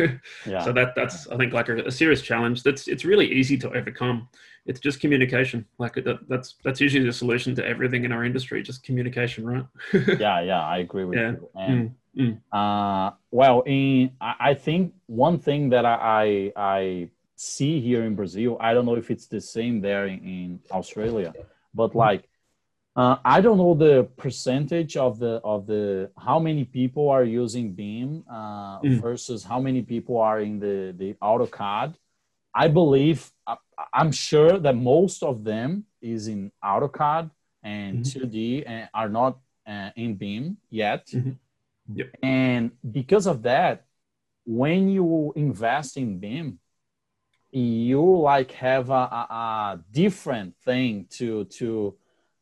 yeah. 0.45 0.63
so 0.63 0.71
that 0.71 0.95
that's 0.95 1.27
I 1.27 1.35
think 1.35 1.51
like 1.51 1.67
a, 1.67 1.83
a, 1.83 1.91
serious 1.91 2.21
challenge. 2.21 2.63
That's 2.63 2.87
it's 2.87 3.03
really 3.03 3.29
easy 3.29 3.57
to 3.57 3.69
overcome. 3.73 4.29
It's 4.65 4.79
just 4.79 5.01
communication. 5.01 5.65
Like 5.77 5.95
that, 5.95 6.19
that's 6.29 6.55
that's 6.63 6.79
usually 6.79 7.05
the 7.05 7.11
solution 7.11 7.53
to 7.55 7.65
everything 7.65 8.05
in 8.05 8.13
our 8.13 8.23
industry. 8.23 8.63
Just 8.63 8.83
communication, 8.83 9.45
right? 9.45 9.65
yeah, 10.19 10.39
yeah, 10.41 10.63
I 10.63 10.77
agree 10.77 11.03
with 11.03 11.17
yeah. 11.17 11.31
you. 11.31 11.49
And 11.55 11.95
mm, 12.17 12.39
mm. 12.53 13.07
Uh, 13.09 13.13
well, 13.31 13.61
in 13.65 14.11
I, 14.21 14.35
I 14.39 14.53
think 14.53 14.93
one 15.07 15.37
thing 15.37 15.69
that 15.71 15.85
I, 15.85 15.97
I 16.01 16.53
I 16.55 17.09
see 17.35 17.81
here 17.81 18.03
in 18.03 18.15
Brazil, 18.15 18.55
I 18.61 18.73
don't 18.73 18.85
know 18.85 18.95
if 18.95 19.11
it's 19.11 19.27
the 19.27 19.41
same 19.41 19.81
there 19.81 20.07
in, 20.07 20.19
in 20.19 20.59
Australia 20.71 21.33
but 21.73 21.95
like 21.95 22.27
uh, 22.95 23.17
I 23.25 23.41
don't 23.41 23.57
know 23.57 23.73
the 23.73 24.07
percentage 24.17 24.97
of 24.97 25.17
the 25.17 25.41
of 25.43 25.65
the 25.65 26.11
how 26.17 26.37
many 26.37 26.63
people 26.63 27.09
are 27.09 27.23
using 27.23 27.73
BIM 27.73 28.23
uh, 28.29 28.79
mm. 28.81 29.01
versus 29.01 29.43
how 29.43 29.59
many 29.59 29.81
people 29.81 30.19
are 30.19 30.39
in 30.39 30.59
the 30.59 30.93
the 30.95 31.15
AutoCAD. 31.15 31.95
I 32.53 32.67
believe 32.67 33.31
I, 33.47 33.57
am 33.93 34.11
sure 34.11 34.59
that 34.59 34.75
most 34.75 35.23
of 35.23 35.43
them 35.43 35.85
is 36.01 36.27
in 36.27 36.51
AutoCAD 36.63 37.31
and 37.63 38.05
mm-hmm. 38.05 38.25
2D 38.25 38.63
and 38.67 38.89
are 38.93 39.09
not 39.09 39.39
uh, 39.67 39.89
in 39.95 40.13
BIM 40.13 40.57
yet. 40.69 41.07
Mm-hmm. 41.07 41.31
Yep. 41.95 42.09
And 42.21 42.71
because 42.91 43.25
of 43.25 43.41
that, 43.43 43.85
when 44.45 44.89
you 44.89 45.33
invest 45.35 45.97
in 45.97 46.19
BIM, 46.19 46.59
you 47.53 48.01
like 48.01 48.51
have 48.53 48.89
a, 48.89 48.93
a, 48.93 49.27
a 49.29 49.79
different 49.91 50.55
thing 50.57 51.05
to 51.11 51.45
to 51.45 51.95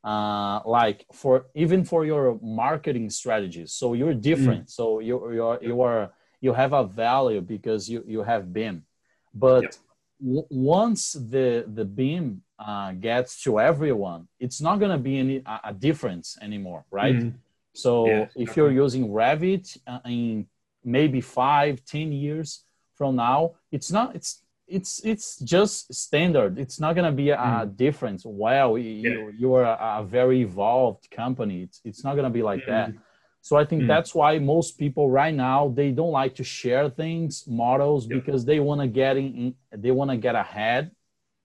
uh, 0.03 0.61
like 0.65 1.05
for 1.13 1.47
even 1.53 1.83
for 1.83 2.05
your 2.05 2.39
marketing 2.41 3.09
strategies. 3.09 3.73
So 3.73 3.93
you're 3.93 4.13
different. 4.13 4.67
Mm. 4.67 4.71
So 4.71 4.99
you 4.99 5.33
you 5.33 5.43
are 5.43 5.59
you 5.61 5.81
are 5.81 6.11
you 6.39 6.53
have 6.53 6.73
a 6.73 6.85
value 6.85 7.41
because 7.41 7.89
you 7.89 8.03
you 8.07 8.23
have 8.23 8.53
BIM, 8.53 8.85
but 9.33 9.63
yep. 9.63 9.75
w- 10.21 10.47
once 10.49 11.11
the 11.11 11.65
the 11.67 11.85
BIM 11.85 12.41
uh, 12.57 12.93
gets 12.93 13.43
to 13.43 13.59
everyone, 13.59 14.27
it's 14.39 14.61
not 14.61 14.79
gonna 14.79 14.97
be 14.97 15.19
any 15.19 15.43
a, 15.45 15.59
a 15.65 15.73
difference 15.73 16.37
anymore, 16.41 16.85
right? 16.89 17.15
Mm. 17.15 17.33
So 17.73 18.07
yeah, 18.07 18.27
if 18.35 18.55
you're 18.55 18.71
using 18.71 19.09
Revit 19.09 19.77
uh, 19.85 19.99
in 20.05 20.47
maybe 20.83 21.19
five, 21.21 21.83
ten 21.85 22.11
years 22.13 22.63
from 22.95 23.17
now, 23.17 23.55
it's 23.71 23.91
not 23.91 24.15
it's 24.15 24.41
it's 24.71 25.01
it's 25.03 25.37
just 25.39 25.93
standard. 25.93 26.57
It's 26.57 26.79
not 26.79 26.95
gonna 26.95 27.11
be 27.11 27.29
a 27.29 27.37
mm. 27.37 27.75
difference. 27.75 28.25
Wow, 28.25 28.75
you 28.75 28.89
yeah. 28.89 29.29
you 29.37 29.53
are 29.53 29.65
a, 29.65 30.01
a, 30.01 30.03
very 30.03 30.41
evolved 30.41 31.11
company. 31.11 31.63
It's 31.63 31.81
it's 31.83 32.03
not 32.03 32.15
gonna 32.15 32.29
be 32.29 32.41
like 32.41 32.61
mm. 32.61 32.67
that. 32.67 32.93
So 33.41 33.57
I 33.57 33.65
think 33.65 33.83
mm. 33.83 33.87
that's 33.87 34.15
why 34.15 34.39
most 34.39 34.77
people 34.77 35.09
right 35.09 35.33
now 35.33 35.69
they 35.69 35.91
don't 35.91 36.11
like 36.11 36.35
to 36.35 36.43
share 36.43 36.89
things 36.89 37.45
models 37.47 38.07
yep. 38.07 38.23
because 38.23 38.45
they 38.45 38.59
want 38.59 38.81
to 38.81 38.87
get 38.87 39.17
in. 39.17 39.55
They 39.75 39.91
want 39.91 40.11
to 40.11 40.17
get 40.17 40.35
ahead 40.35 40.91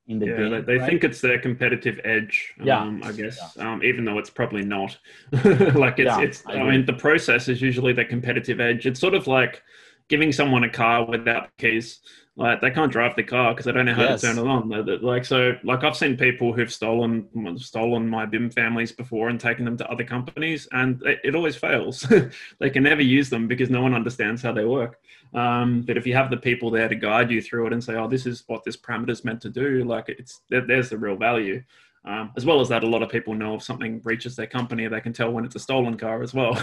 in 0.07 0.19
the 0.19 0.27
yeah, 0.27 0.37
game. 0.37 0.51
they, 0.51 0.61
they 0.61 0.79
right? 0.79 0.89
think 0.89 1.05
it's 1.05 1.21
their 1.21 1.39
competitive 1.39 2.01
edge. 2.05 2.55
Yeah. 2.63 2.81
Um, 2.81 3.03
I 3.05 3.13
guess, 3.13 3.59
um, 3.59 3.83
even 3.83 4.05
though 4.05 4.19
it's 4.19 4.31
probably 4.31 4.65
not. 4.65 4.97
like 5.33 5.99
it's, 5.99 6.07
Yeah, 6.07 6.21
it's. 6.21 6.47
I 6.47 6.61
I, 6.61 6.71
mean, 6.71 6.87
the 6.87 6.93
process 6.93 7.49
is 7.49 7.61
usually 7.61 7.93
their 7.93 8.05
competitive 8.05 8.61
edge. 8.61 8.87
It's 8.87 9.01
sort 9.01 9.15
of 9.15 9.27
like 9.27 9.63
giving 10.09 10.33
someone 10.33 10.65
a 10.65 10.69
car 10.71 11.05
without 11.05 11.49
the 11.57 11.69
keys. 11.69 12.01
Like 12.39 12.61
they 12.61 12.71
can't 12.71 12.93
drive 12.93 13.17
the 13.17 13.23
car 13.23 13.53
because 13.55 13.65
they 13.65 13.73
don't 13.73 13.87
know 13.87 13.95
how 13.95 14.03
Yes. 14.03 14.21
to 14.21 14.27
turn 14.27 14.39
it 14.39 14.47
on. 14.47 14.69
Like 15.03 15.25
so, 15.25 15.57
like 15.65 15.85
I've 15.85 15.97
seen 15.97 16.19
people 16.19 16.53
who've 16.53 16.73
stolen 16.73 17.27
stolen 17.59 18.07
my 18.09 18.27
BIM 18.27 18.51
families 18.51 18.93
before 18.93 19.31
and 19.31 19.41
taken 19.41 19.65
them 19.65 19.79
to 19.79 19.91
other 19.91 20.05
companies, 20.05 20.69
and 20.73 21.03
it, 21.05 21.19
it 21.25 21.35
always 21.35 21.57
fails. 21.57 22.07
they 22.59 22.69
can 22.69 22.83
never 22.83 23.01
use 23.01 23.31
them 23.31 23.49
because 23.49 23.71
no 23.71 23.81
one 23.81 23.95
understands 23.95 24.43
how 24.43 24.53
they 24.53 24.67
work. 24.67 25.01
Um, 25.33 25.81
but 25.83 25.97
if 25.97 26.07
you 26.07 26.15
have 26.15 26.31
the 26.31 26.37
people 26.37 26.71
there 26.71 26.89
to 26.89 26.95
guide 26.95 27.31
you 27.31 27.41
through 27.41 27.69
it 27.69 27.73
and 27.73 27.83
say, 27.83 27.95
"Oh, 27.95 28.07
this 28.07 28.27
is 28.27 28.45
what 28.49 28.65
this 28.65 28.77
parameter 28.77 29.11
is 29.11 29.25
meant 29.25 29.41
to 29.41 29.49
do," 29.49 29.85
like 29.85 30.11
it's 30.11 30.43
there, 30.51 30.61
there's 30.61 30.91
the 30.91 30.99
real 30.99 31.17
value. 31.17 31.63
Um, 32.07 32.31
as 32.37 32.47
well 32.47 32.61
as 32.61 32.69
that, 32.69 32.85
a 32.85 32.87
lot 32.87 33.03
of 33.03 33.09
people 33.09 33.35
know 33.35 33.57
if 33.57 33.63
something 33.65 33.99
breaches 33.99 34.37
their 34.37 34.47
company, 34.47 34.87
they 34.87 35.01
can 35.01 35.13
tell 35.13 35.33
when 35.33 35.45
it's 35.45 35.57
a 35.57 35.59
stolen 35.59 35.97
car 35.97 36.23
as 36.23 36.33
well. 36.33 36.55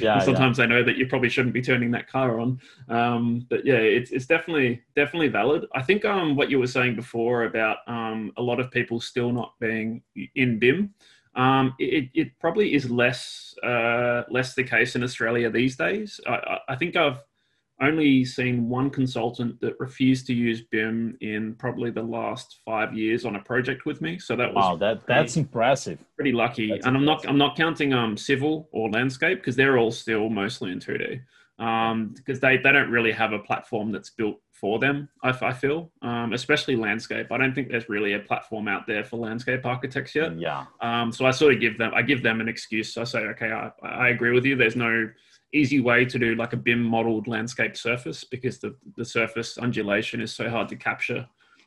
Yeah, 0.00 0.16
sometimes 0.24 0.56
they 0.56 0.66
know 0.66 0.82
that 0.82 0.96
you 0.96 1.06
probably 1.06 1.28
shouldn't 1.28 1.52
be 1.54 1.60
turning 1.62 1.90
that 1.90 2.08
car 2.08 2.40
on. 2.40 2.58
Um, 2.88 3.46
but 3.50 3.66
yeah, 3.66 3.74
it's, 3.74 4.10
it's 4.10 4.26
definitely 4.26 4.82
definitely 4.96 5.28
valid. 5.28 5.66
I 5.74 5.82
think 5.82 6.04
um, 6.04 6.34
what 6.34 6.50
you 6.50 6.58
were 6.58 6.66
saying 6.66 6.96
before 6.96 7.44
about 7.44 7.78
um, 7.86 8.32
a 8.38 8.42
lot 8.42 8.58
of 8.60 8.70
people 8.70 9.00
still 9.00 9.32
not 9.32 9.52
being 9.60 10.02
in 10.34 10.58
BIM, 10.58 10.94
um, 11.36 11.74
it, 11.78 12.08
it 12.14 12.38
probably 12.40 12.74
is 12.74 12.90
less 12.90 13.54
uh, 13.62 14.22
less 14.30 14.54
the 14.54 14.64
case 14.64 14.96
in 14.96 15.02
Australia 15.02 15.50
these 15.50 15.76
days. 15.76 16.20
I- 16.26 16.58
I 16.68 16.76
think 16.76 16.96
I've 16.96 17.18
only 17.80 18.24
seen 18.24 18.68
one 18.68 18.88
consultant 18.90 19.60
that 19.60 19.78
refused 19.80 20.26
to 20.28 20.34
use 20.34 20.62
BIM 20.62 21.16
in 21.20 21.54
probably 21.54 21.90
the 21.90 22.02
last 22.02 22.60
five 22.64 22.94
years 22.94 23.24
on 23.24 23.36
a 23.36 23.40
project 23.40 23.84
with 23.84 24.00
me. 24.00 24.18
So 24.18 24.36
that 24.36 24.54
was 24.54 24.62
Wow, 24.62 24.76
that 24.76 25.06
that's 25.06 25.36
impressive. 25.36 25.98
pretty 26.16 26.32
lucky. 26.32 26.70
That's 26.70 26.86
and 26.86 26.96
I'm 26.96 27.04
not. 27.04 27.26
I'm 27.28 27.38
not 27.38 27.56
counting 27.56 27.92
um 27.92 28.16
civil 28.16 28.68
or 28.72 28.90
landscape 28.90 29.38
because 29.38 29.56
they're 29.56 29.78
all 29.78 29.90
still 29.90 30.28
mostly 30.30 30.70
in 30.72 30.78
2D. 30.78 31.20
Um, 31.56 32.08
because 32.16 32.40
they, 32.40 32.56
they 32.56 32.72
don't 32.72 32.90
really 32.90 33.12
have 33.12 33.32
a 33.32 33.38
platform 33.38 33.92
that's 33.92 34.10
built 34.10 34.40
for 34.50 34.80
them. 34.80 35.08
I, 35.22 35.28
I 35.40 35.52
feel, 35.52 35.92
um, 36.02 36.32
especially 36.32 36.74
landscape. 36.74 37.30
I 37.30 37.38
don't 37.38 37.54
think 37.54 37.68
there's 37.68 37.88
really 37.88 38.14
a 38.14 38.18
platform 38.18 38.66
out 38.66 38.88
there 38.88 39.04
for 39.04 39.18
landscape 39.18 39.64
architects 39.64 40.16
yet. 40.16 40.36
Yeah, 40.36 40.64
Um, 40.80 41.12
so 41.12 41.26
I 41.26 41.30
sort 41.30 41.54
of 41.54 41.60
give 41.60 41.78
them 41.78 41.92
I 41.94 42.02
give 42.02 42.24
them 42.24 42.40
an 42.40 42.48
excuse. 42.48 42.96
I 42.96 43.04
say, 43.04 43.20
okay, 43.20 43.52
I, 43.52 43.70
I 43.86 44.08
agree 44.08 44.32
with 44.32 44.44
you. 44.44 44.56
There's 44.56 44.74
no 44.74 45.08
easy 45.54 45.80
way 45.80 46.04
to 46.04 46.18
do 46.18 46.34
like 46.34 46.52
a 46.52 46.56
BIM 46.56 46.82
modeled 46.82 47.28
landscape 47.28 47.76
surface 47.76 48.24
because 48.24 48.58
the, 48.58 48.76
the 48.96 49.04
surface 49.04 49.56
undulation 49.56 50.20
is 50.20 50.34
so 50.34 50.50
hard 50.50 50.68
to 50.68 50.76
capture 50.76 51.26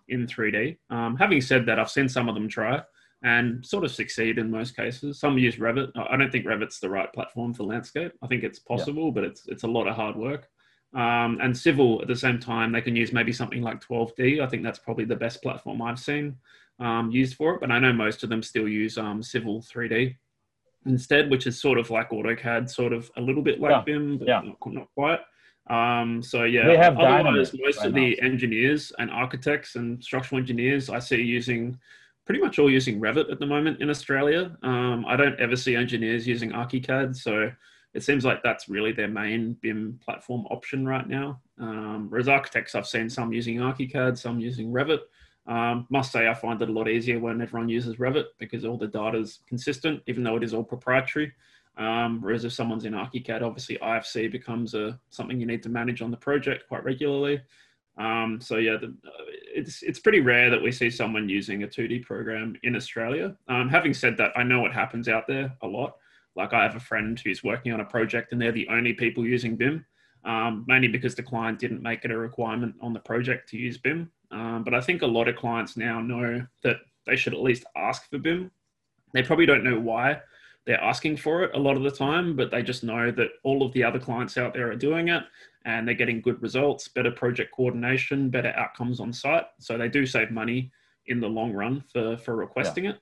in 0.10 0.28
3D. 0.28 0.78
Um, 0.90 1.16
having 1.16 1.42
said 1.42 1.66
that, 1.66 1.80
I've 1.80 1.90
seen 1.90 2.10
some 2.10 2.30
of 2.30 2.36
them 2.36 2.50
try 2.50 2.82
and 3.24 3.66
sort 3.66 3.84
of 3.84 3.92
succeed 3.92 4.38
in 4.38 4.52
most 4.52 4.76
cases. 4.76 5.20
Some 5.20 5.38
use 5.38 5.56
Revit. 5.56 5.92
I 5.96 6.18
don't 6.18 6.32
think 6.32 6.46
Revit's 6.46 6.80
the 6.80 6.90
right 6.90 7.12
platform 7.12 7.54
for 7.54 7.64
landscape. 7.64 8.12
I 8.22 8.28
think 8.28 8.44
it's 8.44 8.60
possible, 8.60 9.12
but 9.12 9.24
it's 9.24 9.48
it's 9.48 9.64
a 9.64 9.68
lot 9.68 9.88
of 9.88 9.96
hard 9.96 10.16
work. 10.16 10.48
Um, 10.94 11.40
and 11.42 11.58
civil 11.58 12.02
at 12.02 12.08
the 12.08 12.16
same 12.16 12.40
time, 12.40 12.72
they 12.72 12.82
can 12.82 12.96
use 12.96 13.12
maybe 13.12 13.34
something 13.34 13.62
like 13.62 13.86
12D. 13.86 14.42
I 14.42 14.48
think 14.48 14.64
that's 14.64 14.80
probably 14.80 15.06
the 15.06 15.16
best 15.16 15.42
platform 15.42 15.82
I've 15.82 16.00
seen 16.00 16.36
um, 16.80 17.12
used 17.12 17.36
for 17.36 17.56
it. 17.56 17.62
But 17.62 17.72
I 17.72 17.80
know 17.80 17.92
most 17.92 18.24
of 18.24 18.30
them 18.30 18.44
still 18.44 18.68
use 18.68 18.98
um, 18.98 19.22
civil 19.22 19.62
3D 19.62 20.16
instead, 20.88 21.30
which 21.30 21.48
is 21.48 21.60
sort 21.60 21.78
of 21.78 21.90
like 21.90 22.10
AutoCAD, 22.10 22.70
sort 22.70 22.94
of 22.94 23.10
a 23.18 23.22
little 23.22 23.42
bit 23.42 23.60
like 23.60 23.72
Yeah, 23.72 23.82
BIM, 23.86 24.18
but 24.18 24.28
yeah. 24.28 24.42
not, 24.42 24.74
not 24.74 24.88
quite. 24.96 25.20
Um, 25.70 26.22
so 26.24 26.44
yeah, 26.46 26.66
They 26.66 26.78
have 26.78 26.98
otherwise, 26.98 27.54
most 27.62 27.80
right 27.80 27.88
of 27.88 27.94
the 27.94 28.20
engineers 28.22 28.94
and 29.00 29.12
architects 29.12 29.76
and 29.76 30.02
structural 30.02 30.40
engineers 30.40 30.90
I 30.90 31.00
see 31.00 31.22
using 31.22 31.78
pretty 32.26 32.42
much 32.42 32.60
all 32.60 32.70
using 32.70 33.00
Revit 33.00 33.32
at 33.32 33.40
the 33.40 33.46
moment 33.46 33.82
in 33.82 33.90
Australia. 33.90 34.58
Um, 34.64 35.06
I 35.08 35.16
don't 35.16 35.40
ever 35.40 35.56
see 35.56 35.76
engineers 35.76 36.28
using 36.28 36.52
ArchiCAD, 36.52 37.16
so 37.16 37.52
it 37.94 38.04
seems 38.04 38.26
like 38.26 38.44
that's 38.44 38.68
really 38.70 38.92
their 38.92 39.08
main 39.08 39.58
BIM 39.62 40.00
platform 40.04 40.46
option 40.52 40.86
right 40.86 41.08
now. 41.08 41.42
Um, 41.60 42.08
whereas 42.10 42.28
architects, 42.28 42.76
I've 42.76 42.86
seen 42.86 43.10
some 43.10 43.32
using 43.32 43.58
ArchiCAD, 43.58 44.18
some 44.18 44.40
using 44.40 44.72
Revit. 44.72 45.00
Um, 45.48 45.88
must 45.90 46.12
say, 46.12 46.28
I 46.28 46.34
find 46.34 46.62
it 46.62 46.70
a 46.70 46.72
lot 46.72 46.90
easier 46.90 47.20
when 47.20 47.42
everyone 47.42 47.70
uses 47.70 47.96
Revit 47.96 48.26
because 48.38 48.66
all 48.66 48.78
the 48.78 48.88
data 48.88 49.18
is 49.18 49.40
consistent, 49.48 50.04
even 50.08 50.24
though 50.24 50.36
it 50.36 50.44
is 50.44 50.54
all 50.54 50.64
proprietary. 50.64 51.32
Um, 51.78 52.22
whereas 52.22 52.44
if 52.44 52.54
someone's 52.54 52.86
in 52.86 52.94
ArchiCAD, 52.94 53.44
obviously 53.44 53.78
IFC 53.78 54.32
becomes 54.32 54.74
a 54.74 55.00
something 55.10 55.40
you 55.40 55.46
need 55.46 55.64
to 55.64 55.70
manage 55.70 56.02
on 56.02 56.12
the 56.12 56.18
project 56.18 56.68
quite 56.68 56.84
regularly. 56.84 57.42
Um, 57.98 58.40
so 58.42 58.58
yeah, 58.58 58.78
the, 58.78 58.88
uh, 58.88 59.26
it's 59.56 59.84
it's 59.84 60.00
pretty 60.00 60.20
rare 60.20 60.50
that 60.50 60.62
we 60.62 60.72
see 60.72 60.90
someone 60.90 61.30
using 61.30 61.64
a 61.64 61.68
2D 61.68 62.04
program 62.04 62.56
in 62.64 62.76
Australia. 62.76 63.36
Um, 63.48 63.70
having 63.70 63.94
said 63.94 64.18
that, 64.18 64.32
I 64.36 64.44
know 64.44 64.66
it 64.66 64.74
happens 64.74 65.08
out 65.08 65.28
there 65.28 65.56
a 65.62 65.68
lot. 65.68 65.96
Like 66.36 66.54
I 66.54 66.64
have 66.64 66.76
a 66.76 66.80
friend 66.80 67.20
who's 67.20 67.44
working 67.44 67.72
on 67.74 67.80
a 67.80 67.86
project 67.86 68.32
and 68.32 68.42
they're 68.42 68.52
the 68.52 68.68
only 68.70 68.94
people 68.94 69.26
using 69.26 69.56
BIM, 69.56 69.86
um, 70.26 70.66
mainly 70.68 70.88
because 70.88 71.16
the 71.16 71.24
client 71.24 71.58
didn't 71.58 71.82
make 71.82 72.06
it 72.06 72.12
a 72.12 72.18
requirement 72.18 72.76
on 72.82 72.94
the 72.94 73.00
project 73.00 73.50
to 73.50 73.58
use 73.58 73.78
BIM. 73.78 74.12
Um, 74.32 74.64
but 74.64 74.74
I 74.74 74.82
think 74.82 75.02
a 75.02 75.08
lot 75.08 75.28
of 75.28 75.36
clients 75.36 75.78
now 75.78 76.02
know 76.02 76.46
that 76.64 76.78
they 77.06 77.16
should 77.16 77.34
at 77.34 77.42
least 77.42 77.66
ask 77.76 78.10
for 78.10 78.18
BIM. 78.18 78.52
They 79.14 79.24
probably 79.24 79.46
don't 79.46 79.64
know 79.64 79.80
why 79.80 80.22
they're 80.68 80.84
asking 80.84 81.16
for 81.16 81.44
it 81.44 81.56
a 81.56 81.60
lot 81.60 81.78
of 81.78 81.84
the 81.84 81.90
time, 81.90 82.36
but 82.36 82.52
they 82.52 82.62
just 82.62 82.84
know 82.84 83.10
that 83.10 83.30
all 83.44 83.66
of 83.66 83.72
the 83.72 83.86
other 83.86 84.00
clients 84.00 84.38
out 84.38 84.54
there 84.54 84.70
are 84.70 84.76
doing 84.76 85.08
it 85.08 85.24
and 85.64 85.88
they're 85.88 85.96
getting 85.96 86.22
good 86.22 86.42
results, 86.42 86.90
better 86.90 87.10
project 87.10 87.54
coordination, 87.56 88.30
better 88.30 88.54
outcomes 88.58 89.00
on 89.00 89.14
site. 89.14 89.46
So 89.60 89.78
they 89.78 89.88
do 89.88 90.06
save 90.06 90.30
money 90.30 90.72
in 91.06 91.22
the 91.22 91.28
long 91.28 91.54
run 91.54 91.86
for, 91.92 92.18
for 92.18 92.36
requesting 92.36 92.84
it. 92.86 93.00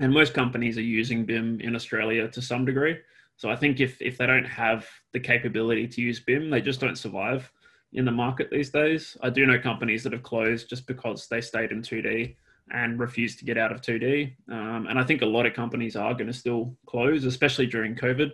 And 0.00 0.12
most 0.12 0.32
companies 0.32 0.78
are 0.78 0.82
using 0.82 1.26
BIM 1.26 1.60
in 1.60 1.76
Australia 1.76 2.26
to 2.28 2.40
some 2.40 2.64
degree. 2.64 2.96
So 3.36 3.50
I 3.50 3.56
think 3.56 3.80
if, 3.80 4.00
if 4.00 4.16
they 4.16 4.26
don't 4.26 4.46
have 4.46 4.88
the 5.12 5.20
capability 5.20 5.86
to 5.88 6.00
use 6.00 6.20
BIM, 6.20 6.48
they 6.48 6.62
just 6.62 6.80
don't 6.80 6.98
survive 6.98 7.52
in 7.92 8.04
the 8.04 8.12
market 8.12 8.50
these 8.50 8.70
days. 8.70 9.16
I 9.22 9.30
do 9.30 9.46
know 9.46 9.58
companies 9.58 10.02
that 10.04 10.12
have 10.12 10.22
closed 10.22 10.68
just 10.68 10.86
because 10.86 11.26
they 11.28 11.40
stayed 11.40 11.72
in 11.72 11.82
2D 11.82 12.36
and 12.70 12.98
refused 12.98 13.38
to 13.38 13.44
get 13.44 13.56
out 13.56 13.72
of 13.72 13.80
2D. 13.80 14.34
Um, 14.50 14.86
and 14.88 14.98
I 14.98 15.04
think 15.04 15.22
a 15.22 15.26
lot 15.26 15.46
of 15.46 15.54
companies 15.54 15.96
are 15.96 16.12
going 16.12 16.26
to 16.26 16.32
still 16.32 16.76
close, 16.86 17.24
especially 17.24 17.66
during 17.66 17.94
COVID. 17.94 18.30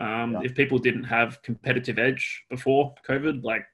Um, 0.00 0.32
Yeah. 0.32 0.40
If 0.42 0.54
people 0.54 0.78
didn't 0.78 1.04
have 1.04 1.42
competitive 1.42 1.98
edge 1.98 2.44
before 2.48 2.94
COVID, 3.06 3.44
like 3.44 3.66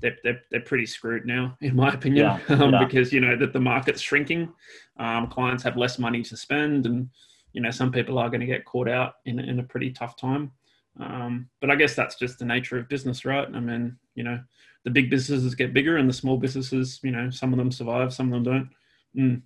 they're, 0.00 0.16
they're, 0.24 0.40
they're 0.50 0.62
pretty 0.62 0.86
screwed 0.86 1.26
now, 1.26 1.56
in 1.60 1.76
my 1.76 1.92
opinion, 1.92 2.24
Yeah, 2.26 2.40
um, 2.56 2.72
yeah. 2.72 2.84
because 2.84 3.12
you 3.12 3.20
know 3.20 3.36
that 3.36 3.52
the 3.52 3.60
market's 3.60 4.00
shrinking. 4.00 4.52
Um, 4.98 5.26
clients 5.28 5.62
have 5.64 5.76
less 5.76 5.98
money 5.98 6.22
to 6.22 6.36
spend, 6.36 6.86
and 6.86 7.10
you 7.52 7.60
know 7.60 7.70
some 7.70 7.92
people 7.92 8.18
are 8.18 8.30
going 8.30 8.40
to 8.40 8.46
get 8.46 8.64
caught 8.64 8.88
out 8.88 9.14
in 9.26 9.38
in 9.38 9.60
a 9.60 9.62
pretty 9.62 9.90
tough 9.90 10.16
time. 10.16 10.52
Um, 10.98 11.48
but 11.60 11.70
I 11.70 11.76
guess 11.76 11.94
that's 11.94 12.16
just 12.16 12.38
the 12.38 12.44
nature 12.44 12.78
of 12.78 12.88
business, 12.88 13.24
right? 13.24 13.46
I 13.54 13.60
mean, 13.60 13.96
you 14.14 14.24
know, 14.24 14.40
the 14.84 14.90
big 14.90 15.10
businesses 15.10 15.54
get 15.54 15.74
bigger, 15.74 15.96
and 15.96 16.08
the 16.08 16.12
small 16.12 16.36
businesses, 16.36 17.00
you 17.02 17.10
know, 17.10 17.30
some 17.30 17.52
of 17.52 17.58
them 17.58 17.70
survive, 17.72 18.12
some 18.12 18.32
of 18.32 18.32
them 18.32 18.44
don't. 18.44 18.70
Mm. 19.16 19.42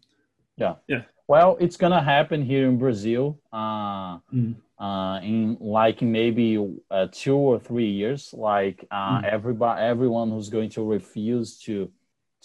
Yeah. 0.56 0.74
Yeah. 0.86 1.02
Well, 1.26 1.56
it's 1.60 1.76
gonna 1.76 2.02
happen 2.02 2.44
here 2.44 2.68
in 2.68 2.78
Brazil. 2.78 3.40
Uh, 3.52 4.18
Mm. 4.32 4.56
uh, 4.78 5.20
in 5.22 5.56
like 5.60 6.02
maybe 6.02 6.58
uh, 6.90 7.06
two 7.12 7.36
or 7.36 7.58
three 7.58 7.90
years, 7.90 8.32
like 8.34 8.84
uh, 8.90 9.20
Mm. 9.20 9.24
everybody, 9.24 9.82
everyone 9.82 10.30
who's 10.30 10.50
going 10.50 10.70
to 10.70 10.84
refuse 10.84 11.58
to 11.60 11.90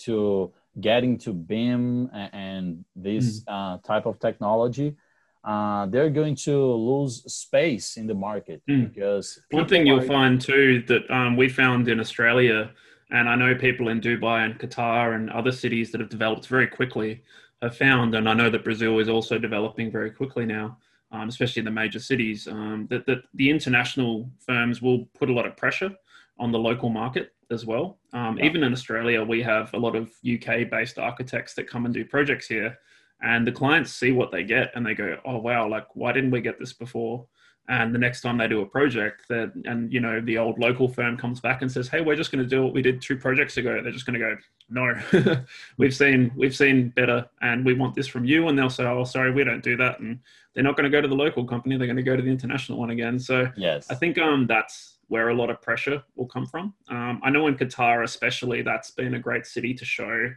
to 0.05 0.53
get 0.79 1.03
into 1.03 1.33
BIM 1.33 2.09
and, 2.13 2.29
and 2.33 2.85
this 2.95 3.43
Mm. 3.43 3.45
uh, 3.47 3.77
type 3.79 4.05
of 4.05 4.17
technology, 4.19 4.95
uh, 5.43 5.85
they're 5.87 6.09
going 6.09 6.35
to 6.35 6.55
lose 6.73 7.23
space 7.33 7.97
in 7.97 8.07
the 8.07 8.13
market 8.13 8.61
Mm. 8.67 8.93
because 8.93 9.39
One 9.51 9.67
thing 9.67 9.87
you'll 9.87 9.99
are- 9.99 10.05
find 10.17 10.39
too 10.41 10.83
that 10.87 11.09
um, 11.09 11.37
we 11.37 11.47
found 11.49 11.87
in 11.87 11.99
Australia, 11.99 12.71
and 13.11 13.29
I 13.29 13.35
know 13.35 13.55
people 13.55 13.89
in 13.89 14.01
Dubai 14.01 14.45
and 14.45 14.59
Qatar 14.59 15.15
and 15.15 15.29
other 15.29 15.51
cities 15.51 15.91
that 15.91 16.01
have 16.01 16.09
developed 16.09 16.47
very 16.47 16.67
quickly 16.67 17.23
have 17.61 17.75
found, 17.75 18.15
and 18.15 18.27
I 18.27 18.33
know 18.33 18.49
that 18.49 18.63
Brazil 18.63 18.99
is 18.99 19.09
also 19.09 19.37
developing 19.37 19.91
very 19.91 20.11
quickly 20.11 20.45
now, 20.45 20.77
um, 21.11 21.27
especially 21.29 21.61
in 21.61 21.65
the 21.65 21.71
major 21.71 21.99
cities, 21.99 22.47
um, 22.47 22.87
that, 22.89 23.05
that 23.05 23.19
the 23.33 23.49
international 23.49 24.29
firms 24.45 24.81
will 24.81 25.05
put 25.17 25.29
a 25.29 25.33
lot 25.33 25.45
of 25.47 25.55
pressure 25.57 25.91
on 26.37 26.51
the 26.51 26.59
local 26.59 26.89
market 26.89 27.33
as 27.49 27.65
well. 27.65 27.97
Um, 28.13 28.37
Yeah. 28.37 28.45
Even 28.45 28.63
in 28.63 28.71
Australia, 28.73 29.23
we 29.23 29.41
have 29.41 29.73
a 29.73 29.77
lot 29.79 29.95
of 29.95 30.09
UK 30.23 30.63
based 30.69 30.99
architects 30.99 31.53
that 31.55 31.67
come 31.67 31.85
and 31.85 31.93
do 31.93 32.05
projects 32.05 32.47
here. 32.47 32.77
And 33.21 33.45
the 33.45 33.51
clients 33.51 33.91
see 33.91 34.11
what 34.11 34.31
they 34.31 34.43
get 34.43 34.71
and 34.75 34.85
they 34.85 34.93
go, 34.93 35.17
oh, 35.25 35.37
wow, 35.37 35.67
like, 35.67 35.87
why 35.95 36.11
didn't 36.11 36.31
we 36.31 36.41
get 36.41 36.57
this 36.59 36.73
before? 36.73 37.25
And 37.69 37.93
the 37.93 37.99
next 37.99 38.21
time 38.21 38.39
they 38.39 38.47
do 38.47 38.61
a 38.61 38.65
project, 38.65 39.27
that 39.29 39.53
and 39.65 39.93
you 39.93 39.99
know 39.99 40.19
the 40.19 40.39
old 40.39 40.57
local 40.57 40.87
firm 40.87 41.15
comes 41.15 41.39
back 41.39 41.61
and 41.61 41.71
says, 41.71 41.87
"Hey, 41.87 42.01
we're 42.01 42.15
just 42.15 42.31
going 42.31 42.43
to 42.43 42.49
do 42.49 42.63
what 42.63 42.73
we 42.73 42.81
did 42.81 42.99
two 42.99 43.15
projects 43.15 43.57
ago." 43.57 43.79
They're 43.83 43.91
just 43.91 44.07
going 44.07 44.19
to 44.19 44.25
go, 44.25 44.37
"No, 44.71 45.45
we've 45.77 45.95
seen 45.95 46.31
we've 46.35 46.55
seen 46.55 46.89
better, 46.89 47.29
and 47.43 47.63
we 47.63 47.75
want 47.75 47.93
this 47.93 48.07
from 48.07 48.25
you." 48.25 48.47
And 48.47 48.57
they'll 48.57 48.71
say, 48.71 48.85
"Oh, 48.85 49.03
sorry, 49.03 49.31
we 49.31 49.43
don't 49.43 49.63
do 49.63 49.77
that." 49.77 49.99
And 49.99 50.19
they're 50.55 50.63
not 50.63 50.77
going 50.77 50.85
to 50.85 50.89
go 50.89 50.99
to 50.99 51.07
the 51.07 51.15
local 51.15 51.45
company; 51.45 51.77
they're 51.77 51.85
going 51.85 51.95
to 51.95 52.01
go 52.01 52.15
to 52.15 52.23
the 52.23 52.31
international 52.31 52.79
one 52.79 52.89
again. 52.89 53.19
So 53.19 53.51
yes, 53.55 53.85
I 53.91 53.93
think 53.93 54.17
um, 54.17 54.47
that's 54.47 54.97
where 55.07 55.29
a 55.29 55.35
lot 55.35 55.51
of 55.51 55.61
pressure 55.61 56.01
will 56.15 56.27
come 56.27 56.47
from. 56.47 56.73
Um, 56.87 57.21
I 57.23 57.29
know 57.29 57.45
in 57.45 57.55
Qatar, 57.55 58.03
especially, 58.03 58.63
that's 58.63 58.89
been 58.89 59.13
a 59.13 59.19
great 59.19 59.45
city 59.45 59.75
to 59.75 59.85
show 59.85 60.31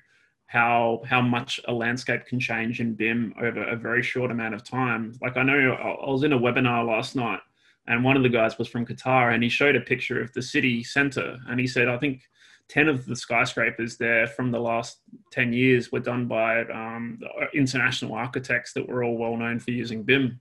how 0.53 1.01
how 1.07 1.23
much 1.23 1.59
a 1.67 1.73
landscape 1.73 2.27
can 2.27 2.39
change 2.39 2.79
in 2.79 2.93
BIM 2.93 3.33
over 3.41 3.65
a 3.65 3.75
very 3.75 4.03
short 4.03 4.31
amount 4.31 4.55
of 4.55 4.63
time. 4.63 5.15
Like 5.23 5.39
I 5.39 5.43
know 5.43 5.73
I 5.73 6.11
was 6.11 6.25
in 6.25 6.35
a 6.35 6.39
webinar 6.39 6.87
last 6.87 7.17
night, 7.17 7.41
and 7.87 8.05
one 8.05 8.19
of 8.19 8.23
the 8.23 8.29
guys 8.29 8.59
was 8.59 8.69
from 8.69 8.85
Qatar, 8.85 9.33
and 9.33 9.43
he 9.43 9.49
showed 9.49 9.77
a 9.77 9.81
picture 9.81 10.21
of 10.21 10.31
the 10.35 10.43
city 10.43 10.85
center, 10.85 11.39
and 11.49 11.59
he 11.59 11.67
said, 11.67 11.89
I 11.89 11.97
think. 11.99 12.23
10 12.69 12.89
of 12.89 13.05
the 13.05 13.17
skyscrapers 13.17 13.99
there 13.99 14.27
from 14.27 14.51
the 14.51 14.59
last 14.59 15.01
10 15.33 15.53
years 15.53 15.93
were 15.93 16.01
done 16.01 16.27
by 16.27 16.61
um, 16.67 17.21
international 17.53 18.15
architects 18.15 18.73
that 18.73 18.89
were 18.89 19.05
all 19.05 19.19
well 19.19 19.37
known 19.37 19.59
for 19.59 19.73
using 19.73 20.05
BIM. 20.05 20.41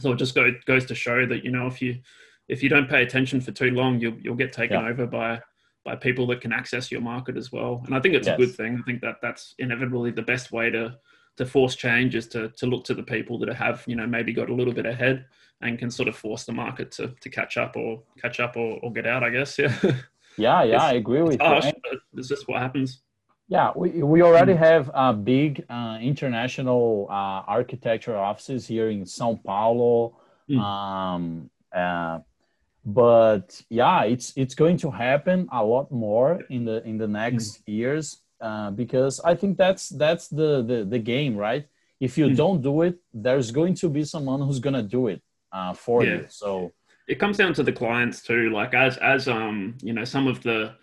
So 0.00 0.10
it 0.10 0.16
just 0.16 0.34
go, 0.34 0.50
goes 0.66 0.86
to 0.86 0.94
show 0.96 1.24
that, 1.26 1.44
you 1.44 1.52
know, 1.52 1.68
if 1.68 1.80
you 1.80 2.00
if 2.48 2.64
you 2.64 2.68
don't 2.68 2.88
pay 2.88 3.02
attention 3.02 3.40
for 3.40 3.52
too 3.52 3.70
long, 3.70 4.00
you'll, 4.00 4.18
you'll 4.18 4.34
get 4.34 4.52
taken 4.52 4.80
yeah. 4.80 4.88
over 4.88 5.06
by 5.06 5.40
by 5.84 5.96
people 5.96 6.26
that 6.28 6.40
can 6.40 6.52
access 6.52 6.90
your 6.90 7.00
market 7.00 7.36
as 7.36 7.50
well. 7.50 7.82
And 7.86 7.94
I 7.94 8.00
think 8.00 8.14
it's 8.14 8.26
yes. 8.26 8.36
a 8.36 8.38
good 8.38 8.54
thing. 8.54 8.78
I 8.78 8.82
think 8.82 9.00
that 9.00 9.16
that's 9.20 9.54
inevitably 9.58 10.10
the 10.12 10.22
best 10.22 10.52
way 10.52 10.70
to 10.70 10.98
to 11.36 11.46
force 11.46 11.74
change 11.74 12.14
is 12.14 12.28
to 12.28 12.48
to 12.50 12.66
look 12.66 12.84
to 12.84 12.94
the 12.94 13.02
people 13.02 13.38
that 13.38 13.54
have 13.54 13.82
you 13.86 13.96
know 13.96 14.06
maybe 14.06 14.32
got 14.32 14.50
a 14.50 14.54
little 14.54 14.74
bit 14.74 14.86
ahead 14.86 15.24
and 15.62 15.78
can 15.78 15.90
sort 15.90 16.08
of 16.08 16.16
force 16.16 16.44
the 16.44 16.52
market 16.52 16.90
to 16.92 17.14
to 17.20 17.28
catch 17.30 17.56
up 17.56 17.76
or 17.76 18.02
catch 18.20 18.40
up 18.40 18.56
or, 18.56 18.78
or 18.82 18.92
get 18.92 19.06
out. 19.06 19.22
I 19.22 19.30
guess. 19.30 19.58
Yeah. 19.82 19.92
Yeah, 20.38 20.62
yeah, 20.64 20.82
I 20.82 20.94
agree 20.94 21.22
with 21.22 21.40
harsh, 21.40 21.66
you. 21.66 22.00
Is 22.18 22.28
this 22.28 22.46
what 22.46 22.60
happens? 22.62 23.02
Yeah, 23.48 23.72
we, 23.76 24.02
we 24.02 24.22
already 24.22 24.54
have 24.54 24.90
uh, 24.94 25.12
big 25.12 25.64
uh, 25.68 25.98
international 26.00 27.06
uh, 27.10 27.44
architecture 27.46 28.16
offices 28.16 28.66
here 28.66 28.88
in 28.88 29.04
Sao 29.04 29.38
Paulo. 29.44 30.16
Mm. 30.48 30.58
Um, 30.58 31.50
uh, 31.74 32.20
but 32.84 33.60
yeah 33.68 34.02
it's 34.02 34.32
it's 34.36 34.54
going 34.54 34.76
to 34.76 34.90
happen 34.90 35.48
a 35.52 35.64
lot 35.64 35.90
more 35.92 36.40
in 36.50 36.64
the 36.64 36.82
in 36.84 36.98
the 36.98 37.06
next 37.06 37.58
mm. 37.58 37.62
years 37.66 38.18
uh, 38.40 38.70
because 38.70 39.20
i 39.24 39.34
think 39.34 39.56
that's 39.56 39.90
that's 39.90 40.28
the, 40.28 40.62
the 40.62 40.84
the 40.84 40.98
game 40.98 41.36
right 41.36 41.66
if 42.00 42.18
you 42.18 42.26
mm. 42.26 42.36
don't 42.36 42.60
do 42.60 42.82
it 42.82 42.96
there's 43.14 43.52
going 43.52 43.74
to 43.74 43.88
be 43.88 44.04
someone 44.04 44.40
who's 44.40 44.58
going 44.58 44.74
to 44.74 44.82
do 44.82 45.06
it 45.06 45.22
uh, 45.52 45.72
for 45.72 46.04
yeah. 46.04 46.14
you 46.14 46.26
so 46.28 46.72
it 47.06 47.18
comes 47.20 47.36
down 47.36 47.54
to 47.54 47.62
the 47.62 47.72
clients 47.72 48.22
too 48.22 48.50
like 48.50 48.74
as 48.74 48.96
as 48.98 49.28
um 49.28 49.76
you 49.80 49.92
know 49.92 50.04
some 50.04 50.26
of 50.26 50.42
the 50.42 50.74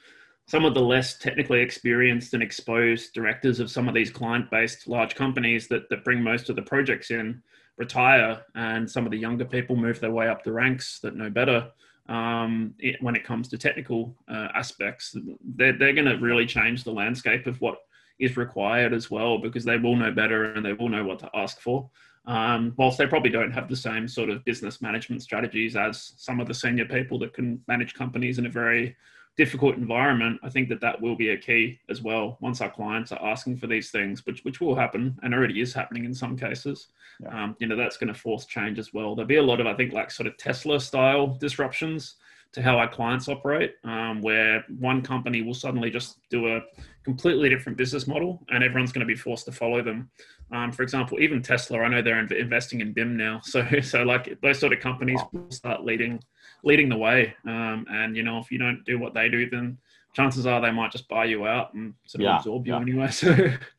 some 0.48 0.66
of 0.66 0.74
the 0.74 0.82
less 0.82 1.18
technically 1.18 1.62
experienced 1.62 2.34
and 2.34 2.42
exposed 2.42 3.14
directors 3.14 3.60
of 3.60 3.70
some 3.70 3.88
of 3.88 3.94
these 3.94 4.10
client 4.10 4.50
based 4.50 4.88
large 4.88 5.14
companies 5.14 5.68
that, 5.68 5.88
that 5.90 6.04
bring 6.04 6.24
most 6.24 6.50
of 6.50 6.56
the 6.56 6.62
projects 6.62 7.12
in 7.12 7.42
retire 7.78 8.42
and 8.56 8.90
some 8.90 9.06
of 9.06 9.12
the 9.12 9.18
younger 9.18 9.46
people 9.46 9.76
move 9.76 10.00
their 10.00 10.12
way 10.12 10.28
up 10.28 10.44
the 10.44 10.52
ranks 10.52 11.00
that 11.02 11.16
know 11.16 11.30
better 11.30 11.70
um, 12.10 12.74
it, 12.80 13.02
when 13.02 13.16
it 13.16 13.24
comes 13.24 13.48
to 13.48 13.58
technical 13.58 14.16
uh, 14.28 14.48
aspects. 14.56 15.16
They're, 15.56 15.78
they're 15.78 15.94
going 15.94 16.08
to 16.08 16.18
really 16.18 16.46
change 16.46 16.84
the 16.84 16.92
landscape 16.92 17.46
of 17.46 17.62
what 17.62 17.78
is 18.20 18.36
required 18.36 18.94
as 18.94 19.10
well 19.10 19.38
because 19.38 19.64
they 19.64 19.78
will 19.78 19.96
know 19.96 20.12
better 20.12 20.54
and 20.54 20.66
they 20.66 20.74
will 20.74 20.90
know 20.90 21.06
what 21.06 21.20
to 21.20 21.30
ask 21.34 21.62
for. 21.62 21.90
Um, 22.26 22.74
whilst 22.78 22.98
they 22.98 23.08
probably 23.08 23.30
don't 23.30 23.52
have 23.52 23.70
the 23.70 23.76
same 23.76 24.08
sort 24.08 24.30
of 24.30 24.44
business 24.44 24.82
management 24.82 25.22
strategies 25.22 25.76
as 25.76 26.14
some 26.18 26.40
of 26.40 26.48
the 26.48 26.54
senior 26.54 26.86
people 26.86 27.18
that 27.20 27.34
can 27.34 27.62
manage 27.68 27.94
companies 27.94 28.40
in 28.40 28.46
a 28.46 28.50
very 28.50 28.96
difficult 29.40 29.78
environment, 29.78 30.38
I 30.44 30.50
think 30.50 30.68
that 30.68 30.82
that 30.82 31.02
will 31.02 31.16
be 31.16 31.30
a 31.30 31.38
key 31.38 31.80
as 31.88 32.02
well. 32.02 32.38
Once 32.42 32.60
our 32.60 32.70
clients 32.70 33.14
are 33.14 33.26
asking 33.26 33.56
for 33.56 33.68
these 33.68 33.90
things, 33.90 34.26
which 34.26 34.44
which 34.44 34.60
will 34.60 34.76
happen 34.76 35.18
and 35.24 35.34
already 35.34 35.62
is 35.62 35.74
happening 35.74 36.04
in 36.04 36.14
some 36.14 36.38
cases, 36.38 36.90
yeah. 37.22 37.44
um, 37.44 37.56
you 37.58 37.68
know, 37.68 37.78
that's 37.78 37.96
going 37.96 38.14
to 38.14 38.20
force 38.20 38.46
change 38.46 38.78
as 38.78 38.94
well. 38.94 39.16
There'll 39.16 39.36
be 39.38 39.38
a 39.38 39.50
lot 39.52 39.62
of, 39.62 39.66
I 39.66 39.76
think, 39.76 39.94
like 39.94 40.12
sort 40.12 40.28
of 40.28 40.36
Tesla 40.36 40.78
style 40.82 41.28
disruptions 41.28 42.16
to 42.52 42.62
how 42.62 42.78
our 42.78 42.90
clients 42.90 43.30
operate, 43.30 43.76
um, 43.86 44.22
where 44.22 44.66
one 44.78 45.02
company 45.02 45.42
will 45.42 45.54
suddenly 45.54 45.90
just 45.90 46.18
do 46.30 46.54
a 46.54 46.62
completely 47.06 47.48
different 47.48 47.78
business 47.78 48.08
model, 48.08 48.44
and 48.50 48.62
everyone's 48.62 48.92
going 48.92 49.08
to 49.08 49.14
be 49.14 49.16
forced 49.16 49.46
to 49.46 49.54
follow 49.54 49.82
them. 49.82 50.10
Um, 50.52 50.74
for 50.74 50.84
example, 50.84 51.22
even 51.22 51.42
Tesla, 51.42 51.80
I 51.80 51.88
know 51.88 52.02
they're 52.02 52.20
investing 52.20 52.82
in 52.82 52.92
BIM 52.92 53.16
now, 53.16 53.40
so 53.44 53.66
so 53.82 54.04
like 54.04 54.38
those 54.42 54.60
sort 54.60 54.74
of 54.74 54.82
companies 54.82 55.22
will 55.32 55.50
start 55.50 55.86
leading 55.86 56.22
leading 56.64 56.90
the 56.90 56.98
way. 56.98 57.34
Um, 57.46 57.86
and 57.90 58.16
you 58.16 58.24
know, 58.24 58.40
if 58.40 58.52
you 58.52 58.58
don't 58.58 58.84
do 58.86 59.00
what 59.00 59.14
they 59.14 59.30
do, 59.30 59.50
then 59.50 59.78
chances 60.14 60.46
are 60.46 60.60
they 60.60 60.72
might 60.72 60.92
just 60.92 61.08
buy 61.08 61.26
you 61.26 61.46
out 61.46 61.74
and 61.74 61.94
sort 62.06 62.22
of 62.22 62.26
yeah, 62.26 62.38
absorb 62.38 62.68
you 62.68 62.74
yeah. 62.74 62.82
anyway. 62.82 63.08
So 63.12 63.30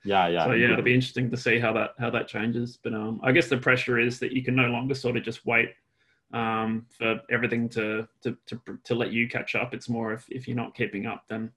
yeah, 0.05 0.29
yeah. 0.29 0.45
So 0.45 0.53
yeah, 0.53 0.73
it'll 0.73 0.83
be 0.83 0.95
interesting 0.95 1.31
to 1.31 1.37
see 1.37 1.59
how 1.59 1.73
that 1.75 1.95
how 1.99 2.11
that 2.11 2.29
changes. 2.29 2.79
But 2.83 2.95
um, 2.95 3.21
I 3.23 3.33
guess 3.33 3.49
the 3.49 3.57
pressure 3.57 3.99
is 3.99 4.19
that 4.21 4.33
you 4.33 4.43
can 4.43 4.55
no 4.55 4.67
longer 4.67 4.95
sort 4.95 5.17
of 5.17 5.23
just 5.23 5.45
wait 5.47 5.71
um, 6.33 6.87
for 6.97 7.21
everything 7.31 7.69
to, 7.71 8.09
to 8.23 8.37
to 8.47 8.61
to 8.85 8.95
let 8.95 9.13
you 9.13 9.29
catch 9.29 9.55
up. 9.55 9.75
It's 9.75 9.89
more 9.89 10.13
if 10.13 10.25
if 10.31 10.47
you're 10.47 10.57
not 10.57 10.75
keeping 10.75 11.07
up, 11.07 11.25
then 11.29 11.51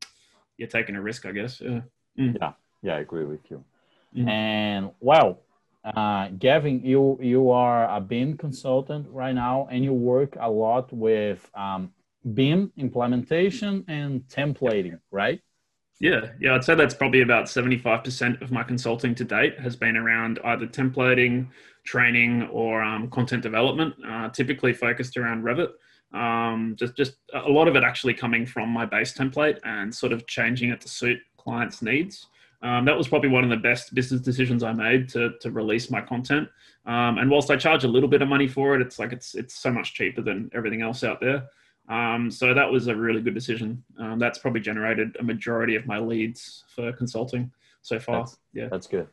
you're 0.58 0.68
taking 0.68 0.96
a 0.96 1.02
risk, 1.02 1.26
I 1.26 1.32
guess. 1.32 1.62
Yeah. 1.62 1.82
Mm. 2.20 2.38
Yeah. 2.40 2.54
Yeah, 2.82 2.96
I 2.96 3.00
agree 3.00 3.26
with 3.26 3.50
you. 3.50 3.64
Mm. 4.16 4.30
And 4.30 4.92
well, 5.00 5.40
uh, 5.84 6.30
Gavin, 6.40 6.82
you 6.84 7.20
you 7.22 7.50
are 7.50 7.94
a 7.94 8.00
BIM 8.00 8.38
consultant 8.38 9.08
right 9.10 9.36
now, 9.36 9.68
and 9.70 9.84
you 9.84 9.94
work 9.94 10.38
a 10.40 10.50
lot 10.50 10.92
with 10.94 11.50
um, 11.56 11.92
BIM 12.34 12.72
implementation 12.78 13.84
and 13.88 14.22
templating, 14.30 15.00
right? 15.12 15.42
Yeah, 16.00 16.32
yeah, 16.40 16.56
I'd 16.56 16.64
say 16.64 16.76
that's 16.76 16.94
probably 16.94 17.22
about 17.22 17.50
seventy-five 17.50 18.04
percent 18.04 18.42
of 18.42 18.52
my 18.52 18.64
consulting 18.64 19.14
to 19.16 19.24
date 19.24 19.60
has 19.60 19.76
been 19.76 19.98
around 19.98 20.40
either 20.46 20.68
templating, 20.68 21.48
training, 21.86 22.44
or 22.44 22.82
um, 22.82 23.10
content 23.10 23.44
development. 23.44 23.94
Uh, 24.08 24.30
typically 24.30 24.74
focused 24.74 25.18
around 25.18 25.44
Revit. 25.44 25.70
Um, 26.14 26.76
just 26.78 26.96
just 26.96 27.16
a 27.34 27.50
lot 27.50 27.68
of 27.68 27.76
it 27.76 27.84
actually 27.84 28.14
coming 28.14 28.46
from 28.46 28.70
my 28.70 28.86
base 28.86 29.14
template 29.14 29.60
and 29.66 29.94
sort 29.94 30.14
of 30.14 30.28
changing 30.28 30.70
it 30.70 30.80
to 30.82 30.88
suit 30.88 31.20
clients' 31.38 31.82
needs. 31.82 32.28
Um, 32.64 32.86
that 32.86 32.98
was 32.98 33.10
probably 33.10 33.30
one 33.30 33.44
of 33.44 33.50
the 33.50 33.58
best 33.58 33.94
business 33.94 34.22
decisions 34.22 34.64
I 34.64 34.72
made 34.72 35.10
to, 35.10 35.34
to 35.42 35.52
release 35.52 35.92
my 35.92 36.02
content. 36.02 36.48
Um, 36.86 37.18
and 37.18 37.30
whilst 37.30 37.52
I 37.52 37.58
charge 37.58 37.84
a 37.84 37.88
little 37.88 38.10
bit 38.10 38.22
of 38.22 38.30
money 38.30 38.48
for 38.48 38.74
it, 38.76 38.82
it's 38.82 39.00
like 39.00 39.12
it's 39.12 39.36
it's 39.36 39.56
so 39.56 39.70
much 39.72 39.94
cheaper 39.94 40.22
than 40.22 40.50
everything 40.54 40.82
else 40.82 41.04
out 41.04 41.20
there. 41.20 41.48
Um, 41.90 42.32
so 42.32 42.54
that 42.54 42.72
was 42.72 42.88
a 42.88 42.96
really 42.96 43.22
good 43.22 43.34
decision. 43.34 43.84
Um, 44.00 44.18
that's 44.18 44.40
probably 44.40 44.62
generated 44.62 45.18
a 45.20 45.24
majority 45.24 45.76
of 45.76 45.86
my 45.86 46.00
leads 46.00 46.64
for 46.74 46.94
consulting 46.94 47.52
so 47.82 48.00
far. 48.00 48.20
That's, 48.20 48.38
yeah, 48.54 48.70
that's 48.70 48.88
good. 48.88 49.08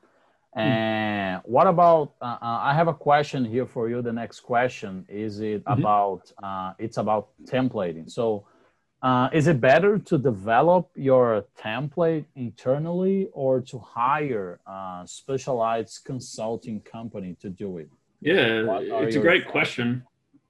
And 0.55 1.41
what 1.45 1.67
about? 1.67 2.15
Uh, 2.21 2.39
uh, 2.41 2.59
I 2.63 2.75
have 2.75 2.89
a 2.89 2.95
question 2.95 3.45
here 3.45 3.67
for 3.67 3.89
you. 3.89 4.03
The 4.03 4.13
next 4.13 4.41
question 4.41 5.05
is 5.09 5.41
it 5.41 5.65
mm-hmm. 5.65 5.81
about? 5.81 6.33
Uh, 6.43 6.73
it's 6.79 6.99
about 6.99 7.29
templating. 7.45 8.11
So 8.11 8.47
uh, 9.03 9.31
is 9.33 9.47
it 9.47 9.61
better 9.61 9.99
to 9.99 10.19
develop 10.19 10.91
your 10.95 11.47
template 11.59 12.27
internally 12.37 13.29
or 13.33 13.61
to 13.63 13.79
hire 13.79 14.61
a 14.67 15.03
specialized 15.07 16.01
consulting 16.05 16.81
company 16.81 17.37
to 17.41 17.49
do 17.49 17.79
it? 17.79 17.89
Yeah, 18.21 18.79
it's 18.81 19.17
a 19.17 19.21
great 19.21 19.45
thoughts? 19.45 19.53
question. 19.53 20.05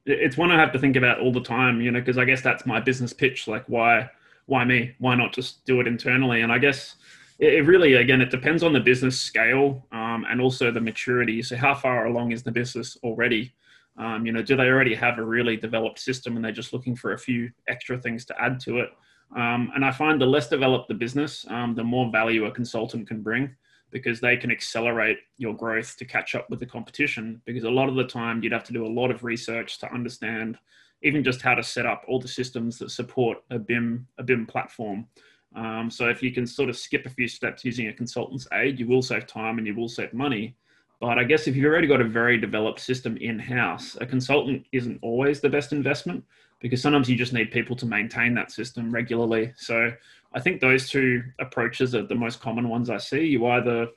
It's 0.04 0.36
one 0.36 0.50
I 0.50 0.58
have 0.58 0.72
to 0.72 0.78
think 0.78 0.96
about 0.96 1.20
all 1.20 1.32
the 1.32 1.42
time, 1.42 1.80
you 1.80 1.92
know, 1.92 2.00
because 2.00 2.18
I 2.18 2.24
guess 2.24 2.40
that's 2.40 2.66
my 2.66 2.80
business 2.80 3.12
pitch. 3.12 3.46
Like, 3.46 3.64
why, 3.68 4.10
why 4.46 4.64
me? 4.64 4.94
Why 4.98 5.14
not 5.14 5.32
just 5.32 5.64
do 5.64 5.80
it 5.80 5.86
internally? 5.86 6.40
And 6.40 6.50
I 6.50 6.58
guess 6.58 6.96
it 7.38 7.64
really, 7.66 7.94
again, 7.94 8.20
it 8.20 8.30
depends 8.30 8.64
on 8.64 8.72
the 8.72 8.80
business 8.80 9.20
scale 9.20 9.86
um, 9.92 10.26
and 10.28 10.40
also 10.40 10.72
the 10.72 10.80
maturity. 10.80 11.42
So, 11.42 11.56
how 11.56 11.74
far 11.74 12.06
along 12.06 12.32
is 12.32 12.42
the 12.42 12.50
business 12.50 12.96
already? 13.04 13.52
Um, 14.00 14.24
you 14.24 14.32
know, 14.32 14.42
do 14.42 14.56
they 14.56 14.68
already 14.68 14.94
have 14.94 15.18
a 15.18 15.24
really 15.24 15.56
developed 15.58 15.98
system 15.98 16.34
and 16.34 16.44
they're 16.44 16.52
just 16.52 16.72
looking 16.72 16.96
for 16.96 17.12
a 17.12 17.18
few 17.18 17.50
extra 17.68 17.98
things 17.98 18.24
to 18.26 18.40
add 18.40 18.58
to 18.60 18.78
it? 18.78 18.88
Um, 19.36 19.70
and 19.74 19.84
I 19.84 19.92
find 19.92 20.18
the 20.18 20.26
less 20.26 20.48
developed 20.48 20.88
the 20.88 20.94
business, 20.94 21.44
um, 21.50 21.74
the 21.74 21.84
more 21.84 22.10
value 22.10 22.46
a 22.46 22.50
consultant 22.50 23.06
can 23.06 23.20
bring 23.22 23.54
because 23.90 24.20
they 24.20 24.36
can 24.36 24.50
accelerate 24.50 25.18
your 25.36 25.54
growth 25.54 25.96
to 25.98 26.04
catch 26.04 26.34
up 26.34 26.48
with 26.48 26.60
the 26.60 26.66
competition. 26.66 27.42
Because 27.44 27.64
a 27.64 27.70
lot 27.70 27.88
of 27.88 27.94
the 27.94 28.06
time, 28.06 28.42
you'd 28.42 28.52
have 28.52 28.64
to 28.64 28.72
do 28.72 28.86
a 28.86 28.88
lot 28.88 29.10
of 29.10 29.22
research 29.22 29.78
to 29.80 29.92
understand 29.92 30.58
even 31.02 31.22
just 31.22 31.42
how 31.42 31.54
to 31.54 31.62
set 31.62 31.86
up 31.86 32.04
all 32.08 32.20
the 32.20 32.28
systems 32.28 32.78
that 32.78 32.90
support 32.90 33.38
a 33.50 33.58
BIM 33.58 34.06
a 34.18 34.22
BIM 34.22 34.46
platform. 34.46 35.06
Um, 35.54 35.90
so 35.90 36.08
if 36.08 36.22
you 36.22 36.32
can 36.32 36.46
sort 36.46 36.68
of 36.68 36.76
skip 36.76 37.06
a 37.06 37.10
few 37.10 37.26
steps 37.26 37.64
using 37.64 37.88
a 37.88 37.92
consultant's 37.92 38.46
aid, 38.52 38.78
you 38.78 38.86
will 38.86 39.02
save 39.02 39.26
time 39.26 39.58
and 39.58 39.66
you 39.66 39.74
will 39.74 39.88
save 39.88 40.12
money. 40.14 40.56
But 41.00 41.18
I 41.18 41.24
guess 41.24 41.46
if 41.46 41.56
you've 41.56 41.64
already 41.64 41.86
got 41.86 42.02
a 42.02 42.08
very 42.08 42.38
developed 42.38 42.80
system 42.80 43.16
in 43.16 43.38
house, 43.38 43.96
a 44.00 44.06
consultant 44.06 44.66
isn't 44.72 44.98
always 45.02 45.40
the 45.40 45.48
best 45.48 45.72
investment 45.72 46.22
because 46.60 46.82
sometimes 46.82 47.08
you 47.08 47.16
just 47.16 47.32
need 47.32 47.50
people 47.50 47.74
to 47.76 47.86
maintain 47.86 48.34
that 48.34 48.52
system 48.52 48.92
regularly. 48.92 49.52
So 49.56 49.90
I 50.34 50.40
think 50.40 50.60
those 50.60 50.90
two 50.90 51.22
approaches 51.40 51.94
are 51.94 52.06
the 52.06 52.14
most 52.14 52.40
common 52.40 52.68
ones 52.68 52.90
I 52.90 52.98
see. 52.98 53.24
You 53.24 53.46
either 53.46 53.88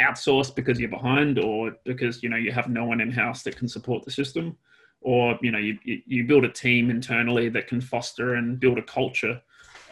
outsource 0.00 0.52
because 0.54 0.80
you're 0.80 0.90
behind 0.90 1.38
or 1.38 1.76
because 1.84 2.22
you 2.22 2.28
know 2.28 2.36
you 2.36 2.50
have 2.50 2.68
no 2.68 2.84
one 2.84 3.00
in 3.00 3.10
house 3.10 3.44
that 3.44 3.56
can 3.56 3.68
support 3.68 4.04
the 4.04 4.10
system 4.10 4.56
or 5.00 5.38
you 5.40 5.52
know 5.52 5.58
you, 5.58 5.78
you 5.84 6.24
build 6.24 6.44
a 6.44 6.48
team 6.48 6.90
internally 6.90 7.48
that 7.48 7.68
can 7.68 7.80
foster 7.80 8.34
and 8.34 8.58
build 8.58 8.76
a 8.76 8.82
culture 8.82 9.40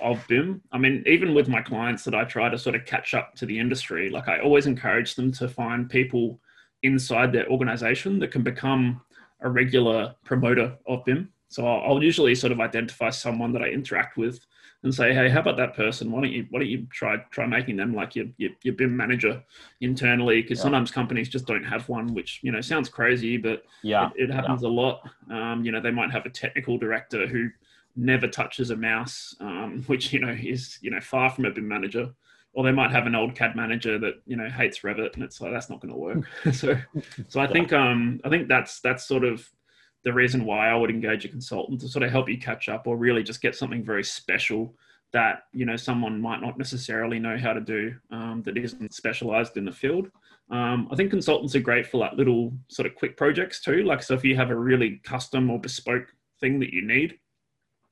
of 0.00 0.24
BIM. 0.28 0.62
I 0.72 0.78
mean, 0.78 1.02
even 1.06 1.34
with 1.34 1.48
my 1.48 1.60
clients 1.60 2.04
that 2.04 2.14
I 2.14 2.24
try 2.24 2.48
to 2.48 2.58
sort 2.58 2.74
of 2.74 2.84
catch 2.84 3.14
up 3.14 3.34
to 3.36 3.46
the 3.46 3.58
industry, 3.58 4.10
like 4.10 4.28
I 4.28 4.40
always 4.40 4.66
encourage 4.66 5.14
them 5.14 5.32
to 5.32 5.48
find 5.48 5.88
people 5.88 6.40
inside 6.82 7.32
their 7.32 7.48
organization 7.48 8.18
that 8.20 8.30
can 8.30 8.42
become 8.42 9.00
a 9.40 9.48
regular 9.48 10.14
promoter 10.24 10.76
of 10.86 11.04
BIM. 11.04 11.30
So 11.48 11.66
I'll, 11.66 11.92
I'll 11.92 12.02
usually 12.02 12.34
sort 12.34 12.52
of 12.52 12.60
identify 12.60 13.10
someone 13.10 13.52
that 13.52 13.62
I 13.62 13.68
interact 13.68 14.16
with 14.16 14.40
and 14.82 14.94
say, 14.94 15.12
hey, 15.12 15.28
how 15.28 15.40
about 15.40 15.56
that 15.56 15.74
person? 15.74 16.10
Why 16.10 16.20
don't 16.20 16.32
you 16.32 16.46
why 16.50 16.60
don't 16.60 16.68
you 16.68 16.86
try 16.90 17.16
try 17.30 17.46
making 17.46 17.76
them 17.76 17.94
like 17.94 18.14
your 18.14 18.26
your, 18.36 18.50
your 18.62 18.74
BIM 18.74 18.96
manager 18.96 19.42
internally? 19.80 20.42
Because 20.42 20.58
yeah. 20.58 20.62
sometimes 20.62 20.90
companies 20.90 21.28
just 21.28 21.46
don't 21.46 21.64
have 21.64 21.88
one, 21.88 22.14
which 22.14 22.40
you 22.42 22.52
know 22.52 22.60
sounds 22.60 22.88
crazy, 22.88 23.36
but 23.36 23.64
yeah, 23.82 24.10
it, 24.16 24.30
it 24.30 24.32
happens 24.32 24.62
yeah. 24.62 24.68
a 24.68 24.70
lot. 24.70 25.08
Um, 25.30 25.64
you 25.64 25.72
know, 25.72 25.80
they 25.80 25.90
might 25.90 26.10
have 26.10 26.26
a 26.26 26.30
technical 26.30 26.78
director 26.78 27.26
who 27.26 27.48
never 27.96 28.28
touches 28.28 28.70
a 28.70 28.76
mouse, 28.76 29.34
um, 29.40 29.82
which 29.86 30.12
you 30.12 30.20
know 30.20 30.36
is 30.38 30.78
you 30.80 30.90
know 30.90 31.00
far 31.00 31.30
from 31.30 31.44
a 31.46 31.50
BIM 31.50 31.66
manager. 31.66 32.12
Or 32.52 32.64
they 32.64 32.72
might 32.72 32.90
have 32.90 33.06
an 33.06 33.14
old 33.14 33.34
CAD 33.34 33.54
manager 33.54 33.98
that 33.98 34.14
you 34.24 34.34
know 34.34 34.48
hates 34.48 34.78
Revit, 34.78 35.14
and 35.14 35.22
it's 35.22 35.42
like 35.42 35.52
that's 35.52 35.68
not 35.68 35.80
going 35.80 35.92
to 35.92 35.98
work. 35.98 36.24
so, 36.54 36.74
so 37.28 37.40
I 37.40 37.46
think 37.46 37.72
um, 37.74 38.18
I 38.24 38.30
think 38.30 38.48
that's 38.48 38.80
that's 38.80 39.06
sort 39.06 39.24
of 39.24 39.46
the 40.04 40.12
reason 40.12 40.44
why 40.44 40.68
I 40.68 40.74
would 40.74 40.88
engage 40.88 41.24
a 41.24 41.28
consultant 41.28 41.80
to 41.80 41.88
sort 41.88 42.02
of 42.02 42.10
help 42.10 42.28
you 42.28 42.38
catch 42.38 42.68
up 42.68 42.86
or 42.86 42.96
really 42.96 43.22
just 43.22 43.42
get 43.42 43.56
something 43.56 43.84
very 43.84 44.04
special 44.04 44.74
that 45.12 45.44
you 45.52 45.66
know 45.66 45.76
someone 45.76 46.20
might 46.20 46.40
not 46.40 46.58
necessarily 46.58 47.18
know 47.18 47.36
how 47.36 47.52
to 47.52 47.60
do 47.60 47.94
um, 48.10 48.42
that 48.44 48.56
isn't 48.56 48.94
specialized 48.94 49.56
in 49.56 49.64
the 49.64 49.72
field. 49.72 50.10
Um, 50.50 50.88
I 50.90 50.96
think 50.96 51.10
consultants 51.10 51.54
are 51.56 51.60
great 51.60 51.86
for 51.86 51.98
like 51.98 52.12
little 52.12 52.52
sort 52.68 52.86
of 52.86 52.94
quick 52.94 53.16
projects 53.16 53.60
too. 53.60 53.82
Like 53.82 54.02
so, 54.02 54.14
if 54.14 54.24
you 54.24 54.36
have 54.36 54.50
a 54.50 54.56
really 54.56 55.00
custom 55.04 55.50
or 55.50 55.60
bespoke 55.60 56.14
thing 56.40 56.60
that 56.60 56.72
you 56.72 56.86
need, 56.86 57.18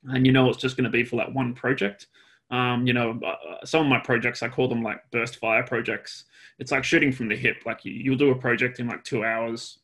and 0.09 0.25
you 0.25 0.31
know 0.31 0.49
it's 0.49 0.57
just 0.57 0.77
going 0.77 0.85
to 0.85 0.89
be 0.89 1.03
for 1.03 1.15
that 1.17 1.33
one 1.33 1.53
project. 1.53 2.07
Um, 2.51 2.85
you 2.85 2.93
know, 2.93 3.19
uh, 3.25 3.65
some 3.65 3.81
of 3.81 3.87
my 3.87 3.99
projects 3.99 4.43
I 4.43 4.49
call 4.49 4.67
them 4.67 4.83
like 4.83 4.99
burst 5.11 5.37
fire 5.37 5.63
projects. 5.63 6.25
It's 6.59 6.71
like 6.71 6.83
shooting 6.83 7.11
from 7.11 7.27
the 7.27 7.35
hip. 7.35 7.63
Like 7.65 7.83
you, 7.83 7.91
you'll 7.91 8.17
do 8.17 8.31
a 8.31 8.35
project 8.35 8.79
in 8.79 8.87
like 8.87 9.03
two 9.03 9.25
hours 9.25 9.79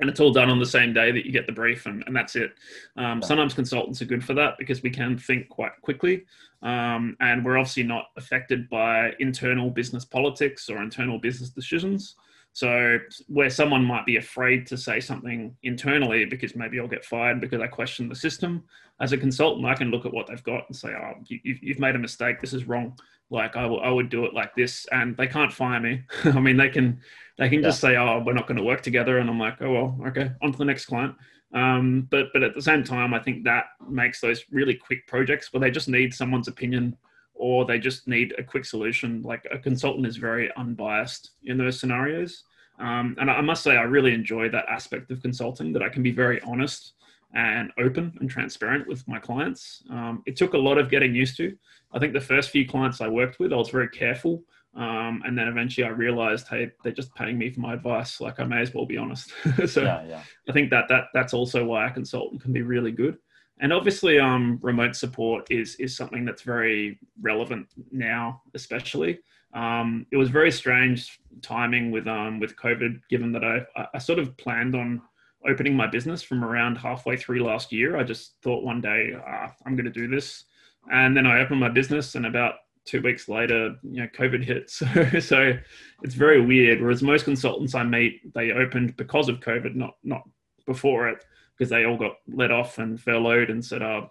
and 0.00 0.10
it's 0.10 0.20
all 0.20 0.32
done 0.32 0.50
on 0.50 0.58
the 0.58 0.66
same 0.66 0.92
day 0.92 1.12
that 1.12 1.24
you 1.24 1.32
get 1.32 1.46
the 1.46 1.52
brief 1.52 1.86
and, 1.86 2.02
and 2.06 2.14
that's 2.14 2.36
it 2.36 2.52
um, 2.96 3.22
sometimes 3.22 3.54
consultants 3.54 4.00
are 4.02 4.06
good 4.06 4.24
for 4.24 4.34
that 4.34 4.54
because 4.58 4.82
we 4.82 4.90
can 4.90 5.16
think 5.16 5.48
quite 5.48 5.72
quickly 5.82 6.24
um, 6.62 7.16
and 7.20 7.44
we're 7.44 7.58
obviously 7.58 7.82
not 7.82 8.06
affected 8.16 8.68
by 8.68 9.12
internal 9.20 9.70
business 9.70 10.04
politics 10.04 10.68
or 10.68 10.82
internal 10.82 11.18
business 11.18 11.50
decisions 11.50 12.16
so 12.54 12.98
where 13.26 13.50
someone 13.50 13.84
might 13.84 14.06
be 14.06 14.16
afraid 14.16 14.64
to 14.68 14.76
say 14.76 15.00
something 15.00 15.56
internally 15.64 16.24
because 16.24 16.54
maybe 16.54 16.78
I'll 16.78 16.86
get 16.86 17.04
fired 17.04 17.40
because 17.40 17.60
I 17.60 17.66
question 17.66 18.08
the 18.08 18.14
system, 18.14 18.62
as 19.00 19.10
a 19.10 19.18
consultant, 19.18 19.66
I 19.66 19.74
can 19.74 19.90
look 19.90 20.06
at 20.06 20.12
what 20.12 20.28
they've 20.28 20.42
got 20.44 20.68
and 20.68 20.76
say, 20.76 20.90
oh, 20.90 21.14
you, 21.26 21.58
have 21.66 21.80
made 21.80 21.96
a 21.96 21.98
mistake. 21.98 22.40
This 22.40 22.52
is 22.52 22.68
wrong. 22.68 22.96
Like 23.28 23.56
I, 23.56 23.62
w- 23.62 23.82
I 23.82 23.90
would 23.90 24.08
do 24.08 24.24
it 24.24 24.34
like 24.34 24.54
this, 24.54 24.86
and 24.92 25.16
they 25.16 25.26
can't 25.26 25.52
fire 25.52 25.80
me. 25.80 26.04
I 26.24 26.38
mean, 26.38 26.56
they 26.56 26.68
can 26.68 27.00
they 27.38 27.48
can 27.48 27.60
yeah. 27.60 27.70
just 27.70 27.80
say, 27.80 27.96
oh, 27.96 28.22
we're 28.24 28.34
not 28.34 28.46
going 28.46 28.58
to 28.58 28.62
work 28.62 28.82
together, 28.82 29.18
and 29.18 29.28
I'm 29.28 29.40
like, 29.40 29.60
oh 29.60 29.72
well, 29.72 29.98
okay, 30.06 30.30
on 30.40 30.52
to 30.52 30.58
the 30.58 30.64
next 30.64 30.86
client. 30.86 31.16
Um, 31.52 32.06
but 32.08 32.26
but 32.32 32.44
at 32.44 32.54
the 32.54 32.62
same 32.62 32.84
time, 32.84 33.14
I 33.14 33.18
think 33.18 33.42
that 33.44 33.64
makes 33.88 34.20
those 34.20 34.44
really 34.52 34.74
quick 34.74 35.08
projects 35.08 35.52
where 35.52 35.60
they 35.60 35.72
just 35.72 35.88
need 35.88 36.14
someone's 36.14 36.46
opinion 36.46 36.96
or 37.34 37.64
they 37.64 37.78
just 37.78 38.06
need 38.06 38.34
a 38.38 38.42
quick 38.42 38.64
solution. 38.64 39.22
Like 39.22 39.46
a 39.50 39.58
consultant 39.58 40.06
is 40.06 40.16
very 40.16 40.50
unbiased 40.56 41.32
in 41.44 41.58
those 41.58 41.78
scenarios. 41.78 42.44
Um, 42.78 43.16
and 43.20 43.30
I 43.30 43.40
must 43.40 43.62
say, 43.62 43.76
I 43.76 43.82
really 43.82 44.14
enjoy 44.14 44.48
that 44.50 44.66
aspect 44.68 45.10
of 45.10 45.22
consulting 45.22 45.72
that 45.72 45.82
I 45.82 45.88
can 45.88 46.02
be 46.02 46.10
very 46.10 46.40
honest 46.42 46.94
and 47.34 47.72
open 47.78 48.16
and 48.20 48.30
transparent 48.30 48.86
with 48.86 49.06
my 49.08 49.18
clients. 49.18 49.82
Um, 49.90 50.22
it 50.26 50.36
took 50.36 50.54
a 50.54 50.58
lot 50.58 50.78
of 50.78 50.90
getting 50.90 51.14
used 51.14 51.36
to. 51.38 51.56
I 51.92 51.98
think 51.98 52.12
the 52.12 52.20
first 52.20 52.50
few 52.50 52.66
clients 52.66 53.00
I 53.00 53.08
worked 53.08 53.38
with, 53.38 53.52
I 53.52 53.56
was 53.56 53.70
very 53.70 53.88
careful. 53.88 54.42
Um, 54.76 55.22
and 55.24 55.38
then 55.38 55.46
eventually 55.46 55.86
I 55.86 55.90
realized, 55.90 56.48
hey, 56.48 56.72
they're 56.82 56.92
just 56.92 57.14
paying 57.14 57.38
me 57.38 57.50
for 57.50 57.60
my 57.60 57.74
advice. 57.74 58.20
Like 58.20 58.40
I 58.40 58.44
may 58.44 58.60
as 58.60 58.74
well 58.74 58.86
be 58.86 58.96
honest. 58.96 59.32
so 59.66 59.82
yeah, 59.82 60.04
yeah. 60.04 60.22
I 60.48 60.52
think 60.52 60.70
that, 60.70 60.88
that 60.88 61.04
that's 61.14 61.32
also 61.32 61.64
why 61.64 61.86
a 61.86 61.92
consultant 61.92 62.42
can 62.42 62.52
be 62.52 62.62
really 62.62 62.90
good. 62.90 63.18
And 63.60 63.72
obviously, 63.72 64.18
um, 64.18 64.58
remote 64.62 64.96
support 64.96 65.46
is 65.50 65.76
is 65.76 65.96
something 65.96 66.24
that's 66.24 66.42
very 66.42 66.98
relevant 67.20 67.68
now, 67.92 68.42
especially. 68.54 69.20
Um, 69.52 70.06
it 70.10 70.16
was 70.16 70.28
very 70.28 70.50
strange 70.50 71.20
timing 71.40 71.92
with 71.92 72.08
um, 72.08 72.40
with 72.40 72.56
COVID, 72.56 73.00
given 73.08 73.32
that 73.32 73.44
I, 73.44 73.86
I 73.94 73.98
sort 73.98 74.18
of 74.18 74.36
planned 74.36 74.74
on 74.74 75.00
opening 75.46 75.76
my 75.76 75.86
business 75.86 76.22
from 76.22 76.42
around 76.42 76.76
halfway 76.76 77.16
through 77.16 77.44
last 77.44 77.70
year. 77.70 77.96
I 77.96 78.02
just 78.02 78.36
thought 78.42 78.64
one 78.64 78.80
day 78.80 79.12
ah, 79.16 79.52
I'm 79.64 79.76
going 79.76 79.84
to 79.84 79.90
do 79.90 80.08
this, 80.08 80.44
and 80.90 81.16
then 81.16 81.26
I 81.26 81.40
opened 81.40 81.60
my 81.60 81.68
business, 81.68 82.16
and 82.16 82.26
about 82.26 82.56
two 82.84 83.00
weeks 83.00 83.28
later, 83.28 83.76
you 83.82 84.02
know, 84.02 84.08
COVID 84.08 84.44
hit. 84.44 84.70
So, 84.70 85.20
so 85.20 85.52
it's 86.02 86.14
very 86.14 86.44
weird. 86.44 86.80
Whereas 86.82 87.02
most 87.02 87.24
consultants 87.24 87.74
I 87.74 87.84
meet, 87.84 88.34
they 88.34 88.50
opened 88.50 88.96
because 88.96 89.28
of 89.28 89.40
COVID, 89.40 89.76
not 89.76 89.94
not 90.02 90.22
before 90.66 91.08
it 91.08 91.24
because 91.56 91.70
they 91.70 91.84
all 91.84 91.96
got 91.96 92.16
let 92.28 92.50
off 92.50 92.78
and 92.78 93.00
furloughed 93.00 93.50
and 93.50 93.64
said, 93.64 93.82
"Oh, 93.82 94.10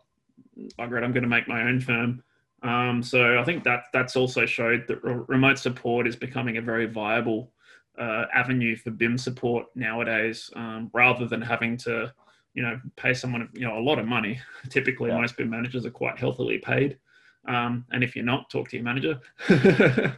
bugger 0.80 0.98
it, 0.98 1.04
I'm 1.04 1.14
going 1.14 1.24
to 1.24 1.30
make 1.30 1.48
my 1.48 1.64
own 1.64 1.80
firm." 1.80 2.24
Um, 2.64 3.04
so 3.04 3.38
I 3.40 3.44
think 3.44 3.64
that 3.66 3.86
that's 3.92 4.16
also 4.16 4.46
showed 4.46 4.88
that 4.88 5.04
re- 5.04 5.26
remote 5.28 5.60
support 5.60 6.08
is 6.08 6.16
becoming 6.16 6.58
a 6.58 6.62
very 6.62 6.86
viable 6.86 7.52
uh, 8.00 8.26
avenue 8.34 8.76
for 8.76 8.92
BIM 8.92 9.18
support 9.18 9.68
nowadays, 9.76 10.50
um, 10.56 10.90
rather 10.94 11.28
than 11.28 11.42
having 11.42 11.78
to, 11.78 12.12
you 12.54 12.64
know, 12.64 12.80
pay 12.96 13.14
someone 13.14 13.50
you 13.54 13.68
know 13.68 13.78
a 13.78 13.82
lot 13.82 14.00
of 14.00 14.08
money. 14.08 14.40
Typically, 14.70 15.10
yeah. 15.10 15.20
most 15.20 15.38
BIM 15.38 15.50
managers 15.50 15.86
are 15.86 15.92
quite 15.92 16.18
healthily 16.18 16.58
paid. 16.58 16.98
Um, 17.46 17.86
and 17.92 18.04
if 18.04 18.16
you're 18.16 18.24
not, 18.24 18.50
talk 18.50 18.70
to 18.70 18.78
your 18.78 18.86
manager. 18.86 19.20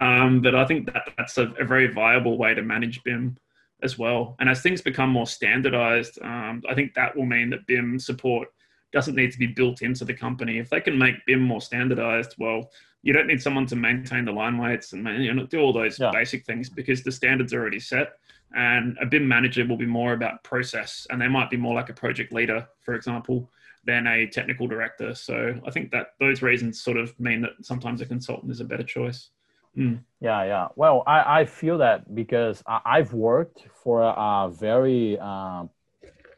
um, 0.00 0.42
but 0.42 0.56
I 0.56 0.64
think 0.64 0.92
that 0.92 1.10
that's 1.16 1.38
a, 1.38 1.52
a, 1.60 1.64
very 1.64 1.86
viable 1.86 2.38
way 2.38 2.54
to 2.54 2.62
manage 2.62 3.04
BIM 3.04 3.36
as 3.82 3.98
well. 3.98 4.36
And 4.38 4.48
as 4.48 4.62
things 4.62 4.80
become 4.80 5.10
more 5.10 5.26
standardized, 5.26 6.18
um, 6.22 6.62
I 6.68 6.74
think 6.74 6.94
that 6.94 7.16
will 7.16 7.26
mean 7.26 7.50
that 7.50 7.66
BIM 7.66 7.98
support 7.98 8.48
doesn't 8.92 9.16
need 9.16 9.32
to 9.32 9.38
be 9.38 9.46
built 9.46 9.82
into 9.82 10.04
the 10.04 10.14
company. 10.14 10.58
If 10.58 10.70
they 10.70 10.80
can 10.80 10.96
make 10.96 11.26
BIM 11.26 11.42
more 11.42 11.60
standardized, 11.60 12.34
well, 12.38 12.70
you 13.02 13.12
don't 13.12 13.26
need 13.26 13.42
someone 13.42 13.66
to 13.66 13.76
maintain 13.76 14.24
the 14.24 14.32
line 14.32 14.58
weights 14.58 14.92
and 14.92 15.06
you 15.22 15.32
know, 15.32 15.46
do 15.46 15.60
all 15.60 15.72
those 15.72 15.98
yeah. 15.98 16.10
basic 16.12 16.44
things 16.44 16.68
because 16.68 17.02
the 17.02 17.12
standards 17.12 17.52
are 17.52 17.60
already 17.60 17.80
set. 17.80 18.14
And 18.54 18.96
a 19.00 19.06
BIM 19.06 19.28
manager 19.28 19.66
will 19.66 19.76
be 19.76 19.86
more 19.86 20.12
about 20.12 20.42
process, 20.44 21.06
and 21.10 21.20
they 21.20 21.28
might 21.28 21.50
be 21.50 21.56
more 21.56 21.74
like 21.74 21.90
a 21.90 21.92
project 21.92 22.32
leader, 22.32 22.66
for 22.80 22.94
example, 22.94 23.50
than 23.84 24.06
a 24.06 24.26
technical 24.26 24.66
director. 24.66 25.14
So 25.14 25.54
I 25.66 25.70
think 25.70 25.90
that 25.90 26.08
those 26.20 26.42
reasons 26.42 26.80
sort 26.80 26.96
of 26.96 27.18
mean 27.20 27.42
that 27.42 27.52
sometimes 27.62 28.00
a 28.00 28.06
consultant 28.06 28.50
is 28.50 28.60
a 28.60 28.64
better 28.64 28.82
choice. 28.82 29.30
Mm. 29.76 30.00
Yeah, 30.20 30.44
yeah. 30.44 30.68
Well, 30.76 31.02
I, 31.06 31.40
I 31.40 31.44
feel 31.44 31.78
that 31.78 32.14
because 32.14 32.62
I, 32.66 32.98
have 32.98 33.12
worked 33.12 33.66
for 33.82 34.02
a, 34.02 34.50
very 34.50 35.18
uh, 35.18 35.64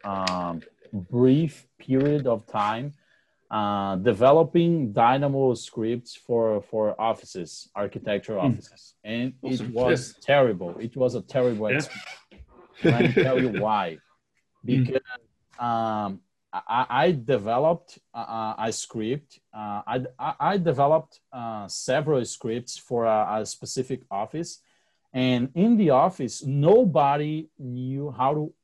um, 0.05 0.63
brief 0.93 1.67
period 1.79 2.27
of 2.27 2.47
time 2.47 2.95
uh, 3.51 3.97
developing 3.97 4.93
Dynamo 4.93 5.55
scripts 5.55 6.15
for 6.15 6.61
for 6.63 7.01
offices, 7.01 7.71
architectural 7.75 8.43
mm. 8.43 8.53
offices, 8.53 8.95
and 9.05 9.33
awesome. 9.43 9.67
it 9.67 9.73
was 9.73 10.15
yes. 10.15 10.25
terrible. 10.25 10.77
It 10.79 10.97
was 10.97 11.15
a 11.15 11.23
terrible 11.23 11.71
yeah. 11.71 11.77
experience. 11.77 12.05
Let 12.85 13.17
me 13.17 13.23
tell 13.23 13.41
you 13.41 13.61
why. 13.61 13.93
Hmm. 13.95 13.99
Because 14.69 15.01
um, 15.59 16.21
I, 16.53 16.87
I 16.89 17.13
developed 17.13 17.99
uh, 18.15 18.55
a 18.59 18.73
script. 18.73 19.39
Uh, 19.53 19.83
I, 19.87 20.35
I 20.41 20.57
developed 20.57 21.21
uh, 21.33 21.69
several 21.69 22.25
scripts 22.25 22.79
for 22.79 23.05
a, 23.05 23.41
a, 23.41 23.47
specific 23.47 24.01
office. 24.11 24.61
And 25.13 25.51
in 25.55 25.77
the 25.77 25.91
office, 25.91 26.45
nobody 26.45 27.49
knew 27.59 28.11
how 28.11 28.35
to 28.35 28.55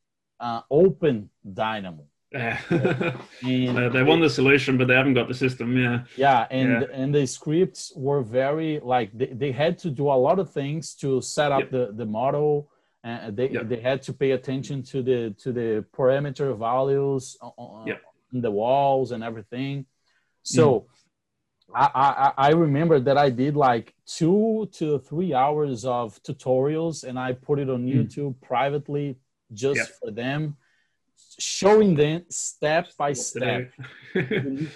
uh, 0.41 0.61
open 0.71 1.31
Dynamo. 1.53 2.05
Yeah. 2.33 2.59
and 3.43 3.95
they 3.95 4.03
want 4.03 4.21
the 4.23 4.31
solution, 4.31 4.77
but 4.77 4.89
they 4.89 4.95
haven't 4.95 5.15
got 5.15 5.29
the 5.29 5.35
system. 5.35 5.77
Yeah. 5.77 6.05
Yeah, 6.17 6.47
and 6.51 6.83
yeah. 6.83 6.87
and 6.93 7.15
the 7.15 7.27
scripts 7.27 7.93
were 7.95 8.23
very 8.23 8.81
like 8.81 9.17
they, 9.17 9.27
they 9.27 9.53
had 9.53 9.79
to 9.79 9.91
do 9.91 10.09
a 10.09 10.19
lot 10.19 10.41
of 10.41 10.51
things 10.51 10.95
to 10.97 11.21
set 11.21 11.53
up 11.53 11.61
yep. 11.61 11.71
the 11.71 11.93
the 11.95 12.05
model 12.05 12.71
and 13.05 13.37
they, 13.37 13.51
yep. 13.51 13.69
they 13.69 13.81
had 13.81 14.03
to 14.03 14.13
pay 14.13 14.31
attention 14.33 14.83
to 14.83 15.03
the 15.03 15.35
to 15.39 15.53
the 15.53 15.85
parameter 15.97 16.59
values 16.59 17.37
on, 17.41 17.87
yep. 17.87 18.03
the 18.33 18.51
walls 18.51 19.13
and 19.13 19.23
everything 19.23 19.87
so 20.43 20.81
mm. 20.81 20.87
I, 21.75 21.91
I, 21.95 22.49
I 22.49 22.51
remember 22.53 22.99
that 23.01 23.19
i 23.19 23.31
did 23.31 23.57
like 23.57 23.95
two 24.07 24.69
to 24.73 24.99
three 24.99 25.35
hours 25.35 25.85
of 25.85 26.21
tutorials 26.23 27.05
and 27.05 27.19
i 27.19 27.33
put 27.33 27.59
it 27.59 27.69
on 27.69 27.87
mm. 27.87 27.95
youtube 27.95 28.41
privately 28.41 29.19
just 29.53 29.79
yep. 29.79 29.89
for 30.03 30.11
them 30.11 30.57
showing 31.39 31.95
them 31.95 32.25
step 32.29 32.89
by 32.97 33.13
step 33.13 33.71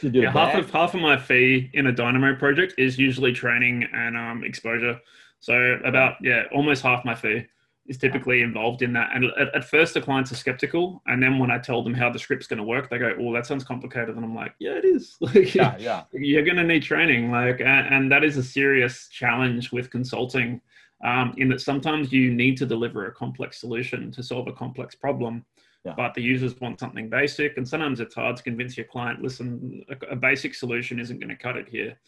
yeah, 0.03 0.31
half 0.33 0.55
of 0.55 0.71
half 0.71 0.95
of 0.95 1.01
my 1.01 1.17
fee 1.17 1.71
in 1.73 1.87
a 1.87 1.93
dynamo 1.93 2.35
project 2.35 2.75
is 2.79 2.99
usually 2.99 3.33
training 3.33 3.87
and 3.93 4.17
um, 4.17 4.45
exposure 4.45 5.01
so 5.41 5.55
about 5.85 6.15
yeah 6.21 6.45
almost 6.53 6.83
half 6.83 7.05
my 7.05 7.15
fee 7.15 7.47
is 7.89 7.99
typically 7.99 8.43
involved 8.43 8.83
in 8.83 8.93
that. 8.93 9.11
And 9.15 9.27
at, 9.39 9.55
at, 9.55 9.65
first, 9.65 9.95
the 9.95 10.01
clients 10.01 10.31
are 10.31 10.37
skeptical, 10.37 11.03
and 11.07 11.23
then 11.23 11.39
when 11.39 11.51
I 11.51 11.59
tell 11.59 11.83
them 11.83 11.95
how 11.95 12.11
the 12.11 12.19
script's 12.19 12.47
going 12.47 12.59
to 12.59 12.65
work, 12.65 12.91
they 12.91 12.99
go, 12.99 13.15
"Oh, 13.19 13.33
that 13.35 13.47
sounds 13.47 13.65
complicated," 13.65 14.17
and 14.17 14.25
I'm 14.25 14.35
like, 14.35 14.55
"Yeah, 14.59 14.73
it 14.73 14.85
is. 14.85 15.17
like, 15.21 15.55
yeah, 15.55 15.77
yeah. 15.79 16.05
You're 16.13 16.45
going 16.45 16.57
to 16.57 16.65
need 16.65 16.83
training, 16.83 17.31
like, 17.31 17.61
and, 17.61 17.95
and, 17.95 18.13
that 18.13 18.25
is 18.25 18.37
a 18.37 18.43
serious 18.43 19.09
challenge 19.09 19.73
with 19.73 19.91
consulting, 19.91 20.61
um, 21.05 21.35
in 21.39 21.49
that 21.49 21.61
sometimes 21.61 22.13
you 22.13 22.33
need 22.33 22.57
to 22.59 22.67
deliver 22.67 23.07
a 23.07 23.13
complex 23.13 23.61
solution 23.61 24.13
to 24.13 24.23
solve 24.23 24.47
a 24.49 24.53
complex 24.53 24.95
problem." 24.95 25.45
yeah. 25.85 25.95
but 25.97 26.15
the 26.15 26.23
users 26.23 26.59
want 26.61 26.81
something 26.81 27.09
basic. 27.09 27.57
And 27.57 27.67
sometimes 27.67 28.01
it's 28.01 28.15
hard 28.15 28.37
to 28.37 28.43
convince 28.43 28.77
your 28.77 28.87
client, 28.87 29.23
listen, 29.23 29.85
a, 29.89 30.13
a 30.13 30.17
basic 30.17 30.55
solution 30.55 30.99
isn't 30.99 31.19
going 31.19 31.31
to 31.31 31.37
cut 31.37 31.57
it 31.57 31.69
here. 31.69 31.99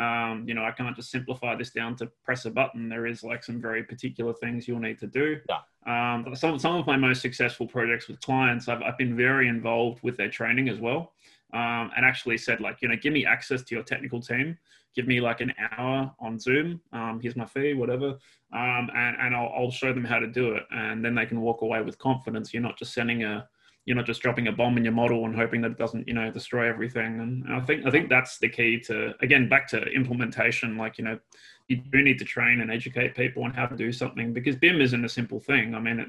Um, 0.00 0.44
you 0.46 0.54
know, 0.54 0.64
I 0.64 0.70
can't 0.70 0.96
just 0.96 1.10
simplify 1.10 1.54
this 1.54 1.70
down 1.70 1.96
to 1.96 2.06
press 2.24 2.44
a 2.46 2.50
button. 2.50 2.88
There 2.88 3.06
is 3.06 3.22
like 3.22 3.44
some 3.44 3.60
very 3.60 3.82
particular 3.82 4.32
things 4.32 4.66
you'll 4.66 4.80
need 4.80 4.98
to 5.00 5.06
do. 5.06 5.38
Yeah. 5.48 5.60
Um, 5.86 6.34
some, 6.34 6.58
some 6.58 6.76
of 6.76 6.86
my 6.86 6.96
most 6.96 7.20
successful 7.20 7.66
projects 7.66 8.08
with 8.08 8.20
clients, 8.20 8.68
I've, 8.68 8.82
I've 8.82 8.98
been 8.98 9.16
very 9.16 9.48
involved 9.48 10.02
with 10.02 10.16
their 10.16 10.30
training 10.30 10.68
as 10.68 10.78
well. 10.78 11.12
Um, 11.52 11.90
and 11.96 12.04
actually 12.04 12.38
said 12.38 12.60
like, 12.60 12.78
you 12.80 12.88
know, 12.88 12.96
give 12.96 13.12
me 13.12 13.26
access 13.26 13.62
to 13.62 13.74
your 13.74 13.84
technical 13.84 14.20
team 14.20 14.56
give 14.94 15.06
me 15.06 15.20
like 15.20 15.40
an 15.40 15.52
hour 15.72 16.12
on 16.18 16.38
Zoom. 16.38 16.80
Um, 16.92 17.20
here's 17.22 17.36
my 17.36 17.46
fee, 17.46 17.74
whatever, 17.74 18.18
um, 18.52 18.90
and 18.94 19.16
and 19.20 19.34
I'll, 19.34 19.52
I'll 19.56 19.70
show 19.70 19.92
them 19.92 20.04
how 20.04 20.18
to 20.18 20.26
do 20.26 20.54
it, 20.54 20.64
and 20.70 21.04
then 21.04 21.14
they 21.14 21.26
can 21.26 21.40
walk 21.40 21.62
away 21.62 21.80
with 21.82 21.98
confidence. 21.98 22.52
You're 22.52 22.62
not 22.62 22.78
just 22.78 22.92
sending 22.92 23.24
a, 23.24 23.48
you're 23.90 23.96
not 23.96 24.06
just 24.06 24.22
dropping 24.22 24.46
a 24.46 24.52
bomb 24.52 24.76
in 24.76 24.84
your 24.84 24.92
model 24.92 25.24
and 25.24 25.34
hoping 25.34 25.60
that 25.62 25.72
it 25.72 25.76
doesn't, 25.76 26.06
you 26.06 26.14
know, 26.14 26.30
destroy 26.30 26.68
everything. 26.68 27.18
And 27.18 27.52
I 27.52 27.58
think 27.58 27.84
I 27.84 27.90
think 27.90 28.08
that's 28.08 28.38
the 28.38 28.48
key 28.48 28.78
to 28.82 29.14
again 29.20 29.48
back 29.48 29.66
to 29.70 29.82
implementation. 29.82 30.76
Like 30.76 30.96
you 30.96 31.02
know, 31.02 31.18
you 31.66 31.78
do 31.78 32.00
need 32.00 32.16
to 32.20 32.24
train 32.24 32.60
and 32.60 32.70
educate 32.70 33.16
people 33.16 33.42
on 33.42 33.52
how 33.52 33.66
to 33.66 33.74
do 33.74 33.90
something 33.90 34.32
because 34.32 34.54
BIM 34.54 34.80
isn't 34.80 35.04
a 35.04 35.08
simple 35.08 35.40
thing. 35.40 35.74
I 35.74 35.80
mean, 35.80 35.98
it, 35.98 36.08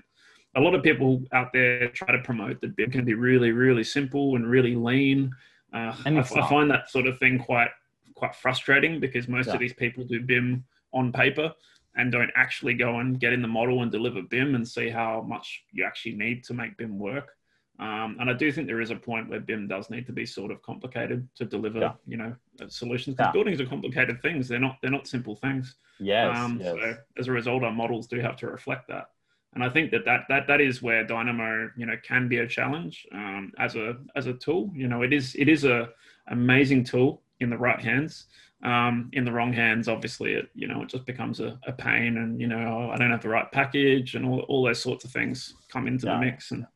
a 0.56 0.62
lot 0.62 0.76
of 0.76 0.84
people 0.84 1.24
out 1.32 1.52
there 1.54 1.88
try 1.88 2.12
to 2.12 2.20
promote 2.20 2.62
that 2.62 2.76
BIM 2.76 2.92
can 2.92 3.04
be 3.04 3.16
really, 3.16 3.52
really 3.52 3.84
simple 3.84 4.36
and 4.36 4.48
really 4.48 4.76
lean. 4.76 5.32
Uh, 5.74 5.96
I, 6.06 6.20
I, 6.20 6.22
find 6.22 6.70
that 6.70 6.92
sort 6.92 7.08
of 7.08 7.18
thing 7.18 7.40
quite 7.40 7.72
quite 8.14 8.36
frustrating 8.36 9.00
because 9.00 9.28
most 9.28 9.48
yeah. 9.48 9.54
of 9.54 9.60
these 9.60 9.74
people 9.74 10.04
do 10.04 10.22
BIM 10.22 10.64
on 10.94 11.12
paper 11.12 11.52
and 11.96 12.12
don't 12.12 12.30
actually 12.36 12.76
go 12.76 13.00
and 13.00 13.20
get 13.20 13.34
in 13.34 13.42
the 13.42 13.48
model 13.48 13.82
and 13.82 13.92
deliver 13.92 14.22
BIM 14.22 14.54
and 14.54 14.68
see 14.68 14.88
how 14.88 15.22
much 15.22 15.64
you 15.72 15.84
actually 15.84 16.14
need 16.14 16.44
to 16.44 16.54
make 16.54 16.78
BIM 16.78 17.00
work. 17.00 17.36
Um, 17.82 18.18
and 18.20 18.30
I 18.30 18.34
do 18.34 18.52
think 18.52 18.68
there 18.68 18.80
is 18.80 18.92
a 18.92 18.96
point 18.96 19.28
where 19.28 19.40
BIM 19.40 19.68
does 19.68 19.90
need 19.90 20.06
to 20.06 20.12
be 20.12 20.24
sort 20.24 20.52
of 20.52 20.62
complicated 20.62 21.28
to 21.36 21.46
deliver, 21.46 21.80
yeah. 21.80 21.94
you 22.08 22.16
know, 22.16 22.36
solutions. 22.68 23.16
Because 23.16 23.30
yeah. 23.30 23.32
buildings 23.32 23.60
are 23.60 23.66
complicated 23.66 24.22
things; 24.22 24.48
they're 24.48 24.60
not 24.60 24.78
they're 24.82 24.92
not 24.92 25.08
simple 25.08 25.36
things. 25.36 25.76
Yes, 26.00 26.38
um, 26.38 26.60
yes. 26.62 26.76
So 26.76 26.98
as 27.18 27.28
a 27.28 27.32
result, 27.32 27.64
our 27.64 27.72
models 27.72 28.06
do 28.06 28.20
have 28.20 28.36
to 28.38 28.48
reflect 28.48 28.88
that. 28.90 29.10
And 29.56 29.64
I 29.64 29.70
think 29.70 29.90
that 29.92 30.06
that 30.06 30.26
that, 30.30 30.46
that 30.48 30.62
is 30.62 30.84
where 30.84 31.04
Dynamo, 31.04 31.72
you 31.76 31.88
know, 31.88 31.96
can 32.04 32.28
be 32.28 32.38
a 32.38 32.48
challenge 32.48 33.08
um, 33.14 33.52
as 33.58 33.76
a 33.76 33.98
as 34.16 34.28
a 34.28 34.34
tool. 34.34 34.72
You 34.76 34.88
know, 34.88 35.02
it 35.02 35.12
is 35.12 35.36
it 35.36 35.50
is 35.50 35.66
a 35.66 35.90
amazing 36.28 36.84
tool 36.84 37.24
in 37.40 37.50
the 37.50 37.58
right 37.58 37.82
hands. 37.82 38.26
Um, 38.64 39.10
in 39.14 39.26
the 39.26 39.32
wrong 39.32 39.52
hands, 39.52 39.88
obviously, 39.88 40.34
it 40.34 40.50
you 40.54 40.68
know 40.68 40.84
it 40.84 40.90
just 40.90 41.08
becomes 41.08 41.40
a, 41.40 41.60
a 41.66 41.72
pain, 41.72 42.18
and 42.18 42.40
you 42.40 42.46
know 42.46 42.92
I 42.94 42.98
don't 42.98 43.10
have 43.10 43.24
the 43.24 43.30
right 43.30 43.52
package, 43.52 44.14
and 44.14 44.24
all, 44.24 44.42
all 44.42 44.64
those 44.64 44.80
sorts 44.80 45.04
of 45.04 45.10
things 45.10 45.56
come 45.68 45.88
into 45.88 46.06
yeah. 46.06 46.14
the 46.14 46.20
mix. 46.20 46.52
And 46.52 46.68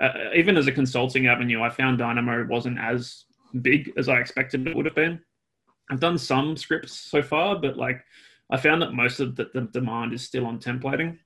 uh, 0.00 0.30
even 0.34 0.56
as 0.56 0.66
a 0.66 0.72
consulting 0.72 1.26
avenue, 1.26 1.62
I 1.62 1.70
found 1.70 1.98
Dynamo 1.98 2.46
wasn't 2.46 2.78
as 2.78 3.24
big 3.62 3.92
as 3.96 4.08
I 4.08 4.18
expected 4.18 4.66
it 4.66 4.76
would 4.76 4.86
have 4.86 4.94
been. 4.94 5.20
I've 5.90 6.00
done 6.00 6.18
some 6.18 6.56
scripts 6.56 6.92
so 6.92 7.22
far, 7.22 7.58
but 7.58 7.76
like 7.76 8.04
I 8.50 8.56
found 8.56 8.82
that 8.82 8.92
most 8.92 9.20
of 9.20 9.36
the, 9.36 9.50
the 9.54 9.62
demand 9.62 10.12
is 10.12 10.22
still 10.22 10.46
on 10.46 10.58
templating, 10.58 11.18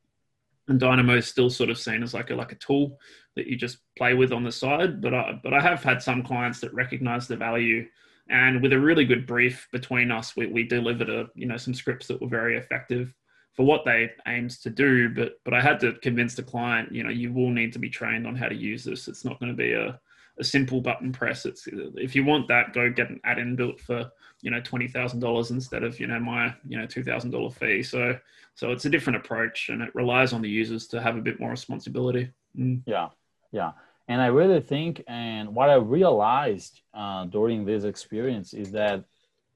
and 0.68 0.78
Dynamo 0.78 1.16
is 1.16 1.26
still 1.26 1.50
sort 1.50 1.70
of 1.70 1.78
seen 1.78 2.02
as 2.02 2.14
like 2.14 2.30
a 2.30 2.34
like 2.34 2.52
a 2.52 2.56
tool 2.56 2.98
that 3.36 3.46
you 3.46 3.56
just 3.56 3.78
play 3.98 4.14
with 4.14 4.32
on 4.32 4.44
the 4.44 4.52
side. 4.52 5.00
But 5.00 5.14
I 5.14 5.40
but 5.42 5.52
I 5.52 5.60
have 5.60 5.82
had 5.82 6.02
some 6.02 6.22
clients 6.22 6.60
that 6.60 6.72
recognize 6.72 7.26
the 7.26 7.36
value 7.36 7.86
and 8.28 8.62
with 8.62 8.72
a 8.72 8.80
really 8.80 9.04
good 9.04 9.26
brief 9.26 9.68
between 9.72 10.10
us, 10.10 10.36
we, 10.36 10.46
we 10.46 10.64
delivered 10.64 11.10
a 11.10 11.26
you 11.34 11.46
know 11.46 11.56
some 11.56 11.74
scripts 11.74 12.06
that 12.08 12.20
were 12.20 12.28
very 12.28 12.56
effective 12.56 13.12
for 13.54 13.66
what 13.66 13.84
they 13.84 14.10
aims 14.26 14.58
to 14.60 14.70
do. 14.70 15.08
But 15.08 15.40
but 15.44 15.54
I 15.54 15.60
had 15.60 15.80
to 15.80 15.92
convince 15.94 16.34
the 16.34 16.42
client, 16.42 16.92
you 16.92 17.02
know, 17.02 17.10
you 17.10 17.32
will 17.32 17.50
need 17.50 17.72
to 17.74 17.78
be 17.78 17.90
trained 17.90 18.26
on 18.26 18.36
how 18.36 18.48
to 18.48 18.54
use 18.54 18.84
this. 18.84 19.08
It's 19.08 19.24
not 19.24 19.38
going 19.40 19.52
to 19.52 19.56
be 19.56 19.72
a, 19.72 19.98
a 20.38 20.44
simple 20.44 20.80
button 20.80 21.12
press. 21.12 21.46
It's 21.46 21.68
if 21.96 22.14
you 22.14 22.24
want 22.24 22.48
that, 22.48 22.72
go 22.72 22.90
get 22.90 23.10
an 23.10 23.20
add-in 23.24 23.56
built 23.56 23.80
for 23.80 24.10
you 24.40 24.50
know 24.50 24.60
twenty 24.60 24.88
thousand 24.88 25.20
dollars 25.20 25.50
instead 25.50 25.82
of 25.82 26.00
you 26.00 26.06
know 26.06 26.20
my 26.20 26.54
you 26.66 26.78
know 26.78 26.86
two 26.86 27.04
thousand 27.04 27.30
dollar 27.30 27.50
fee. 27.50 27.82
So 27.82 28.18
so 28.54 28.72
it's 28.72 28.84
a 28.84 28.90
different 28.90 29.18
approach, 29.18 29.68
and 29.68 29.82
it 29.82 29.94
relies 29.94 30.32
on 30.32 30.42
the 30.42 30.50
users 30.50 30.86
to 30.88 31.00
have 31.00 31.16
a 31.16 31.22
bit 31.22 31.40
more 31.40 31.50
responsibility. 31.50 32.30
Mm. 32.58 32.82
Yeah, 32.86 33.08
yeah. 33.50 33.72
And 34.08 34.20
I 34.20 34.26
really 34.26 34.60
think, 34.60 35.02
and 35.06 35.54
what 35.54 35.70
I 35.70 35.76
realized 35.76 36.80
uh, 36.92 37.24
during 37.26 37.64
this 37.64 37.84
experience 37.84 38.52
is 38.52 38.72
that 38.72 39.04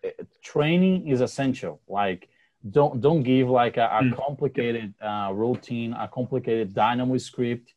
eh, 0.05 0.11
training 0.43 1.09
is 1.09 1.21
essential. 1.21 1.81
Like, 1.89 2.29
don't 2.71 3.01
don't 3.01 3.23
give 3.23 3.49
like 3.49 3.77
a, 3.77 3.87
a 3.87 4.03
mm. 4.03 4.17
complicated 4.17 4.95
uh, 5.01 5.31
routine, 5.33 5.93
a 5.93 6.09
complicated 6.09 6.75
Dynamo 6.75 7.19
script 7.19 7.75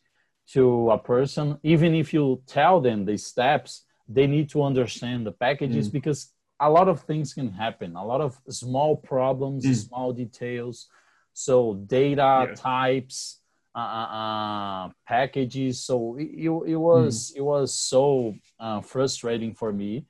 to 0.54 0.92
a 0.92 0.98
person. 0.98 1.58
Even 1.64 1.94
if 1.96 2.14
you 2.14 2.42
tell 2.48 2.82
them 2.82 3.06
the 3.06 3.18
steps, 3.18 3.86
they 4.08 4.28
need 4.28 4.50
to 4.50 4.64
understand 4.64 5.26
the 5.26 5.32
packages 5.32 5.90
mm. 5.90 5.94
because 5.94 6.32
a 6.60 6.70
lot 6.70 6.88
of 6.88 7.02
things 7.04 7.34
can 7.34 7.52
happen. 7.52 7.96
A 7.96 8.06
lot 8.06 8.22
of 8.22 8.40
small 8.50 8.96
problems, 8.96 9.66
mm. 9.66 9.76
small 9.76 10.12
details. 10.14 10.88
So 11.34 11.76
data 11.76 12.48
yeah. 12.48 12.56
types 12.56 13.40
uh, 13.76 13.80
uh, 13.80 14.10
uh, 14.12 14.90
packages. 15.08 15.84
So 15.84 16.18
it, 16.18 16.30
it 16.46 16.76
was 16.76 17.32
mm. 17.32 17.38
it 17.38 17.42
was 17.42 17.74
so 17.74 18.36
uh, 18.60 18.82
frustrating 18.82 19.54
for 19.54 19.72
me 19.72 20.06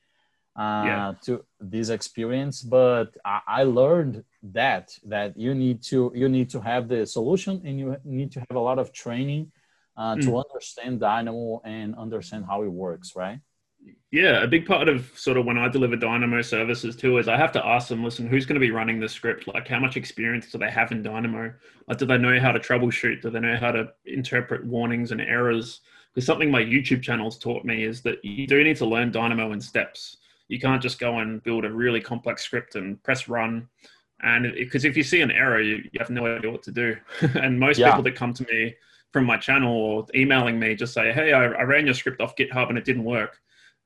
uh, 0.57 0.83
yeah. 0.85 1.13
to 1.23 1.43
this 1.59 1.89
experience. 1.89 2.61
But 2.61 3.15
I, 3.25 3.41
I, 3.47 3.63
learned 3.63 4.23
that 4.43 4.91
that 5.05 5.37
you 5.37 5.53
need 5.53 5.81
to 5.83 6.11
you 6.15 6.29
need 6.29 6.49
to 6.51 6.61
have 6.61 6.87
the 6.87 7.05
solution 7.05 7.61
and 7.65 7.79
you 7.79 7.97
need 8.03 8.31
to 8.33 8.39
have 8.39 8.55
a 8.55 8.59
lot 8.59 8.79
of 8.79 8.91
training 8.91 9.51
uh, 9.97 10.15
mm. 10.15 10.23
to 10.23 10.37
understand 10.37 10.99
Dynamo 10.99 11.61
and 11.65 11.95
understand 11.95 12.45
how 12.45 12.63
it 12.63 12.71
works, 12.71 13.15
right? 13.15 13.39
Yeah, 14.11 14.43
a 14.43 14.47
big 14.47 14.65
part 14.65 14.89
of 14.89 15.11
sort 15.15 15.37
of 15.37 15.45
when 15.45 15.57
I 15.57 15.67
deliver 15.69 15.95
Dynamo 15.95 16.41
services 16.41 16.95
too 16.95 17.17
is 17.19 17.27
I 17.27 17.37
have 17.37 17.51
to 17.53 17.65
ask 17.65 17.87
them, 17.87 18.03
listen, 18.03 18.27
who's 18.27 18.45
going 18.45 18.55
to 18.55 18.59
be 18.59 18.71
running 18.71 18.99
the 18.99 19.07
script? 19.07 19.47
Like, 19.47 19.67
how 19.67 19.79
much 19.79 19.97
experience 19.97 20.51
do 20.51 20.57
they 20.57 20.71
have 20.71 20.91
in 20.91 21.03
Dynamo? 21.03 21.53
Like, 21.87 21.97
do 21.99 22.05
they 22.05 22.17
know 22.17 22.39
how 22.39 22.51
to 22.51 22.59
troubleshoot? 22.59 23.21
Do 23.21 23.29
they 23.29 23.39
know 23.39 23.55
how 23.55 23.71
to 23.71 23.89
interpret 24.05 24.65
warnings 24.65 25.11
and 25.11 25.21
errors? 25.21 25.81
Because 26.13 26.25
something 26.25 26.49
my 26.49 26.61
YouTube 26.61 27.03
channels 27.03 27.37
taught 27.37 27.65
me 27.65 27.83
is 27.83 28.01
that 28.01 28.23
you 28.23 28.47
do 28.47 28.63
need 28.63 28.77
to 28.77 28.85
learn 28.85 29.11
Dynamo 29.11 29.51
in 29.51 29.61
steps. 29.61 30.17
You 30.49 30.59
can't 30.59 30.81
just 30.81 30.99
go 30.99 31.19
and 31.19 31.41
build 31.43 31.63
a 31.63 31.71
really 31.71 32.01
complex 32.01 32.43
script 32.43 32.75
and 32.75 33.01
press 33.03 33.27
run. 33.29 33.69
And 34.21 34.53
because 34.53 34.83
if 34.83 34.97
you 34.97 35.03
see 35.03 35.21
an 35.21 35.31
error, 35.31 35.61
you, 35.61 35.77
you, 35.91 35.99
have 35.99 36.09
no 36.09 36.25
idea 36.25 36.51
what 36.51 36.63
to 36.63 36.71
do. 36.71 36.97
and 37.35 37.57
most 37.57 37.79
yeah. 37.79 37.89
people 37.89 38.03
that 38.03 38.15
come 38.15 38.33
to 38.33 38.45
me 38.51 38.75
from 39.13 39.25
my 39.25 39.37
channel 39.37 39.73
or 39.73 40.05
emailing 40.13 40.59
me 40.59 40.75
just 40.75 40.93
say, 40.93 41.13
hey, 41.13 41.31
I, 41.31 41.45
I 41.45 41.61
ran 41.63 41.85
your 41.85 41.95
script 41.95 42.19
off 42.19 42.35
GitHub 42.35 42.67
and 42.67 42.77
it 42.77 42.83
didn't 42.83 43.05
work 43.05 43.39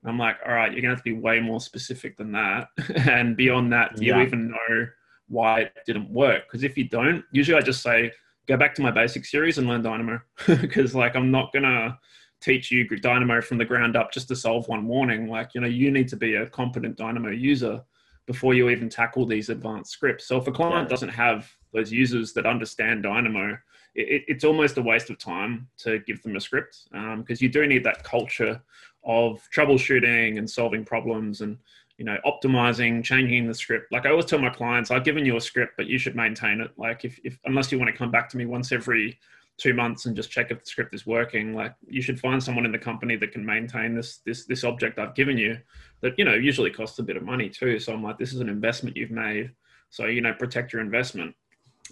I'm 0.06 0.18
like, 0.18 0.38
all 0.46 0.54
right, 0.54 0.72
you're 0.72 0.82
gonna 0.82 0.94
have 0.94 1.04
to 1.04 1.14
be 1.14 1.20
way 1.20 1.40
more 1.40 1.62
specific 1.62 2.18
than 2.18 2.32
that. 2.34 2.68
and 2.96 3.38
beyond 3.38 3.72
that, 3.74 3.96
do 3.96 4.06
yeah. 4.06 4.18
you 4.18 4.24
even 4.24 4.50
know 4.50 4.88
why 5.28 5.62
it 5.62 5.74
didn't 5.86 6.10
work? 6.10 6.44
Because 6.48 6.64
if 6.64 6.78
you 6.78 6.90
don't, 6.90 7.24
usually 7.32 7.58
I 7.58 7.62
just 7.62 7.82
say, 7.82 8.12
go 8.48 8.58
back 8.58 8.76
to 8.76 8.82
my 8.82 8.92
basic 8.92 9.26
series 9.26 9.58
and 9.58 9.68
learn 9.68 9.82
Dynamo. 9.82 10.20
Because 10.48 10.94
like 10.94 11.16
I'm 11.16 11.32
not 11.32 11.54
gonna 11.54 11.98
teach 12.44 12.72
you 12.72 12.88
Dynamo 12.88 13.42
from 13.42 13.58
the 13.58 13.66
ground 13.66 13.96
up 13.96 14.12
just 14.12 14.28
to 14.28 14.36
solve 14.36 14.68
one 14.68 14.86
warning. 14.86 15.28
Like, 15.28 15.56
you 15.56 15.62
know, 15.62 15.68
you 15.68 15.92
need 15.92 16.08
to 16.10 16.18
be 16.18 16.36
a 16.36 16.48
competent 16.48 16.98
Dynamo 16.98 17.30
user 17.30 17.84
before 18.26 18.54
you 18.54 18.70
even 18.70 18.90
tackle 18.90 19.26
these 19.26 19.50
advanced 19.50 19.92
scripts. 19.92 20.26
So 20.28 20.38
if 20.38 20.48
a 20.48 20.52
client 20.52 20.90
doesn't 20.90 21.10
have 21.10 21.52
those 21.74 21.92
users 21.92 22.34
that 22.34 22.46
understand 22.46 23.04
Dynamo, 23.04 23.58
it, 23.96 24.24
it's 24.28 24.44
almost 24.44 24.78
a 24.78 24.82
waste 24.82 25.10
of 25.10 25.18
time 25.18 25.68
to 25.78 26.00
give 26.00 26.22
them 26.24 26.36
a 26.36 26.42
script 26.42 26.88
because 26.92 27.42
um, 27.42 27.44
you 27.44 27.50
do 27.50 27.66
need 27.66 27.84
that 27.84 28.04
culture 28.04 28.62
of 29.06 29.42
troubleshooting 29.56 30.38
and 30.38 30.50
solving 30.50 30.86
problems 30.86 31.42
and 31.42 31.58
you 31.98 32.06
know 32.06 32.18
optimizing 32.26 33.04
changing 33.04 33.48
the 33.48 33.54
script 33.54 33.92
like 33.92 34.06
i 34.06 34.10
always 34.10 34.26
tell 34.26 34.40
my 34.40 34.50
clients 34.50 34.90
i've 34.90 35.04
given 35.04 35.26
you 35.26 35.36
a 35.36 35.42
script 35.42 35.74
but 35.78 35.88
you 35.88 36.00
should 36.00 36.16
maintain 36.16 36.62
it 36.62 36.72
like 36.78 37.06
if, 37.06 37.20
if 37.24 37.38
unless 37.46 37.72
you 37.72 37.78
want 37.78 37.90
to 37.90 37.96
come 37.96 38.10
back 38.10 38.30
to 38.30 38.38
me 38.38 38.46
once 38.46 38.72
every 38.72 39.20
two 39.58 39.74
months 39.74 40.06
and 40.06 40.16
just 40.16 40.32
check 40.32 40.52
if 40.52 40.60
the 40.60 40.66
script 40.66 40.94
is 40.94 41.06
working. 41.06 41.54
Like 41.54 41.76
you 41.88 42.02
should 42.02 42.20
find 42.20 42.44
someone 42.44 42.66
in 42.66 42.72
the 42.72 42.80
company 42.80 43.16
that 43.18 43.32
can 43.32 43.46
maintain 43.46 43.96
this 43.96 44.18
this 44.26 44.46
this 44.46 44.64
object 44.64 45.00
i've 45.00 45.16
given 45.16 45.38
you 45.38 45.58
that 46.02 46.18
you 46.18 46.26
know 46.26 46.34
usually 46.34 46.72
costs 46.72 47.00
a 47.00 47.04
bit 47.04 47.18
of 47.18 47.24
money 47.24 47.50
too. 47.50 47.80
So 47.80 47.94
i'm 47.94 48.04
like 48.04 48.18
this 48.18 48.34
is 48.34 48.40
an 48.40 48.50
investment 48.50 48.98
you've 48.98 49.12
made. 49.12 49.52
So 49.90 50.06
you 50.06 50.22
know 50.22 50.34
protect 50.34 50.74
your 50.74 50.82
investment. 50.82 51.36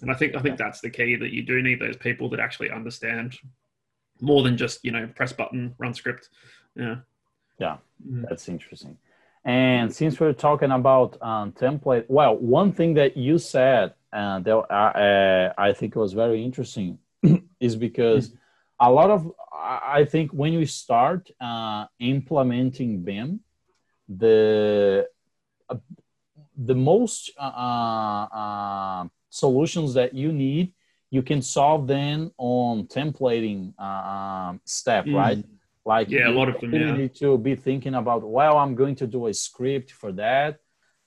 And 0.00 0.10
i 0.10 0.14
think 0.14 0.34
i 0.34 0.40
think 0.40 0.58
that's 0.58 0.80
the 0.80 0.90
key 0.90 1.16
that 1.16 1.32
you 1.32 1.42
do 1.42 1.62
need 1.62 1.80
those 1.80 1.96
people 1.96 2.28
that 2.30 2.40
actually 2.40 2.70
understand 2.70 3.36
more 4.20 4.42
than 4.42 4.56
just 4.56 4.84
you 4.84 4.90
know 4.90 5.06
press 5.14 5.32
button 5.32 5.74
run 5.78 5.94
script. 5.94 6.28
Yeah. 6.74 6.96
Yeah 7.58 7.76
mm-hmm. 8.06 8.24
that's 8.28 8.48
interesting. 8.48 8.98
And 9.44 9.92
since 9.92 10.20
we're 10.20 10.32
talking 10.32 10.70
about 10.70 11.20
um, 11.22 11.52
template 11.52 12.04
well 12.08 12.36
one 12.36 12.72
thing 12.72 12.94
that 12.94 13.16
you 13.16 13.38
said 13.38 13.94
uh, 14.12 14.40
that 14.40 14.56
uh, 14.56 15.52
i 15.56 15.72
think 15.72 15.94
was 15.96 16.12
very 16.12 16.44
interesting 16.44 16.98
is 17.60 17.76
because 17.76 18.34
a 18.80 18.90
lot 18.90 19.10
of 19.10 19.30
i 19.52 20.04
think 20.04 20.30
when 20.32 20.52
you 20.52 20.66
start 20.66 21.30
uh, 21.40 21.84
implementing 21.98 23.02
bim 23.02 23.40
the 24.08 25.06
uh, 25.68 25.76
the 26.56 26.74
most 26.74 27.30
uh, 27.38 28.26
uh, 28.40 29.04
solutions 29.30 29.94
that 29.94 30.12
you 30.14 30.32
need 30.32 30.72
you 31.12 31.22
can 31.22 31.42
solve 31.42 31.86
then 31.86 32.32
on 32.38 32.86
templating 32.86 33.78
um, 33.78 34.60
step, 34.64 35.04
mm. 35.04 35.14
right? 35.14 35.44
Like 35.84 36.08
yeah, 36.08 36.28
a 36.28 36.30
lot 36.30 36.48
of 36.48 36.58
them. 36.58 36.72
You 36.72 36.92
need 36.92 37.14
to 37.16 37.36
be 37.36 37.54
thinking 37.54 37.94
about, 37.94 38.22
well, 38.22 38.56
I'm 38.56 38.74
going 38.74 38.94
to 38.96 39.06
do 39.06 39.26
a 39.26 39.34
script 39.34 39.90
for 39.90 40.10
that. 40.12 40.58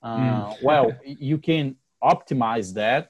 Uh, 0.03 0.17
mm. 0.17 0.57
well, 0.61 0.91
you 1.03 1.39
can 1.39 1.77
optimize 2.03 2.75
that 2.75 3.09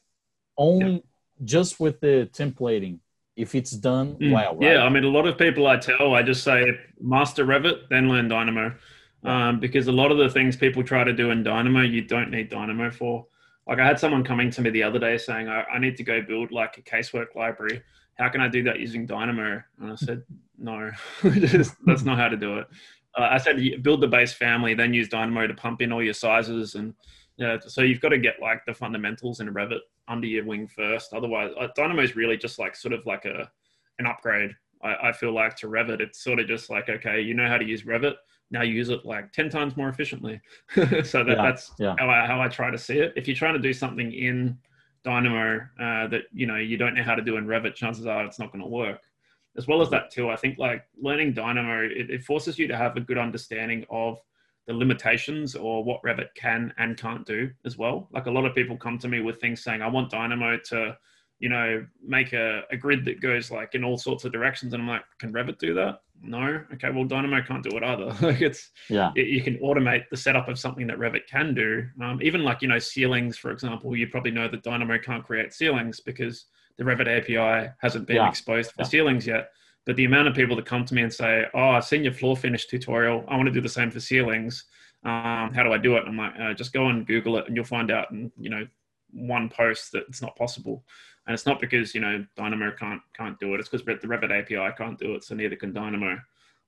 only 0.58 0.94
yeah. 0.94 1.00
Just 1.46 1.80
with 1.80 2.00
the 2.02 2.30
templating 2.34 3.00
if 3.36 3.56
it's 3.56 3.72
done 3.72 4.16
mm. 4.16 4.32
well. 4.32 4.56
Right? 4.56 4.74
Yeah, 4.74 4.84
I 4.84 4.90
mean, 4.90 5.04
a 5.04 5.10
lot 5.10 5.28
of 5.28 5.38
people 5.38 5.68
I 5.68 5.78
tell, 5.78 6.14
I 6.14 6.24
just 6.24 6.44
say 6.44 6.66
master 7.00 7.46
Revit, 7.46 7.90
then 7.90 8.10
learn 8.10 8.28
Dynamo, 8.28 8.74
um, 9.24 9.60
because 9.60 9.88
a 9.88 9.92
lot 9.92 10.12
of 10.12 10.18
the 10.18 10.30
things 10.30 10.56
people 10.56 10.84
try 10.84 11.04
to 11.04 11.14
do 11.14 11.32
in 11.32 11.44
Dynamo, 11.44 11.82
you 11.82 12.02
don't 12.02 12.32
need 12.32 12.50
Dynamo 12.50 12.92
for. 12.92 13.26
Like 13.68 13.80
I 13.80 13.86
had 13.86 14.00
someone 14.00 14.24
coming 14.24 14.52
to 14.52 14.62
me 14.62 14.70
the 14.70 14.84
other 14.84 15.00
day 15.00 15.18
saying, 15.18 15.50
I, 15.50 15.64
I 15.64 15.80
need 15.80 15.98
to 15.98 16.04
go 16.04 16.22
build 16.22 16.52
like 16.52 16.78
a 16.78 16.82
casework 16.82 17.36
library. 17.36 17.82
How 18.18 18.30
can 18.30 18.40
I 18.40 18.48
do 18.48 18.64
that 18.64 18.80
using 18.80 19.06
Dynamo? 19.06 19.62
And 19.82 19.92
I 19.92 19.96
said, 19.96 20.24
no, 20.58 20.92
that's 21.24 22.04
not 22.04 22.18
how 22.18 22.30
to 22.30 22.38
do 22.38 22.60
it. 22.60 22.68
Uh, 23.18 23.30
I 23.32 23.38
said, 23.38 23.60
build 23.82 24.02
the 24.02 24.08
base 24.08 24.34
family, 24.34 24.74
then 24.74 24.94
use 24.94 25.10
Dynamo 25.10 25.48
to 25.48 25.54
pump 25.54 25.82
in 25.82 25.92
all 25.92 26.04
your 26.04 26.14
sizes. 26.14 26.76
And 26.76 26.94
yeah, 27.38 27.58
so 27.66 27.82
you've 27.82 28.02
got 28.02 28.10
to 28.10 28.18
get 28.18 28.42
like 28.42 28.66
the 28.66 28.74
fundamentals 28.74 29.40
in 29.40 29.54
Revit 29.54 29.80
under 30.08 30.28
your 30.28 30.46
wing 30.46 30.68
first. 30.68 31.14
Otherwise, 31.14 31.52
uh, 31.60 31.68
Dynamo 31.76 32.02
is 32.02 32.16
really 32.16 32.38
just 32.38 32.60
like 32.60 32.76
sort 32.76 32.94
of 32.94 33.06
like 33.06 33.26
a 33.26 33.50
an 34.00 34.06
upgrade. 34.06 34.52
I, 34.84 35.10
I 35.10 35.12
feel 35.12 35.34
like 35.34 35.56
to 35.58 35.68
Revit, 35.68 36.00
it's 36.00 36.24
sort 36.24 36.40
of 36.40 36.48
just 36.48 36.70
like 36.70 36.90
okay, 36.90 37.22
you 37.22 37.34
know 37.34 37.48
how 37.48 37.58
to 37.58 37.66
use 37.66 37.84
Revit 37.84 38.16
now 38.52 38.62
use 38.62 38.90
it 38.90 39.06
like 39.06 39.32
10 39.32 39.50
times 39.50 39.76
more 39.78 39.90
efficiently. 39.90 40.40
so 40.76 40.84
that, 40.84 41.28
yeah, 41.28 41.36
that's 41.36 41.72
yeah. 41.80 41.96
How, 41.98 42.10
I, 42.10 42.26
how 42.26 42.42
I 42.42 42.48
try 42.48 42.72
to 42.72 42.78
see 42.78 43.00
it. 43.00 43.14
If 43.16 43.28
you're 43.28 43.36
trying 43.36 43.54
to 43.54 43.60
do 43.60 43.74
something 43.74 44.12
in 44.14 44.58
Dynamo 45.04 45.60
uh, 45.80 46.08
that, 46.08 46.24
you 46.34 46.46
know, 46.46 46.58
you 46.58 46.78
don't 46.78 46.96
know 46.96 47.04
how 47.04 47.16
to 47.16 47.22
do 47.22 47.38
in 47.38 47.46
Revit, 47.46 47.76
chances 47.76 48.06
are 48.06 48.24
it's 48.26 48.40
not 48.40 48.52
going 48.52 48.64
to 48.64 48.70
work. 48.70 49.02
As 49.58 49.68
well 49.68 49.82
as 49.82 49.90
that 49.92 50.12
too, 50.12 50.30
I 50.30 50.36
think 50.36 50.58
like 50.58 50.84
learning 51.02 51.34
Dynamo, 51.34 51.84
it, 51.84 52.10
it 52.10 52.24
forces 52.24 52.60
you 52.60 52.68
to 52.68 52.78
have 52.78 52.98
a 52.98 53.02
good 53.02 53.18
understanding 53.18 53.86
of 53.90 54.20
the 54.68 54.74
limitations 54.74 55.56
or 55.56 55.84
what 55.84 56.02
Revit 56.04 56.30
can 56.36 56.74
and 56.78 56.98
can't 56.98 57.26
do 57.26 57.52
as 57.66 57.78
well. 57.78 58.08
Like 58.12 58.26
a 58.26 58.32
lot 58.32 58.46
of 58.46 58.56
people 58.56 58.78
come 58.78 58.98
to 59.00 59.08
me 59.08 59.22
with 59.22 59.40
things 59.40 59.64
saying, 59.64 59.82
I 59.82 59.88
want 59.88 60.10
Dynamo 60.10 60.58
to, 60.70 60.98
you 61.40 61.50
know, 61.50 61.86
make 62.04 62.34
a, 62.34 62.64
a 62.72 62.78
grid 62.78 63.06
that 63.06 63.22
goes 63.22 63.52
like 63.52 63.76
in 63.76 63.84
all 63.84 63.98
sorts 63.98 64.26
of 64.26 64.32
directions. 64.32 64.74
And 64.74 64.82
I'm 64.82 64.90
like, 64.90 65.04
can 65.20 65.34
Revit 65.34 65.60
do 65.60 65.74
that? 65.76 66.00
no 66.22 66.64
okay 66.74 66.90
well 66.92 67.04
dynamo 67.04 67.42
can't 67.42 67.64
do 67.64 67.76
it 67.76 67.84
either 67.84 68.06
like 68.28 68.42
it's 68.42 68.72
yeah 68.90 69.12
it, 69.16 69.28
you 69.28 69.42
can 69.42 69.58
automate 69.58 70.04
the 70.10 70.18
setup 70.18 70.48
of 70.48 70.58
something 70.58 70.88
that 70.88 70.98
revit 70.98 71.28
can 71.28 71.54
do 71.54 71.86
um, 72.02 72.20
even 72.22 72.44
like 72.44 72.62
you 72.62 72.68
know 72.68 72.80
ceilings 72.80 73.38
for 73.38 73.52
example 73.52 73.96
you 73.96 74.08
probably 74.08 74.32
know 74.32 74.48
that 74.48 74.64
dynamo 74.64 74.98
can't 74.98 75.24
create 75.24 75.54
ceilings 75.54 76.00
because 76.00 76.46
the 76.78 76.84
revit 76.84 77.08
api 77.08 77.70
hasn't 77.80 78.08
been 78.08 78.18
yeah. 78.18 78.30
exposed 78.30 78.72
for 78.72 78.82
yeah. 78.82 78.88
ceilings 78.88 79.28
yet 79.28 79.50
but 79.86 79.96
the 79.96 80.06
amount 80.06 80.28
of 80.28 80.34
people 80.34 80.56
that 80.56 80.66
come 80.66 80.86
to 80.86 80.94
me 80.94 81.02
and 81.02 81.14
say 81.14 81.46
oh 81.54 81.70
i've 81.70 81.86
seen 81.86 82.04
your 82.04 82.14
floor 82.14 82.36
finish 82.36 82.66
tutorial 82.66 83.24
i 83.28 83.36
want 83.36 83.48
to 83.48 83.54
do 83.54 83.62
the 83.62 83.70
same 83.70 83.92
for 83.92 84.00
ceilings 84.00 84.66
um, 85.04 85.54
how 85.54 85.64
do 85.64 85.72
i 85.72 85.78
do 85.78 85.96
it 85.96 86.04
i'm 86.08 86.18
like 86.18 86.34
uh, 86.40 86.54
just 86.54 86.74
go 86.74 86.88
and 86.90 87.08
google 87.08 87.38
it 87.38 87.48
and 87.48 87.56
you'll 87.56 87.66
find 87.66 87.92
out 87.92 88.12
in 88.12 88.32
you 88.40 88.50
know 88.50 88.66
one 89.12 89.50
post 89.50 89.92
that 89.92 90.04
it's 90.10 90.22
not 90.22 90.36
possible 90.36 90.84
and 91.28 91.34
it's 91.34 91.46
not 91.46 91.60
because 91.60 91.96
you 91.96 92.02
know 92.02 92.26
Dynamo 92.36 92.72
can't 92.72 93.02
can't 93.16 93.40
do 93.40 93.54
it. 93.54 93.60
It's 93.60 93.70
because 93.70 93.86
the 93.86 94.08
Revit 94.08 94.32
API 94.32 94.76
can't 94.78 95.00
do 95.00 95.16
it, 95.16 95.24
so 95.24 95.36
neither 95.36 95.56
can 95.56 95.74
Dynamo. 95.74 96.18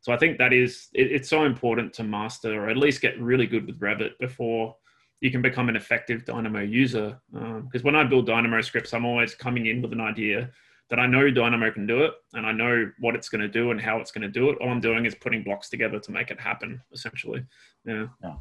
So 0.02 0.12
I 0.12 0.18
think 0.18 0.38
that 0.38 0.54
is 0.54 0.88
it, 0.94 1.12
it's 1.12 1.30
so 1.30 1.46
important 1.46 1.94
to 1.94 2.04
master 2.04 2.64
or 2.64 2.70
at 2.70 2.78
least 2.78 3.02
get 3.02 3.20
really 3.20 3.48
good 3.48 3.66
with 3.66 3.80
Revit 3.80 4.18
before 4.20 4.76
you 5.22 5.32
can 5.32 5.42
become 5.42 5.70
an 5.70 5.76
effective 5.76 6.26
Dynamo 6.26 6.62
user. 6.62 7.20
Because 7.32 7.82
um, 7.82 7.84
when 7.84 7.96
I 7.96 8.04
build 8.04 8.28
Dynamo 8.28 8.62
scripts, 8.62 8.94
I'm 8.94 9.06
always 9.06 9.34
coming 9.34 9.66
in 9.68 9.82
with 9.82 9.92
an 9.94 10.02
idea 10.02 10.50
that 10.90 11.00
I 11.00 11.06
know 11.06 11.30
Dynamo 11.30 11.70
can 11.72 11.86
do 11.86 12.04
it 12.04 12.14
and 12.34 12.46
I 12.46 12.52
know 12.52 12.92
what 13.00 13.16
it's 13.16 13.30
going 13.30 13.42
to 13.42 13.48
do 13.48 13.72
and 13.72 13.82
how 13.82 13.98
it's 13.98 14.12
going 14.12 14.22
to 14.22 14.30
do 14.30 14.50
it. 14.50 14.58
All 14.62 14.70
I'm 14.70 14.80
doing 14.80 15.06
is 15.06 15.16
putting 15.16 15.44
blocks 15.44 15.70
together 15.70 16.00
to 16.00 16.12
make 16.12 16.32
it 16.32 16.40
happen, 16.40 16.82
essentially. 16.94 17.46
Yeah. 17.86 18.08
Yeah. 18.24 18.36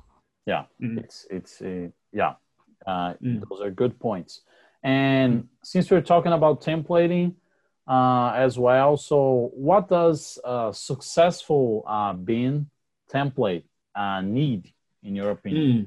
Yeah. 0.46 0.64
Mm. 0.80 0.98
It's, 0.98 1.26
it's, 1.30 1.60
uh, 1.60 1.88
yeah. 2.12 2.34
Uh, 2.86 3.14
mm. 3.14 3.42
Those 3.48 3.60
are 3.60 3.70
good 3.70 3.98
points. 3.98 4.42
And 4.82 5.48
since 5.64 5.90
we're 5.90 6.00
talking 6.00 6.32
about 6.32 6.62
templating 6.62 7.34
uh, 7.88 8.32
as 8.36 8.56
well, 8.58 8.96
so 8.96 9.50
what 9.54 9.88
does 9.88 10.38
a 10.44 10.70
successful 10.72 11.82
uh, 11.86 12.12
BIM 12.12 12.70
template 13.12 13.64
uh, 13.96 14.20
need, 14.20 14.72
in 15.02 15.16
your 15.16 15.30
opinion? 15.30 15.66
Mm. 15.66 15.86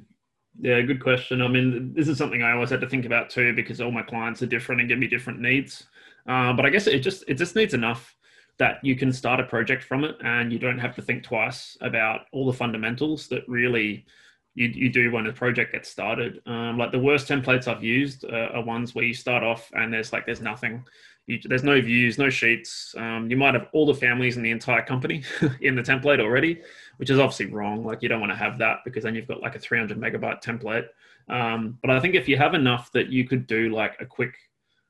Yeah, 0.61 0.81
good 0.81 1.01
question. 1.01 1.41
I 1.41 1.47
mean, 1.47 1.93
this 1.93 2.09
is 2.09 2.17
something 2.17 2.43
I 2.43 2.51
always 2.51 2.69
had 2.69 2.81
to 2.81 2.89
think 2.89 3.05
about 3.05 3.29
too, 3.29 3.53
because 3.53 3.79
all 3.79 3.91
my 3.91 4.01
clients 4.01 4.41
are 4.41 4.47
different 4.47 4.81
and 4.81 4.89
give 4.89 4.99
me 4.99 5.07
different 5.07 5.39
needs. 5.39 5.87
Uh, 6.29 6.53
but 6.53 6.65
I 6.65 6.69
guess 6.69 6.85
it 6.87 6.99
just 6.99 7.23
it 7.27 7.33
just 7.33 7.55
needs 7.55 7.73
enough 7.73 8.15
that 8.59 8.79
you 8.83 8.95
can 8.95 9.11
start 9.11 9.39
a 9.39 9.43
project 9.43 9.83
from 9.83 10.03
it, 10.03 10.15
and 10.23 10.53
you 10.53 10.59
don't 10.59 10.79
have 10.79 10.95
to 10.95 11.01
think 11.01 11.23
twice 11.23 11.75
about 11.81 12.21
all 12.31 12.45
the 12.45 12.53
fundamentals 12.53 13.27
that 13.29 13.47
really 13.49 14.05
you, 14.53 14.67
you 14.67 14.89
do 14.89 15.11
when 15.11 15.25
a 15.25 15.33
project 15.33 15.71
gets 15.71 15.89
started. 15.89 16.41
Um, 16.45 16.77
like 16.77 16.91
the 16.91 16.99
worst 16.99 17.27
templates 17.27 17.67
I've 17.67 17.83
used 17.83 18.25
uh, 18.25 18.49
are 18.53 18.63
ones 18.63 18.93
where 18.93 19.05
you 19.05 19.13
start 19.13 19.43
off 19.43 19.71
and 19.73 19.91
there's 19.91 20.13
like 20.13 20.25
there's 20.25 20.41
nothing. 20.41 20.85
You, 21.25 21.39
there's 21.45 21.63
no 21.63 21.79
views, 21.79 22.17
no 22.17 22.29
sheets. 22.29 22.93
Um, 22.97 23.29
you 23.29 23.37
might 23.37 23.53
have 23.53 23.67
all 23.71 23.85
the 23.85 23.93
families 23.93 24.37
in 24.37 24.43
the 24.43 24.51
entire 24.51 24.83
company 24.83 25.23
in 25.61 25.75
the 25.75 25.81
template 25.81 26.19
already, 26.19 26.61
which 26.97 27.09
is 27.09 27.19
obviously 27.19 27.47
wrong. 27.47 27.85
Like 27.85 28.03
you 28.03 28.09
don't 28.09 28.19
want 28.19 28.31
to 28.31 28.37
have 28.37 28.59
that 28.59 28.79
because 28.85 29.03
then 29.03 29.15
you've 29.15 29.27
got 29.27 29.41
like 29.41 29.55
a 29.55 29.59
300 29.59 29.97
megabyte 29.97 30.43
template. 30.43 30.87
Um, 31.27 31.77
but 31.81 31.91
I 31.91 31.99
think 31.99 32.15
if 32.15 32.27
you 32.27 32.37
have 32.37 32.53
enough 32.53 32.91
that 32.91 33.09
you 33.09 33.27
could 33.27 33.47
do 33.47 33.69
like 33.69 33.95
a 33.99 34.05
quick 34.05 34.35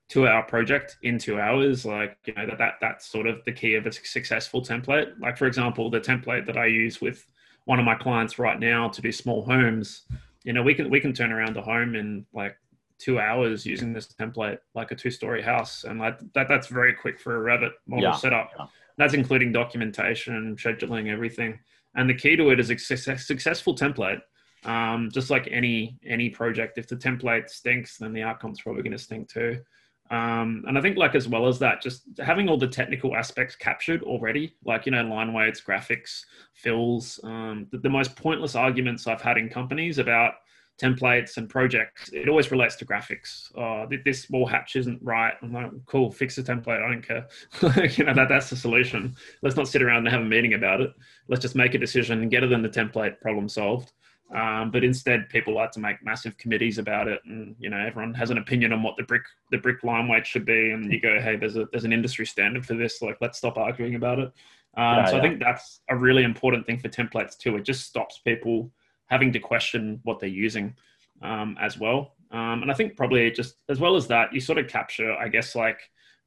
two 0.10 0.28
hour 0.28 0.43
project 0.43 0.97
in 1.03 1.18
two 1.18 1.39
hours, 1.39 1.86
like 1.86 2.18
you 2.26 2.34
know 2.34 2.45
that, 2.47 2.57
that 2.57 2.74
that's 2.82 3.07
sort 3.07 3.28
of 3.28 3.43
the 3.45 3.51
key 3.51 3.76
of 3.76 3.86
a 3.86 3.91
successful 3.91 4.62
template. 4.62 5.14
Like 5.20 5.38
for 5.38 5.45
example, 5.45 5.89
the 5.89 6.01
template 6.01 6.45
that 6.47 6.57
I 6.57 6.66
use 6.66 6.99
with 6.99 7.26
one 7.66 7.80
of 7.80 7.86
my 7.86 7.95
clients 7.95 8.39
right 8.39 8.60
now 8.60 8.89
to 8.89 9.01
do 9.01 9.12
small 9.12 9.45
homes, 9.45 10.07
you 10.43 10.53
know, 10.53 10.64
we 10.64 10.74
can 10.74 10.89
we 10.89 10.99
can 10.99 11.14
turn 11.14 11.32
around 11.32 11.55
a 11.57 11.62
home 11.62 11.95
in 11.95 12.26
like 12.34 12.57
two 12.97 13.20
hours 13.20 13.66
using 13.66 13.93
this 13.93 14.07
template, 14.07 14.57
like 14.76 14.91
a 14.91 14.95
two-story 14.95 15.41
house, 15.41 15.84
and 15.86 15.99
like 15.99 16.20
that 16.34 16.47
that's 16.47 16.68
very 16.68 16.93
quick 16.93 17.20
for 17.20 17.38
a 17.38 17.57
Revit 17.57 17.72
model 17.88 18.05
yeah, 18.05 18.16
setup. 18.16 18.49
Yeah. 18.57 18.66
That's 18.97 19.14
including 19.14 19.53
documentation, 19.53 20.57
scheduling, 20.57 21.10
everything. 21.10 21.57
And 21.95 22.10
the 22.10 22.14
key 22.14 22.36
to 22.36 22.49
it 22.49 22.60
is 22.60 22.70
a 22.70 22.78
success, 22.78 23.26
successful 23.26 23.74
template. 23.74 24.20
Um, 24.66 25.10
just 25.14 25.30
like 25.30 25.47
any 25.49 25.97
any 26.05 26.30
project, 26.30 26.78
if 26.78 26.88
the 26.88 26.97
template 26.97 27.49
stinks, 27.49 27.97
then 27.97 28.12
the 28.12 28.24
outcome's 28.24 28.60
probably 28.60 28.84
going 28.84 28.91
to 28.91 28.97
stink 28.97 29.30
too. 29.30 29.60
Um, 30.12 30.64
and 30.68 30.78
I 30.78 30.82
think 30.82 30.97
like 30.97 31.14
as 31.14 31.28
well 31.28 31.47
as 31.47 31.60
that, 31.60 31.82
just 31.82 32.03
having 32.18 32.49
all 32.49 32.57
the 32.57 32.68
technical 32.68 33.16
aspects 33.16 33.55
captured 33.55 34.01
already, 34.01 34.55
like, 34.66 34.88
you 34.88 34.91
know, 34.91 35.03
line 35.03 35.34
weights, 35.34 35.62
graphics, 35.62 36.22
fills, 36.55 37.20
um, 37.24 37.68
the, 37.72 37.78
the, 37.78 37.89
most 37.89 38.16
pointless 38.16 38.55
arguments 38.55 39.05
I've 39.05 39.22
had 39.22 39.38
in 39.38 39.49
companies 39.49 39.99
about 39.99 40.34
templates 40.80 41.38
and 41.38 41.47
projects, 41.47 42.10
it 42.12 42.28
always 42.28 42.49
relates 42.49 42.76
to 42.78 42.86
graphics. 42.86 43.55
Oh, 43.55 43.88
this 44.03 44.30
wall 44.30 44.47
hatch 44.47 44.76
isn't 44.76 44.99
right. 45.03 45.34
I'm 45.43 45.53
like, 45.53 45.70
cool, 45.86 46.10
fix 46.10 46.38
the 46.38 46.43
template. 46.43 46.84
I 46.84 46.89
don't 46.89 47.05
care. 47.05 47.28
you 47.97 48.05
know, 48.05 48.14
that, 48.16 48.30
that's 48.30 48.49
the 48.49 48.55
solution. 48.55 49.16
Let's 49.43 49.57
not 49.57 49.68
sit 49.68 49.84
around 49.84 50.07
and 50.07 50.07
have 50.07 50.22
a 50.22 50.26
meeting 50.26 50.53
about 50.53 50.82
it. 50.82 50.91
Let's 51.28 51.41
just 51.41 51.55
make 51.55 51.76
a 51.76 51.78
decision 51.80 52.22
and 52.22 52.32
get 52.32 52.43
it 52.43 52.51
in 52.51 52.64
the 52.64 52.70
template, 52.70 53.20
problem 53.22 53.49
solved. 53.49 53.91
Um, 54.36 54.70
but 54.70 54.84
instead, 54.84 55.28
people 55.30 55.56
like 55.56 55.72
to 55.72 55.80
make 55.80 56.04
massive 56.04 56.38
committees 56.38 56.78
about 56.78 57.08
it, 57.08 57.20
and 57.26 57.56
you 57.60 57.70
know 57.70 57.78
everyone 57.78 58.14
has 58.14 58.30
an 58.30 58.38
opinion 58.38 58.72
on 58.72 58.84
what 58.84 58.96
the 58.96 59.04
brick 59.04 59.24
the 59.50 59.58
brick 59.58 59.84
line 59.84 60.08
weight 60.08 60.28
should 60.28 60.46
be, 60.46 60.72
and 60.72 60.92
you 60.92 61.02
go, 61.02 61.20
hey, 61.20 61.36
there's 61.36 61.56
a 61.56 61.66
there's 61.72 61.86
an 61.86 61.94
industry 61.94 62.28
standard 62.28 62.66
for 62.66 62.76
this. 62.76 63.02
Like, 63.02 63.18
let's 63.22 63.40
stop 63.40 63.58
arguing 63.58 63.96
about 63.96 64.20
it. 64.20 64.32
Um, 64.78 64.98
yeah, 64.98 65.06
so 65.06 65.12
yeah. 65.14 65.18
I 65.18 65.22
think 65.22 65.40
that's 65.40 65.82
a 65.90 65.96
really 65.96 66.24
important 66.24 66.68
thing 66.68 66.78
for 66.78 66.90
templates 66.90 67.38
too. 67.38 67.56
It 67.56 67.64
just 67.64 67.88
stops 67.88 68.20
people 68.20 68.72
having 69.08 69.34
to 69.34 69.40
question 69.40 70.00
what 70.04 70.20
they're 70.20 70.30
using 70.30 70.76
um, 71.24 71.58
as 71.60 71.80
well. 71.80 72.14
Um, 72.32 72.62
and 72.62 72.70
I 72.70 72.76
think 72.76 72.96
probably 72.96 73.32
just 73.32 73.56
as 73.68 73.80
well 73.80 73.96
as 73.96 74.06
that, 74.08 74.32
you 74.32 74.40
sort 74.40 74.60
of 74.60 74.68
capture, 74.68 75.14
I 75.14 75.28
guess, 75.28 75.56
like 75.56 75.80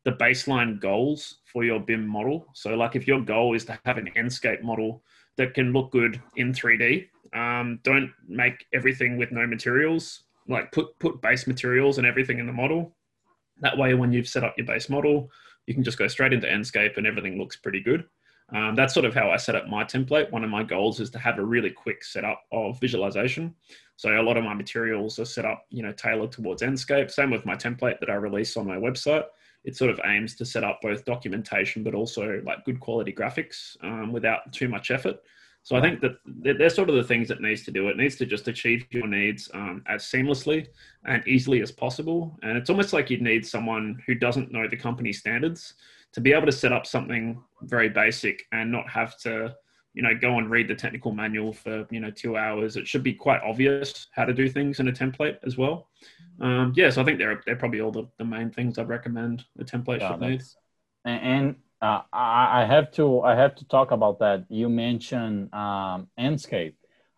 the 0.05 0.11
baseline 0.13 0.81
goals 0.81 1.39
for 1.45 1.63
your 1.63 1.79
BIM 1.79 2.05
model. 2.07 2.47
So, 2.55 2.75
like 2.75 2.97
if 2.97 3.07
your 3.07 3.21
goal 3.21 3.55
is 3.55 3.65
to 3.67 3.79
have 3.85 3.99
an 3.99 4.11
Enscape 4.17 4.63
model 4.63 5.05
that 5.37 5.55
can 5.55 5.73
look 5.73 5.93
good 5.93 6.21
in 6.37 6.53
3D 6.53 7.09
um, 7.35 7.81
don't 7.83 8.11
make 8.29 8.67
everything 8.73 9.17
with 9.17 9.33
no 9.33 9.47
materials. 9.47 10.25
Like 10.49 10.73
put 10.73 10.99
put 10.99 11.23
base 11.23 11.47
materials 11.47 11.99
and 11.99 12.07
everything 12.07 12.39
in 12.39 12.47
the 12.47 12.53
model. 12.53 12.95
That 13.61 13.79
way, 13.79 13.95
when 13.95 14.13
you've 14.13 14.29
set 14.29 14.45
up 14.45 14.55
your 14.57 14.67
base 14.67 14.89
model, 14.89 15.31
you 15.67 15.75
can 15.75 15.85
just 15.85 15.99
go 15.99 16.09
straight 16.09 16.33
into 16.33 16.47
Enscape 16.47 16.97
and 16.97 17.07
everything 17.07 17.39
looks 17.39 17.57
pretty 17.57 17.81
good. 17.81 18.05
Um, 18.55 18.75
that's 18.75 18.93
sort 18.93 19.07
of 19.07 19.15
how 19.15 19.31
I 19.31 19.37
set 19.37 19.55
up 19.55 19.69
my 19.69 19.85
template. 19.85 20.31
One 20.31 20.45
of 20.45 20.51
my 20.51 20.63
goals 20.63 21.01
is 21.01 21.11
to 21.11 21.19
have 21.19 21.39
a 21.39 21.45
really 21.45 21.71
quick 21.71 22.05
setup 22.05 22.43
of 22.53 22.79
visualization. 22.81 23.55
So 23.97 24.21
a 24.21 24.23
lot 24.23 24.37
of 24.37 24.45
my 24.45 24.53
materials 24.53 25.19
are 25.19 25.25
set 25.25 25.45
up, 25.45 25.65
you 25.71 25.83
know, 25.83 25.93
tailored 25.93 26.33
towards 26.33 26.61
Enscape. 26.61 27.11
Same 27.11 27.31
with 27.31 27.47
my 27.47 27.55
template 27.55 28.01
that 28.01 28.11
I 28.11 28.15
release 28.15 28.57
on 28.57 28.67
my 28.67 28.77
website. 28.77 29.25
It 29.65 29.77
sort 29.77 29.91
of 29.91 30.01
aims 30.05 30.35
to 30.37 30.45
set 30.45 30.65
up 30.65 30.81
both 30.83 31.05
documentation, 31.05 31.83
but 31.83 31.95
also 31.95 32.43
like 32.45 32.65
good 32.65 32.81
quality 32.81 33.13
graphics 33.13 33.77
um, 33.83 34.13
without 34.13 34.53
too 34.53 34.69
much 34.69 34.91
effort. 34.91 35.21
So 35.65 35.77
I 35.77 35.81
think 35.81 36.01
that 36.01 36.17
they're 36.27 36.69
sort 36.69 36.91
of 36.91 36.97
the 36.97 37.05
things 37.05 37.29
that 37.29 37.41
needs 37.41 37.65
to 37.65 37.71
do. 37.71 37.89
It 37.89 37.97
needs 37.97 38.17
to 38.17 38.27
just 38.27 38.49
achieve 38.49 38.85
your 38.91 39.07
needs 39.07 39.49
um, 39.55 39.85
as 39.87 40.03
seamlessly 40.03 40.67
and 41.05 41.27
easily 41.27 41.63
as 41.63 41.71
possible. 41.71 42.37
And 42.43 42.59
it's 42.59 42.69
almost 42.69 42.93
like 42.93 43.11
you'd 43.11 43.23
need 43.23 43.47
someone 43.47 44.03
who 44.07 44.17
doesn't 44.17 44.51
know 44.51 44.67
the 44.67 44.77
company 44.77 45.13
standards 45.13 45.75
to 46.13 46.21
be 46.21 46.33
able 46.33 46.47
to 46.47 46.53
set 46.53 46.73
up 46.73 46.85
something 46.85 47.41
very 47.63 47.89
basic 47.89 48.45
and 48.51 48.73
not 48.73 48.89
have 48.89 49.17
to, 49.21 49.55
you 49.95 50.03
know, 50.03 50.15
go 50.21 50.39
and 50.39 50.51
read 50.51 50.67
the 50.67 50.75
technical 50.75 51.13
manual 51.13 51.53
for 51.53 51.87
you 51.91 52.01
know 52.01 52.11
two 52.11 52.37
hours. 52.37 52.77
It 52.77 52.89
should 52.89 53.05
be 53.05 53.15
quite 53.15 53.41
obvious 53.43 54.09
how 54.11 54.25
to 54.25 54.35
do 54.35 54.49
things 54.49 54.81
in 54.81 54.89
a 54.89 54.93
template 54.93 55.39
as 55.47 55.57
well. 55.57 55.89
Um, 56.41 56.73
yeah, 56.75 56.91
so 56.91 57.03
I 57.03 57.05
think 57.05 57.19
they're 57.19 57.41
they're 57.47 57.57
probably 57.57 57.81
all 57.81 57.93
the, 57.93 58.09
the 58.19 58.25
main 58.25 58.51
things 58.51 58.79
I'd 58.79 58.89
recommend 58.89 59.45
the 59.55 59.65
template 59.65 60.01
yeah, 60.01 60.11
should 60.11 60.21
need. 60.21 60.43
And 61.05 61.57
uh, 61.83 62.03
I, 62.13 62.65
have 62.65 62.93
to 62.93 63.23
I 63.23 63.35
have 63.35 63.55
to 63.57 63.65
talk 63.65 63.91
about 63.91 64.21
that. 64.21 64.47
You 64.49 64.69
mentioned 64.69 65.53
um, 65.53 66.09
Enscape. 66.19 66.75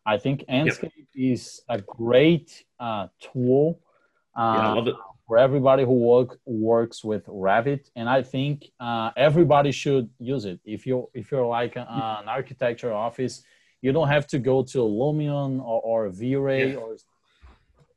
I 0.06 0.16
think 0.18 0.44
Enscape 0.48 0.92
yep. 0.96 1.06
is 1.14 1.60
a 1.68 1.80
great 1.80 2.64
uh, 2.80 3.08
tool 3.20 3.80
uh, 4.36 4.54
yeah, 4.56 4.68
I 4.70 4.72
love 4.72 4.88
it. 4.88 4.94
for 5.26 5.38
everybody 5.38 5.84
who 5.84 5.92
work 5.92 6.40
works 6.44 7.04
with 7.04 7.26
Revit, 7.26 7.90
and 7.94 8.08
I 8.08 8.22
think 8.22 8.70
uh, 8.80 9.10
everybody 9.16 9.70
should 9.70 10.08
use 10.18 10.44
it. 10.44 10.60
If 10.64 10.86
you 10.86 11.08
if 11.14 11.30
you're 11.30 11.46
like 11.46 11.76
a, 11.76 11.86
an 12.20 12.28
architecture 12.28 12.92
office, 12.92 13.42
you 13.80 13.92
don't 13.92 14.08
have 14.08 14.26
to 14.28 14.38
go 14.38 14.62
to 14.62 14.78
Lumion 14.78 15.60
or, 15.60 15.80
or 15.82 16.08
V-Ray 16.08 16.72
yeah. 16.72 16.76
or 16.76 16.96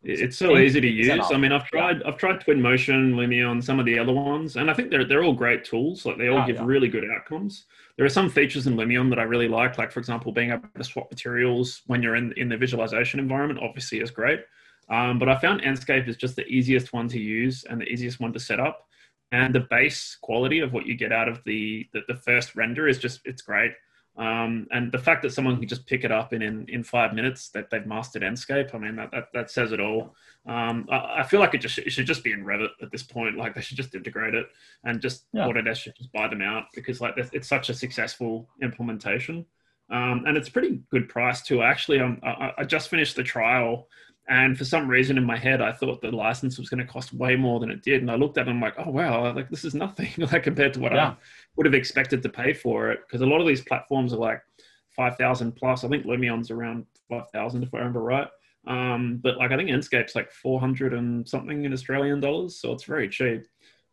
it's 0.03 0.37
so 0.37 0.57
easy 0.57 0.79
to 0.79 0.87
use. 0.87 1.31
I 1.31 1.37
mean, 1.37 1.51
I've 1.51 1.65
tried. 1.65 2.03
I've 2.03 2.17
tried 2.17 2.39
Twin 2.41 2.59
Twinmotion, 2.59 3.15
Lumion, 3.15 3.63
some 3.63 3.79
of 3.79 3.85
the 3.85 3.97
other 3.97 4.13
ones, 4.13 4.55
and 4.55 4.69
I 4.69 4.73
think 4.73 4.89
they're 4.89 5.05
they're 5.05 5.23
all 5.23 5.33
great 5.33 5.65
tools. 5.65 6.05
Like 6.05 6.17
they 6.17 6.27
all 6.27 6.45
give 6.45 6.57
yeah. 6.57 6.65
really 6.65 6.87
good 6.87 7.03
outcomes. 7.09 7.65
There 7.97 8.05
are 8.05 8.09
some 8.09 8.29
features 8.29 8.67
in 8.67 8.75
Lumion 8.75 9.09
that 9.09 9.19
I 9.19 9.23
really 9.23 9.47
like, 9.47 9.77
like 9.77 9.91
for 9.91 9.99
example, 9.99 10.31
being 10.31 10.51
able 10.51 10.69
to 10.75 10.83
swap 10.83 11.09
materials 11.09 11.81
when 11.87 12.03
you're 12.03 12.15
in 12.15 12.33
in 12.37 12.47
the 12.49 12.57
visualization 12.57 13.19
environment. 13.19 13.59
Obviously, 13.61 13.99
is 13.99 14.11
great. 14.11 14.41
Um, 14.89 15.19
but 15.19 15.29
I 15.29 15.37
found 15.37 15.61
Enscape 15.61 16.07
is 16.07 16.15
just 16.15 16.35
the 16.35 16.45
easiest 16.47 16.93
one 16.93 17.07
to 17.09 17.19
use 17.19 17.65
and 17.69 17.81
the 17.81 17.85
easiest 17.85 18.19
one 18.19 18.31
to 18.33 18.39
set 18.39 18.59
up. 18.59 18.87
And 19.31 19.53
the 19.53 19.67
base 19.69 20.17
quality 20.21 20.59
of 20.59 20.71
what 20.71 20.85
you 20.85 20.95
get 20.95 21.11
out 21.11 21.27
of 21.27 21.43
the, 21.45 21.85
the, 21.91 22.01
the 22.07 22.15
first 22.15 22.55
render 22.55 22.87
is 22.87 22.97
just, 22.97 23.19
it's 23.25 23.41
great. 23.41 23.71
Um, 24.17 24.67
and 24.71 24.91
the 24.91 24.97
fact 24.97 25.21
that 25.21 25.31
someone 25.31 25.59
can 25.59 25.67
just 25.67 25.85
pick 25.85 26.03
it 26.03 26.11
up 26.11 26.33
in, 26.33 26.41
in, 26.41 26.67
in 26.69 26.83
five 26.83 27.13
minutes 27.13 27.49
that 27.49 27.69
they've 27.69 27.85
mastered 27.85 28.23
Enscape, 28.23 28.73
I 28.73 28.77
mean, 28.79 28.95
that, 28.95 29.11
that, 29.11 29.27
that 29.33 29.51
says 29.51 29.71
it 29.71 29.79
all. 29.79 30.15
Um, 30.47 30.87
I, 30.89 31.19
I, 31.19 31.23
feel 31.23 31.39
like 31.39 31.53
it 31.53 31.59
just 31.59 31.77
it 31.77 31.91
should 31.91 32.07
just 32.07 32.23
be 32.23 32.31
in 32.31 32.43
Revit 32.43 32.69
at 32.81 32.89
this 32.89 33.03
point. 33.03 33.37
Like 33.37 33.53
they 33.53 33.61
should 33.61 33.77
just 33.77 33.93
integrate 33.93 34.33
it 34.33 34.47
and 34.83 35.01
just 35.01 35.25
yeah. 35.33 35.45
Autodesk 35.45 35.77
should 35.77 35.95
just 35.95 36.11
buy 36.13 36.27
them 36.27 36.41
out 36.41 36.65
because 36.73 36.99
like 36.99 37.13
it's 37.17 37.47
such 37.47 37.69
a 37.69 37.73
successful 37.73 38.49
implementation. 38.61 39.45
Um, 39.89 40.23
and 40.25 40.35
it's 40.35 40.49
a 40.49 40.51
pretty 40.51 40.81
good 40.89 41.09
price 41.09 41.41
too. 41.41 41.61
Actually, 41.61 41.99
um, 41.99 42.19
I, 42.23 42.53
I 42.57 42.63
just 42.63 42.89
finished 42.89 43.15
the 43.15 43.23
trial 43.23 43.87
and 44.29 44.57
for 44.57 44.65
some 44.65 44.89
reason 44.89 45.17
in 45.17 45.23
my 45.23 45.37
head, 45.37 45.61
I 45.61 45.71
thought 45.71 46.01
the 46.01 46.11
license 46.11 46.57
was 46.57 46.69
going 46.69 46.85
to 46.85 46.91
cost 46.91 47.13
way 47.13 47.37
more 47.37 47.61
than 47.61 47.71
it 47.71 47.81
did. 47.81 48.01
And 48.01 48.11
I 48.11 48.15
looked 48.15 48.37
at 48.37 48.41
it 48.41 48.49
and 48.49 48.57
I'm 48.57 48.61
like, 48.61 48.75
oh, 48.77 48.89
wow, 48.89 49.33
like 49.33 49.49
this 49.49 49.63
is 49.63 49.73
nothing 49.73 50.09
like 50.17 50.43
compared 50.43 50.73
to 50.73 50.81
what 50.81 50.91
yeah. 50.91 51.09
I 51.09 51.15
would 51.55 51.65
have 51.65 51.73
expected 51.73 52.21
to 52.23 52.29
pay 52.29 52.53
for 52.53 52.91
it. 52.91 52.99
Because 53.07 53.21
a 53.21 53.25
lot 53.25 53.39
of 53.39 53.47
these 53.47 53.61
platforms 53.61 54.13
are 54.13 54.17
like 54.17 54.41
5,000 54.97 55.53
plus. 55.53 55.85
I 55.85 55.87
think 55.87 56.05
Lumion's 56.05 56.51
around 56.51 56.85
5,000 57.09 57.63
if 57.63 57.73
I 57.73 57.77
remember 57.77 58.01
right. 58.01 58.27
Um, 58.65 59.21
but 59.23 59.37
like 59.37 59.51
I 59.51 59.55
think 59.55 59.69
Enscape's 59.69 60.13
like 60.13 60.29
400 60.33 60.93
and 60.93 61.27
something 61.27 61.63
in 61.63 61.71
Australian 61.71 62.19
dollars. 62.19 62.59
So 62.59 62.73
it's 62.73 62.83
very 62.83 63.07
cheap. 63.07 63.45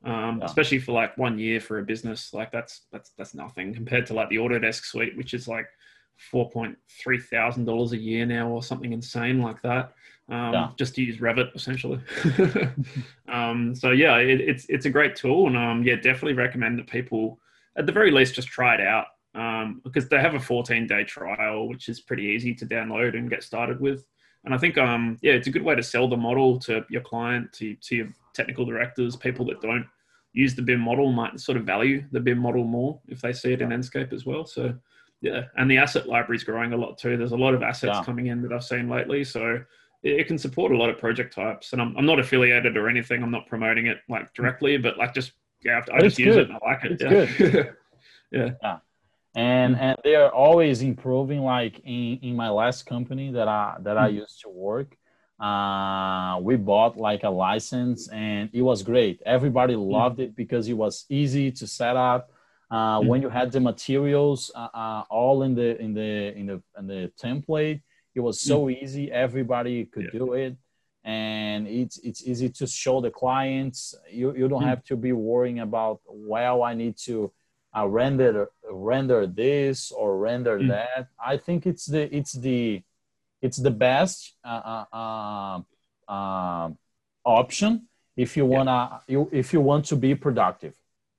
Um, 0.04 0.40
yeah. 0.40 0.44
especially 0.44 0.80
for 0.80 0.92
like 0.92 1.16
one 1.16 1.38
year 1.38 1.60
for 1.60 1.78
a 1.78 1.84
business. 1.84 2.34
Like 2.34 2.50
that's, 2.50 2.82
that's, 2.90 3.12
that's 3.16 3.34
nothing 3.34 3.72
compared 3.72 4.06
to 4.06 4.14
like 4.14 4.30
the 4.30 4.36
Autodesk 4.36 4.84
suite, 4.84 5.16
which 5.16 5.32
is 5.32 5.46
like 5.46 5.68
four 6.16 6.50
point 6.50 6.76
three 6.88 7.18
thousand 7.18 7.64
dollars 7.64 7.92
a 7.92 7.98
year 7.98 8.26
now 8.26 8.48
or 8.48 8.62
something 8.62 8.92
insane 8.92 9.40
like 9.40 9.60
that. 9.62 9.92
Um, 10.30 10.52
yeah. 10.54 10.70
just 10.78 10.94
to 10.94 11.02
use 11.02 11.18
Revit 11.18 11.54
essentially. 11.54 12.00
um, 13.28 13.74
so 13.74 13.90
yeah, 13.90 14.16
it, 14.16 14.40
it's 14.40 14.66
it's 14.68 14.86
a 14.86 14.90
great 14.90 15.16
tool, 15.16 15.48
and 15.48 15.56
um, 15.56 15.82
yeah, 15.82 15.96
definitely 15.96 16.32
recommend 16.32 16.78
that 16.78 16.86
people 16.86 17.38
at 17.76 17.86
the 17.86 17.92
very 17.92 18.10
least 18.10 18.34
just 18.34 18.48
try 18.48 18.74
it 18.74 18.80
out 18.80 19.06
um, 19.34 19.80
because 19.84 20.08
they 20.08 20.20
have 20.20 20.34
a 20.34 20.40
14 20.40 20.86
day 20.86 21.04
trial, 21.04 21.68
which 21.68 21.88
is 21.88 22.00
pretty 22.00 22.24
easy 22.24 22.54
to 22.54 22.66
download 22.66 23.16
and 23.16 23.28
get 23.28 23.42
started 23.42 23.80
with. 23.80 24.06
And 24.44 24.54
I 24.54 24.58
think 24.58 24.78
um, 24.78 25.18
yeah, 25.20 25.32
it's 25.32 25.46
a 25.46 25.50
good 25.50 25.62
way 25.62 25.74
to 25.74 25.82
sell 25.82 26.08
the 26.08 26.16
model 26.16 26.58
to 26.60 26.84
your 26.88 27.02
client, 27.02 27.52
to 27.54 27.74
to 27.74 27.96
your 27.96 28.08
technical 28.34 28.64
directors, 28.64 29.16
people 29.16 29.44
that 29.46 29.60
don't 29.60 29.86
use 30.32 30.54
the 30.54 30.62
BIM 30.62 30.80
model 30.80 31.12
might 31.12 31.38
sort 31.38 31.56
of 31.56 31.64
value 31.64 32.04
the 32.10 32.20
BIM 32.20 32.38
model 32.38 32.64
more 32.64 33.00
if 33.08 33.20
they 33.20 33.32
see 33.32 33.52
it 33.52 33.62
in 33.62 33.70
Enscape 33.70 34.12
as 34.12 34.26
well. 34.26 34.44
So 34.44 34.74
yeah, 35.24 35.44
and 35.56 35.70
the 35.70 35.78
asset 35.78 36.06
library 36.06 36.36
is 36.36 36.44
growing 36.44 36.74
a 36.74 36.76
lot 36.76 36.98
too. 36.98 37.16
There's 37.16 37.32
a 37.32 37.36
lot 37.36 37.54
of 37.54 37.62
assets 37.62 37.96
yeah. 37.96 38.04
coming 38.04 38.26
in 38.26 38.42
that 38.42 38.52
I've 38.52 38.62
seen 38.62 38.90
lately, 38.90 39.24
so 39.24 39.58
it 40.02 40.26
can 40.26 40.36
support 40.36 40.70
a 40.70 40.76
lot 40.76 40.90
of 40.90 40.98
project 40.98 41.34
types. 41.34 41.72
And 41.72 41.80
I'm, 41.80 41.96
I'm 41.96 42.04
not 42.04 42.18
affiliated 42.18 42.76
or 42.76 42.90
anything. 42.90 43.22
I'm 43.22 43.30
not 43.30 43.46
promoting 43.46 43.86
it 43.86 44.00
like 44.06 44.34
directly, 44.34 44.76
but 44.76 44.98
like 44.98 45.14
just 45.14 45.32
yeah, 45.64 45.80
I 45.94 46.02
just 46.02 46.18
use 46.18 46.34
good. 46.34 46.42
it. 46.42 46.50
And 46.50 46.58
I 46.62 46.66
like 46.66 46.84
it. 46.84 46.92
It's 46.92 47.02
yeah. 47.02 47.38
good. 47.38 47.74
yeah. 48.30 48.50
yeah. 48.62 48.78
And 49.34 49.76
and 49.76 49.96
they 50.04 50.14
are 50.14 50.28
always 50.28 50.82
improving. 50.82 51.40
Like 51.40 51.80
in, 51.86 52.18
in 52.20 52.36
my 52.36 52.50
last 52.50 52.84
company 52.84 53.32
that 53.32 53.48
I 53.48 53.76
that 53.80 53.96
I 53.96 54.10
hmm. 54.10 54.16
used 54.16 54.42
to 54.42 54.50
work, 54.50 54.94
uh, 55.40 56.38
we 56.42 56.56
bought 56.56 56.98
like 56.98 57.22
a 57.22 57.30
license 57.30 58.08
and 58.08 58.50
it 58.52 58.60
was 58.60 58.82
great. 58.82 59.22
Everybody 59.24 59.72
hmm. 59.72 59.80
loved 59.80 60.20
it 60.20 60.36
because 60.36 60.68
it 60.68 60.74
was 60.74 61.06
easy 61.08 61.50
to 61.52 61.66
set 61.66 61.96
up 61.96 62.30
uh, 62.74 62.98
mm-hmm. 62.98 63.08
when 63.08 63.22
you 63.22 63.28
had 63.28 63.52
the 63.52 63.60
materials 63.60 64.50
uh, 64.56 64.68
uh, 64.74 65.04
all 65.08 65.44
in 65.44 65.54
the 65.54 65.80
in 65.80 65.94
the 65.94 66.36
in 66.36 66.46
the 66.46 66.58
in 66.78 66.86
the 66.88 67.12
template 67.22 67.80
it 68.16 68.20
was 68.20 68.40
so 68.40 68.56
mm-hmm. 68.66 68.82
easy 68.82 69.12
everybody 69.12 69.84
could 69.92 70.08
yeah. 70.12 70.18
do 70.18 70.32
it 70.32 70.56
and 71.04 71.68
it's 71.68 71.98
it's 71.98 72.22
easy 72.24 72.48
to 72.48 72.66
show 72.66 73.00
the 73.00 73.10
clients 73.10 73.94
you, 74.10 74.34
you 74.34 74.48
don't 74.48 74.60
mm-hmm. 74.60 74.68
have 74.70 74.82
to 74.82 74.96
be 74.96 75.12
worrying 75.12 75.60
about 75.60 76.00
well 76.06 76.64
i 76.64 76.74
need 76.74 76.96
to 76.96 77.30
uh, 77.76 77.86
render 77.86 78.50
render 78.70 79.26
this 79.26 79.92
or 79.92 80.18
render 80.18 80.58
mm. 80.58 80.68
that 80.68 81.08
i 81.24 81.36
think 81.36 81.66
it's 81.66 81.86
the 81.86 82.02
it's 82.18 82.32
the 82.32 82.82
it's 83.40 83.58
the 83.58 83.70
best 83.70 84.34
uh, 84.44 84.84
uh, 84.92 85.60
uh 86.08 86.70
option 87.24 87.86
if 88.16 88.36
you 88.36 88.44
wanna 88.46 89.00
you, 89.06 89.28
if 89.32 89.52
you 89.52 89.60
want 89.60 89.84
to 89.84 89.96
be 89.96 90.14
productive 90.14 90.74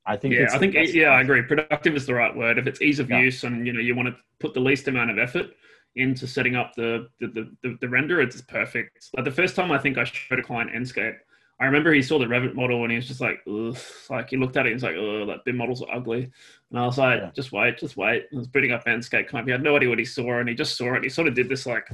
I 0.06 0.18
think. 0.18 0.36
Yeah, 0.36 0.48
I 0.52 0.58
think 0.58 0.76
yeah, 0.76 1.10
I 1.10 1.22
agree. 1.22 1.42
Productive 1.42 1.96
is 1.96 2.06
the 2.06 2.14
right 2.14 2.36
word. 2.36 2.58
If 2.58 2.68
it's 2.68 2.82
ease 2.82 3.00
of 3.00 3.10
yeah. 3.10 3.20
use 3.20 3.44
and 3.44 3.66
you 3.66 3.74
know 3.74 3.80
you 3.80 3.96
want 3.96 4.10
to 4.10 4.16
put 4.40 4.54
the 4.54 4.60
least 4.60 4.88
amount 4.88 5.12
of 5.12 5.18
effort 5.18 5.48
into 5.96 6.28
setting 6.28 6.56
up 6.56 6.74
the 6.76 7.08
the, 7.20 7.50
the, 7.64 7.78
the 7.82 7.90
render, 7.90 8.22
it's 8.22 8.42
perfect. 8.42 9.10
Like 9.16 9.26
the 9.26 9.32
first 9.32 9.56
time 9.56 9.72
I 9.72 9.78
think 9.78 9.98
I 9.98 10.04
showed 10.04 10.40
a 10.40 10.44
client 10.44 10.72
Enscape, 10.72 11.18
I 11.60 11.66
remember 11.66 11.94
he 11.94 12.02
saw 12.02 12.20
the 12.20 12.26
Revit 12.26 12.54
model 12.54 12.84
and 12.84 12.92
he 12.92 12.98
was 12.98 13.08
just 13.08 13.22
like, 13.22 13.40
Ugh. 13.48 13.78
like 14.10 14.30
he 14.30 14.36
looked 14.36 14.58
at 14.58 14.66
it 14.66 14.74
and 14.74 14.76
he's 14.76 14.84
like, 14.84 14.98
oh, 14.98 15.26
that 15.26 15.46
BIM 15.46 15.56
models 15.56 15.82
are 15.82 15.96
ugly. 15.96 16.30
And 16.70 16.80
I 16.80 16.86
was 16.86 16.98
like, 16.98 17.22
yeah. 17.22 17.32
just 17.34 17.54
wait, 17.54 17.78
just 17.78 17.96
wait. 17.96 18.26
I 18.34 18.36
was 18.36 18.48
booting 18.48 18.74
up 18.74 18.84
Enscape 18.86 19.30
kind 19.30 19.42
of, 19.42 19.46
he 19.46 19.52
had 19.54 19.64
no 19.64 19.78
idea 19.78 19.88
what 19.88 20.00
he 20.00 20.06
saw 20.06 20.40
and 20.40 20.50
he 20.50 20.56
just 20.56 20.76
saw 20.76 20.96
it. 20.96 21.04
He 21.04 21.10
sort 21.10 21.30
of 21.30 21.34
did 21.34 21.48
this 21.48 21.66
like, 21.66 21.88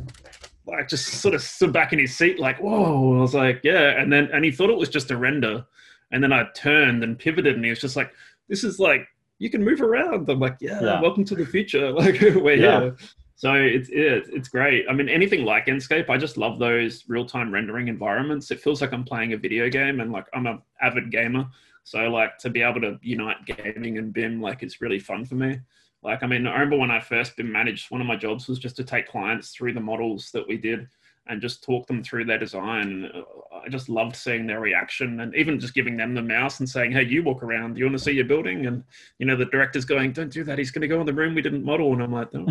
like 0.65 0.87
just 0.87 1.05
sort 1.07 1.35
of 1.35 1.43
stood 1.43 1.71
back 1.71 1.93
in 1.93 1.99
his 1.99 2.17
seat 2.17 2.39
like, 2.39 2.57
whoa. 2.59 3.19
I 3.19 3.21
was 3.21 3.35
like, 3.35 3.61
yeah. 3.63 4.01
And 4.01 4.11
then, 4.11 4.29
and 4.33 4.43
he 4.43 4.51
thought 4.51 4.71
it 4.71 4.77
was 4.77 4.89
just 4.89 5.11
a 5.11 5.17
render. 5.17 5.63
And 6.11 6.23
then 6.23 6.33
I 6.33 6.45
turned 6.55 7.03
and 7.03 7.17
pivoted, 7.17 7.55
and 7.55 7.63
he 7.63 7.69
was 7.69 7.81
just 7.81 7.95
like, 7.95 8.13
"This 8.47 8.63
is 8.63 8.79
like 8.79 9.07
you 9.39 9.49
can 9.49 9.63
move 9.63 9.81
around." 9.81 10.29
I'm 10.29 10.39
like, 10.39 10.57
"Yeah, 10.59 10.81
yeah. 10.81 11.01
welcome 11.01 11.25
to 11.25 11.35
the 11.35 11.45
future. 11.45 11.91
Like 12.01 12.19
we're 12.21 12.55
yeah. 12.55 12.79
here." 12.79 12.97
So 13.35 13.53
it's 13.55 13.89
it, 13.89 14.25
it's 14.31 14.49
great. 14.49 14.85
I 14.87 14.93
mean, 14.93 15.09
anything 15.09 15.45
like 15.45 15.65
Enscape, 15.65 16.09
I 16.09 16.17
just 16.17 16.37
love 16.37 16.59
those 16.59 17.05
real 17.07 17.25
time 17.25 17.51
rendering 17.51 17.87
environments. 17.87 18.51
It 18.51 18.61
feels 18.61 18.81
like 18.81 18.93
I'm 18.93 19.03
playing 19.03 19.33
a 19.33 19.37
video 19.37 19.69
game, 19.69 19.99
and 19.99 20.11
like 20.11 20.27
I'm 20.33 20.45
an 20.45 20.61
avid 20.81 21.11
gamer. 21.11 21.47
So 21.83 21.99
like 22.09 22.37
to 22.39 22.49
be 22.49 22.61
able 22.61 22.81
to 22.81 22.99
unite 23.01 23.45
gaming 23.45 23.97
and 23.97 24.13
BIM, 24.13 24.41
like 24.41 24.61
it's 24.61 24.79
really 24.81 24.99
fun 24.99 25.25
for 25.25 25.35
me. 25.35 25.59
Like 26.03 26.21
I 26.23 26.27
mean, 26.27 26.45
I 26.45 26.53
remember 26.53 26.77
when 26.77 26.91
I 26.91 26.99
first 26.99 27.35
BIM 27.35 27.51
managed, 27.51 27.89
one 27.89 28.01
of 28.01 28.07
my 28.07 28.15
jobs 28.15 28.47
was 28.47 28.59
just 28.59 28.75
to 28.75 28.83
take 28.83 29.07
clients 29.07 29.51
through 29.51 29.73
the 29.73 29.79
models 29.79 30.29
that 30.33 30.47
we 30.47 30.57
did 30.57 30.87
and 31.31 31.41
just 31.41 31.63
talk 31.63 31.87
them 31.87 32.03
through 32.03 32.25
their 32.25 32.37
design. 32.37 33.09
I 33.53 33.69
just 33.69 33.87
loved 33.87 34.17
seeing 34.17 34.45
their 34.45 34.59
reaction 34.59 35.21
and 35.21 35.33
even 35.33 35.61
just 35.61 35.73
giving 35.73 35.95
them 35.95 36.13
the 36.13 36.21
mouse 36.21 36.59
and 36.59 36.69
saying, 36.69 36.91
Hey, 36.91 37.03
you 37.03 37.23
walk 37.23 37.41
around. 37.41 37.73
Do 37.73 37.79
you 37.79 37.85
want 37.85 37.97
to 37.97 38.03
see 38.03 38.11
your 38.11 38.25
building? 38.25 38.65
And, 38.65 38.83
you 39.17 39.25
know, 39.25 39.37
the 39.37 39.45
director's 39.45 39.85
going, 39.85 40.11
Don't 40.11 40.31
do 40.31 40.43
that. 40.43 40.57
He's 40.57 40.71
going 40.71 40.81
to 40.81 40.89
go 40.89 40.99
in 40.99 41.05
the 41.05 41.13
room 41.13 41.33
we 41.33 41.41
didn't 41.41 41.63
model. 41.63 41.93
And 41.93 42.03
I'm 42.03 42.11
like, 42.11 42.31
Don't 42.31 42.47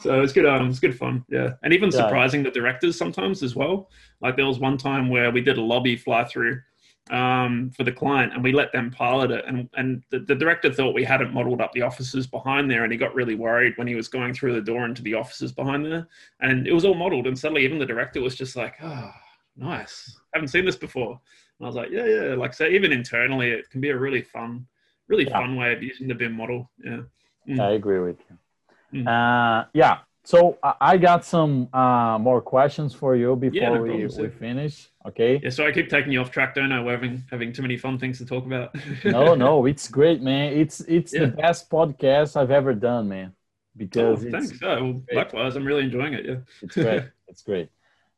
so 0.00 0.22
it's 0.22 0.32
good. 0.32 0.46
Um, 0.46 0.70
it's 0.70 0.80
good 0.80 0.96
fun. 0.96 1.22
Yeah. 1.28 1.50
And 1.62 1.74
even 1.74 1.90
yeah. 1.90 1.98
surprising 1.98 2.42
the 2.42 2.50
directors 2.50 2.96
sometimes 2.96 3.42
as 3.42 3.54
well. 3.54 3.90
Like 4.22 4.36
there 4.36 4.46
was 4.46 4.58
one 4.58 4.78
time 4.78 5.10
where 5.10 5.30
we 5.30 5.42
did 5.42 5.58
a 5.58 5.62
lobby 5.62 5.96
fly 5.96 6.24
through 6.24 6.62
um, 7.10 7.70
for 7.76 7.84
the 7.84 7.92
client, 7.92 8.32
and 8.34 8.42
we 8.42 8.52
let 8.52 8.72
them 8.72 8.90
pilot 8.90 9.30
it. 9.30 9.44
And 9.46 9.68
and 9.74 10.02
the, 10.10 10.20
the, 10.20 10.34
director 10.34 10.72
thought 10.72 10.94
we 10.94 11.04
hadn't 11.04 11.32
modelled 11.32 11.60
up 11.60 11.72
the 11.72 11.82
offices 11.82 12.26
behind 12.26 12.70
there, 12.70 12.84
and 12.84 12.92
he 12.92 12.98
got 12.98 13.14
really 13.14 13.34
worried 13.34 13.76
when 13.76 13.86
he 13.86 13.94
was 13.94 14.08
going 14.08 14.34
through 14.34 14.54
the 14.54 14.60
door 14.60 14.84
into 14.84 15.02
the 15.02 15.14
offices 15.14 15.52
behind 15.52 15.84
there, 15.84 16.06
and 16.40 16.66
it 16.66 16.72
was 16.72 16.84
all 16.84 16.94
modelled. 16.94 17.26
And 17.26 17.38
suddenly, 17.38 17.64
even 17.64 17.78
the 17.78 17.86
director 17.86 18.20
was 18.20 18.36
just 18.36 18.56
like, 18.56 18.74
"Oh, 18.82 19.10
nice! 19.56 20.18
haven't 20.34 20.48
seen 20.48 20.64
this 20.64 20.76
before." 20.76 21.20
And 21.58 21.66
I 21.66 21.66
was 21.66 21.76
like, 21.76 21.90
"Yeah, 21.90 22.06
yeah." 22.06 22.34
Like 22.34 22.54
so, 22.54 22.66
even 22.66 22.92
internally, 22.92 23.50
it 23.50 23.70
can 23.70 23.80
be 23.80 23.90
a 23.90 23.96
really 23.96 24.22
fun, 24.22 24.66
really 25.08 25.26
yeah. 25.26 25.38
fun 25.38 25.56
way 25.56 25.72
of 25.72 25.82
using 25.82 26.06
the 26.06 26.14
BIM 26.14 26.32
model. 26.32 26.70
Yeah, 26.84 27.00
mm. 27.48 27.60
I 27.60 27.72
agree 27.72 28.00
with 28.00 28.18
you. 28.28 29.02
Mm. 29.02 29.08
Uh, 29.08 29.66
yeah. 29.72 29.98
So 30.22 30.58
I 30.62 30.98
got 30.98 31.24
some 31.24 31.68
uh, 31.72 32.18
more 32.18 32.42
questions 32.42 32.94
for 32.94 33.16
you 33.16 33.34
before 33.36 33.58
yeah, 33.58 33.74
no 33.74 33.82
we, 33.82 34.06
we 34.06 34.28
finish. 34.28 34.88
Okay. 35.06 35.40
Yeah. 35.42 35.48
So 35.48 35.66
I 35.66 35.72
keep 35.72 35.88
taking 35.88 36.12
you 36.12 36.20
off 36.20 36.30
track, 36.30 36.54
don't 36.54 36.70
I? 36.72 36.82
We're 36.82 36.92
having 36.92 37.24
having 37.30 37.52
too 37.52 37.62
many 37.62 37.78
fun 37.78 37.98
things 37.98 38.18
to 38.18 38.26
talk 38.26 38.44
about. 38.44 38.74
no, 39.04 39.34
no, 39.34 39.64
it's 39.64 39.88
great, 39.88 40.20
man. 40.20 40.52
It's 40.52 40.80
it's 40.80 41.14
yeah. 41.14 41.20
the 41.20 41.28
best 41.28 41.70
podcast 41.70 42.36
I've 42.36 42.50
ever 42.50 42.74
done, 42.74 43.08
man. 43.08 43.32
Because 43.76 44.24
oh, 44.24 44.30
thanks. 44.30 44.52
Oh, 44.62 44.82
well, 44.82 45.02
likewise, 45.12 45.56
I'm 45.56 45.64
really 45.64 45.84
enjoying 45.84 46.12
it. 46.12 46.26
Yeah. 46.26 46.36
It's 46.60 46.74
great. 46.74 47.02
it's 47.28 47.42
great. 47.42 47.70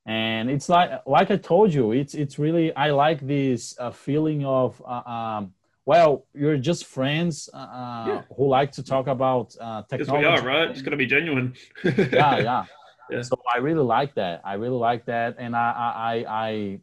And 0.05 0.51
it's 0.51 0.69
like 0.69 0.91
like 1.07 1.31
I 1.31 1.37
told 1.37 1.73
you, 1.73 1.93
it's 1.93 2.15
it's 2.15 2.37
really 2.37 2.75
I 2.75 2.91
like 2.91 3.25
this 3.25 3.77
uh, 3.79 3.93
feeling 3.93 4.45
of 4.45 4.83
uh, 4.85 5.09
um, 5.09 5.55
well, 5.85 6.27
you're 6.33 6.59
just 6.59 6.87
friends 6.87 7.49
uh, 7.53 7.57
uh, 7.57 8.05
yeah. 8.07 8.23
who 8.37 8.47
like 8.47 8.73
to 8.73 8.83
talk 8.83 9.09
about 9.09 9.55
uh, 9.61 9.83
technology. 9.83 10.25
Yes, 10.25 10.43
we 10.43 10.49
are, 10.49 10.49
right? 10.49 10.71
It's 10.71 10.83
going 10.83 10.93
to 10.93 10.97
be 10.97 11.07
genuine. 11.07 11.55
yeah, 11.85 12.39
yeah, 12.39 12.65
yeah. 13.11 13.23
So 13.23 13.37
I 13.53 13.59
really 13.59 13.83
like 13.83 14.15
that. 14.15 14.43
I 14.45 14.55
really 14.55 14.77
like 14.77 15.07
that, 15.07 15.37
and 15.39 15.57
I, 15.57 15.71
I, 15.97 16.25
I, 16.29 16.81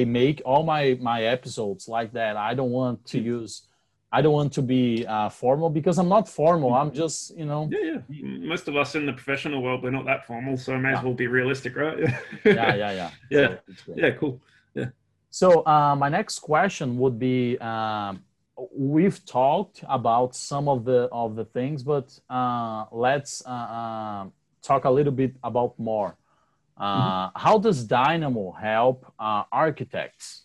I 0.00 0.04
make 0.04 0.42
all 0.44 0.64
my 0.64 0.98
my 1.00 1.24
episodes 1.24 1.88
like 1.88 2.12
that. 2.14 2.36
I 2.36 2.54
don't 2.54 2.70
want 2.70 3.06
to 3.06 3.20
use. 3.20 3.68
I 4.14 4.20
don't 4.20 4.34
want 4.34 4.52
to 4.54 4.62
be 4.62 5.06
uh, 5.06 5.30
formal 5.30 5.70
because 5.70 5.98
I'm 5.98 6.08
not 6.08 6.28
formal. 6.28 6.74
I'm 6.74 6.92
just, 6.92 7.34
you 7.34 7.46
know. 7.46 7.70
Yeah, 7.72 8.00
yeah. 8.10 8.46
Most 8.46 8.68
of 8.68 8.76
us 8.76 8.94
in 8.94 9.06
the 9.06 9.12
professional 9.14 9.62
world, 9.62 9.82
we're 9.82 9.88
not 9.90 10.04
that 10.04 10.26
formal, 10.26 10.58
so 10.58 10.74
I 10.74 10.78
may 10.78 10.90
yeah. 10.90 10.98
as 10.98 11.04
well 11.04 11.14
be 11.14 11.28
realistic, 11.28 11.76
right? 11.76 11.98
yeah, 12.44 12.74
yeah, 12.74 12.92
yeah. 12.92 13.10
Yeah, 13.30 13.56
so 13.86 13.94
yeah, 13.96 14.10
cool. 14.10 14.38
So 15.32 15.64
uh, 15.64 15.96
my 15.96 16.10
next 16.10 16.40
question 16.40 16.98
would 16.98 17.18
be: 17.18 17.56
uh, 17.58 18.12
We've 18.76 19.24
talked 19.24 19.82
about 19.88 20.36
some 20.36 20.68
of 20.68 20.84
the 20.84 21.08
of 21.10 21.36
the 21.36 21.46
things, 21.46 21.82
but 21.82 22.16
uh, 22.28 22.84
let's 22.92 23.42
uh, 23.46 23.50
uh, 23.50 24.26
talk 24.62 24.84
a 24.84 24.90
little 24.90 25.12
bit 25.12 25.34
about 25.42 25.78
more. 25.78 26.16
Mm-hmm. 26.78 27.38
How 27.38 27.58
does 27.58 27.84
Dynamo 27.84 28.52
help 28.52 29.10
architects? 29.18 30.42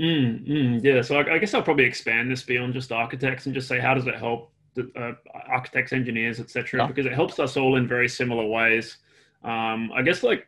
Mm, 0.00 0.46
mm, 0.46 0.84
yeah, 0.84 1.00
so 1.00 1.16
I, 1.16 1.34
I, 1.34 1.38
guess 1.38 1.54
I'll 1.54 1.62
probably 1.62 1.86
expand 1.86 2.30
this 2.30 2.42
beyond 2.42 2.74
just 2.74 2.92
architects 2.92 3.46
and 3.46 3.54
just 3.54 3.66
say 3.66 3.80
how 3.80 3.94
does 3.94 4.06
it 4.06 4.14
help 4.14 4.52
the, 4.74 4.90
uh, 4.94 5.12
architects, 5.48 5.94
engineers, 5.94 6.38
etc. 6.38 6.80
Yeah. 6.80 6.86
Because 6.86 7.06
it 7.06 7.12
helps 7.12 7.38
us 7.38 7.56
all 7.56 7.76
in 7.76 7.88
very 7.88 8.08
similar 8.08 8.44
ways. 8.44 8.98
Um, 9.42 9.90
I 9.94 10.02
guess 10.02 10.22
like 10.22 10.46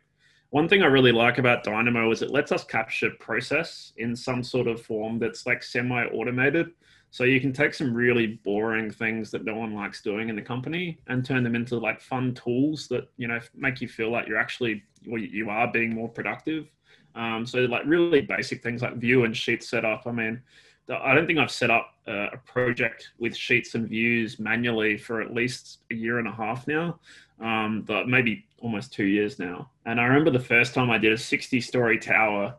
one 0.51 0.67
thing 0.67 0.81
I 0.81 0.87
really 0.87 1.11
like 1.11 1.37
about 1.37 1.63
Dynamo 1.63 2.11
is 2.11 2.21
it 2.21 2.31
lets 2.31 2.51
us 2.51 2.63
capture 2.63 3.11
process 3.19 3.93
in 3.97 4.15
some 4.15 4.43
sort 4.43 4.67
of 4.67 4.81
form 4.81 5.19
that's 5.19 5.45
like 5.45 5.61
semi-automated. 5.61 6.71
So 7.11 7.23
you 7.23 7.39
can 7.41 7.53
take 7.53 7.73
some 7.73 7.93
really 7.93 8.39
boring 8.43 8.91
things 8.91 9.31
that 9.31 9.43
no 9.43 9.55
one 9.55 9.73
likes 9.73 10.01
doing 10.01 10.29
in 10.29 10.35
the 10.35 10.41
company 10.41 10.99
and 11.07 11.25
turn 11.25 11.43
them 11.43 11.55
into 11.55 11.77
like 11.77 12.01
fun 12.01 12.35
tools 12.35 12.87
that 12.89 13.09
you 13.17 13.27
know 13.27 13.39
make 13.55 13.81
you 13.81 13.87
feel 13.87 14.11
like 14.11 14.27
you're 14.27 14.37
actually 14.37 14.83
well, 15.07 15.19
you 15.19 15.49
are 15.49 15.71
being 15.71 15.93
more 15.93 16.09
productive. 16.09 16.67
Um, 17.15 17.45
so 17.45 17.59
like 17.61 17.83
really 17.85 18.21
basic 18.21 18.61
things 18.61 18.81
like 18.81 18.97
view 18.97 19.23
and 19.23 19.35
sheet 19.35 19.63
setup. 19.63 20.03
I 20.05 20.11
mean, 20.11 20.41
I 20.89 21.13
don't 21.13 21.27
think 21.27 21.39
I've 21.39 21.51
set 21.51 21.69
up 21.69 21.93
a 22.07 22.37
project 22.45 23.11
with 23.19 23.35
sheets 23.35 23.75
and 23.75 23.87
views 23.87 24.39
manually 24.39 24.97
for 24.97 25.21
at 25.21 25.33
least 25.33 25.79
a 25.91 25.95
year 25.95 26.17
and 26.19 26.27
a 26.27 26.31
half 26.31 26.67
now, 26.67 26.99
um, 27.39 27.83
but 27.85 28.07
maybe 28.07 28.45
almost 28.59 28.91
two 28.93 29.05
years 29.05 29.37
now. 29.39 29.69
And 29.89 29.99
I 29.99 30.03
remember 30.03 30.29
the 30.29 30.39
first 30.39 30.75
time 30.75 30.91
I 30.91 30.99
did 30.99 31.13
a 31.13 31.17
60 31.17 31.59
story 31.61 31.97
tower 31.97 32.55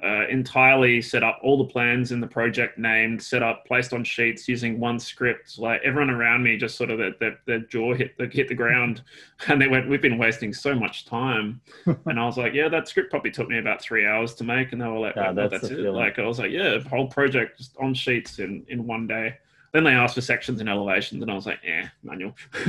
uh, 0.00 0.28
entirely 0.28 1.02
set 1.02 1.24
up 1.24 1.40
all 1.42 1.58
the 1.58 1.64
plans 1.64 2.12
in 2.12 2.20
the 2.20 2.26
project 2.26 2.78
named, 2.78 3.20
set 3.20 3.42
up, 3.42 3.66
placed 3.66 3.92
on 3.92 4.04
sheets 4.04 4.46
using 4.46 4.78
one 4.78 5.00
script. 5.00 5.58
Like 5.58 5.80
everyone 5.82 6.10
around 6.10 6.44
me 6.44 6.56
just 6.56 6.76
sort 6.76 6.90
of 6.90 6.98
their, 6.98 7.14
their, 7.18 7.38
their 7.46 7.58
jaw 7.58 7.94
hit 7.94 8.16
the, 8.16 8.26
hit 8.26 8.46
the 8.46 8.54
ground 8.54 9.02
and 9.48 9.60
they 9.60 9.66
went, 9.66 9.88
we've 9.88 10.00
been 10.00 10.18
wasting 10.18 10.54
so 10.54 10.72
much 10.72 11.04
time. 11.04 11.60
and 12.06 12.20
I 12.20 12.24
was 12.24 12.38
like, 12.38 12.54
yeah, 12.54 12.68
that 12.68 12.86
script 12.86 13.10
probably 13.10 13.32
took 13.32 13.48
me 13.48 13.58
about 13.58 13.82
three 13.82 14.06
hours 14.06 14.34
to 14.36 14.44
make. 14.44 14.70
And 14.70 14.80
they 14.80 14.86
were 14.86 15.00
like, 15.00 15.16
yeah, 15.16 15.32
that's, 15.32 15.50
that's 15.50 15.64
it. 15.64 15.76
Feeling. 15.78 15.94
Like 15.94 16.20
I 16.20 16.26
was 16.26 16.38
like, 16.38 16.52
yeah, 16.52 16.78
whole 16.78 17.08
project 17.08 17.58
just 17.58 17.76
on 17.78 17.92
sheets 17.92 18.38
in, 18.38 18.64
in 18.68 18.86
one 18.86 19.08
day. 19.08 19.36
Then 19.72 19.84
they 19.84 19.92
asked 19.92 20.14
for 20.14 20.20
sections 20.20 20.60
and 20.60 20.68
elevations, 20.68 21.22
and 21.22 21.30
I 21.30 21.34
was 21.34 21.46
like, 21.46 21.60
"Eh, 21.64 21.86
manual." 22.02 22.34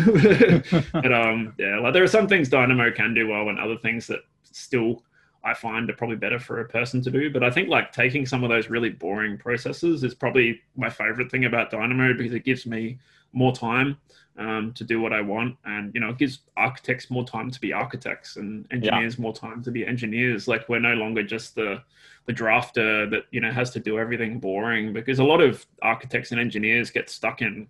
but 0.94 1.14
um, 1.14 1.54
yeah, 1.58 1.80
like 1.80 1.94
there 1.94 2.04
are 2.04 2.08
some 2.08 2.28
things 2.28 2.50
Dynamo 2.50 2.92
can 2.92 3.14
do 3.14 3.28
well, 3.28 3.50
and 3.50 3.60
other 3.60 3.78
things 3.78 4.08
that 4.08 4.20
still 4.44 5.04
I 5.44 5.54
find 5.54 5.90
are 5.90 5.94
probably 5.94 6.18
better 6.18 6.40
for 6.40 6.60
a 6.60 6.68
person 6.68 7.02
to 7.04 7.12
do. 7.12 7.32
But 7.32 7.44
I 7.44 7.52
think 7.52 7.70
like 7.70 7.92
taking 7.92 8.26
some 8.26 8.44
of 8.44 8.50
those 8.50 8.70
really 8.70 8.90
boring 8.90 9.38
processes 9.38 10.04
is 10.04 10.14
probably 10.14 10.62
my 10.76 10.90
favorite 10.90 11.32
thing 11.32 11.46
about 11.46 11.72
Dynamo 11.72 12.14
because 12.14 12.34
it 12.34 12.44
gives 12.44 12.66
me 12.66 13.00
more 13.34 13.54
time 13.54 13.98
um, 14.38 14.74
to 14.74 14.84
do 14.84 15.02
what 15.02 15.14
I 15.14 15.22
want, 15.22 15.58
and 15.66 15.94
you 15.94 16.02
know, 16.02 16.10
it 16.10 16.18
gives 16.18 16.40
architects 16.58 17.10
more 17.10 17.26
time 17.26 17.52
to 17.52 17.60
be 17.60 17.74
architects 17.74 18.38
and 18.38 18.66
engineers 18.72 19.16
yeah. 19.18 19.22
more 19.22 19.34
time 19.34 19.64
to 19.64 19.72
be 19.72 19.86
engineers. 19.86 20.48
Like 20.48 20.68
we're 20.70 20.80
no 20.80 20.94
longer 20.94 21.24
just 21.24 21.56
the 21.56 21.82
the 22.26 22.34
drafter 22.34 23.10
that 23.10 23.24
you 23.32 23.42
know 23.42 23.52
has 23.52 23.72
to 23.72 23.80
do 23.80 24.00
everything 24.00 24.40
boring 24.40 24.94
because 24.94 25.20
a 25.20 25.24
lot 25.24 25.42
of 25.42 25.66
architects 25.82 26.32
and 26.32 26.40
engineers 26.40 26.92
get 26.92 27.10
stuck 27.10 27.42
in 27.42 27.68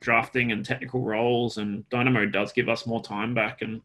drafting 0.00 0.52
and 0.52 0.64
technical 0.64 1.00
roles, 1.00 1.58
and 1.58 1.88
Dynamo 1.88 2.26
does 2.26 2.52
give 2.52 2.68
us 2.68 2.86
more 2.86 3.02
time 3.02 3.34
back 3.34 3.62
and 3.62 3.80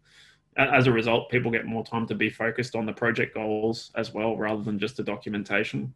as 0.58 0.88
a 0.88 0.92
result, 0.92 1.30
people 1.30 1.52
get 1.52 1.66
more 1.66 1.84
time 1.84 2.08
to 2.08 2.16
be 2.16 2.30
focused 2.30 2.76
on 2.76 2.86
the 2.86 2.94
project 2.94 3.36
goals 3.36 3.92
as 3.96 4.14
well, 4.14 4.36
rather 4.36 4.64
than 4.64 4.80
just 4.80 4.98
the 4.98 5.04
documentation. 5.04 5.94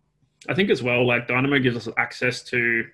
I 0.49 0.53
think 0.53 0.69
as 0.69 0.83
well, 0.83 1.05
like 1.05 1.27
Dynamo 1.27 1.59
gives 1.59 1.75
us 1.75 1.93
access 1.97 2.43
to 2.43 2.85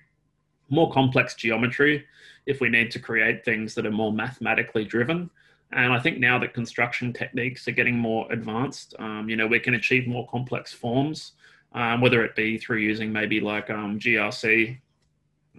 more 0.70 0.90
complex 0.92 1.34
geometry 1.34 2.04
if 2.46 2.60
we 2.60 2.68
need 2.68 2.90
to 2.90 2.98
create 2.98 3.44
things 3.44 3.74
that 3.74 3.86
are 3.86 3.90
more 3.90 4.12
mathematically 4.12 4.84
driven. 4.84 5.30
And 5.72 5.92
I 5.92 5.98
think 5.98 6.18
now 6.18 6.38
that 6.38 6.54
construction 6.54 7.12
techniques 7.12 7.68
are 7.68 7.72
getting 7.72 7.98
more 7.98 8.30
advanced, 8.32 8.94
um, 8.98 9.28
you 9.28 9.36
know, 9.36 9.46
we 9.46 9.60
can 9.60 9.74
achieve 9.74 10.06
more 10.06 10.26
complex 10.28 10.72
forms, 10.72 11.32
um, 11.74 12.00
whether 12.00 12.24
it 12.24 12.34
be 12.34 12.56
through 12.56 12.78
using 12.78 13.12
maybe 13.12 13.40
like 13.40 13.68
um, 13.68 13.98
GRC, 13.98 14.78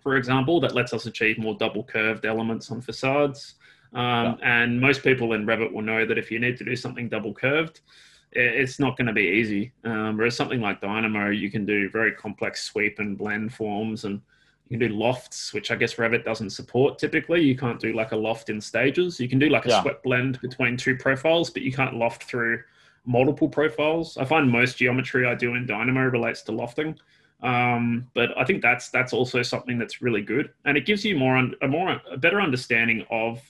for 0.01 0.16
example, 0.16 0.60
that 0.62 0.74
lets 0.74 0.93
us 0.93 1.05
achieve 1.05 1.38
more 1.38 1.55
double 1.55 1.84
curved 1.84 2.26
elements 2.26 2.72
on 2.72 2.82
facades. 2.82 3.55
Um, 3.93 4.38
yeah. 4.39 4.64
And 4.64 4.80
most 4.80 5.03
people 5.03 5.34
in 5.34 5.45
Revit 5.45 5.72
will 5.72 5.82
know 5.82 6.05
that 6.05 6.18
if 6.18 6.32
you 6.32 6.39
need 6.39 6.57
to 6.57 6.64
do 6.64 6.76
something 6.76 7.10
double 7.10 7.34
curved, 7.34 7.82
it's 8.32 8.80
not 8.80 8.95
going 8.95 9.07
to 9.07 9.14
be 9.14 9.24
easy. 9.24 9.72
Um, 9.84 10.18
whereas 10.18 10.36
something 10.36 10.62
like 10.62 10.82
Dynamo, 10.82 11.30
you 11.30 11.49
can 11.49 11.66
do 11.66 11.89
very 11.89 12.14
complex 12.14 12.64
sweep 12.64 12.99
and 12.99 13.18
blend 13.18 13.53
forms, 13.53 14.05
and 14.05 14.22
you 14.70 14.78
can 14.78 14.88
do 14.88 14.95
lofts, 14.95 15.51
which 15.51 15.72
I 15.72 15.76
guess 15.76 15.95
Revit 15.95 16.24
doesn't 16.24 16.51
support 16.51 16.99
typically. 16.99 17.41
You 17.41 17.57
can't 17.57 17.80
do 17.80 17.93
like 17.93 18.11
a 18.11 18.15
loft 18.15 18.49
in 18.49 18.61
stages. 18.61 19.20
You 19.20 19.28
can 19.28 19.39
do 19.39 19.49
like 19.49 19.65
a 19.65 19.70
yeah. 19.70 19.82
swept 19.82 20.03
blend 20.03 20.39
between 20.41 20.78
two 20.78 20.95
profiles, 20.95 21.49
but 21.49 21.63
you 21.63 21.74
can't 21.74 21.95
loft 21.95 22.24
through 22.24 22.61
multiple 23.05 23.49
profiles. 23.49 24.15
I 24.17 24.26
find 24.26 24.49
most 24.49 24.78
geometry 24.78 25.26
I 25.26 25.34
do 25.34 25.55
in 25.55 25.65
Dynamo 25.65 26.01
relates 26.01 26.43
to 26.43 26.51
lofting. 26.51 26.97
Um, 27.41 28.07
but 28.13 28.38
I 28.38 28.43
think 28.43 28.61
that's 28.61 28.89
that's 28.89 29.13
also 29.13 29.41
something 29.41 29.80
that's 29.80 30.01
really 30.01 30.22
good, 30.22 30.51
and 30.65 30.78
it 30.78 30.86
gives 30.86 31.05
you 31.05 31.15
more 31.15 31.38
a 31.38 31.67
more 31.67 32.01
a 32.11 32.17
better 32.17 32.41
understanding 32.41 33.05
of 33.09 33.41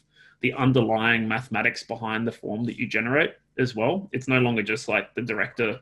the 0.42 0.54
underlying 0.54 1.28
mathematics 1.28 1.84
behind 1.84 2.26
the 2.26 2.32
form 2.32 2.64
that 2.66 2.78
you 2.78 2.88
generate 2.88 3.34
as 3.58 3.76
well. 3.76 4.08
It's 4.14 4.28
no 4.28 4.40
longer 4.40 4.62
just 4.62 4.88
like 4.88 5.14
the 5.16 5.22
director 5.22 5.80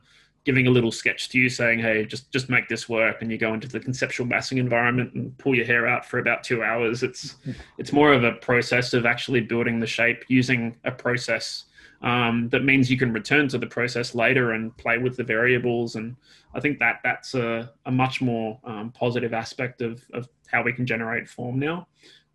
giving 0.48 0.66
a 0.66 0.72
little 0.72 0.94
sketch 0.94 1.28
to 1.30 1.38
you 1.38 1.50
saying, 1.50 1.80
"Hey, 1.80 2.06
just 2.06 2.32
just 2.32 2.50
make 2.50 2.70
this 2.70 2.88
work," 2.88 3.22
and 3.22 3.30
you 3.30 3.38
go 3.38 3.54
into 3.54 3.68
the 3.68 3.80
conceptual 3.80 4.26
massing 4.26 4.58
environment 4.58 5.14
and 5.14 5.38
pull 5.38 5.54
your 5.54 5.66
hair 5.66 5.86
out 5.86 6.06
for 6.06 6.20
about 6.20 6.44
two 6.44 6.64
hours. 6.64 7.04
It's 7.04 7.36
it's 7.78 7.92
more 7.92 8.14
of 8.14 8.24
a 8.24 8.32
process 8.32 8.94
of 8.94 9.06
actually 9.06 9.42
building 9.42 9.80
the 9.80 9.88
shape 9.88 10.24
using 10.30 10.78
a 10.86 10.92
process 10.92 11.66
um, 12.02 12.50
that 12.50 12.64
means 12.64 12.92
you 12.92 12.98
can 12.98 13.12
return 13.12 13.48
to 13.50 13.58
the 13.58 13.68
process 13.68 14.14
later 14.14 14.52
and 14.52 14.76
play 14.78 14.98
with 14.98 15.18
the 15.18 15.24
variables. 15.24 15.96
And 15.96 16.16
I 16.54 16.60
think 16.60 16.80
that 16.80 17.00
that's 17.04 17.34
a, 17.34 17.72
a 17.86 17.92
much 17.92 18.22
more 18.22 18.60
um, 18.64 18.92
positive 18.92 19.34
aspect 19.34 19.82
of, 19.82 20.04
of 20.14 20.30
how 20.48 20.64
we 20.64 20.74
can 20.74 20.86
generate 20.86 21.28
form 21.28 21.60
now. 21.60 21.88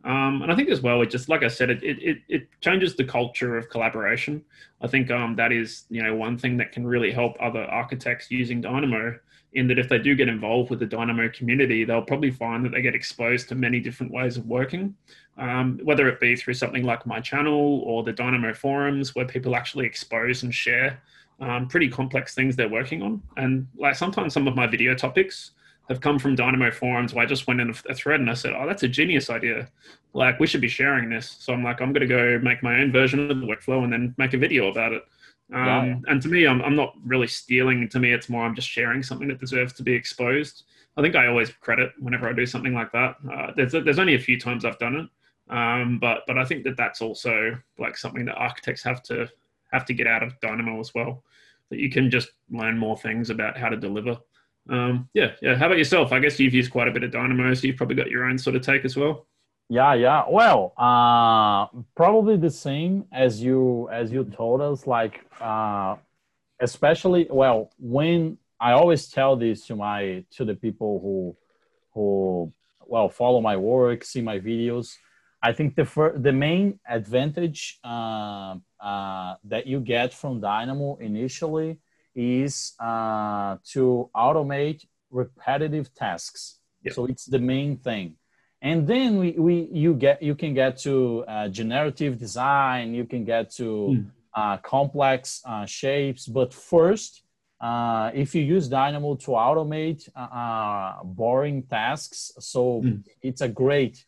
Um, 0.05 0.43
and 0.43 0.51
I 0.51 0.57
think 0.57 0.69
as 0.69 0.81
well, 0.81 1.01
it 1.03 1.11
just 1.11 1.29
like 1.29 1.43
I 1.43 1.49
said, 1.49 1.71
it, 1.71 1.83
it 1.83 2.19
it 2.29 2.49
changes 2.61 2.97
the 2.97 3.05
culture 3.05 3.57
of 3.57 3.69
collaboration. 3.69 4.43
I 4.81 4.89
think 4.89 5.11
um, 5.11 5.37
that 5.37 5.53
is 5.53 5.85
you 5.91 6.03
know 6.03 6.15
one 6.15 6.37
thing 6.37 6.57
that 6.57 6.73
can 6.73 6.87
really 6.87 7.13
help 7.13 7.37
other 7.41 7.63
architects 7.65 8.31
using 8.31 8.61
Dynamo. 8.61 9.19
In 9.55 9.69
that, 9.69 9.79
if 9.79 9.89
they 9.89 9.99
do 9.99 10.15
get 10.15 10.29
involved 10.29 10.71
with 10.71 10.79
the 10.79 10.87
Dynamo 10.87 11.29
community, 11.29 11.85
they'll 11.85 12.01
probably 12.03 12.31
find 12.31 12.65
that 12.65 12.71
they 12.71 12.81
get 12.81 12.95
exposed 12.95 13.51
to 13.51 13.55
many 13.55 13.81
different 13.81 14.11
ways 14.11 14.39
of 14.39 14.47
working, 14.47 14.97
um, 15.37 15.79
whether 15.85 16.09
it 16.09 16.19
be 16.21 16.35
through 16.37 16.55
something 16.55 16.85
like 16.85 17.05
my 17.07 17.21
channel 17.21 17.83
or 17.85 18.03
the 18.03 18.15
Dynamo 18.15 18.55
forums, 18.55 19.15
where 19.15 19.27
people 19.27 19.55
actually 19.55 19.85
expose 19.85 20.43
and 20.43 20.55
share 20.55 20.99
um, 21.41 21.69
pretty 21.69 21.89
complex 21.89 22.35
things 22.35 22.57
they're 22.57 22.69
working 22.69 23.03
on. 23.03 23.23
And 23.37 23.69
like 23.77 23.95
sometimes 23.95 24.33
some 24.33 24.49
of 24.49 24.57
my 24.57 24.67
video 24.67 24.95
topics 24.95 25.51
have 25.89 26.01
come 26.01 26.19
from 26.19 26.35
Dynamo 26.35 26.71
forums 26.71 27.13
where 27.13 27.25
I 27.25 27.29
just 27.29 27.47
went 27.47 27.61
in 27.61 27.75
a 27.89 27.95
thread 27.95 28.21
and 28.21 28.31
I 28.31 28.35
said, 28.35 28.53
"Oh, 28.57 28.67
that's 28.67 28.83
a 28.83 28.89
genius 28.89 29.31
idea! 29.31 29.69
Like 30.13 30.39
we 30.39 30.47
should 30.47 30.61
be 30.61 30.69
sharing 30.69 31.11
this." 31.11 31.37
So 31.41 31.53
I'm 31.53 31.65
like, 31.65 31.81
I'm 31.81 31.93
going 31.93 32.07
to 32.07 32.15
go 32.15 32.39
make 32.43 32.63
my 32.63 32.81
own 32.81 32.93
version 32.93 33.31
of 33.31 33.41
the 33.41 33.47
workflow 33.47 33.85
and 33.85 33.93
then 33.93 34.15
make 34.19 34.35
a 34.35 34.39
video 34.39 34.71
about 34.71 34.93
it. 34.93 35.05
Um, 35.53 35.67
yeah. 35.67 35.97
And 36.07 36.23
to 36.23 36.29
me, 36.29 36.47
I'm 36.47 36.63
I'm 36.63 36.77
not 36.77 36.95
really 37.05 37.27
stealing. 37.27 37.89
To 37.89 37.99
me, 37.99 38.13
it's 38.13 38.29
more 38.29 38.45
I'm 38.45 38.55
just 38.55 38.69
sharing 38.69 39.03
something 39.03 39.29
that 39.29 39.41
deserves 39.41 39.73
to 39.75 39.83
be 39.83 39.93
exposed. 39.93 40.65
I 40.97 41.03
think 41.03 41.17
I 41.17 41.27
always 41.27 41.51
credit 41.51 41.93
whenever 41.99 42.29
I 42.29 42.33
do 42.33 42.47
something 42.47 42.75
like 42.75 42.93
that. 42.93 43.17
Uh, 43.31 43.53
there's 43.57 43.73
there's 43.73 43.99
only 43.99 44.15
a 44.15 44.21
few 44.21 44.39
times 44.39 44.65
I've 44.65 44.79
done 44.79 44.97
it. 44.97 45.09
Um, 45.53 45.99
but 45.99 46.23
but 46.27 46.39
I 46.39 46.45
think 46.45 46.65
that 46.65 46.77
that's 46.77 47.03
also 47.03 47.57
like 47.79 47.97
something 47.97 48.25
that 48.27 48.37
architects 48.37 48.83
have 48.85 49.03
to 49.05 49.29
have 49.73 49.85
to 49.87 49.95
get 49.95 50.07
out 50.07 50.23
of 50.23 50.39
Dynamo 50.41 50.81
as 50.81 50.95
well. 50.95 51.23
That 51.71 51.79
you 51.79 51.91
can 51.91 52.11
just 52.11 52.31
learn 52.51 52.79
more 52.79 52.97
things 52.97 53.31
about 53.31 53.57
how 53.57 53.69
to 53.69 53.77
deliver. 53.77 54.17
Um, 54.69 55.09
yeah, 55.15 55.33
yeah. 55.43 55.57
How 55.57 55.67
about 55.67 55.79
yourself? 55.79 56.13
I 56.13 56.21
guess 56.21 56.39
you've 56.39 56.55
used 56.55 56.71
quite 56.71 56.89
a 56.89 56.93
bit 56.93 57.03
of 57.03 57.11
Dynamo, 57.11 57.53
so 57.55 57.67
you've 57.67 57.77
probably 57.77 57.97
got 57.97 58.11
your 58.11 58.25
own 58.25 58.39
sort 58.39 58.57
of 58.57 58.63
take 58.63 58.85
as 58.85 58.97
well. 58.97 59.27
Yeah, 59.69 59.95
yeah. 59.95 60.25
Well, 60.29 60.75
uh, 60.77 61.67
probably 61.97 62.37
the 62.37 62.51
same 62.51 63.07
as 63.13 63.43
you 63.43 63.89
as 63.91 64.13
you 64.13 64.25
told 64.25 64.61
us. 64.61 64.87
Like, 64.87 65.25
uh, 65.41 65.97
especially 66.61 67.27
well, 67.31 67.71
when 67.79 68.39
I 68.61 68.73
always 68.73 69.09
tell 69.09 69.37
this 69.37 69.67
to 69.67 69.77
my 69.77 70.25
to 70.33 70.45
the 70.45 70.55
people 70.55 71.01
who 71.01 71.37
who 71.95 72.53
well 72.87 73.09
follow 73.09 73.41
my 73.41 73.57
work, 73.57 74.05
see 74.05 74.21
my 74.21 74.39
videos. 74.39 74.97
I 75.43 75.53
think 75.53 75.75
the 75.75 75.85
fir- 75.85 76.17
the 76.17 76.33
main 76.33 76.79
advantage 76.89 77.81
uh, 77.83 78.57
uh, 78.81 79.35
that 79.45 79.67
you 79.67 79.81
get 79.81 80.15
from 80.15 80.41
Dynamo 80.41 80.97
initially 81.01 81.79
is 82.15 82.73
uh, 82.81 83.57
to 83.73 84.11
automate 84.15 84.85
repetitive 85.11 85.95
tasks. 85.95 86.59
Yep. 86.85 86.95
So 86.95 87.07
it's 87.07 87.27
the 87.27 87.39
main 87.39 87.77
thing. 87.77 88.17
And 88.61 88.87
then 88.87 89.19
we, 89.19 89.33
we 89.33 89.69
you 89.73 89.95
get 89.95 90.23
you 90.23 90.35
can 90.35 90.55
get 90.55 90.79
to 90.79 91.25
uh, 91.27 91.49
generative 91.49 92.19
design. 92.19 92.95
You 92.95 93.05
can 93.05 93.25
get 93.25 93.51
to 93.55 94.07
mm. 94.37 94.63
complex 94.63 95.43
uh, 95.45 95.67
shapes. 95.67 96.27
But 96.27 96.55
first, 96.55 97.23
uh, 97.61 98.13
if 98.15 98.35
you 98.35 98.43
use 98.43 98.69
Dynamo 98.69 99.17
to 99.17 99.33
automate 99.33 100.09
boring 101.05 101.65
tasks, 101.65 102.33
so 102.39 102.83
mm. 102.83 103.03
it's 103.21 103.41
a 103.41 103.49
great 103.49 104.05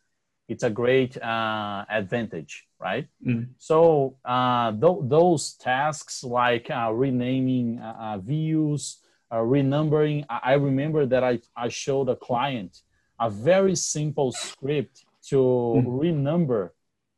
it's 0.47 0.63
a 0.63 0.69
great 0.69 1.21
uh, 1.21 1.85
advantage, 1.89 2.67
right? 2.79 3.07
Mm. 3.25 3.49
So 3.57 4.17
uh, 4.23 4.71
th- 4.71 5.03
those 5.03 5.53
tasks 5.53 6.23
like 6.23 6.69
uh, 6.69 6.91
renaming 6.93 7.79
uh, 7.79 7.95
uh, 7.99 8.17
views, 8.19 8.97
uh, 9.31 9.37
renumbering. 9.37 10.25
I-, 10.29 10.41
I 10.43 10.53
remember 10.53 11.05
that 11.07 11.23
I, 11.23 11.39
I 11.55 11.69
showed 11.69 12.09
a 12.09 12.15
client 12.15 12.81
a 13.19 13.29
very 13.29 13.75
simple 13.75 14.31
script 14.31 15.05
to 15.29 15.37
mm. 15.37 15.85
renumber 15.85 16.71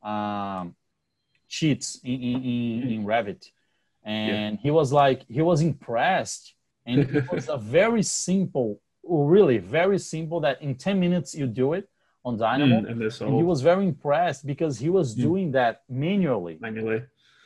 um, 0.07 0.75
sheets 1.47 1.99
in, 2.03 2.21
in, 2.21 2.43
in, 2.43 2.91
in 2.91 3.05
Revit. 3.05 3.51
And 4.03 4.57
yeah. 4.57 4.61
he 4.61 4.71
was 4.71 4.93
like, 4.93 5.23
he 5.27 5.41
was 5.41 5.61
impressed. 5.61 6.53
And 6.85 6.99
it 7.13 7.29
was 7.29 7.49
a 7.49 7.57
very 7.57 8.03
simple, 8.03 8.79
really 9.03 9.57
very 9.57 9.99
simple 9.99 10.39
that 10.41 10.61
in 10.61 10.75
10 10.75 10.97
minutes 10.97 11.35
you 11.35 11.45
do 11.45 11.73
it 11.73 11.89
on 12.27 12.37
Dynamo. 12.37 12.81
Mm, 12.81 12.91
and, 12.91 13.01
and, 13.01 13.35
he 13.37 13.43
was 13.43 13.61
very 13.61 13.85
impressed 13.85 14.45
because 14.45 14.77
he 14.77 14.89
was 14.89 15.15
mm. 15.15 15.21
doing 15.21 15.51
that 15.53 15.83
manually. 15.87 16.57
Manually. 16.59 17.03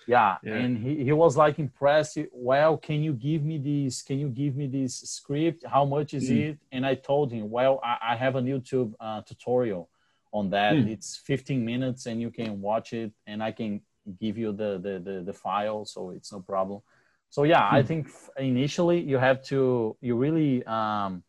Yeah. 0.07 0.38
yeah. 0.43 0.55
And 0.55 0.75
he, 0.75 1.03
he 1.03 1.11
was 1.11 1.38
like 1.38 1.59
impressed. 1.59 2.17
Well, 2.34 2.77
can 2.77 3.03
you 3.03 3.13
give 3.13 3.43
me 3.43 3.57
this? 3.59 4.01
Can 4.01 4.17
you 4.17 4.29
give 4.29 4.55
me 4.55 4.65
this 4.65 4.95
script? 5.17 5.63
How 5.75 5.86
much 5.86 6.15
is 6.15 6.29
mm. 6.29 6.49
it? 6.49 6.57
And 6.71 6.84
I 6.84 6.95
told 6.95 7.32
him, 7.32 7.51
well, 7.51 7.79
I, 7.84 8.13
I 8.13 8.15
have 8.15 8.36
a 8.36 8.41
YouTube 8.41 8.93
uh, 8.99 9.21
tutorial 9.21 9.88
on 10.34 10.49
that. 10.49 10.73
Mm. 10.73 10.89
It's 10.89 11.17
15 11.17 11.63
minutes 11.63 12.07
and 12.07 12.19
you 12.19 12.32
can 12.32 12.59
watch 12.59 12.93
it 12.93 13.11
and 13.27 13.43
I 13.43 13.51
can 13.51 13.82
give 14.19 14.36
you 14.36 14.51
the, 14.51 14.79
the, 14.79 14.93
the, 14.99 15.23
the 15.23 15.34
file. 15.34 15.86
So 15.86 16.09
it's 16.09 16.32
no 16.32 16.39
problem. 16.39 16.82
So 17.29 17.43
yeah, 17.43 17.69
I 17.71 17.84
mm. 17.84 17.88
think 17.88 18.07
initially 18.38 18.99
you 18.99 19.19
have 19.19 19.43
to, 19.43 19.95
you 20.01 20.15
really 20.15 20.65
um, 20.65 21.23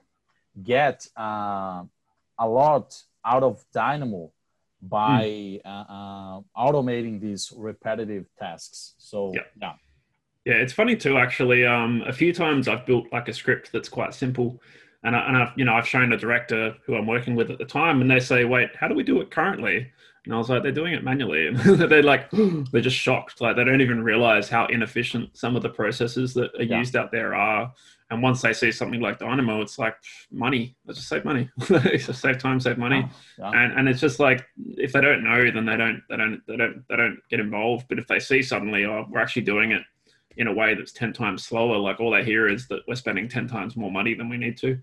get 0.62 1.06
uh, 1.18 1.82
a 2.38 2.48
lot 2.48 2.96
out 3.24 3.42
of 3.42 3.64
Dynamo 3.72 4.32
by 4.82 5.22
mm. 5.24 5.60
uh, 5.64 5.68
uh, 5.68 6.40
automating 6.56 7.20
these 7.20 7.52
repetitive 7.56 8.26
tasks. 8.38 8.94
So 8.98 9.32
yeah. 9.34 9.42
yeah. 9.60 9.72
Yeah, 10.44 10.54
it's 10.54 10.72
funny 10.72 10.96
too. 10.96 11.18
Actually, 11.18 11.64
um, 11.64 12.02
a 12.04 12.12
few 12.12 12.32
times 12.34 12.66
I've 12.66 12.84
built 12.84 13.06
like 13.12 13.28
a 13.28 13.32
script 13.32 13.70
that's 13.72 13.88
quite 13.88 14.12
simple, 14.12 14.60
and, 15.04 15.14
I, 15.14 15.28
and 15.28 15.36
I've 15.36 15.52
you 15.56 15.64
know 15.64 15.74
I've 15.74 15.86
shown 15.86 16.12
a 16.12 16.16
director 16.16 16.74
who 16.84 16.96
I'm 16.96 17.06
working 17.06 17.36
with 17.36 17.50
at 17.52 17.58
the 17.58 17.64
time, 17.64 18.00
and 18.00 18.10
they 18.10 18.18
say, 18.18 18.44
"Wait, 18.44 18.74
how 18.74 18.88
do 18.88 18.94
we 18.94 19.04
do 19.04 19.20
it 19.20 19.30
currently?" 19.30 19.92
And 20.24 20.34
I 20.34 20.38
was 20.38 20.48
like, 20.48 20.62
"They're 20.62 20.72
doing 20.72 20.94
it 20.94 21.02
manually," 21.02 21.48
and 21.48 21.56
they're 21.90 22.02
like, 22.02 22.30
they're 22.72 22.80
just 22.80 22.96
shocked. 22.96 23.40
Like 23.40 23.56
they 23.56 23.64
don't 23.64 23.80
even 23.80 24.02
realize 24.02 24.48
how 24.48 24.66
inefficient 24.66 25.36
some 25.36 25.56
of 25.56 25.62
the 25.62 25.68
processes 25.68 26.32
that 26.34 26.54
are 26.58 26.62
yeah. 26.62 26.78
used 26.78 26.96
out 26.96 27.10
there 27.10 27.34
are. 27.34 27.72
And 28.10 28.22
once 28.22 28.42
they 28.42 28.52
see 28.52 28.70
something 28.70 29.00
like 29.00 29.18
Dynamo, 29.18 29.62
it's 29.62 29.78
like 29.78 29.96
money. 30.30 30.76
Let's 30.84 30.98
just 30.98 31.08
save 31.08 31.24
money. 31.24 31.48
just 31.60 32.20
save 32.20 32.38
time, 32.38 32.60
save 32.60 32.76
money. 32.76 33.08
Yeah, 33.38 33.50
yeah. 33.50 33.62
And 33.62 33.78
and 33.78 33.88
it's 33.88 34.00
just 34.00 34.20
like 34.20 34.44
if 34.58 34.92
they 34.92 35.00
don't 35.00 35.24
know, 35.24 35.50
then 35.50 35.64
they 35.64 35.76
don't 35.76 36.02
they 36.08 36.16
don't 36.16 36.42
they 36.46 36.56
don't 36.56 36.84
they 36.88 36.96
don't 36.96 37.18
get 37.30 37.40
involved. 37.40 37.86
But 37.88 37.98
if 37.98 38.06
they 38.06 38.20
see 38.20 38.42
suddenly, 38.42 38.84
oh, 38.84 39.06
we're 39.10 39.20
actually 39.20 39.42
doing 39.42 39.72
it 39.72 39.82
in 40.36 40.46
a 40.46 40.52
way 40.52 40.74
that's 40.74 40.92
ten 40.92 41.12
times 41.12 41.44
slower, 41.44 41.78
like 41.78 42.00
all 42.00 42.10
they 42.10 42.24
hear 42.24 42.48
is 42.48 42.68
that 42.68 42.82
we're 42.86 42.94
spending 42.94 43.28
ten 43.28 43.48
times 43.48 43.76
more 43.76 43.90
money 43.90 44.14
than 44.14 44.28
we 44.28 44.36
need 44.36 44.56
to. 44.58 44.78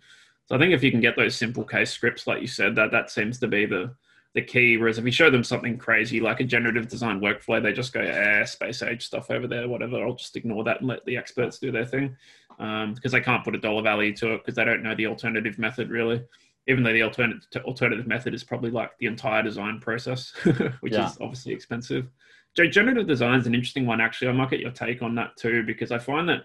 So 0.48 0.56
I 0.56 0.58
think 0.58 0.74
if 0.74 0.84
you 0.84 0.90
can 0.90 1.00
get 1.00 1.16
those 1.16 1.36
simple 1.36 1.64
case 1.64 1.92
scripts, 1.92 2.26
like 2.26 2.42
you 2.42 2.48
said, 2.48 2.76
that 2.76 2.92
that 2.92 3.12
seems 3.12 3.38
to 3.40 3.48
be 3.48 3.68
the 3.68 3.94
the 4.36 4.42
key. 4.42 4.78
Whereas 4.78 4.98
if 4.98 5.06
you 5.06 5.12
show 5.12 5.30
them 5.30 5.44
something 5.44 5.78
crazy 5.78 6.20
like 6.20 6.40
a 6.40 6.44
generative 6.44 6.88
design 6.88 7.20
workflow, 7.20 7.62
they 7.62 7.74
just 7.74 7.94
go, 7.94 8.02
eh, 8.02 8.46
space 8.46 8.82
age 8.84 9.06
stuff 9.06 9.32
over 9.32 9.48
there, 9.48 9.68
whatever. 9.68 10.06
I'll 10.06 10.16
just 10.16 10.36
ignore 10.36 10.64
that 10.66 10.80
and 10.80 10.88
let 10.88 11.06
the 11.06 11.18
experts 11.18 11.60
do 11.60 11.72
their 11.72 11.86
thing 11.86 12.16
um, 12.60 12.94
because 12.94 13.12
they 13.12 13.22
can't 13.22 13.44
put 13.44 13.56
a 13.56 13.60
dollar 13.60 13.82
value 13.82 14.16
to 14.18 14.34
it 14.34 14.42
because 14.46 14.56
they 14.56 14.66
don't 14.66 14.84
know 14.84 14.96
the 14.96 15.08
alternative 15.08 15.58
method 15.58 15.90
really. 15.90 16.24
Even 16.68 16.84
though 16.84 16.94
the 16.94 17.04
alternative 17.04 17.48
alternative 17.64 18.06
method 18.06 18.34
is 18.34 18.44
probably 18.44 18.70
like 18.70 18.92
the 19.00 19.08
entire 19.08 19.42
design 19.42 19.80
process, 19.80 20.32
which 20.82 20.94
yeah. 20.94 21.08
is 21.08 21.18
obviously 21.20 21.54
expensive. 21.54 22.08
Generative 22.56 23.08
design 23.08 23.40
is 23.40 23.48
an 23.48 23.56
interesting 23.56 23.86
one 23.86 24.02
actually. 24.02 24.28
I 24.28 24.34
might 24.34 24.50
get 24.50 24.60
your 24.60 24.72
take 24.72 25.02
on 25.02 25.16
that 25.16 25.38
too 25.38 25.64
because 25.64 25.92
I 25.92 25.98
find 25.98 26.28
that 26.30 26.44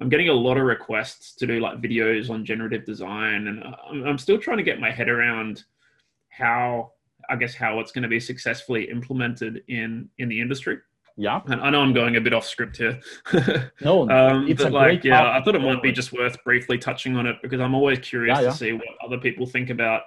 I'm 0.00 0.08
getting 0.08 0.30
a 0.30 0.34
lot 0.34 0.56
of 0.56 0.64
requests 0.64 1.34
to 1.34 1.46
do 1.46 1.60
like 1.60 1.80
videos 1.80 2.30
on 2.30 2.44
generative 2.44 2.86
design, 2.86 3.48
and 3.48 3.62
I'm, 3.62 4.04
I'm 4.04 4.18
still 4.18 4.38
trying 4.38 4.56
to 4.56 4.62
get 4.62 4.80
my 4.80 4.90
head 4.90 5.10
around 5.10 5.64
how 6.30 6.92
I 7.30 7.36
guess 7.36 7.54
how 7.54 7.80
it's 7.80 7.92
going 7.92 8.02
to 8.02 8.08
be 8.08 8.20
successfully 8.20 8.90
implemented 8.90 9.62
in 9.68 10.08
in 10.18 10.28
the 10.28 10.40
industry. 10.40 10.78
Yeah, 11.16 11.40
and 11.46 11.60
I 11.60 11.70
know 11.70 11.80
I'm 11.82 11.92
going 11.92 12.16
a 12.16 12.20
bit 12.20 12.32
off 12.32 12.46
script 12.46 12.78
here. 12.78 13.00
no, 13.82 14.08
um, 14.10 14.48
it's 14.48 14.62
but 14.62 14.72
like 14.72 15.04
yeah, 15.04 15.36
I 15.36 15.42
thought 15.42 15.54
it 15.54 15.60
might 15.60 15.82
be 15.82 15.92
just 15.92 16.12
worth 16.12 16.42
briefly 16.44 16.78
touching 16.78 17.16
on 17.16 17.26
it 17.26 17.36
because 17.42 17.60
I'm 17.60 17.74
always 17.74 17.98
curious 17.98 18.38
yeah, 18.38 18.44
yeah. 18.44 18.50
to 18.50 18.56
see 18.56 18.72
what 18.72 18.84
other 19.04 19.18
people 19.18 19.46
think 19.46 19.70
about 19.70 20.02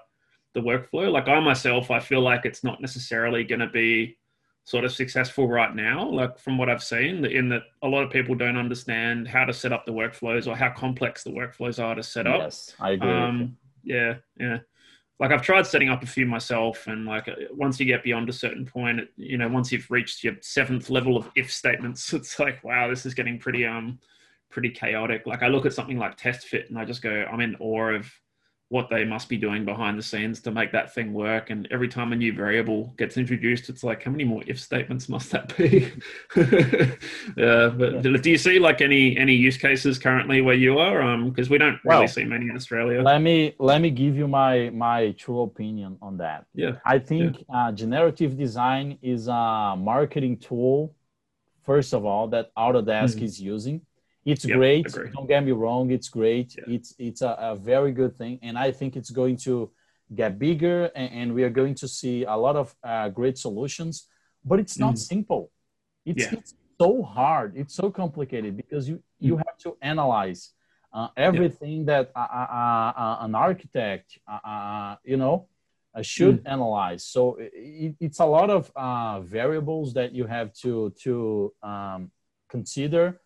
the 0.54 0.62
workflow. 0.62 1.12
Like 1.12 1.28
I 1.28 1.40
myself, 1.40 1.92
I 1.92 2.00
feel 2.00 2.22
like 2.22 2.46
it's 2.46 2.64
not 2.64 2.82
necessarily 2.82 3.44
going 3.44 3.60
to 3.60 3.68
be 3.68 4.18
sort 4.66 4.86
of 4.86 4.92
successful 4.92 5.48
right 5.48 5.76
now. 5.76 6.10
Like 6.10 6.40
from 6.40 6.58
what 6.58 6.70
I've 6.70 6.84
seen, 6.84 7.26
in 7.26 7.50
that 7.50 7.64
a 7.84 7.88
lot 7.88 8.04
of 8.04 8.10
people 8.10 8.34
don't 8.34 8.58
understand 8.58 9.28
how 9.28 9.46
to 9.46 9.54
set 9.54 9.72
up 9.72 9.86
the 9.86 9.94
workflows 9.94 10.48
or 10.48 10.56
how 10.56 10.72
complex 10.72 11.24
the 11.24 11.32
workflows 11.32 11.84
are 11.84 11.96
to 11.96 12.04
set 12.04 12.28
up. 12.28 12.40
Yes, 12.40 12.74
I 12.80 12.92
agree. 12.92 13.12
Um, 13.12 13.58
yeah, 13.84 14.16
yeah 14.40 14.60
like 15.20 15.32
I've 15.32 15.42
tried 15.42 15.68
setting 15.68 15.90
up 15.90 16.04
a 16.04 16.08
few 16.08 16.26
myself, 16.26 16.88
and 16.88 17.06
like 17.06 17.28
uh, 17.28 17.36
once 17.52 17.80
you 17.80 17.86
get 17.86 18.04
beyond 18.04 18.30
a 18.30 18.34
certain 18.34 18.66
point, 18.66 19.02
you 19.16 19.38
know, 19.38 19.48
once 19.48 19.72
you've 19.72 19.90
reached 19.92 20.24
your 20.24 20.36
seventh 20.42 20.90
level 20.90 21.18
of 21.18 21.30
if 21.36 21.52
statements, 21.52 22.14
it's 22.14 22.40
like, 22.40 22.64
wow, 22.64 22.90
this 22.90 23.06
is 23.06 23.14
getting 23.14 23.40
pretty 23.40 23.66
um 23.66 24.00
pretty 24.50 24.70
chaotic. 24.70 25.26
Like 25.26 25.44
I 25.44 25.48
look 25.48 25.66
at 25.66 25.74
something 25.74 25.98
like 25.98 26.18
TestFit, 26.18 26.70
and 26.70 26.78
I 26.78 26.86
just 26.86 27.02
go, 27.02 27.26
I'm 27.32 27.42
in 27.42 27.56
awe 27.60 27.96
of 27.96 28.12
what 28.74 28.90
they 28.90 29.06
must 29.06 29.30
be 29.30 29.38
doing 29.38 29.64
behind 29.64 30.00
the 30.00 30.02
scenes 30.02 30.42
to 30.42 30.50
make 30.50 30.72
that 30.72 30.92
thing 30.96 31.14
work. 31.14 31.52
And 31.52 31.68
every 31.70 31.88
time 31.88 32.12
a 32.12 32.16
new 32.16 32.34
variable 32.34 32.92
gets 32.98 33.18
introduced, 33.18 33.70
it's 33.70 33.84
like, 33.84 34.02
how 34.02 34.10
many 34.10 34.24
more 34.24 34.42
if 34.48 34.60
statements 34.60 35.08
must 35.08 35.30
that 35.30 35.56
be? 35.56 35.92
yeah, 37.38 37.70
but 37.70 38.04
yeah. 38.04 38.18
do 38.18 38.30
you 38.32 38.38
see 38.48 38.58
like 38.58 38.82
any 38.82 39.16
any 39.16 39.36
use 39.36 39.58
cases 39.58 40.00
currently 40.00 40.42
where 40.42 40.56
you 40.56 40.80
are? 40.80 41.04
Um, 41.04 41.30
because 41.30 41.52
we 41.52 41.60
don't 41.60 41.80
really 41.86 42.00
well, 42.00 42.08
see 42.08 42.24
many 42.24 42.50
in 42.50 42.56
Australia. 42.56 43.04
Let 43.04 43.22
me 43.22 43.54
let 43.60 43.80
me 43.80 43.92
give 43.92 44.18
you 44.18 44.28
my 44.28 44.72
my 44.72 45.12
true 45.12 45.42
opinion 45.44 46.00
on 46.02 46.18
that. 46.18 46.48
Yeah, 46.56 46.78
I 46.84 46.98
think 46.98 47.30
yeah. 47.38 47.56
Uh, 47.56 47.72
generative 47.74 48.36
design 48.36 48.98
is 49.04 49.28
a 49.28 49.76
marketing 49.78 50.38
tool. 50.38 50.96
First 51.64 51.94
of 51.94 52.06
all, 52.06 52.28
that 52.30 52.46
Autodesk 52.56 53.18
mm-hmm. 53.18 53.26
is 53.26 53.40
using 53.40 53.82
it's 54.26 54.46
yep, 54.46 54.58
great. 54.58 54.88
Agree. 54.88 55.10
Don't 55.12 55.28
get 55.28 55.44
me 55.44 55.52
wrong. 55.52 55.92
It's 55.92 56.10
great. 56.10 56.56
Yeah. 56.58 56.76
It's 56.76 56.96
it's 56.98 57.22
a, 57.22 57.36
a, 57.40 57.56
very 57.56 57.92
good 57.92 58.16
thing, 58.16 58.40
and 58.42 58.58
I 58.58 58.72
think 58.72 58.96
it's 58.96 59.10
going 59.10 59.38
to 59.38 59.72
get 60.14 60.40
bigger, 60.40 60.86
and, 60.96 61.12
and 61.14 61.34
we 61.34 61.44
are 61.44 61.50
going 61.50 61.76
to 61.76 61.88
see 61.88 62.24
a 62.24 62.36
lot 62.36 62.56
of 62.56 62.76
uh, 62.84 63.10
great 63.10 63.38
solutions. 63.38 64.08
But 64.46 64.60
it's 64.60 64.78
not 64.78 64.96
mm. 64.96 65.00
simple. 65.00 65.52
It's, 66.06 66.24
yeah. 66.24 66.40
it's 66.40 66.54
so 66.80 67.02
hard. 67.02 67.54
It's 67.56 67.76
so 67.76 67.90
complicated 67.90 68.58
because 68.58 68.88
you 68.88 69.02
you 69.20 69.36
mm. 69.36 69.44
have 69.46 69.58
to 69.60 69.78
analyze 69.82 70.52
uh, 70.94 71.08
everything 71.18 71.80
yeah. 71.80 71.86
that 71.86 72.12
uh, 72.16 72.20
uh, 72.20 72.94
uh 72.98 73.18
an 73.22 73.36
architect, 73.36 74.18
uh, 74.28 74.96
you 75.04 75.18
know, 75.18 75.48
should 76.02 76.44
mm. 76.44 76.52
analyze. 76.52 77.06
So 77.06 77.38
it, 77.40 77.96
it's 78.00 78.20
a 78.20 78.26
lot 78.26 78.50
of 78.50 78.72
variables 79.26 79.94
that 79.94 80.14
you 80.14 80.26
have 80.28 80.54
to 80.62 80.94
to 81.04 81.54
um, 81.62 82.12
consider. 82.50 83.20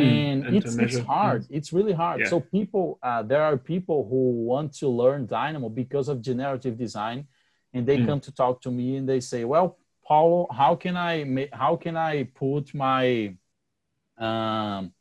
And, 0.00 0.46
and 0.46 0.56
it's, 0.56 0.74
it's 0.76 0.94
hard. 1.06 1.46
It's 1.50 1.72
really 1.72 1.92
hard. 1.92 2.20
Yeah. 2.20 2.28
so 2.28 2.40
people 2.40 2.98
uh, 3.02 3.22
there 3.22 3.42
are 3.42 3.56
people 3.58 4.06
who 4.08 4.30
want 4.52 4.72
to 4.78 4.88
learn 4.88 5.26
dynamo 5.26 5.68
because 5.68 6.08
of 6.08 6.22
generative 6.22 6.76
design 6.78 7.26
and 7.74 7.86
they 7.86 7.98
Mm. 7.98 8.06
come 8.06 8.20
to 8.20 8.32
talk 8.32 8.60
to 8.62 8.70
me 8.70 8.96
and 8.96 9.06
they 9.08 9.20
say, 9.20 9.44
"Well, 9.44 9.78
Paulo, 10.06 10.46
how 10.60 10.74
can 10.76 10.96
I 10.96 11.24
ma- 11.24 11.52
how 11.52 11.76
can 11.76 11.96
I 11.96 12.24
put 12.24 12.74
my 12.74 13.34
um, 14.18 14.92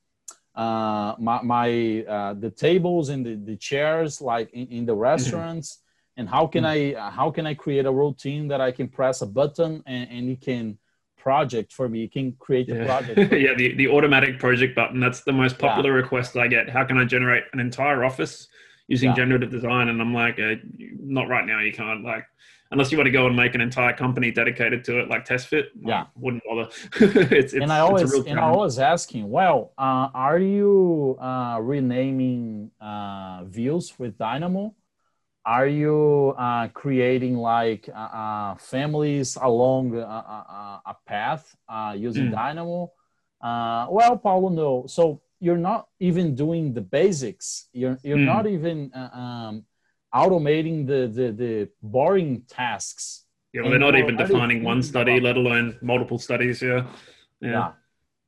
uh, 0.55 1.15
my, 1.19 1.41
my 1.41 2.03
uh, 2.15 2.33
the 2.33 2.49
tables 2.51 3.09
and 3.09 3.25
the, 3.25 3.35
the 3.35 3.55
chairs 3.55 4.21
like 4.21 4.51
in, 4.53 4.67
in 4.67 4.85
the 4.85 4.95
restaurants? 4.95 5.79
And 6.17 6.27
how 6.29 6.45
can 6.45 6.65
i 6.65 6.93
uh, 6.93 7.09
how 7.09 7.31
can 7.31 7.45
i 7.47 7.53
create 7.53 7.85
a 7.85 7.91
routine 7.91 8.49
that 8.49 8.61
i 8.61 8.71
can 8.71 8.87
press 8.89 9.21
a 9.21 9.25
button 9.25 9.81
and, 9.87 10.09
and 10.15 10.29
it 10.29 10.41
can 10.41 10.77
project 11.21 11.71
for 11.77 11.87
me 11.87 11.99
You 12.05 12.09
can 12.09 12.27
create 12.45 12.67
a 12.69 12.75
Yeah, 12.75 12.85
project 12.85 13.33
yeah 13.45 13.53
the, 13.61 13.67
the 13.81 13.87
automatic 13.95 14.39
project 14.39 14.75
button. 14.75 14.99
That's 14.99 15.21
the 15.29 15.31
most 15.41 15.53
Yeah. 15.55 15.67
popular 15.67 15.91
request 15.93 16.35
I 16.35 16.47
get. 16.47 16.69
How 16.69 16.83
can 16.89 16.97
I 16.97 17.05
generate 17.05 17.43
an 17.53 17.59
entire 17.59 18.03
office 18.09 18.33
using 18.87 19.09
Yeah. 19.09 19.15
generative 19.21 19.51
design? 19.57 19.85
And 19.89 20.01
I'm 20.01 20.13
like, 20.13 20.37
uh, 20.39 20.55
not 21.17 21.27
right 21.35 21.45
now. 21.45 21.59
You 21.67 21.73
can't. 21.81 22.03
Like, 22.03 22.25
unless 22.71 22.91
you 22.91 22.97
want 22.97 23.07
to 23.07 23.11
go 23.11 23.27
and 23.27 23.35
make 23.35 23.53
an 23.55 23.61
entire 23.61 23.93
company 24.03 24.31
dedicated 24.31 24.83
to 24.87 24.99
it, 24.99 25.05
like 25.13 25.23
TestFit. 25.25 25.65
Yeah. 25.91 26.05
wouldn't 26.23 26.43
bother. 26.47 26.67
it's, 27.39 27.53
it's, 27.53 27.63
and 27.63 27.71
i 27.71 27.79
always 27.79 28.11
and 28.31 28.39
i 28.39 28.43
always 28.55 28.79
asking 28.79 29.29
well 29.29 29.59
uh, 29.77 30.07
are 30.27 30.39
you 30.39 31.17
uh, 31.29 31.57
renaming 31.61 32.71
uh, 32.89 33.43
views 33.57 33.85
with 33.99 34.17
dynamo 34.17 34.63
are 35.45 35.67
you 35.67 36.35
uh, 36.37 36.67
creating 36.69 37.35
like 37.35 37.89
uh, 37.89 37.97
uh, 37.97 38.55
families 38.55 39.37
along 39.41 39.97
uh, 39.97 40.01
uh, 40.01 40.43
uh, 40.49 40.79
a 40.85 40.95
path 41.05 41.55
uh, 41.69 41.93
using 41.97 42.29
Mm. 42.29 42.31
dynamo 42.31 42.91
uh, 43.41 43.87
well 43.89 44.17
paulo 44.17 44.49
no 44.49 44.85
so 44.87 45.21
you're 45.39 45.57
not 45.57 45.87
even 45.99 46.35
doing 46.35 46.73
the 46.73 46.81
basics 46.81 47.67
you're, 47.73 47.97
you're 48.03 48.17
Mm. 48.17 48.25
not 48.25 48.45
even 48.47 48.91
uh, 48.93 49.09
um, 49.17 49.65
automating 50.13 50.85
the, 50.85 51.07
the, 51.07 51.31
the 51.31 51.69
boring 51.81 52.43
tasks 52.47 53.25
Yeah, 53.53 53.61
well, 53.61 53.71
they're 53.71 53.79
not 53.79 53.95
even 53.97 54.15
defining 54.17 54.63
one 54.63 54.81
study, 54.83 55.19
let 55.19 55.37
alone 55.37 55.77
multiple 55.81 56.19
studies. 56.19 56.61
Yeah, 56.61 56.85
yeah. 57.41 57.49
yeah. 57.51 57.71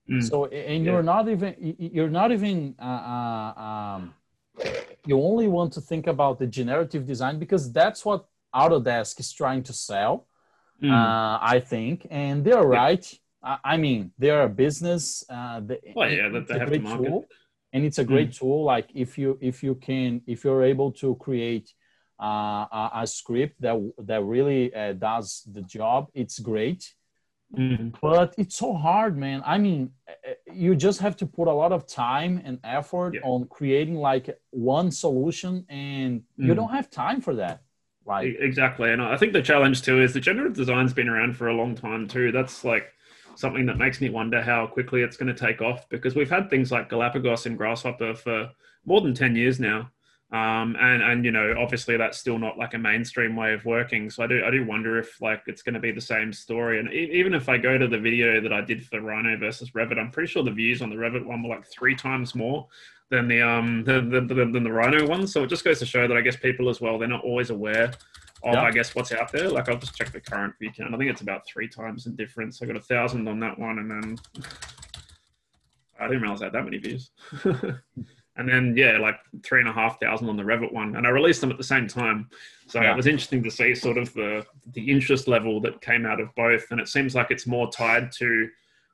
Mm. 0.10 0.22
So 0.28 0.46
and 0.48 0.84
you're 0.84 1.04
not 1.04 1.30
even 1.30 1.56
you're 1.80 2.10
not 2.10 2.32
even 2.32 2.76
uh, 2.80 3.54
um, 3.56 4.14
you 5.06 5.22
only 5.22 5.48
want 5.48 5.74
to 5.74 5.82
think 5.82 6.08
about 6.08 6.40
the 6.40 6.48
generative 6.48 7.06
design 7.06 7.40
because 7.40 7.72
that's 7.72 8.06
what 8.06 8.26
Autodesk 8.54 9.20
is 9.20 9.32
trying 9.34 9.64
to 9.64 9.74
sell. 9.74 10.28
Mm. 10.82 10.92
Uh, 10.92 11.40
I 11.42 11.60
think, 11.60 12.08
and 12.10 12.44
they're 12.44 12.64
right. 12.64 13.06
I, 13.44 13.58
I 13.64 13.78
mean, 13.78 14.12
they're 14.18 14.44
a 14.44 14.50
business. 14.50 15.24
Uh, 15.30 15.60
the, 15.62 15.80
Well, 15.96 16.10
yeah, 16.10 16.30
that 16.30 16.48
they 16.48 16.60
have 16.60 16.72
to 16.72 16.80
market. 16.80 17.08
tool, 17.08 17.26
and 17.72 17.86
it's 17.86 18.00
a 18.00 18.04
great 18.04 18.34
tool. 18.34 18.64
Like 18.64 18.90
if 18.94 19.18
you 19.18 19.38
if 19.42 19.64
you 19.64 19.76
can 19.76 20.22
if 20.28 20.44
you're 20.44 20.64
able 20.64 20.92
to 20.94 21.16
create 21.16 21.72
uh, 22.22 22.66
a, 22.72 22.92
a 22.96 23.08
script 23.08 23.62
that 23.62 23.78
that 24.00 24.24
really 24.24 24.74
uh, 24.74 24.94
does 24.94 25.44
the 25.52 25.62
job, 25.62 26.08
it's 26.14 26.40
great 26.40 26.94
Mm. 27.56 27.94
but 28.02 28.34
it's 28.40 28.56
so 28.58 28.74
hard 28.74 29.16
man 29.16 29.44
i 29.46 29.60
mean 29.60 29.92
you 30.52 30.76
just 30.76 31.00
have 31.00 31.16
to 31.18 31.28
put 31.28 31.48
a 31.48 31.54
lot 31.54 31.72
of 31.72 31.86
time 31.86 32.42
and 32.44 32.60
effort 32.64 33.14
Yeah. 33.14 33.22
on 33.24 33.46
creating 33.46 33.96
like 33.96 34.28
one 34.50 34.90
solution 34.90 35.64
and 35.70 36.24
you 36.36 36.54
Mm. 36.54 36.56
don't 36.56 36.72
have 36.72 36.90
time 36.90 37.22
for 37.22 37.36
that 37.36 37.62
like 38.08 38.36
Exactly, 38.40 38.92
and 38.92 39.02
I 39.02 39.16
think 39.18 39.34
the 39.34 39.42
challenge 39.42 39.82
too 39.84 40.02
is 40.02 40.14
the 40.14 40.20
generative 40.20 40.56
design's 40.56 40.94
been 40.94 41.08
around 41.08 41.38
for 41.38 41.48
a 41.48 41.54
long 41.54 41.74
time 41.76 42.08
too. 42.08 42.32
That's 42.34 42.66
like 42.66 42.86
something 43.36 43.66
that 43.68 43.78
makes 43.78 44.02
me 44.02 44.10
wonder 44.10 44.42
how 44.42 44.68
quickly 44.68 45.04
it's 45.04 45.16
going 45.16 45.34
to 45.34 45.40
take 45.48 45.62
off 45.62 45.88
because 45.90 46.14
we've 46.16 46.30
had 46.30 46.50
things 46.50 46.70
like 46.72 46.90
Galapagos 46.90 47.46
and 47.46 47.58
Grasshopper 47.58 48.14
for 48.16 48.50
more 48.84 49.00
than 49.00 49.14
ten 49.14 49.36
years 49.38 49.58
now, 49.60 49.90
um, 50.34 50.76
and 50.80 51.04
and 51.04 51.24
you 51.24 51.32
know 51.32 51.54
obviously 51.60 51.96
that's 51.96 52.18
still 52.18 52.40
not 52.40 52.58
like 52.58 52.74
a 52.74 52.78
mainstream 52.80 53.36
way 53.36 53.54
of 53.54 53.64
working. 53.66 54.10
So 54.10 54.24
I 54.24 54.28
do 54.28 54.44
I 54.44 54.50
do 54.50 54.66
wonder 54.66 54.98
if 54.98 55.22
like 55.22 55.44
it's 55.46 55.62
going 55.62 55.76
to 55.76 55.80
be 55.80 55.92
the 55.92 56.02
same 56.02 56.34
story. 56.34 56.80
And 56.80 56.92
e- 56.92 57.12
even 57.14 57.36
if 57.36 57.50
I 57.50 57.58
go 57.58 57.78
to 57.78 57.88
the 57.88 58.00
video 58.00 58.42
that 58.42 58.52
I 58.52 58.62
did 58.62 58.84
for 58.84 59.00
Rhino 59.00 59.38
versus 59.38 59.70
Revit, 59.72 60.00
I'm 60.00 60.10
pretty 60.10 60.32
sure 60.32 60.44
the 60.44 60.50
views 60.50 60.82
on 60.82 60.90
the 60.90 60.96
Revit 60.96 61.24
one 61.24 61.44
were 61.44 61.50
like 61.50 61.68
three 61.68 61.96
times 61.96 62.34
more 62.34 62.68
than 63.12 63.28
the 63.28 63.44
um 63.44 63.84
than, 63.84 64.10
than, 64.10 64.26
than 64.26 64.52
than 64.52 64.64
the 64.64 64.72
Rhino 64.72 65.08
one. 65.08 65.28
So 65.28 65.44
it 65.44 65.48
just 65.52 65.64
goes 65.64 65.78
to 65.80 65.86
show 65.86 66.08
that 66.08 66.18
I 66.18 66.22
guess 66.22 66.36
people 66.36 66.68
as 66.68 66.82
well 66.82 66.98
they're 66.98 67.08
not 67.08 67.24
always 67.24 67.52
aware 67.52 67.94
of 68.44 68.56
Yeah. 68.56 68.64
I 68.64 68.72
guess 68.72 68.96
what's 68.96 69.12
out 69.12 69.32
there. 69.32 69.50
Like 69.50 69.70
I'll 69.70 69.78
just 69.78 69.96
check 69.96 70.12
the 70.12 70.20
current 70.20 70.56
view 70.58 70.72
count. 70.76 70.96
I 70.96 70.98
think 70.98 71.12
it's 71.12 71.22
about 71.22 71.46
three 71.46 71.68
times 71.68 72.06
the 72.06 72.10
difference. 72.10 72.60
I 72.60 72.66
got 72.66 72.76
a 72.76 72.82
thousand 72.82 73.28
on 73.28 73.40
that 73.42 73.60
one, 73.60 73.78
and 73.78 73.92
then 73.92 74.18
I 76.00 76.08
didn't 76.08 76.24
realize 76.24 76.42
I 76.42 76.46
had 76.46 76.54
that 76.54 76.64
many 76.66 76.80
views. 76.80 77.12
and 78.36 78.50
then 78.50 78.76
yeah, 78.76 78.98
like 78.98 79.16
three 79.44 79.60
and 79.60 79.70
a 79.70 79.74
half 79.74 80.00
thousand 80.00 80.30
on 80.30 80.38
the 80.38 80.44
Revit 80.44 80.74
one, 80.74 80.96
and 80.96 81.06
I 81.06 81.10
released 81.10 81.42
them 81.42 81.52
at 81.52 81.58
the 81.58 81.64
same 81.64 81.88
time. 81.88 82.30
So 82.68 82.82
Yeah. 82.82 82.94
it 82.94 82.96
was 82.98 83.08
interesting 83.08 83.44
to 83.44 83.52
see 83.52 83.76
sort 83.76 83.98
of 83.98 84.14
the 84.14 84.46
the 84.74 84.90
interest 84.90 85.28
level 85.28 85.60
that 85.62 85.82
came 85.82 86.06
out 86.06 86.20
of 86.20 86.34
both, 86.36 86.66
and 86.72 86.80
it 86.80 86.88
seems 86.88 87.14
like 87.16 87.30
it's 87.32 87.46
more 87.48 87.70
tied 87.72 88.12
to 88.14 88.50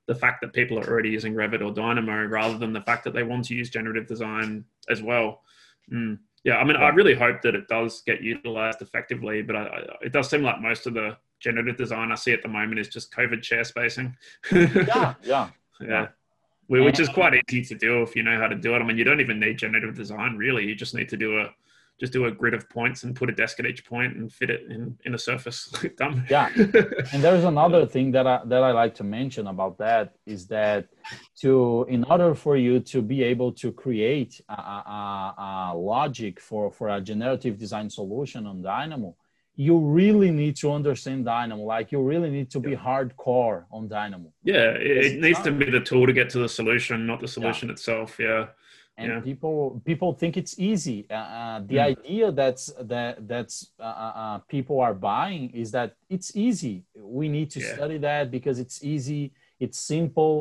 the 0.07 0.15
fact 0.15 0.41
that 0.41 0.53
people 0.53 0.79
are 0.79 0.89
already 0.89 1.09
using 1.09 1.33
Revit 1.35 1.63
or 1.63 1.71
Dynamo 1.71 2.25
rather 2.25 2.57
than 2.57 2.73
the 2.73 2.81
fact 2.81 3.03
that 3.03 3.13
they 3.13 3.23
want 3.23 3.45
to 3.45 3.55
use 3.55 3.69
generative 3.69 4.07
design 4.07 4.65
as 4.89 5.01
well. 5.03 5.41
Mm. 5.91 6.19
Yeah, 6.43 6.57
I 6.57 6.63
mean, 6.63 6.77
I 6.77 6.89
really 6.89 7.13
hope 7.13 7.41
that 7.43 7.53
it 7.53 7.67
does 7.67 8.01
get 8.05 8.21
utilized 8.21 8.81
effectively, 8.81 9.41
but 9.41 9.55
I, 9.57 9.61
I, 9.63 9.83
it 10.03 10.13
does 10.13 10.29
seem 10.29 10.41
like 10.41 10.61
most 10.61 10.87
of 10.87 10.93
the 10.93 11.17
generative 11.39 11.77
design 11.77 12.11
I 12.11 12.15
see 12.15 12.31
at 12.33 12.41
the 12.41 12.47
moment 12.47 12.79
is 12.79 12.87
just 12.87 13.13
COVID 13.13 13.41
chair 13.43 13.63
spacing. 13.63 14.15
yeah 14.51 15.13
yeah 15.23 15.49
yeah. 15.81 16.07
Which 16.69 16.99
is 16.99 17.09
quite 17.09 17.33
easy 17.51 17.63
to 17.73 17.75
do 17.75 18.03
if 18.03 18.15
you 18.15 18.21
know 18.21 18.39
how 18.39 18.47
to 18.47 18.55
do 18.55 18.75
it. 18.75 18.79
I 18.79 18.83
mean, 18.83 18.97
you 18.97 19.03
don't 19.03 19.21
even 19.21 19.39
need 19.39 19.57
generative 19.57 19.95
design 19.95 20.37
really. 20.37 20.65
You 20.65 20.75
just 20.75 20.93
need 20.93 21.09
to 21.09 21.17
do 21.17 21.39
a 21.39 21.49
just 21.99 22.13
do 22.13 22.25
a 22.25 22.31
grid 22.31 22.53
of 22.53 22.69
points 22.69 23.03
and 23.03 23.15
put 23.15 23.29
a 23.29 23.33
desk 23.33 23.59
at 23.59 23.65
each 23.65 23.85
point 23.85 24.15
and 24.15 24.31
fit 24.31 24.49
it 24.49 24.61
in, 24.69 24.97
in 25.03 25.13
a 25.15 25.17
surface. 25.17 25.69
Done. 25.97 26.25
Yeah. 26.29 26.49
and 26.55 27.21
there's 27.21 27.43
another 27.43 27.85
thing 27.85 28.11
that 28.11 28.25
I, 28.25 28.39
that 28.45 28.63
I 28.63 28.71
like 28.71 28.95
to 28.95 29.03
mention 29.03 29.47
about 29.47 29.77
that 29.79 30.15
is 30.25 30.47
that 30.47 30.87
to 31.41 31.85
in 31.89 32.05
order 32.05 32.33
for 32.35 32.55
you 32.55 32.79
to 32.79 33.01
be 33.01 33.23
able 33.23 33.51
to 33.53 33.71
create 33.71 34.39
a, 34.47 34.53
a, 34.53 35.35
a 35.37 35.77
logic 35.77 36.39
for 36.39 36.71
for 36.71 36.89
a 36.89 37.01
generative 37.01 37.57
design 37.57 37.89
solution 37.89 38.45
on 38.45 38.61
Dynamo, 38.61 39.15
you 39.67 39.75
really 40.01 40.31
need 40.31 40.55
to 40.63 40.67
understand 40.71 41.19
Dynamo. 41.25 41.63
Like 41.75 41.87
you 41.93 41.99
really 42.01 42.29
need 42.37 42.49
to 42.55 42.59
be 42.61 42.73
hardcore 42.87 43.59
on 43.77 43.89
Dynamo. 43.89 44.29
Yeah, 44.41 44.69
it, 44.89 45.05
it 45.07 45.19
needs 45.25 45.39
not- 45.39 45.45
to 45.47 45.51
be 45.51 45.69
the 45.77 45.81
tool 45.89 46.05
to 46.07 46.13
get 46.19 46.29
to 46.35 46.39
the 46.45 46.47
solution, 46.59 46.95
not 47.11 47.19
the 47.19 47.27
solution 47.37 47.69
itself. 47.75 48.09
Yeah. 48.27 48.45
and 49.01 49.11
Yeah. 49.13 49.19
people 49.31 49.81
people 49.91 50.11
think 50.21 50.33
it's 50.41 50.55
easy. 50.71 50.99
Uh, 51.09 51.13
uh, 51.39 51.57
the 51.71 51.77
Mm. 51.79 51.89
idea 51.93 52.25
that's 52.41 52.65
that 52.93 53.13
that's 53.33 53.55
uh, 53.79 53.95
uh, 54.05 54.13
uh, 54.23 54.37
people 54.55 54.77
are 54.87 54.95
buying 55.13 55.43
is 55.61 55.67
that 55.77 55.89
it's 56.15 56.29
easy. 56.47 56.75
We 57.19 57.25
need 57.35 57.49
to 57.55 57.59
Yeah. 57.61 57.75
study 57.75 57.97
that 58.09 58.23
because 58.37 58.57
it's 58.63 58.77
easy, 58.93 59.21
it's 59.63 59.79
simple, 59.95 60.35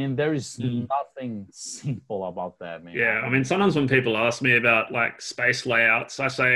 and 0.00 0.08
there 0.20 0.32
is 0.40 0.46
Mm. 0.62 0.86
nothing 0.98 1.32
simple 1.50 2.20
about 2.32 2.54
that, 2.62 2.76
man. 2.84 2.94
Yeah, 3.04 3.16
I 3.26 3.28
mean, 3.32 3.44
sometimes 3.52 3.74
when 3.78 3.88
people 3.96 4.14
ask 4.26 4.36
me 4.48 4.52
about 4.62 4.84
like 5.00 5.14
space 5.34 5.60
layouts, 5.72 6.14
I 6.28 6.30
say, 6.40 6.52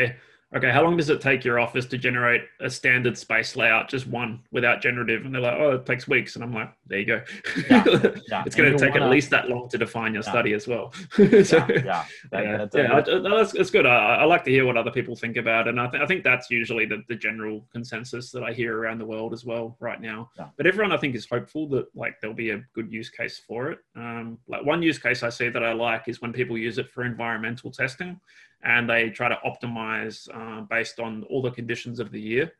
okay, 0.57 0.71
how 0.71 0.83
long 0.83 0.97
does 0.97 1.11
it 1.11 1.21
take 1.21 1.45
your 1.45 1.59
office 1.61 1.85
to 1.87 1.99
generate 1.99 2.43
a 2.61 2.71
standard 2.71 3.19
space 3.19 3.55
layout, 3.57 3.89
just 3.89 4.07
one 4.07 4.41
without 4.51 4.81
generative? 4.81 5.25
And 5.27 5.35
they're 5.35 5.43
like, 5.43 5.59
oh, 5.59 5.73
it 5.73 5.85
takes 5.87 6.09
weeks. 6.09 6.35
And 6.37 6.43
I'm 6.45 6.55
like, 6.55 6.73
there 6.87 6.99
you 7.01 7.05
go. 7.05 7.23
Yeah, 7.71 7.85
yeah. 8.31 8.43
it's 8.47 8.57
going 8.57 8.73
to 8.73 8.79
take 8.79 8.95
wanna- 8.95 9.05
at 9.07 9.11
least 9.11 9.29
that 9.31 9.49
long 9.51 9.69
to 9.69 9.77
define 9.79 10.15
your 10.15 10.23
Yeah. 10.25 10.31
study 10.31 10.53
as 10.55 10.67
well. 10.67 10.93
So- 11.17 11.27
yeah. 11.69 12.05
Yeah, 12.33 12.57
that's 12.59 12.75
yeah, 12.77 13.01
good- 13.03 13.27
I- 13.27 13.35
I- 13.35 13.37
that's, 13.39 13.53
that's 13.53 13.71
good. 13.71 13.85
I, 13.87 14.17
I 14.17 14.25
like 14.25 14.45
to 14.45 14.51
hear 14.51 14.65
what 14.65 14.77
other 14.77 14.91
people 14.91 15.15
think 15.17 15.37
about, 15.37 15.67
it. 15.67 15.71
and 15.71 15.81
I, 15.81 15.87
th- 15.89 16.03
I 16.03 16.07
think 16.07 16.25
that's 16.25 16.51
usually 16.51 16.87
the, 16.87 17.03
the 17.09 17.15
general 17.17 17.67
consensus 17.73 18.31
that 18.33 18.43
I 18.43 18.53
hear 18.53 18.79
around 18.79 18.99
the 18.99 19.07
world 19.07 19.33
as 19.35 19.45
well 19.45 19.77
right 19.81 20.01
now. 20.01 20.31
But 20.57 20.67
everyone, 20.67 20.93
I 20.93 20.97
think, 20.97 21.15
is 21.15 21.27
hopeful 21.29 21.69
that 21.71 21.87
like 21.95 22.15
there'll 22.21 22.35
be 22.35 22.51
a 22.51 22.63
good 22.75 22.91
use 22.91 23.11
case 23.11 23.39
for 23.47 23.71
it. 23.71 23.79
Um, 23.97 24.39
like 24.49 24.65
one 24.65 24.83
use 24.83 24.99
case 24.99 25.23
I 25.23 25.29
see 25.29 25.49
that 25.51 25.63
I 25.63 25.73
like 25.73 26.09
is 26.09 26.23
when 26.23 26.33
people 26.33 26.57
use 26.57 26.79
it 26.79 26.91
for 26.91 27.05
environmental 27.05 27.71
testing, 27.71 28.19
and 28.63 28.89
they 28.89 29.11
try 29.11 29.29
to 29.29 29.39
optimize 29.47 30.29
uh, 30.35 30.63
based 30.63 30.99
on 31.01 31.23
all 31.25 31.43
the 31.43 31.51
conditions 31.51 32.01
of 32.01 32.11
the 32.11 32.21
year. 32.21 32.53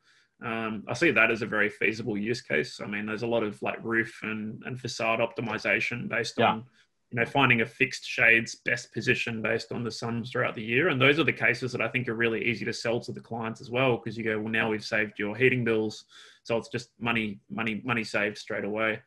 Um, 0.45 0.85
I 0.89 0.95
see 0.95 1.11
that 1.11 1.31
as 1.33 1.43
a 1.43 1.47
very 1.47 1.69
feasible 1.69 2.17
use 2.17 2.41
case. 2.41 2.81
I 2.81 2.87
mean, 2.87 3.07
there's 3.07 3.25
a 3.25 3.27
lot 3.27 3.43
of 3.43 3.61
like 3.63 3.79
roof 3.83 4.21
and, 4.23 4.63
and 4.67 4.81
facade 4.81 5.19
optimization 5.21 6.09
based 6.09 6.35
Yeah. 6.39 6.53
on 6.53 6.65
you 7.11 7.19
know 7.19 7.25
finding 7.25 7.63
a 7.63 7.67
fixed 7.67 8.05
shade's 8.07 8.55
best 8.55 8.93
position 8.93 9.41
based 9.41 9.73
on 9.73 9.83
the 9.83 9.91
suns 9.91 10.31
throughout 10.31 10.55
the 10.55 10.63
year 10.63 10.89
and 10.89 11.01
those 11.01 11.19
are 11.19 11.25
the 11.25 11.33
cases 11.33 11.73
that 11.73 11.81
i 11.81 11.89
think 11.89 12.07
are 12.07 12.13
really 12.15 12.45
easy 12.45 12.67
to 12.67 12.73
sell 12.73 13.01
to 13.01 13.13
the 13.13 13.21
clients 13.31 13.63
as 13.63 13.71
well 13.71 13.97
because 13.97 14.19
you 14.19 14.23
go 14.23 14.39
well 14.39 14.53
now 14.53 14.69
we've 14.69 14.85
saved 14.85 15.19
your 15.19 15.35
heating 15.35 15.65
bills 15.65 16.05
so 16.43 16.59
it's 16.59 16.69
just 16.69 16.91
money 17.01 17.41
money 17.49 17.81
money 17.83 18.05
saved 18.05 18.37
straight 18.37 18.63
away 18.67 19.01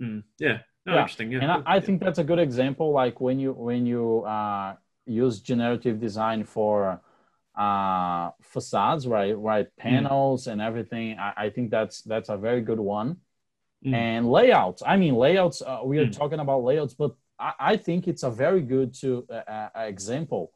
mm, 0.00 0.22
yeah 0.38 0.58
no, 0.86 0.92
Yeah. 0.94 1.00
interesting 1.00 1.32
yeah 1.32 1.40
and 1.40 1.50
I, 1.50 1.62
I 1.66 1.80
think 1.80 2.00
that's 2.00 2.20
a 2.20 2.22
good 2.30 2.38
example 2.38 2.92
like 2.92 3.20
when 3.20 3.40
you 3.40 3.50
when 3.54 3.86
you 3.86 4.20
uh, 4.22 4.76
use 5.08 5.40
generative 5.40 6.00
design 6.00 6.44
for 6.44 7.00
uh, 7.56 8.30
facades 8.42 9.06
right 9.06 9.36
right 9.36 9.66
Mm. 9.66 9.82
panels 9.82 10.46
and 10.46 10.60
everything 10.60 11.18
I, 11.18 11.32
I 11.36 11.50
think 11.50 11.70
that's 11.70 12.02
that's 12.02 12.28
a 12.28 12.36
very 12.36 12.60
good 12.60 12.80
one 12.80 13.16
Mm. 13.84 13.94
and 13.94 14.30
layouts 14.30 14.82
i 14.84 14.96
mean 14.96 15.14
layouts 15.14 15.62
uh, 15.62 15.80
we 15.84 15.98
are 15.98 16.06
Mm. 16.06 16.16
talking 16.16 16.40
about 16.40 16.64
layouts 16.64 16.94
but 16.94 17.12
I, 17.38 17.52
I 17.60 17.76
think 17.76 18.08
it's 18.08 18.24
a 18.24 18.30
very 18.30 18.60
good 18.60 18.92
to 19.00 19.26
uh, 19.30 19.34
uh, 19.34 19.68
example 19.94 20.52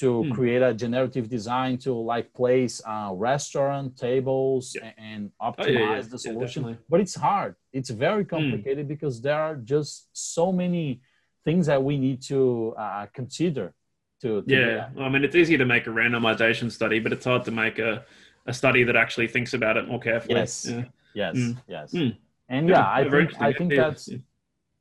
to 0.00 0.24
hmm. 0.24 0.32
create 0.32 0.62
a 0.62 0.74
generative 0.74 1.26
design 1.28 1.78
to 1.78 1.94
like 1.94 2.32
place 2.34 2.82
uh, 2.86 3.10
restaurant 3.14 3.96
tables 3.96 4.76
yeah. 4.76 4.92
and, 4.98 5.30
optimize 5.40 5.66
oh, 5.66 5.70
yeah, 5.70 5.96
yeah. 5.96 6.02
the 6.02 6.18
solution 6.18 6.78
but 6.90 7.00
it's 7.00 7.14
hard 7.14 7.54
it's 7.72 7.90
very 7.90 8.24
hmm. 8.24 8.28
complicated 8.28 8.86
because 8.88 9.20
there 9.20 9.40
are 9.40 9.56
just 9.56 10.08
so 10.12 10.52
many 10.52 11.00
things 11.44 11.66
that 11.66 11.82
we 11.82 11.96
need 11.96 12.20
to 12.22 12.74
uh, 12.76 13.06
consider 13.14 13.72
to, 14.22 14.42
to 14.42 14.44
yeah 14.46 14.88
well, 14.94 15.06
i 15.06 15.08
mean 15.08 15.24
it's 15.24 15.36
easy 15.36 15.56
to 15.56 15.64
make 15.64 15.86
a 15.86 15.90
randomization 15.90 16.70
study 16.70 16.98
but 16.98 17.12
it's 17.12 17.24
hard 17.24 17.44
to 17.44 17.50
make 17.50 17.78
a, 17.78 18.04
a 18.46 18.52
study 18.52 18.84
that 18.84 18.96
actually 18.96 19.28
thinks 19.28 19.54
about 19.54 19.76
it 19.76 19.88
more 19.88 20.00
carefully. 20.00 20.34
Yes. 20.34 20.70
Yes 21.14 21.36
mm. 21.36 21.56
yes. 21.66 21.92
Mm. 21.92 22.16
and 22.48 22.68
yeah, 22.68 22.90
i 22.90 23.08
think 23.08 23.40
i 23.40 23.52
think 23.52 23.74
that's 23.74 24.08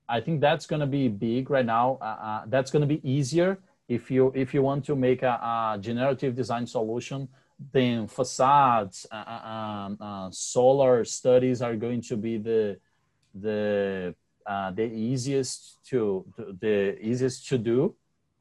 i 0.07 0.19
think 0.19 0.41
that's 0.41 0.65
going 0.65 0.81
to 0.81 0.87
be 0.87 1.07
big 1.07 1.49
right 1.49 1.65
now. 1.65 1.97
Uh, 2.01 2.05
uh 2.05 2.41
that's 2.47 2.71
going 2.71 2.81
to 2.81 2.87
be 2.87 3.01
easier 3.09 3.57
if 3.87 4.11
you 4.11 4.31
if 4.35 4.53
you 4.53 4.61
want 4.61 4.85
to 4.85 4.95
make 4.95 5.23
a, 5.23 5.35
a 5.73 5.77
generative 5.79 6.35
design 6.35 6.65
solution 6.67 7.27
then 7.71 8.07
facades. 8.07 9.05
Uh, 9.11 9.15
uh, 9.15 9.47
um, 9.47 9.97
uh, 9.99 10.29
solar 10.31 11.05
studies 11.05 11.61
are 11.61 11.75
going 11.75 12.01
to 12.01 12.17
be 12.17 12.37
the 12.37 12.77
the 13.33 14.15
uh, 14.45 14.71
the 14.71 14.83
easiest 14.83 15.83
to 15.87 16.25
the 16.59 16.97
easiest 17.01 17.47
to 17.47 17.57
do 17.57 17.95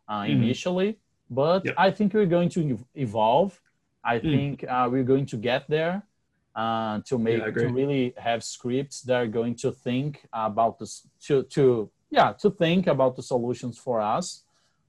uh, 0.09 0.23
mm-hmm. 0.23 0.43
initially 0.43 0.99
but 1.31 1.65
yep. 1.65 1.75
i 1.79 1.91
think 1.91 2.15
we're 2.15 2.27
going 2.27 2.49
to 2.49 2.79
evolve 2.95 3.61
i 4.05 4.19
mm. 4.19 4.23
think 4.23 4.65
uh, 4.69 4.89
we're 4.91 5.05
going 5.05 5.27
to 5.27 5.37
get 5.37 5.69
there 5.69 6.03
to 7.05 7.19
make 7.19 7.39
yeah, 7.39 7.51
to 7.51 7.69
really 7.69 8.15
have 8.17 8.45
scripts 8.45 9.03
that 9.03 9.17
are 9.17 9.27
going 9.27 9.55
to 9.55 9.73
think 9.73 10.27
about 10.33 10.79
this 10.79 11.07
to 11.21 11.43
to 11.45 11.91
yeah 12.11 12.33
to 12.33 12.51
think 12.51 12.87
about 12.87 13.17
the 13.17 13.23
solutions 13.23 13.77
for 13.77 14.01
us 14.01 14.45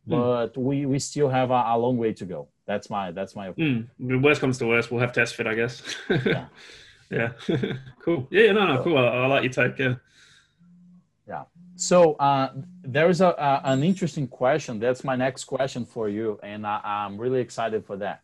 Hmm. 0.06 0.12
but 0.12 0.54
mm. 0.54 0.58
we 0.58 0.86
we 0.86 1.00
still 1.00 1.30
have 1.30 1.52
a, 1.52 1.64
a, 1.68 1.78
long 1.78 1.98
way 1.98 2.14
to 2.14 2.26
go. 2.26 2.48
That's 2.66 2.90
my 2.90 3.12
that's 3.12 3.36
my 3.36 3.48
opinion. 3.48 3.90
Mm. 4.00 4.24
Worst 4.24 4.42
comes 4.42 4.58
to 4.60 4.68
worst, 4.68 4.92
we'll 4.92 5.02
have 5.02 5.12
TestFit, 5.12 5.48
I 5.48 5.56
guess. 5.56 5.82
yeah. 6.26 6.46
yeah. 7.10 7.32
cool. 8.00 8.28
Yeah. 8.30 8.52
No. 8.52 8.68
No. 8.68 8.84
Cool. 8.84 8.98
I, 8.98 9.02
I 9.02 9.28
like 9.28 9.44
your 9.44 9.54
take. 9.54 9.80
Yeah. 9.80 9.96
So 11.76 12.14
uh, 12.14 12.52
there 12.84 13.10
is 13.10 13.22
a, 13.22 13.28
a, 13.28 13.62
an 13.66 13.84
interesting 13.84 14.28
question. 14.28 14.80
That's 14.80 15.04
my 15.04 15.16
next 15.16 15.44
question 15.44 15.86
for 15.86 16.08
you, 16.10 16.40
and 16.42 16.66
I, 16.66 17.06
am 17.06 17.18
really 17.18 17.42
excited 17.42 17.86
for 17.86 17.98
that. 17.98 18.22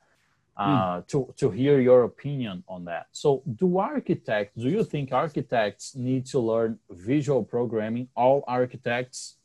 Uh, 0.56 0.98
mm. 0.98 1.08
To 1.08 1.34
to 1.38 1.50
hear 1.50 1.80
your 1.80 2.04
opinion 2.04 2.64
on 2.68 2.86
that. 2.86 3.08
So, 3.14 3.42
do 3.56 3.78
architects? 3.78 4.62
Do 4.62 4.70
you 4.70 4.84
think 4.84 5.14
architects 5.14 5.96
need 5.96 6.26
to 6.28 6.40
learn 6.40 6.78
visual 6.90 7.44
programming? 7.44 8.10
All 8.16 8.44
architects? 8.48 9.38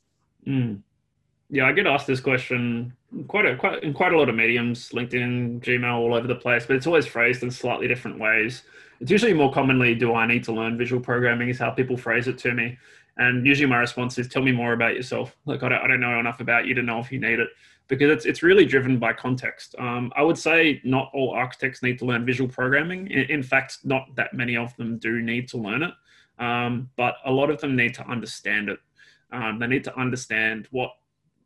Mm. 0.47 0.83
Yeah, 1.49 1.67
I 1.67 1.73
get 1.73 1.87
asked 1.87 2.09
this 2.09 2.21
question 2.21 2.93
quite 3.29 3.47
a 3.47 3.57
quite 3.57 3.83
in 3.83 3.93
quite 3.93 4.13
a 4.13 4.19
lot 4.19 4.29
of 4.29 4.35
mediums, 4.35 4.91
LinkedIn, 4.91 5.61
Gmail, 5.61 5.95
all 5.95 6.15
over 6.15 6.27
the 6.27 6.35
place, 6.35 6.67
but 6.67 6.77
it's 6.77 6.87
always 6.87 7.07
phrased 7.07 7.43
in 7.43 7.51
slightly 7.51 7.87
different 7.87 8.19
ways. 8.19 8.65
It's 9.01 9.11
usually 9.11 9.35
more 9.35 9.53
commonly, 9.53 9.95
"Do 9.95 10.15
I 10.15 10.27
need 10.27 10.43
to 10.45 10.53
learn 10.53 10.77
visual 10.77 11.01
programming?" 11.01 11.49
is 11.49 11.59
how 11.59 11.71
people 11.71 11.97
phrase 11.97 12.27
it 12.27 12.39
to 12.39 12.53
me, 12.53 12.79
and 13.17 13.47
usually 13.47 13.69
my 13.69 13.79
response 13.79 14.19
is, 14.19 14.29
"Tell 14.29 14.43
me 14.43 14.53
more 14.53 14.73
about 14.73 14.95
yourself." 14.95 15.37
Like 15.45 15.63
I 15.63 15.69
don't, 15.69 15.83
I 15.83 15.87
don't 15.87 16.01
know 16.01 16.19
enough 16.19 16.41
about 16.41 16.67
you 16.67 16.75
to 16.75 16.83
know 16.83 16.99
if 17.01 17.11
you 17.11 17.21
need 17.21 17.39
it, 17.39 17.49
because 17.89 18.11
it's 18.11 18.27
it's 18.27 18.43
really 18.43 18.65
driven 18.65 18.99
by 18.99 19.13
context. 19.13 19.75
Um, 19.79 20.13
I 20.17 20.23
would 20.23 20.39
say 20.39 20.81
not 20.85 21.11
all 21.15 21.31
architects 21.31 21.83
need 21.83 21.99
to 22.01 22.05
learn 22.05 22.27
visual 22.27 22.49
programming. 22.49 23.11
In, 23.11 23.25
in 23.31 23.43
fact, 23.43 23.79
not 23.85 24.15
that 24.17 24.35
many 24.35 24.57
of 24.57 24.77
them 24.77 24.99
do 24.99 25.23
need 25.23 25.49
to 25.49 25.59
learn 25.59 25.83
it, 25.83 25.95
um, 26.39 26.91
but 26.97 27.17
a 27.25 27.31
lot 27.31 27.51
of 27.51 27.61
them 27.61 27.77
need 27.77 27.95
to 27.95 28.07
understand 28.09 28.69
it. 28.69 28.79
Um, 29.33 29.59
they 29.59 29.67
need 29.67 29.85
to 29.85 29.99
understand 29.99 30.69
what 30.71 30.91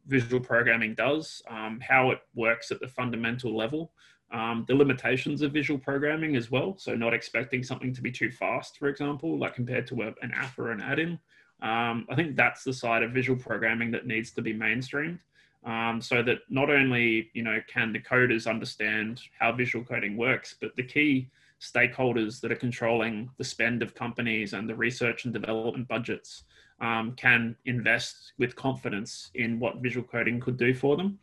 visual 0.06 0.42
programming 0.42 0.94
does, 0.94 1.42
um, 1.48 1.80
how 1.80 2.10
it 2.10 2.20
works 2.34 2.70
at 2.70 2.80
the 2.80 2.88
fundamental 2.88 3.56
level, 3.56 3.92
um, 4.32 4.64
the 4.66 4.74
limitations 4.74 5.42
of 5.42 5.52
visual 5.52 5.78
programming 5.78 6.36
as 6.36 6.50
well. 6.50 6.76
So 6.78 6.94
not 6.94 7.14
expecting 7.14 7.62
something 7.62 7.94
to 7.94 8.02
be 8.02 8.10
too 8.10 8.30
fast, 8.30 8.78
for 8.78 8.88
example, 8.88 9.38
like 9.38 9.54
compared 9.54 9.86
to 9.88 10.02
a, 10.02 10.06
an 10.22 10.32
app 10.34 10.58
or 10.58 10.72
an 10.72 10.80
add-in. 10.80 11.18
Um, 11.62 12.06
I 12.08 12.14
think 12.14 12.36
that's 12.36 12.64
the 12.64 12.72
side 12.72 13.02
of 13.02 13.12
visual 13.12 13.38
programming 13.38 13.90
that 13.92 14.06
needs 14.06 14.30
to 14.32 14.42
be 14.42 14.54
mainstreamed. 14.54 15.18
Um, 15.64 16.00
so 16.00 16.22
that 16.22 16.38
not 16.48 16.70
only 16.70 17.30
you 17.34 17.42
know 17.42 17.60
can 17.68 17.92
the 17.92 18.00
coders 18.00 18.48
understand 18.48 19.20
how 19.38 19.52
visual 19.52 19.84
coding 19.84 20.16
works, 20.16 20.56
but 20.58 20.74
the 20.76 20.82
key 20.82 21.28
stakeholders 21.60 22.40
that 22.40 22.50
are 22.50 22.56
controlling 22.56 23.30
the 23.36 23.44
spend 23.44 23.82
of 23.82 23.94
companies 23.94 24.54
and 24.54 24.68
the 24.68 24.74
research 24.74 25.26
and 25.26 25.34
development 25.34 25.86
budgets 25.86 26.44
um, 26.80 27.12
can 27.12 27.54
invest 27.66 28.32
with 28.38 28.56
confidence 28.56 29.30
in 29.34 29.60
what 29.60 29.76
visual 29.82 30.06
coding 30.06 30.40
could 30.40 30.56
do 30.56 30.72
for 30.72 30.96
them. 30.96 31.18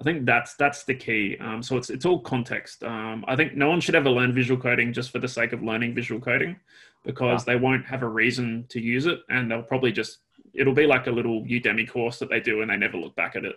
I 0.00 0.02
think 0.02 0.24
that's 0.24 0.54
that's 0.54 0.84
the 0.84 0.94
key. 0.94 1.36
Um, 1.40 1.62
so 1.62 1.76
it's 1.76 1.90
it's 1.90 2.06
all 2.06 2.20
context. 2.20 2.82
Um, 2.82 3.22
I 3.28 3.36
think 3.36 3.54
no 3.54 3.68
one 3.68 3.80
should 3.80 3.94
ever 3.94 4.08
learn 4.08 4.32
visual 4.32 4.60
coding 4.60 4.94
just 4.94 5.10
for 5.10 5.18
the 5.18 5.28
sake 5.28 5.52
of 5.52 5.62
learning 5.62 5.94
visual 5.94 6.20
coding, 6.20 6.56
because 7.04 7.46
yeah. 7.46 7.52
they 7.52 7.60
won't 7.60 7.84
have 7.84 8.02
a 8.02 8.08
reason 8.08 8.64
to 8.70 8.80
use 8.80 9.04
it, 9.04 9.20
and 9.28 9.50
they'll 9.50 9.62
probably 9.62 9.92
just 9.92 10.18
it'll 10.54 10.74
be 10.74 10.86
like 10.86 11.06
a 11.06 11.10
little 11.10 11.44
Udemy 11.44 11.88
course 11.88 12.18
that 12.18 12.30
they 12.30 12.40
do, 12.40 12.62
and 12.62 12.70
they 12.70 12.78
never 12.78 12.96
look 12.96 13.14
back 13.14 13.36
at 13.36 13.44
it. 13.44 13.56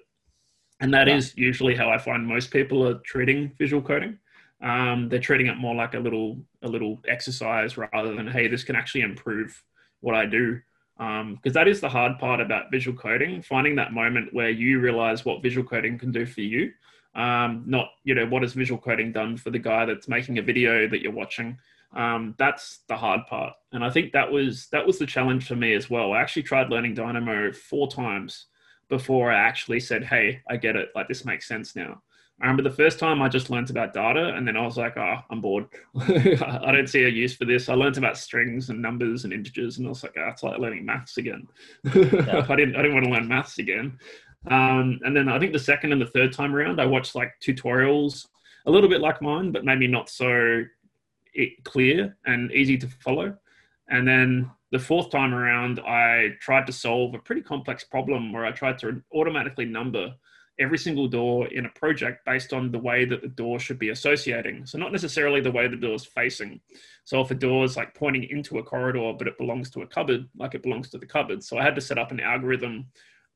And 0.81 0.93
that 0.93 1.07
yeah. 1.07 1.15
is 1.15 1.33
usually 1.37 1.75
how 1.75 1.89
I 1.89 1.97
find 1.97 2.27
most 2.27 2.51
people 2.51 2.85
are 2.85 2.99
treating 3.05 3.53
visual 3.57 3.81
coding. 3.81 4.17
Um, 4.61 5.07
they're 5.07 5.19
treating 5.19 5.47
it 5.47 5.55
more 5.55 5.75
like 5.75 5.93
a 5.93 5.99
little 5.99 6.41
a 6.61 6.67
little 6.67 6.99
exercise 7.07 7.77
rather 7.77 8.13
than 8.15 8.27
hey, 8.27 8.49
this 8.49 8.65
can 8.65 8.75
actually 8.75 9.01
improve 9.01 9.63
what 10.01 10.15
I 10.15 10.25
do 10.25 10.59
because 10.97 11.21
um, 11.21 11.39
that 11.53 11.67
is 11.67 11.81
the 11.81 11.89
hard 11.89 12.19
part 12.19 12.39
about 12.39 12.69
visual 12.71 12.97
coding 12.97 13.41
finding 13.41 13.75
that 13.75 13.93
moment 13.93 14.33
where 14.33 14.49
you 14.49 14.79
realize 14.79 15.25
what 15.25 15.41
visual 15.41 15.67
coding 15.67 15.97
can 15.97 16.11
do 16.11 16.25
for 16.25 16.41
you. 16.41 16.71
Um, 17.15 17.63
not 17.65 17.89
you 18.03 18.15
know 18.15 18.25
what 18.25 18.41
has 18.41 18.53
visual 18.53 18.79
coding 18.79 19.11
done 19.11 19.37
for 19.37 19.49
the 19.49 19.59
guy 19.59 19.85
that's 19.85 20.07
making 20.07 20.37
a 20.37 20.41
video 20.41 20.87
that 20.87 21.01
you're 21.01 21.11
watching. 21.11 21.57
Um, 21.95 22.35
that's 22.37 22.79
the 22.87 22.97
hard 22.97 23.21
part. 23.27 23.53
And 23.71 23.83
i 23.83 23.89
think 23.89 24.13
that 24.13 24.31
was 24.31 24.67
that 24.71 24.85
was 24.85 24.97
the 24.97 25.05
challenge 25.05 25.47
for 25.47 25.55
me 25.55 25.73
as 25.73 25.89
well. 25.89 26.13
I 26.13 26.21
actually 26.21 26.43
tried 26.43 26.69
learning 26.69 26.95
dynamo 26.95 27.51
four 27.51 27.87
times 27.87 28.47
before 28.89 29.31
i 29.31 29.35
actually 29.35 29.79
said 29.79 30.03
hey 30.03 30.41
i 30.49 30.57
get 30.57 30.75
it. 30.75 30.89
Like 30.95 31.07
this 31.07 31.25
makes 31.25 31.47
sense 31.47 31.75
now 31.75 32.01
Um, 32.43 32.47
I 32.47 32.51
remember 32.51 32.69
the 32.69 32.75
first 32.75 32.99
time 32.99 33.21
I 33.21 33.29
just 33.29 33.49
learned 33.49 33.69
about 33.69 33.93
data, 33.93 34.33
and 34.35 34.45
then 34.45 34.57
I 34.57 34.65
was 34.65 34.77
like, 34.77 34.97
"Oh, 34.97 35.17
I'm 35.29 35.39
bored. 35.39 35.65
I 35.99 36.71
don't 36.71 36.89
see 36.89 37.03
a 37.03 37.09
use 37.09 37.35
for 37.35 37.45
this." 37.45 37.69
I 37.69 37.73
learned 37.73 37.97
about 37.97 38.17
strings 38.17 38.69
and 38.69 38.81
numbers 38.81 39.23
and 39.23 39.31
integers, 39.31 39.77
and 39.77 39.87
I 39.87 39.89
was 39.89 40.03
like, 40.03 40.15
"Oh, 40.17 40.27
it's 40.27 40.43
like 40.43 40.59
learning 40.59 40.85
maths 40.85 41.17
again." 41.17 41.47
Yeah. 41.85 42.45
I 42.49 42.55
didn't. 42.55 42.75
I 42.75 42.81
didn't 42.81 42.93
want 42.93 43.05
to 43.05 43.11
learn 43.11 43.27
maths 43.27 43.59
again. 43.59 43.97
Um, 44.47 44.99
and 45.03 45.15
then 45.15 45.29
I 45.29 45.39
think 45.39 45.53
the 45.53 45.59
second 45.59 45.93
and 45.93 46.01
the 46.01 46.07
third 46.07 46.33
time 46.33 46.53
around, 46.53 46.81
I 46.81 46.85
watched 46.85 47.15
like 47.15 47.31
tutorials, 47.41 48.27
a 48.65 48.71
little 48.71 48.89
bit 48.89 48.99
like 48.99 49.21
mine, 49.21 49.51
but 49.53 49.63
maybe 49.63 49.87
not 49.87 50.09
so 50.09 50.63
clear 51.63 52.17
and 52.25 52.51
easy 52.51 52.77
to 52.77 52.87
follow. 52.87 53.37
And 53.87 54.05
then 54.05 54.51
the 54.71 54.79
fourth 54.79 55.11
time 55.11 55.33
around, 55.33 55.79
I 55.79 56.35
tried 56.41 56.67
to 56.67 56.73
solve 56.73 57.15
a 57.15 57.19
pretty 57.19 57.41
complex 57.41 57.85
problem 57.85 58.33
where 58.33 58.45
I 58.45 58.51
tried 58.51 58.79
to 58.79 59.01
automatically 59.13 59.65
number 59.65 60.13
every 60.59 60.77
single 60.77 61.07
door 61.07 61.47
in 61.47 61.65
a 61.65 61.69
project 61.69 62.25
based 62.25 62.53
on 62.53 62.71
the 62.71 62.79
way 62.79 63.05
that 63.05 63.21
the 63.21 63.27
door 63.27 63.59
should 63.59 63.79
be 63.79 63.89
associating. 63.89 64.65
So 64.65 64.77
not 64.77 64.91
necessarily 64.91 65.41
the 65.41 65.51
way 65.51 65.67
the 65.67 65.75
door 65.75 65.95
is 65.95 66.05
facing. 66.05 66.59
So 67.05 67.21
if 67.21 67.31
a 67.31 67.35
door 67.35 67.65
is 67.65 67.75
like 67.75 67.95
pointing 67.95 68.23
into 68.29 68.59
a 68.59 68.63
corridor, 68.63 69.13
but 69.17 69.27
it 69.27 69.37
belongs 69.37 69.69
to 69.71 69.81
a 69.81 69.87
cupboard, 69.87 70.27
like 70.37 70.53
it 70.53 70.63
belongs 70.63 70.89
to 70.91 70.97
the 70.97 71.05
cupboard. 71.05 71.43
So 71.43 71.57
I 71.57 71.63
had 71.63 71.75
to 71.75 71.81
set 71.81 71.97
up 71.97 72.11
an 72.11 72.19
algorithm 72.19 72.85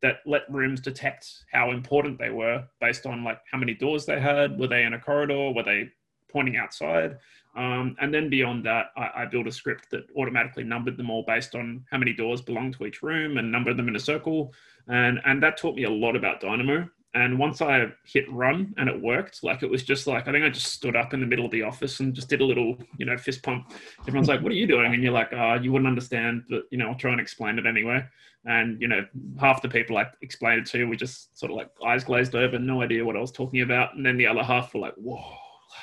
that 0.02 0.18
let 0.26 0.52
rooms 0.52 0.80
detect 0.80 1.28
how 1.52 1.72
important 1.72 2.20
they 2.20 2.30
were 2.30 2.64
based 2.80 3.06
on 3.06 3.24
like 3.24 3.40
how 3.52 3.58
many 3.58 3.74
doors 3.74 4.06
they 4.06 4.20
had. 4.20 4.60
Were 4.60 4.68
they 4.68 4.84
in 4.84 4.94
a 4.94 5.00
corridor? 5.00 5.52
Were 5.52 5.64
they 5.64 5.90
pointing 6.32 6.58
outside? 6.58 7.18
Um, 7.56 7.96
and 8.00 8.14
then 8.14 8.30
beyond 8.30 8.64
that, 8.68 8.92
I, 8.96 9.24
I, 9.24 9.26
built 9.26 9.48
a 9.48 9.52
script 9.52 9.90
that 9.90 10.06
automatically 10.16 10.64
numbered 10.64 10.96
them 10.96 11.10
all 11.10 11.24
based 11.24 11.56
on 11.56 11.84
how 11.90 11.98
many 11.98 12.14
doors 12.14 12.40
belong 12.40 12.72
to 12.74 12.86
each 12.86 13.02
room 13.02 13.38
and 13.38 13.52
numbered 13.52 13.78
them 13.78 13.88
in 13.88 13.96
a 13.96 14.00
circle. 14.00 14.54
And, 14.88 15.20
and 15.26 15.42
that 15.42 15.58
taught 15.58 15.76
me 15.76 15.86
a 15.86 15.90
lot 15.90 16.16
about 16.16 16.40
Dynamo. 16.40 16.88
And 17.14 17.40
once 17.40 17.62
I 17.62 17.88
hit 18.06 18.32
run 18.32 18.74
and 18.78 18.90
it 18.90 19.02
worked, 19.02 19.44
like 19.44 19.64
it 19.64 19.70
was 19.70 19.84
just 19.84 20.08
like 20.08 20.28
I 20.28 20.32
think 20.32 20.44
I 20.44 20.50
just 20.50 20.74
stood 20.74 20.96
up 20.96 21.14
in 21.14 21.20
the 21.20 21.26
middle 21.26 21.46
of 21.46 21.52
the 21.52 21.64
office 21.64 22.00
and 22.00 22.14
just 22.14 22.30
did 22.30 22.42
a 22.42 22.46
little, 22.46 22.78
you 22.98 23.06
know, 23.06 23.18
fist 23.18 23.42
pump. 23.44 23.72
Everyone's 24.08 24.28
like, 24.28 24.42
"What 24.42 24.52
are 24.52 24.56
you 24.56 24.68
doing?" 24.68 24.94
And 24.94 25.02
you're 25.02 25.14
like, 25.14 25.30
"Ah, 25.34 25.54
oh, 25.54 25.62
you 25.62 25.72
wouldn't 25.72 25.88
understand, 25.88 26.44
but 26.50 26.64
you 26.70 26.78
know, 26.78 26.90
I'll 26.90 26.96
try 26.96 27.12
and 27.12 27.22
explain 27.22 27.58
it 27.58 27.66
anyway." 27.66 28.06
And 28.46 28.80
you 28.82 28.88
know, 28.88 29.06
half 29.40 29.62
the 29.62 29.70
people 29.70 29.98
I 29.98 30.08
explained 30.22 30.62
it 30.62 30.68
to, 30.68 30.86
we 30.86 30.96
just 30.98 31.38
sort 31.38 31.52
of 31.52 31.58
like 31.58 31.70
eyes 31.86 32.04
glazed 32.04 32.36
over, 32.36 32.60
no 32.60 32.82
idea 32.82 33.06
what 33.06 33.18
I 33.18 33.22
was 33.22 33.32
talking 33.32 33.62
about, 33.62 33.96
and 33.96 34.06
then 34.06 34.18
the 34.18 34.28
other 34.28 34.44
half 34.44 34.74
were 34.74 34.82
like, 34.82 34.96
"Whoa." 34.96 35.24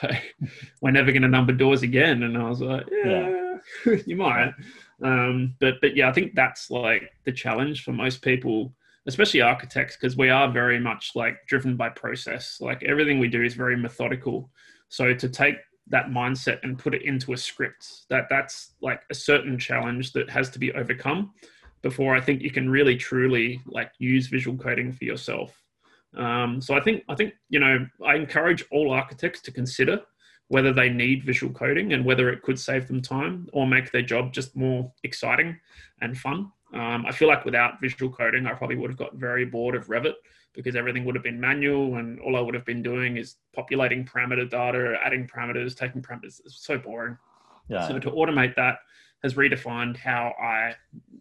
Like, 0.03 0.35
we're 0.81 0.91
never 0.91 1.13
going 1.13 1.23
to 1.23 1.29
number 1.29 1.53
doors 1.53 1.83
again, 1.83 2.25
and 2.25 2.37
I 2.37 2.49
was 2.49 2.61
like, 2.61 2.85
"Yeah, 2.91 3.57
yeah. 3.87 3.97
you 4.07 4.17
might." 4.17 4.53
Um, 5.03 5.55
but 5.61 5.75
but 5.81 5.95
yeah, 5.95 6.09
I 6.09 6.13
think 6.13 6.35
that's 6.35 6.71
like 6.71 7.13
the 7.25 7.33
challenge 7.33 7.85
for 7.85 7.93
most 7.93 8.21
people 8.21 8.75
especially 9.07 9.41
architects, 9.41 9.97
because 9.97 10.17
we 10.17 10.31
are 10.31 10.51
very 10.51 10.81
much 10.81 11.13
like 11.15 11.37
driven 11.47 11.77
by 11.77 11.89
process. 11.89 12.59
Like 12.61 12.83
everything 12.83 13.19
we 13.19 13.29
do 13.29 13.43
is 13.43 13.55
very 13.55 13.77
methodical. 13.77 14.51
So 14.89 15.15
to 15.15 15.29
take 15.29 15.57
that 15.89 16.07
mindset 16.07 16.61
and 16.63 16.79
put 16.79 16.95
it 16.95 17.03
into 17.03 17.33
a 17.33 17.37
script, 17.37 18.07
that 18.09 18.27
that's 18.31 18.75
like 18.81 19.03
a 19.11 19.15
certain 19.15 19.59
challenge 19.59 20.13
that 20.13 20.31
has 20.31 20.51
to 20.51 20.59
be 20.59 20.73
overcome 20.73 21.33
before 21.83 22.17
I 22.17 22.21
think 22.21 22.41
you 22.41 22.51
can 22.51 22.71
really 22.71 22.97
truly 22.97 23.61
like 23.67 23.93
use 23.99 24.29
visual 24.29 24.57
coding 24.57 24.91
for 24.91 25.05
yourself. 25.05 25.63
Um, 26.17 26.61
so 26.61 26.75
I 26.75 26.81
think 26.81 27.03
I 27.09 27.15
think 27.15 27.35
you 27.51 27.61
know 27.61 27.87
I 28.05 28.15
encourage 28.15 28.65
all 28.71 28.93
architects 28.93 29.43
to 29.43 29.53
consider 29.53 30.01
whether 30.49 30.73
they 30.73 30.89
need 30.89 31.25
visual 31.25 31.53
coding 31.53 31.93
and 31.93 32.05
whether 32.05 32.31
it 32.31 32.43
could 32.43 32.59
save 32.59 32.87
them 32.87 33.03
time 33.03 33.49
or 33.53 33.67
make 33.67 33.91
their 33.91 34.03
job 34.03 34.33
just 34.33 34.57
more 34.57 34.93
exciting 35.03 35.59
and 36.01 36.17
fun. 36.17 36.51
Um, 36.75 37.07
I 37.07 37.13
feel 37.13 37.29
like 37.29 37.45
without 37.45 37.81
visual 37.81 38.13
coding, 38.13 38.47
I 38.47 38.53
probably 38.53 38.77
would 38.77 38.91
have 38.91 38.99
got 38.99 39.15
very 39.15 39.45
bored 39.45 39.77
of 39.77 39.87
Revit 39.87 40.15
because 40.55 40.75
everything 40.75 41.05
would 41.05 41.15
have 41.15 41.25
been 41.25 41.41
manual 41.41 41.97
and 41.97 42.21
all 42.21 42.37
I 42.37 42.41
would 42.41 42.55
have 42.55 42.65
been 42.65 42.83
doing 42.83 43.17
is 43.17 43.37
populating 43.55 44.05
parameter 44.05 44.49
data, 44.49 44.97
adding 45.05 45.27
parameters, 45.27 45.77
taking 45.77 46.03
parameters. 46.03 46.41
It's 46.45 46.65
so 46.65 46.79
boring. 46.79 47.17
Yeah. 47.69 47.87
So 47.87 47.99
to 47.99 48.11
automate 48.11 48.55
that 48.57 48.79
has 49.23 49.35
redefined 49.35 49.97
how 49.97 50.35
I 50.41 50.75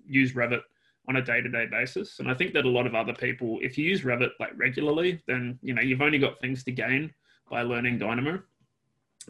use 0.05 0.33
Revit 0.33 0.61
on 1.07 1.17
a 1.17 1.21
day-to-day 1.21 1.67
basis. 1.67 2.19
And 2.19 2.29
I 2.29 2.33
think 2.33 2.53
that 2.53 2.65
a 2.65 2.69
lot 2.69 2.87
of 2.87 2.95
other 2.95 3.13
people, 3.13 3.59
if 3.61 3.77
you 3.77 3.85
use 3.85 4.01
Revit 4.01 4.31
like 4.39 4.51
regularly, 4.55 5.21
then 5.27 5.59
you 5.61 5.73
know 5.73 5.81
you've 5.81 6.01
only 6.01 6.19
got 6.19 6.39
things 6.39 6.63
to 6.65 6.71
gain 6.71 7.13
by 7.49 7.61
learning 7.61 7.99
Dynamo. 7.99 8.41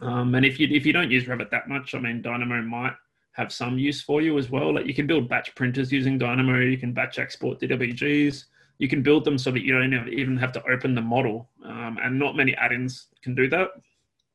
Um, 0.00 0.34
and 0.34 0.44
if 0.44 0.58
you 0.58 0.68
if 0.70 0.86
you 0.86 0.92
don't 0.92 1.10
use 1.10 1.24
Revit 1.24 1.50
that 1.50 1.68
much, 1.68 1.94
I 1.94 1.98
mean, 1.98 2.22
Dynamo 2.22 2.62
might 2.62 2.94
have 3.34 3.52
some 3.52 3.78
use 3.78 4.00
for 4.00 4.22
you 4.22 4.38
as 4.38 4.50
well. 4.50 4.74
Like 4.74 4.86
you 4.86 4.94
can 4.94 5.06
build 5.06 5.28
batch 5.28 5.54
printers 5.54 5.92
using 5.92 6.18
Dynamo. 6.18 6.58
You 6.60 6.78
can 6.78 6.92
batch 6.92 7.18
export 7.18 7.60
DWGs. 7.60 8.44
You 8.78 8.88
can 8.88 9.02
build 9.02 9.24
them 9.24 9.38
so 9.38 9.50
that 9.50 9.62
you 9.62 9.72
don't 9.72 10.08
even 10.08 10.36
have 10.36 10.52
to 10.52 10.62
open 10.68 10.94
the 10.94 11.00
model. 11.00 11.48
Um, 11.64 11.98
and 12.02 12.18
not 12.18 12.36
many 12.36 12.54
add-ins 12.56 13.08
can 13.22 13.34
do 13.34 13.48
that. 13.48 13.70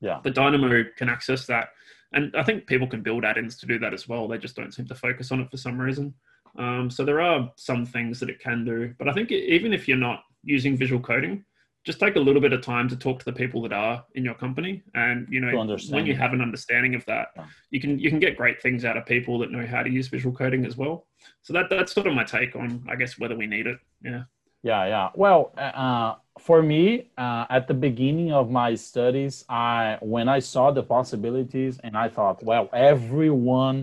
Yeah. 0.02 0.20
But 0.22 0.36
Dynamo 0.36 0.84
can 0.98 1.10
access 1.10 1.46
that. 1.48 1.70
And 2.12 2.36
I 2.36 2.44
think 2.44 2.68
people 2.68 2.88
can 2.88 3.02
build 3.02 3.24
add-ins 3.24 3.58
to 3.60 3.66
do 3.66 3.80
that 3.80 3.94
as 3.94 4.08
well. 4.08 4.28
They 4.28 4.38
just 4.38 4.56
don't 4.56 4.74
seem 4.74 4.88
to 4.88 4.96
focus 4.96 5.32
on 5.32 5.42
it 5.42 5.52
for 5.52 5.58
some 5.58 5.80
reason. 5.80 6.14
Um, 6.58 6.90
so 6.90 7.06
there 7.06 7.22
are 7.22 7.52
some 7.56 7.86
things 7.86 8.20
that 8.20 8.30
it 8.30 8.40
can 8.40 8.66
do. 8.66 8.94
But 8.98 9.08
I 9.08 9.14
think 9.14 9.32
even 9.32 9.72
if 9.72 9.88
you're 9.88 9.98
not 9.98 10.24
using 10.44 10.76
visual 10.76 11.02
coding, 11.02 11.46
just 11.90 12.00
take 12.00 12.18
a 12.18 12.20
little 12.20 12.40
bit 12.40 12.54
of 12.54 12.62
time 12.62 12.88
to 12.88 12.96
talk 12.96 13.18
to 13.18 13.26
the 13.26 13.34
people 13.34 13.64
that 13.64 13.74
are 13.74 14.06
in 14.14 14.24
your 14.24 14.36
company. 14.36 14.84
And 14.94 15.28
you 15.28 15.42
know 15.42 15.52
when 15.90 16.06
you 16.06 16.16
have 16.16 16.34
an 16.34 16.42
understanding 16.48 16.94
of 16.94 17.04
that 17.06 17.30
yeah. 17.36 17.46
you 17.72 17.80
can 17.84 17.98
you 17.98 18.12
can 18.12 18.20
get 18.20 18.38
great 18.38 18.62
things 18.62 18.86
out 18.86 18.96
of 18.96 19.08
people 19.08 19.40
that 19.40 19.50
know 19.52 19.66
how 19.66 19.82
to 19.82 19.90
use 19.90 20.08
visual 20.08 20.36
coding 20.36 20.68
as 20.68 20.78
well. 20.78 21.08
So 21.42 21.52
that 21.54 21.66
that's 21.72 21.92
sort 21.92 22.06
of 22.06 22.14
my 22.14 22.24
take 22.24 22.56
on 22.56 22.68
i 22.92 22.96
guess 22.96 23.18
whether 23.18 23.36
we 23.36 23.48
need 23.48 23.66
it. 23.66 23.80
Yeah. 24.04 24.24
Yeah 24.62 24.86
yeah. 24.94 25.10
Well 25.16 25.42
uh, 25.58 25.76
uh 25.88 26.16
for 26.48 26.62
me 26.62 26.84
uh, 27.18 27.46
at 27.50 27.68
the 27.68 27.74
beginning 27.74 28.32
of 28.32 28.46
my 28.62 28.70
studies 28.76 29.44
i 29.50 29.98
when 30.00 30.30
i 30.30 30.40
saw 30.40 30.72
the 30.72 30.86
possibilities 30.96 31.74
and 31.86 31.98
i 31.98 32.08
thought 32.08 32.42
well 32.52 32.70
everyone 32.72 33.78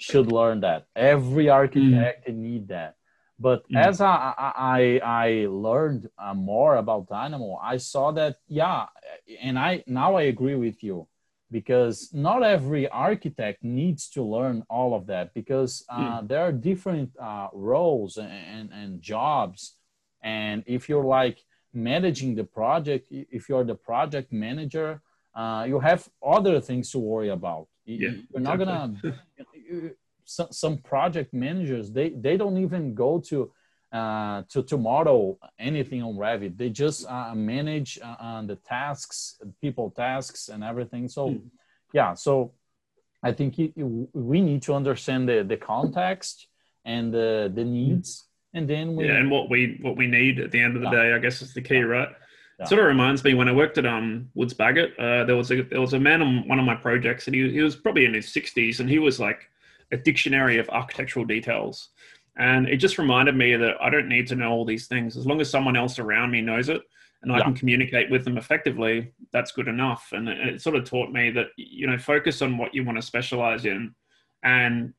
should 0.00 0.32
learn 0.32 0.60
that. 0.60 0.86
Every 0.96 1.50
architect 1.50 2.26
mm. 2.26 2.34
need 2.34 2.68
that 2.68 2.96
but 3.40 3.66
mm. 3.70 3.76
as 3.82 4.02
I, 4.02 4.34
I, 4.36 5.00
I 5.02 5.46
learned 5.48 6.10
uh, 6.18 6.34
more 6.34 6.76
about 6.76 7.08
Dynamo, 7.08 7.58
I 7.62 7.78
saw 7.78 8.12
that, 8.12 8.36
yeah, 8.46 8.86
and 9.40 9.58
I 9.58 9.82
now 9.86 10.16
I 10.16 10.22
agree 10.22 10.56
with 10.56 10.84
you 10.84 11.08
because 11.50 12.10
not 12.12 12.42
every 12.42 12.86
architect 12.88 13.64
needs 13.64 14.10
to 14.10 14.22
learn 14.22 14.62
all 14.68 14.94
of 14.94 15.06
that 15.06 15.32
because 15.32 15.84
uh, 15.88 16.20
mm. 16.20 16.28
there 16.28 16.40
are 16.40 16.52
different 16.52 17.10
uh, 17.18 17.48
roles 17.54 18.18
and, 18.18 18.30
and, 18.30 18.70
and, 18.72 19.02
jobs. 19.02 19.74
And 20.22 20.62
if 20.66 20.88
you're 20.88 21.04
like 21.04 21.42
managing 21.72 22.34
the 22.34 22.44
project, 22.44 23.08
if 23.10 23.48
you're 23.48 23.64
the 23.64 23.74
project 23.74 24.32
manager, 24.32 25.00
uh, 25.34 25.64
you 25.66 25.80
have 25.80 26.06
other 26.24 26.60
things 26.60 26.90
to 26.92 26.98
worry 26.98 27.30
about. 27.30 27.68
Yeah, 27.86 28.10
you're 28.30 28.40
not 28.40 28.60
exactly. 28.60 29.10
gonna 29.70 29.90
some, 30.30 30.52
some 30.52 30.78
project 30.78 31.34
managers 31.34 31.90
they 31.90 32.10
they 32.10 32.36
don't 32.36 32.56
even 32.56 32.94
go 32.94 33.18
to 33.18 33.50
uh, 33.92 34.42
to 34.48 34.62
to 34.62 34.76
model 34.78 35.40
anything 35.58 36.02
on 36.02 36.14
Revit. 36.14 36.56
They 36.56 36.70
just 36.70 37.08
uh, 37.08 37.34
manage 37.34 37.98
uh, 38.00 38.16
uh 38.26 38.42
the 38.42 38.54
tasks, 38.56 39.40
people 39.60 39.90
tasks, 39.90 40.48
and 40.48 40.62
everything. 40.62 41.08
So, 41.08 41.30
mm. 41.30 41.42
yeah. 41.92 42.14
So, 42.14 42.52
I 43.20 43.32
think 43.32 43.58
it, 43.58 43.72
it, 43.74 43.84
we 44.12 44.40
need 44.40 44.62
to 44.62 44.74
understand 44.74 45.28
the 45.28 45.42
the 45.42 45.56
context 45.56 46.46
and 46.84 47.12
the 47.12 47.50
the 47.52 47.64
needs, 47.64 48.26
and 48.54 48.70
then 48.70 48.94
we 48.94 49.06
yeah, 49.06 49.16
and 49.16 49.28
what 49.28 49.50
we 49.50 49.78
what 49.82 49.96
we 49.96 50.06
need 50.06 50.38
at 50.38 50.52
the 50.52 50.60
end 50.60 50.76
of 50.76 50.82
the 50.82 50.90
yeah. 50.90 51.02
day, 51.02 51.12
I 51.12 51.18
guess, 51.18 51.42
is 51.42 51.52
the 51.52 51.62
key, 51.62 51.78
yeah. 51.78 51.96
right? 51.96 52.08
Yeah. 52.60 52.66
Sort 52.66 52.80
of 52.82 52.86
reminds 52.86 53.24
me 53.24 53.34
when 53.34 53.48
I 53.48 53.52
worked 53.52 53.76
at 53.76 53.86
um 53.86 54.30
Woods 54.34 54.54
Bagot. 54.54 54.92
Uh, 55.00 55.24
there 55.24 55.36
was 55.36 55.50
a 55.50 55.62
there 55.62 55.80
was 55.80 55.94
a 55.94 56.00
man 56.00 56.22
on 56.22 56.46
one 56.46 56.60
of 56.60 56.64
my 56.64 56.76
projects, 56.76 57.26
and 57.26 57.34
he 57.34 57.50
he 57.50 57.62
was 57.62 57.74
probably 57.74 58.04
in 58.04 58.14
his 58.14 58.32
sixties, 58.32 58.78
and 58.78 58.88
he 58.88 59.00
was 59.00 59.18
like 59.18 59.50
a 59.92 59.96
dictionary 59.96 60.58
of 60.58 60.68
architectural 60.70 61.24
details. 61.24 61.88
And 62.36 62.68
it 62.68 62.76
just 62.76 62.98
reminded 62.98 63.36
me 63.36 63.56
that 63.56 63.76
I 63.80 63.90
don't 63.90 64.08
need 64.08 64.26
to 64.28 64.36
know 64.36 64.50
all 64.50 64.64
these 64.64 64.86
things. 64.86 65.16
As 65.16 65.26
long 65.26 65.40
as 65.40 65.50
someone 65.50 65.76
else 65.76 65.98
around 65.98 66.30
me 66.30 66.40
knows 66.40 66.68
it 66.68 66.80
and 67.22 67.32
I 67.32 67.38
yeah. 67.38 67.44
can 67.44 67.54
communicate 67.54 68.10
with 68.10 68.24
them 68.24 68.38
effectively, 68.38 69.12
that's 69.32 69.52
good 69.52 69.68
enough. 69.68 70.08
And 70.12 70.28
it 70.28 70.62
sort 70.62 70.76
of 70.76 70.84
taught 70.84 71.12
me 71.12 71.30
that, 71.30 71.48
you 71.56 71.86
know, 71.86 71.98
focus 71.98 72.40
on 72.40 72.56
what 72.56 72.74
you 72.74 72.84
want 72.84 72.98
to 72.98 73.02
specialize 73.02 73.64
in 73.64 73.94
and 74.42 74.94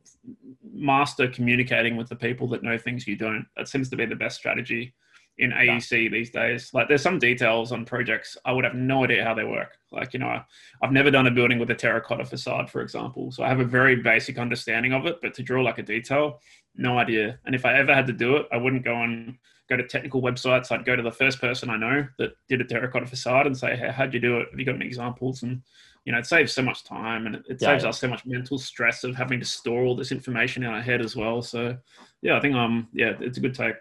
master 0.72 1.27
communicating 1.27 1.97
with 1.97 2.09
the 2.09 2.15
people 2.15 2.47
that 2.49 2.63
know 2.63 2.77
things 2.77 3.07
you 3.07 3.15
don't. 3.15 3.45
That 3.57 3.68
seems 3.68 3.89
to 3.89 3.95
be 3.95 4.05
the 4.05 4.15
best 4.15 4.38
strategy 4.38 4.93
in 5.41 5.51
AEC 5.51 6.03
yeah. 6.03 6.09
these 6.09 6.30
days. 6.30 6.72
Like 6.72 6.88
there's 6.88 7.01
some 7.01 7.18
details 7.18 7.72
on 7.72 7.84
projects 7.84 8.38
I 8.45 8.51
would 8.51 8.63
have 8.63 8.76
no 8.76 9.03
idea 9.03 9.26
how 9.26 9.34
they 9.34 9.43
work. 9.43 9.76
Like 9.91 10.13
you 10.13 10.19
know, 10.19 10.27
I, 10.27 10.45
have 10.81 10.91
never 10.91 11.09
done 11.09 11.27
a 11.27 11.31
building 11.31 11.57
with 11.57 11.72
a 11.72 11.76
terracotta 11.76 12.26
facade, 12.26 12.69
for 12.69 12.81
example, 12.81 13.31
so 13.31 13.43
I 13.43 13.49
have 13.49 13.59
a 13.59 13.65
very 13.65 13.95
basic 13.95 14.38
understanding 14.38 14.93
of 14.93 15.07
it. 15.07 15.19
But 15.19 15.34
to 15.34 15.43
draw 15.43 15.63
like 15.63 15.80
a 15.80 15.84
detail, 15.84 16.39
no 16.76 16.99
idea. 16.99 17.39
And 17.45 17.55
if 17.55 17.65
I 17.65 17.73
ever 17.73 17.93
had 17.93 18.07
to 18.07 18.13
do 18.13 18.38
it, 18.38 18.47
I 18.51 18.57
wouldn't 18.57 18.85
go 18.85 19.01
and 19.01 19.38
go 19.68 19.76
to 19.76 19.88
technical 19.88 20.22
websites. 20.22 20.72
I'd 20.72 20.85
go 20.85 20.95
to 20.95 21.01
the 21.01 21.11
first 21.11 21.41
person 21.41 21.72
I 21.72 21.77
know 21.77 22.07
that 22.19 22.34
did 22.47 22.61
a 22.61 22.63
terracotta 22.63 23.07
facade 23.07 23.47
and 23.47 23.57
say, 23.57 23.76
"Hey, 23.76 23.89
how'd 23.89 24.13
you 24.13 24.19
do 24.19 24.38
it? 24.38 24.47
Have 24.51 24.59
you 24.59 24.65
got 24.65 24.76
any 24.76 24.85
examples?" 24.85 25.41
And 25.41 25.63
you 26.05 26.11
know, 26.11 26.19
it 26.19 26.27
saves 26.27 26.53
so 26.53 26.61
much 26.61 26.84
time 26.84 27.26
and 27.26 27.35
it, 27.35 27.43
it 27.49 27.57
yeah, 27.61 27.69
saves 27.69 27.84
yeah. 27.84 27.89
us 27.89 27.99
so 27.99 28.07
much 28.07 28.26
mental 28.26 28.59
stress 28.59 29.03
of 29.03 29.15
having 29.15 29.39
to 29.39 29.45
store 29.45 29.84
all 29.84 29.95
this 29.95 30.11
information 30.11 30.63
in 30.63 30.69
our 30.69 30.81
head 30.81 31.01
as 31.01 31.15
well. 31.15 31.43
So, 31.43 31.77
yeah, 32.22 32.38
I 32.38 32.39
think 32.39 32.55
um, 32.55 32.88
yeah, 32.93 33.13
it's 33.19 33.38
a 33.38 33.41
good 33.41 33.53
take. 33.55 33.76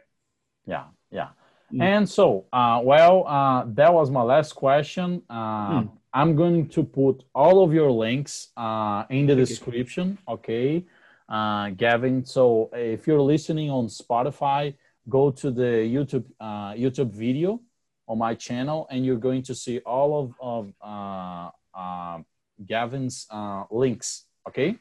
Yeah, 0.67 0.85
yeah. 1.11 1.29
Mm. 1.73 1.83
And 1.83 2.09
so, 2.09 2.47
uh, 2.53 2.81
well, 2.83 3.27
uh, 3.27 3.65
that 3.69 3.93
was 3.93 4.11
my 4.11 4.23
last 4.23 4.55
question. 4.55 5.23
Uh, 5.31 5.81
mm. 5.83 5.91
I'm 6.13 6.35
going 6.35 6.69
to 6.71 6.83
put 6.83 7.23
all 7.35 7.63
of 7.63 7.73
your 7.73 7.91
links 7.91 8.49
uh, 8.57 9.05
in 9.11 9.27
the 9.27 9.37
description, 9.37 10.19
okay, 10.27 10.85
uh, 11.29 11.71
Gavin. 11.71 12.25
So 12.25 12.71
if 12.73 13.07
you're 13.07 13.21
listening 13.21 13.71
on 13.71 13.87
Spotify, 13.87 14.75
go 15.09 15.31
to 15.31 15.51
the 15.53 15.87
YouTube 15.87 16.25
uh, 16.41 16.73
YouTube 16.73 17.13
video 17.13 17.61
on 18.09 18.19
my 18.19 18.35
channel, 18.35 18.89
and 18.91 19.07
you're 19.07 19.23
going 19.23 19.43
to 19.43 19.55
see 19.55 19.79
all 19.81 20.35
of 20.43 20.73
of 20.83 22.25
Gavin's 22.67 23.29
links, 23.71 24.25
okay. 24.49 24.77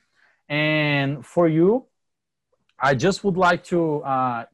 And 0.49 1.23
for 1.23 1.47
you, 1.47 1.85
I 2.79 2.95
just 2.95 3.23
would 3.23 3.37
like 3.37 3.63
to 3.65 4.03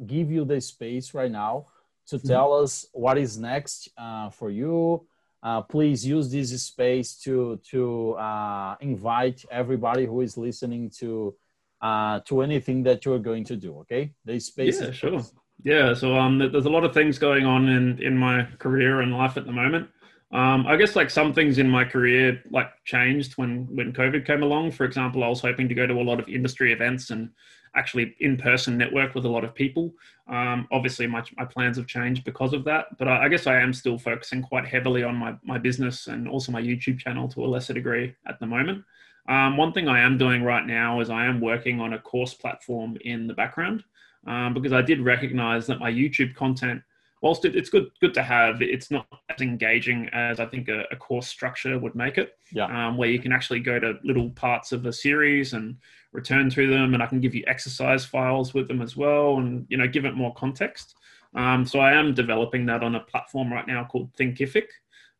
give 0.05 0.29
you 0.29 0.43
the 0.43 0.59
space 0.59 1.13
right 1.13 1.31
now 1.31 1.67
to 2.07 2.17
mm-hmm. 2.17 2.27
tell 2.27 2.53
us 2.53 2.85
what 2.93 3.17
is 3.17 3.37
next 3.37 3.89
uh, 3.97 4.29
for 4.29 4.49
you. 4.49 5.05
Uh, 5.43 5.61
please 5.61 6.05
use 6.05 6.31
this 6.31 6.49
space 6.63 7.15
to 7.17 7.59
to 7.69 8.13
uh, 8.13 8.75
invite 8.81 9.45
everybody 9.51 10.05
who 10.05 10.21
is 10.21 10.37
listening 10.37 10.89
to 10.89 11.35
uh, 11.81 12.19
to 12.21 12.41
anything 12.41 12.83
that 12.83 13.05
you're 13.05 13.19
going 13.19 13.43
to 13.43 13.55
do. 13.55 13.77
Okay, 13.79 14.13
the 14.25 14.39
space. 14.39 14.81
Yeah, 14.81 14.91
sure. 14.91 15.21
Yeah, 15.63 15.93
so 15.93 16.15
um, 16.15 16.37
there's 16.37 16.65
a 16.65 16.69
lot 16.69 16.83
of 16.83 16.93
things 16.93 17.17
going 17.19 17.45
on 17.45 17.69
in 17.69 18.01
in 18.01 18.17
my 18.17 18.47
career 18.59 19.01
and 19.01 19.13
life 19.13 19.37
at 19.37 19.45
the 19.45 19.51
moment. 19.51 19.89
Um, 20.31 20.65
I 20.67 20.75
guess 20.75 20.95
like 20.95 21.09
some 21.09 21.33
things 21.33 21.59
in 21.59 21.69
my 21.69 21.85
career 21.85 22.41
like 22.51 22.71
changed 22.83 23.33
when 23.37 23.67
when 23.75 23.93
COVID 23.93 24.25
came 24.25 24.43
along. 24.43 24.71
For 24.71 24.83
example, 24.83 25.23
I 25.23 25.27
was 25.27 25.39
hoping 25.39 25.69
to 25.69 25.75
go 25.75 25.85
to 25.85 25.93
a 25.93 26.03
lot 26.03 26.19
of 26.19 26.27
industry 26.27 26.73
events 26.73 27.09
and 27.11 27.29
actually 27.75 28.15
in 28.19 28.37
person 28.37 28.77
network 28.77 29.15
with 29.15 29.25
a 29.25 29.29
lot 29.29 29.43
of 29.43 29.53
people. 29.53 29.93
Um, 30.27 30.67
obviously, 30.71 31.07
my, 31.07 31.23
my 31.37 31.45
plans 31.45 31.77
have 31.77 31.87
changed 31.87 32.23
because 32.23 32.53
of 32.53 32.63
that, 32.63 32.97
but 32.97 33.07
I, 33.07 33.25
I, 33.25 33.29
guess 33.29 33.47
I 33.47 33.59
am 33.59 33.73
still 33.73 33.97
focusing 33.97 34.41
quite 34.41 34.65
heavily 34.65 35.03
on 35.03 35.15
my, 35.15 35.35
my 35.43 35.57
business 35.57 36.07
and 36.07 36.27
also 36.27 36.51
my 36.51 36.61
YouTube 36.61 36.99
channel 36.99 37.27
to 37.29 37.45
a 37.45 37.47
lesser 37.47 37.73
degree 37.73 38.15
at 38.27 38.39
the 38.39 38.47
moment. 38.47 38.83
Um, 39.27 39.57
one 39.57 39.73
thing 39.73 39.87
I 39.87 39.99
am 39.99 40.17
doing 40.17 40.43
right 40.43 40.65
now 40.65 41.01
is 41.01 41.09
I 41.09 41.25
am 41.25 41.41
working 41.41 41.79
on 41.79 41.93
a 41.93 41.99
course 41.99 42.33
platform 42.33 42.97
in 43.01 43.27
the 43.27 43.33
background 43.33 43.83
um, 44.27 44.53
because 44.53 44.73
I 44.73 44.81
did 44.81 45.01
recognize 45.01 45.67
that 45.67 45.79
my 45.79 45.91
YouTube 45.91 46.35
content 46.35 46.81
whilst 47.25 47.43
it, 47.43 47.55
it's 47.55 47.71
good 47.71 47.89
good 47.99 48.13
to 48.13 48.21
have, 48.21 48.61
it's 48.61 48.91
not 48.91 49.07
as 49.29 49.41
engaging 49.41 50.07
as 50.13 50.39
I 50.39 50.45
think 50.45 50.69
a, 50.69 50.83
a 50.91 50.95
course 50.95 51.27
structure 51.27 51.79
would 51.79 51.95
make 51.95 52.19
it. 52.19 52.37
Yeah. 52.51 52.65
Um, 52.65 52.97
where 52.97 53.09
you 53.09 53.17
can 53.17 53.31
actually 53.31 53.61
go 53.61 53.79
to 53.79 53.95
little 54.03 54.29
parts 54.29 54.71
of 54.71 54.85
a 54.85 54.93
series 54.93 55.53
and 55.53 55.77
return 56.11 56.51
to 56.51 56.67
them, 56.67 56.93
and 56.93 57.01
I 57.01 57.07
can 57.07 57.19
give 57.19 57.33
you 57.33 57.43
exercise 57.47 58.05
files 58.05 58.53
with 58.53 58.67
them 58.67 58.79
as 58.79 58.95
well, 58.95 59.37
and 59.37 59.65
you 59.69 59.77
know 59.77 59.87
give 59.87 60.05
it 60.05 60.13
more 60.13 60.35
context. 60.35 60.97
Um, 61.33 61.65
so 61.65 61.79
I 61.79 61.93
am 61.93 62.13
developing 62.13 62.67
that 62.67 62.83
on 62.83 62.93
a 62.93 62.99
platform 62.99 63.51
right 63.51 63.67
now 63.67 63.85
called 63.85 64.13
Thinkific. 64.13 64.67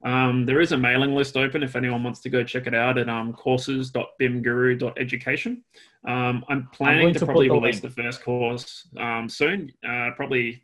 Um, 0.04 0.46
there 0.46 0.62
is 0.62 0.74
a 0.74 0.78
mailing 0.78 1.16
list 1.16 1.36
open 1.36 1.64
if 1.64 1.76
anyone 1.76 2.04
wants 2.04 2.20
to 2.20 2.30
go 2.30 2.44
check 2.44 2.68
it 2.68 2.76
out 2.76 3.00
at 3.00 3.10
um, 3.10 3.34
courses.bimguru.education. 3.34 5.64
Um, 6.08 6.46
I'm 6.48 6.68
planning 6.72 7.08
I'm 7.08 7.14
to, 7.14 7.20
to, 7.20 7.26
probably 7.26 7.50
release 7.50 7.80
the 7.80 7.90
first 7.90 8.24
course 8.24 8.88
um, 9.00 9.28
soon, 9.28 9.72
uh, 9.84 10.12
probably 10.16 10.62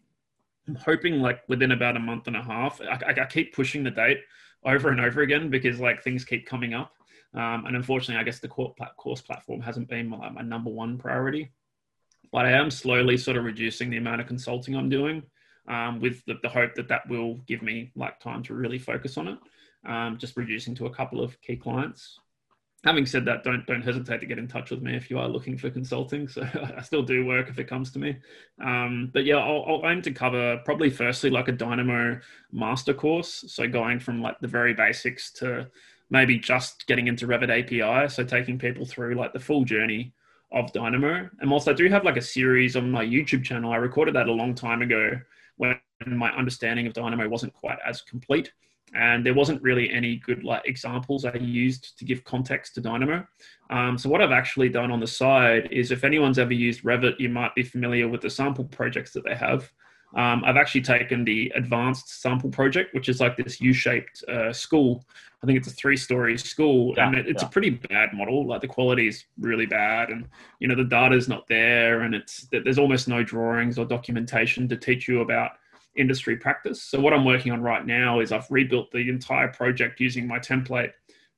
I'm 0.68 0.76
hoping 0.76 1.20
like 1.20 1.42
within 1.48 1.72
about 1.72 1.98
a 1.98 2.00
month 2.00 2.28
and 2.28 2.36
a 2.36 2.42
half. 2.42 2.80
I, 2.82 3.00
I, 3.08 3.22
I 3.22 3.26
keep 3.26 3.56
pushing 3.56 3.84
the 3.84 3.92
date 3.92 4.20
over 4.64 4.90
and 4.90 5.02
over 5.02 5.22
again 5.22 5.50
because 5.50 5.80
like 5.80 6.04
things 6.04 6.24
keep 6.24 6.46
coming 6.46 6.74
up. 6.74 6.94
Um, 7.34 7.66
and 7.66 7.76
unfortunately, 7.76 8.20
I 8.20 8.24
guess 8.24 8.40
the 8.40 8.48
course 8.48 9.22
platform 9.22 9.62
hasn't 9.62 9.88
been 9.88 10.10
my, 10.10 10.30
my 10.30 10.42
number 10.42 10.70
one 10.70 10.98
priority. 10.98 11.52
But 12.32 12.46
I 12.46 12.52
am 12.52 12.72
slowly 12.72 13.18
sort 13.18 13.38
of 13.38 13.44
reducing 13.44 13.90
the 13.90 13.98
amount 13.98 14.22
of 14.22 14.28
consulting 14.28 14.76
I'm 14.76 14.90
doing 14.90 15.24
um, 15.68 16.00
with 16.00 16.24
the, 16.26 16.36
the, 16.42 16.50
hope 16.50 16.76
that 16.76 16.88
that 16.88 17.08
will 17.10 17.36
give 17.48 17.62
me 17.62 17.92
like 17.96 18.20
time 18.20 18.44
to 18.44 18.54
really 18.54 18.80
focus 18.80 19.18
on 19.18 19.28
it. 19.28 19.40
Um, 19.86 20.18
just 20.18 20.38
reducing 20.38 20.76
to 20.76 20.86
a 20.86 20.94
couple 20.94 21.22
of 21.22 21.40
key 21.42 21.56
clients 21.56 22.20
having 22.84 23.06
said 23.06 23.26
that, 23.26 23.44
don't 23.44 23.66
don't 23.68 23.82
hesitate 23.82 24.20
to 24.20 24.26
get 24.26 24.40
in 24.40 24.48
touch 24.48 24.72
with 24.72 24.82
me 24.82 24.96
if 24.96 25.10
you 25.10 25.20
are 25.20 25.28
looking 25.28 25.58
for 25.58 25.70
consulting. 25.70 26.28
So 26.28 26.42
I 26.78 26.82
still 26.82 27.04
do 27.04 27.26
work 27.26 27.50
if 27.50 27.60
it 27.60 27.66
comes 27.68 27.92
to 27.92 28.00
me. 28.00 28.18
Um, 28.64 29.12
but 29.14 29.26
yeah, 29.26 29.38
I'll, 29.38 29.64
I'll, 29.68 29.90
aim 29.90 30.02
to 30.04 30.12
cover 30.12 30.60
probably 30.66 30.90
firstly 30.90 31.30
like 31.30 31.48
a 31.48 31.52
Dynamo 31.52 32.20
master 32.52 32.94
course. 32.94 33.46
So 33.48 33.68
going 33.68 34.00
from 34.00 34.22
like 34.22 34.40
the 34.40 34.48
very 34.48 34.74
basics 34.74 35.32
to 35.34 35.68
maybe 36.10 36.38
just 36.38 36.88
getting 36.88 37.08
into 37.08 37.28
Revit 37.28 37.50
API. 37.50 38.10
So 38.10 38.24
taking 38.24 38.58
people 38.58 38.86
through 38.86 39.16
like 39.16 39.34
the 39.34 39.40
full 39.40 39.64
journey 39.64 40.14
of 40.52 40.74
Dynamo. 40.74 41.30
And 41.40 41.52
also 41.52 41.72
I 41.72 41.76
do 41.76 41.88
have 41.88 42.04
like 42.04 42.18
a 42.18 42.22
series 42.22 42.76
on 42.76 42.92
my 42.92 43.06
YouTube 43.06 43.44
channel. 43.44 43.72
I 43.72 43.78
recorded 43.78 44.16
that 44.16 44.28
a 44.28 44.34
long 44.34 44.54
time 44.54 44.82
ago 44.82 45.20
when 45.58 45.80
my 46.08 46.32
understanding 46.32 46.88
of 46.88 46.94
Dynamo 46.94 47.30
wasn't 47.30 47.54
quite 47.54 47.78
as 47.86 48.02
complete 48.02 48.52
and 48.94 49.26
there 49.26 49.34
wasn't 49.34 49.62
really 49.62 49.90
any 49.90 50.18
good 50.18 50.44
like 50.44 50.64
examples 50.66 51.26
I 51.26 51.36
used 51.36 51.98
to 51.98 52.06
give 52.06 52.24
context 52.24 52.76
to 52.76 52.82
Dynamo. 52.82 53.26
Um, 53.70 53.98
so 53.98 54.10
what 54.10 54.22
I've 54.22 54.32
actually 54.32 54.70
done 54.70 54.92
on 54.92 55.00
the 55.00 55.08
side 55.08 55.70
is 55.72 55.92
if 55.92 56.04
anyone's 56.04 56.40
ever 56.40 56.54
used 56.54 56.84
Revit, 56.84 57.20
you 57.20 57.30
might 57.30 57.56
be 57.56 57.64
familiar 57.64 58.08
with 58.08 58.22
the 58.22 58.30
sample 58.30 58.66
projects 58.66 59.14
that 59.14 59.24
they 59.24 59.36
have. 59.36 59.72
Um, 60.14 60.44
I've 60.46 60.58
actually 60.58 60.82
taken 60.82 61.24
the 61.24 61.52
advanced 61.56 62.22
sample 62.22 62.50
project, 62.50 62.94
which 62.94 63.08
is 63.08 63.22
like 63.22 63.38
this 63.38 63.62
U-shaped 63.62 64.24
uh, 64.28 64.52
school. 64.52 65.06
I 65.42 65.46
think 65.46 65.58
it's 65.58 65.70
a 65.70 65.72
three-story 65.72 66.38
school, 66.38 66.94
yeah, 66.98 67.08
and 67.08 67.18
it, 67.18 67.28
it's 67.28 67.42
yeah. 67.42 67.48
a 67.48 67.52
pretty 67.52 67.70
bad 67.70 68.10
model. 68.14 68.46
Like 68.46 68.60
the 68.60 68.68
quality 68.68 69.08
is 69.08 69.24
really 69.40 69.66
bad, 69.66 70.10
and 70.10 70.28
you 70.60 70.68
know 70.68 70.76
the 70.76 70.84
data 70.84 71.16
is 71.16 71.30
not 71.30 71.48
there, 71.48 72.02
and 72.02 72.14
it's 72.14 72.48
there's 72.52 72.78
almost 72.78 73.08
no 73.08 73.24
drawings 73.24 73.80
or 73.80 73.86
documentation 73.86 74.68
to 74.68 74.76
teach 74.76 75.08
you 75.08 75.22
about 75.22 75.52
industry 75.96 76.38
practice. 76.38 76.82
So 76.82 77.00
what 77.00 77.14
I'm 77.14 77.26
working 77.26 77.52
on 77.52 77.62
right 77.62 77.86
now 77.86 78.20
is 78.20 78.32
I've 78.32 78.50
rebuilt 78.50 78.92
the 78.92 79.10
entire 79.10 79.50
project 79.50 80.00
using 80.00 80.28
my 80.28 80.40
template. 80.40 80.92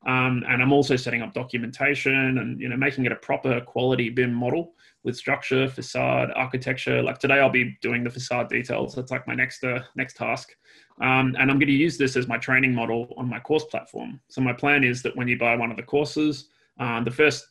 Um, 0.05 0.43
and 0.47 0.61
I'm 0.61 0.73
also 0.73 0.95
setting 0.95 1.21
up 1.21 1.33
documentation 1.33 2.37
and 2.37 2.59
you 2.59 2.67
know 2.67 2.75
making 2.75 3.05
it 3.05 3.13
a 3.13 3.15
proper 3.15 3.61
quality 3.61 4.09
BIM 4.09 4.33
model 4.33 4.73
with 5.03 5.15
structure, 5.15 5.69
facade, 5.69 6.29
architecture. 6.35 7.01
Like 7.01 7.19
today, 7.19 7.39
I'll 7.39 7.49
be 7.49 7.77
doing 7.81 8.03
the 8.03 8.09
facade 8.09 8.49
details. 8.49 8.95
That's 8.95 9.11
like 9.11 9.27
my 9.27 9.35
next 9.35 9.63
uh, 9.63 9.79
next 9.95 10.17
task, 10.17 10.49
um, 10.99 11.35
and 11.39 11.49
I'm 11.49 11.57
going 11.57 11.67
to 11.67 11.71
use 11.71 11.97
this 11.97 12.17
as 12.17 12.27
my 12.27 12.37
training 12.37 12.75
model 12.75 13.13
on 13.15 13.29
my 13.29 13.39
course 13.39 13.63
platform. 13.63 14.19
So 14.27 14.41
my 14.41 14.51
plan 14.51 14.83
is 14.83 15.01
that 15.03 15.15
when 15.15 15.29
you 15.29 15.37
buy 15.37 15.55
one 15.55 15.71
of 15.71 15.77
the 15.77 15.83
courses, 15.83 16.49
um, 16.79 17.05
the 17.05 17.11
first 17.11 17.47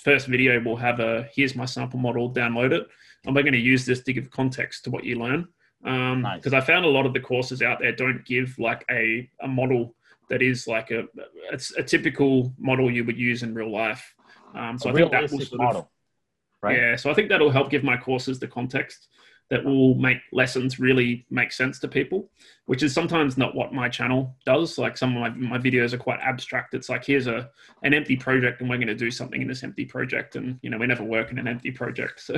first 0.00 0.28
video 0.28 0.60
will 0.60 0.76
have 0.76 1.00
a 1.00 1.28
here's 1.34 1.56
my 1.56 1.64
sample 1.64 1.98
model, 1.98 2.32
download 2.32 2.70
it, 2.70 2.86
and 3.26 3.34
we're 3.34 3.42
going 3.42 3.54
to 3.54 3.58
use 3.58 3.84
this 3.84 4.04
to 4.04 4.12
give 4.12 4.30
context 4.30 4.84
to 4.84 4.90
what 4.90 5.02
you 5.02 5.16
learn 5.16 5.48
because 5.82 6.12
um, 6.12 6.22
nice. 6.22 6.52
I 6.52 6.60
found 6.60 6.84
a 6.84 6.88
lot 6.88 7.06
of 7.06 7.12
the 7.12 7.20
courses 7.20 7.62
out 7.62 7.78
there 7.80 7.92
don't 7.92 8.24
give 8.24 8.58
like 8.58 8.84
a, 8.90 9.28
a 9.40 9.48
model 9.48 9.94
that 10.28 10.42
is 10.42 10.66
like 10.66 10.90
a 10.90 11.04
it's 11.52 11.70
a 11.76 11.82
typical 11.82 12.52
model 12.58 12.90
you 12.90 13.04
would 13.04 13.18
use 13.18 13.42
in 13.42 13.54
real 13.54 13.70
life. 13.70 14.14
Um, 14.54 14.78
so 14.78 14.90
a 14.90 14.92
I 14.92 14.96
think 14.96 15.10
that 15.12 15.30
will 15.30 15.40
sort 15.40 15.60
model, 15.60 15.80
of, 15.80 15.86
right? 16.62 16.78
Yeah, 16.78 16.96
so 16.96 17.10
I 17.10 17.14
think 17.14 17.28
that'll 17.28 17.50
help 17.50 17.70
give 17.70 17.84
my 17.84 17.96
courses 17.96 18.38
the 18.38 18.48
context 18.48 19.08
that 19.50 19.64
will 19.64 19.94
make 19.94 20.18
lessons 20.32 20.78
really 20.78 21.24
make 21.30 21.52
sense 21.52 21.78
to 21.78 21.88
people, 21.88 22.30
which 22.66 22.82
is 22.82 22.92
sometimes 22.92 23.38
not 23.38 23.54
what 23.54 23.72
my 23.72 23.88
channel 23.88 24.36
does. 24.44 24.76
Like 24.76 24.96
some 24.98 25.16
of 25.16 25.20
my, 25.20 25.30
my 25.30 25.58
videos 25.58 25.94
are 25.94 25.98
quite 25.98 26.20
abstract. 26.20 26.74
It's 26.74 26.88
like 26.88 27.04
here's 27.04 27.26
a 27.26 27.50
an 27.82 27.94
empty 27.94 28.16
project 28.16 28.60
and 28.60 28.68
we're 28.68 28.76
going 28.76 28.88
to 28.88 28.94
do 28.94 29.10
something 29.10 29.40
in 29.40 29.48
this 29.48 29.62
empty 29.62 29.84
project, 29.84 30.36
and 30.36 30.58
you 30.62 30.70
know 30.70 30.78
we 30.78 30.86
never 30.86 31.04
work 31.04 31.30
in 31.30 31.38
an 31.38 31.48
empty 31.48 31.70
project, 31.70 32.20
so 32.24 32.34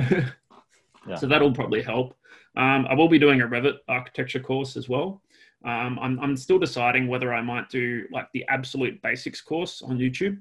yeah. 1.07 1.15
so 1.15 1.27
that'll 1.27 1.53
probably 1.53 1.81
help. 1.81 2.15
Um, 2.55 2.85
I 2.89 2.93
will 2.93 3.07
be 3.07 3.19
doing 3.19 3.41
a 3.41 3.47
Revit 3.47 3.77
architecture 3.87 4.39
course 4.39 4.75
as 4.75 4.89
well. 4.89 5.21
Um, 5.63 5.99
I'm, 6.01 6.19
I'm 6.19 6.37
still 6.37 6.59
deciding 6.59 7.07
whether 7.07 7.33
I 7.33 7.41
might 7.41 7.69
do 7.69 8.05
like 8.11 8.27
the 8.33 8.45
absolute 8.49 9.01
basics 9.01 9.41
course 9.41 9.81
on 9.81 9.99
YouTube, 9.99 10.39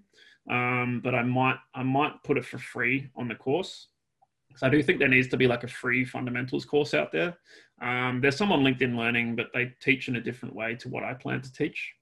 um, 0.51 1.01
but 1.05 1.15
I 1.15 1.23
might 1.23 1.59
I 1.74 1.82
might 1.82 2.23
put 2.24 2.39
it 2.39 2.45
for 2.45 2.59
free 2.59 3.11
on 3.15 3.28
the 3.28 3.35
course. 3.35 3.89
So 4.57 4.66
I 4.66 4.70
do 4.70 4.82
think 4.82 4.99
there 4.99 5.09
needs 5.09 5.28
to 5.28 5.37
be 5.37 5.47
like 5.47 5.62
a 5.62 5.69
free 5.69 6.05
fundamentals 6.05 6.65
course 6.65 6.95
out 6.95 7.12
there. 7.12 7.39
Um, 7.81 8.20
there's 8.20 8.37
some 8.37 8.51
on 8.51 8.65
LinkedIn 8.65 8.97
Learning, 8.97 9.37
but 9.37 9.47
they 9.55 9.73
teach 9.81 10.09
in 10.09 10.16
a 10.16 10.20
different 10.20 10.55
way 10.55 10.74
to 10.77 10.89
what 10.89 11.05
I 11.05 11.15
plan 11.15 11.41
to 11.43 11.53
teach. 11.53 11.93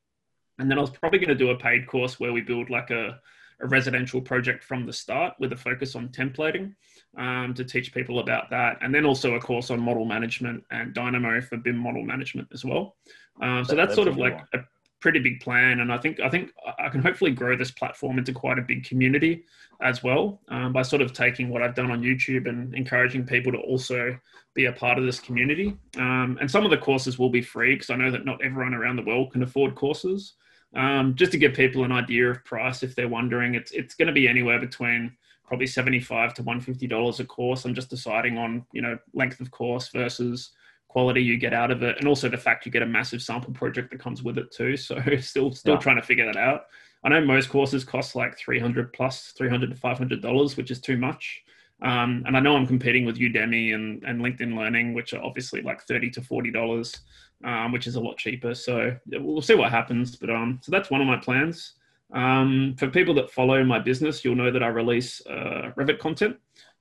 And 0.59 0.71
then 0.71 0.79
I 0.79 0.81
was 0.81 0.91
probably 0.91 1.19
going 1.19 1.29
to 1.29 1.35
do 1.35 1.51
a 1.51 1.59
paid 1.59 1.87
course 1.87 2.19
where 2.19 2.33
we 2.33 2.41
build 2.41 2.71
like 2.71 2.91
a 2.91 3.21
a 3.61 3.67
residential 3.67 4.21
project 4.21 4.63
from 4.63 4.87
the 4.87 4.93
start 4.93 5.35
with 5.41 5.53
a 5.53 5.57
focus 5.57 5.97
on 5.97 6.09
templating 6.09 6.75
um, 7.17 7.55
to 7.55 7.65
teach 7.65 7.93
people 7.93 8.21
about 8.21 8.51
that. 8.51 8.79
And 8.81 8.95
then 8.95 9.05
also 9.05 9.35
a 9.35 9.41
course 9.41 9.71
on 9.71 9.81
model 9.81 10.05
management 10.05 10.65
and 10.71 10.95
Dynamo 10.95 11.41
for 11.41 11.57
BIM 11.57 11.77
model 11.77 12.05
management 12.05 12.49
as 12.53 12.65
well. 12.65 12.97
Um, 13.43 13.65
so 13.65 13.75
that's, 13.75 13.89
that's 13.89 13.95
sort 13.95 14.09
of 14.09 14.17
like 14.17 14.39
a 14.55 14.59
pretty 15.01 15.21
big 15.21 15.41
plan. 15.41 15.81
And 15.81 15.93
I 15.93 15.99
think, 15.99 16.21
I 16.21 16.29
think 16.29 16.53
I 16.79 16.89
can 16.89 17.03
hopefully 17.03 17.31
grow 17.31 17.57
this 17.57 17.71
platform 17.71 18.19
into 18.19 18.33
quite 18.33 18.59
a 18.59 18.63
big 18.63 18.85
community 18.85 19.45
as 19.81 20.03
well 20.03 20.41
um, 20.49 20.73
by 20.73 20.83
sort 20.83 21.03
of 21.03 21.13
taking 21.13 21.49
what 21.49 21.63
I've 21.63 21.75
done 21.75 21.91
on 21.91 22.03
YouTube 22.03 22.49
and 22.49 22.75
encouraging 22.75 23.25
people 23.25 23.53
to 23.53 23.59
also 23.59 24.19
be 24.55 24.67
a 24.67 24.73
part 24.73 24.99
of 24.99 25.05
this 25.05 25.21
community. 25.21 25.77
Um, 25.97 26.37
and 26.41 26.51
some 26.51 26.65
of 26.65 26.71
the 26.71 26.79
courses 26.79 27.19
will 27.19 27.31
be 27.31 27.43
free 27.43 27.75
because 27.75 27.91
I 27.91 27.97
know 27.97 28.11
that 28.11 28.25
not 28.25 28.43
everyone 28.43 28.75
around 28.75 28.97
the 28.97 29.03
world 29.03 29.33
can 29.33 29.43
afford 29.43 29.75
courses. 29.75 30.35
Um, 30.75 31.15
just 31.15 31.33
to 31.33 31.39
give 31.39 31.55
people 31.55 31.85
an 31.85 31.93
idea 31.93 32.31
of 32.31 32.45
price, 32.45 32.83
if 32.83 32.95
they're 32.95 33.09
wondering, 33.09 33.55
it's 33.55 33.73
it's 33.73 33.95
going 33.95 34.09
to 34.09 34.13
be 34.13 34.29
anywhere 34.29 34.61
between 34.61 35.17
probably 35.45 35.67
seventy 35.67 36.01
five 36.01 36.35
to 36.35 36.43
one 36.43 36.61
fifty 36.61 36.87
dollars 36.87 37.21
a 37.21 37.25
course. 37.25 37.65
I'm 37.65 37.75
just 37.75 37.91
deciding 37.91 38.37
on 38.37 38.67
you 38.73 38.83
know 38.83 38.99
length 39.15 39.41
of 39.41 39.51
course 39.51 39.89
versus 39.89 40.51
quality 40.89 41.23
you 41.23 41.39
get 41.39 41.55
out 41.55 41.71
of 41.71 41.83
it, 41.83 41.97
and 41.99 42.07
also 42.07 42.29
the 42.29 42.37
fact 42.37 42.67
you 42.67 42.73
get 42.73 42.83
a 42.83 42.87
massive 42.87 43.23
sample 43.23 43.53
project 43.53 43.91
that 43.91 44.01
comes 44.01 44.23
with 44.23 44.37
it 44.39 44.53
too. 44.53 44.77
So 44.77 45.01
still 45.21 45.53
still 45.53 45.75
yeah. 45.75 45.81
trying 45.81 45.97
to 45.97 46.07
figure 46.07 46.27
that 46.27 46.37
out. 46.37 46.67
I 47.05 47.09
know 47.09 47.25
most 47.25 47.49
courses 47.49 47.85
cost 47.85 48.15
like 48.15 48.37
three 48.37 48.59
hundred 48.59 48.93
plus, 48.93 49.33
three 49.39 49.49
hundred 49.49 49.71
to 49.71 49.77
five 49.77 49.97
hundred 49.97 50.21
dollars, 50.21 50.57
which 50.57 50.71
is 50.71 50.81
too 50.81 50.99
much. 50.99 51.43
Um, 51.81 52.25
and 52.27 52.37
I 52.37 52.41
know 52.41 52.57
I'm 52.57 52.67
competing 52.67 53.05
with 53.05 53.19
Udemy 53.19 53.73
and, 53.73 54.03
and 54.03 54.21
LinkedIn 54.21 54.57
Learning, 54.57 54.95
which 54.95 55.15
are 55.15 55.23
obviously 55.23 55.63
like 55.63 55.83
thirty 55.83 56.11
to 56.11 56.21
forty 56.21 56.51
dollars 56.51 57.01
um, 57.45 57.73
which 57.73 57.87
is 57.87 57.95
a 57.95 58.01
lot 58.01 58.17
cheaper. 58.17 58.55
So 58.55 58.97
we'll 59.07 59.43
see 59.43 59.55
what 59.55 59.71
happens. 59.71 60.17
But 60.17 60.31
um, 60.31 60.59
so 60.63 60.71
that's 60.71 60.91
one 60.91 61.01
of 61.01 61.07
my 61.07 61.17
plans. 61.17 61.75
Um, 62.13 62.75
for 62.79 62.89
people 62.89 63.15
that 63.15 63.31
follow 63.31 63.63
my 63.65 63.79
business, 63.79 64.25
you'll 64.25 64.35
know 64.35 64.51
that 64.51 64.63
I 64.63 64.69
release 64.69 65.21
uh, 65.27 65.73
Revit 65.77 65.99
content 65.99 66.37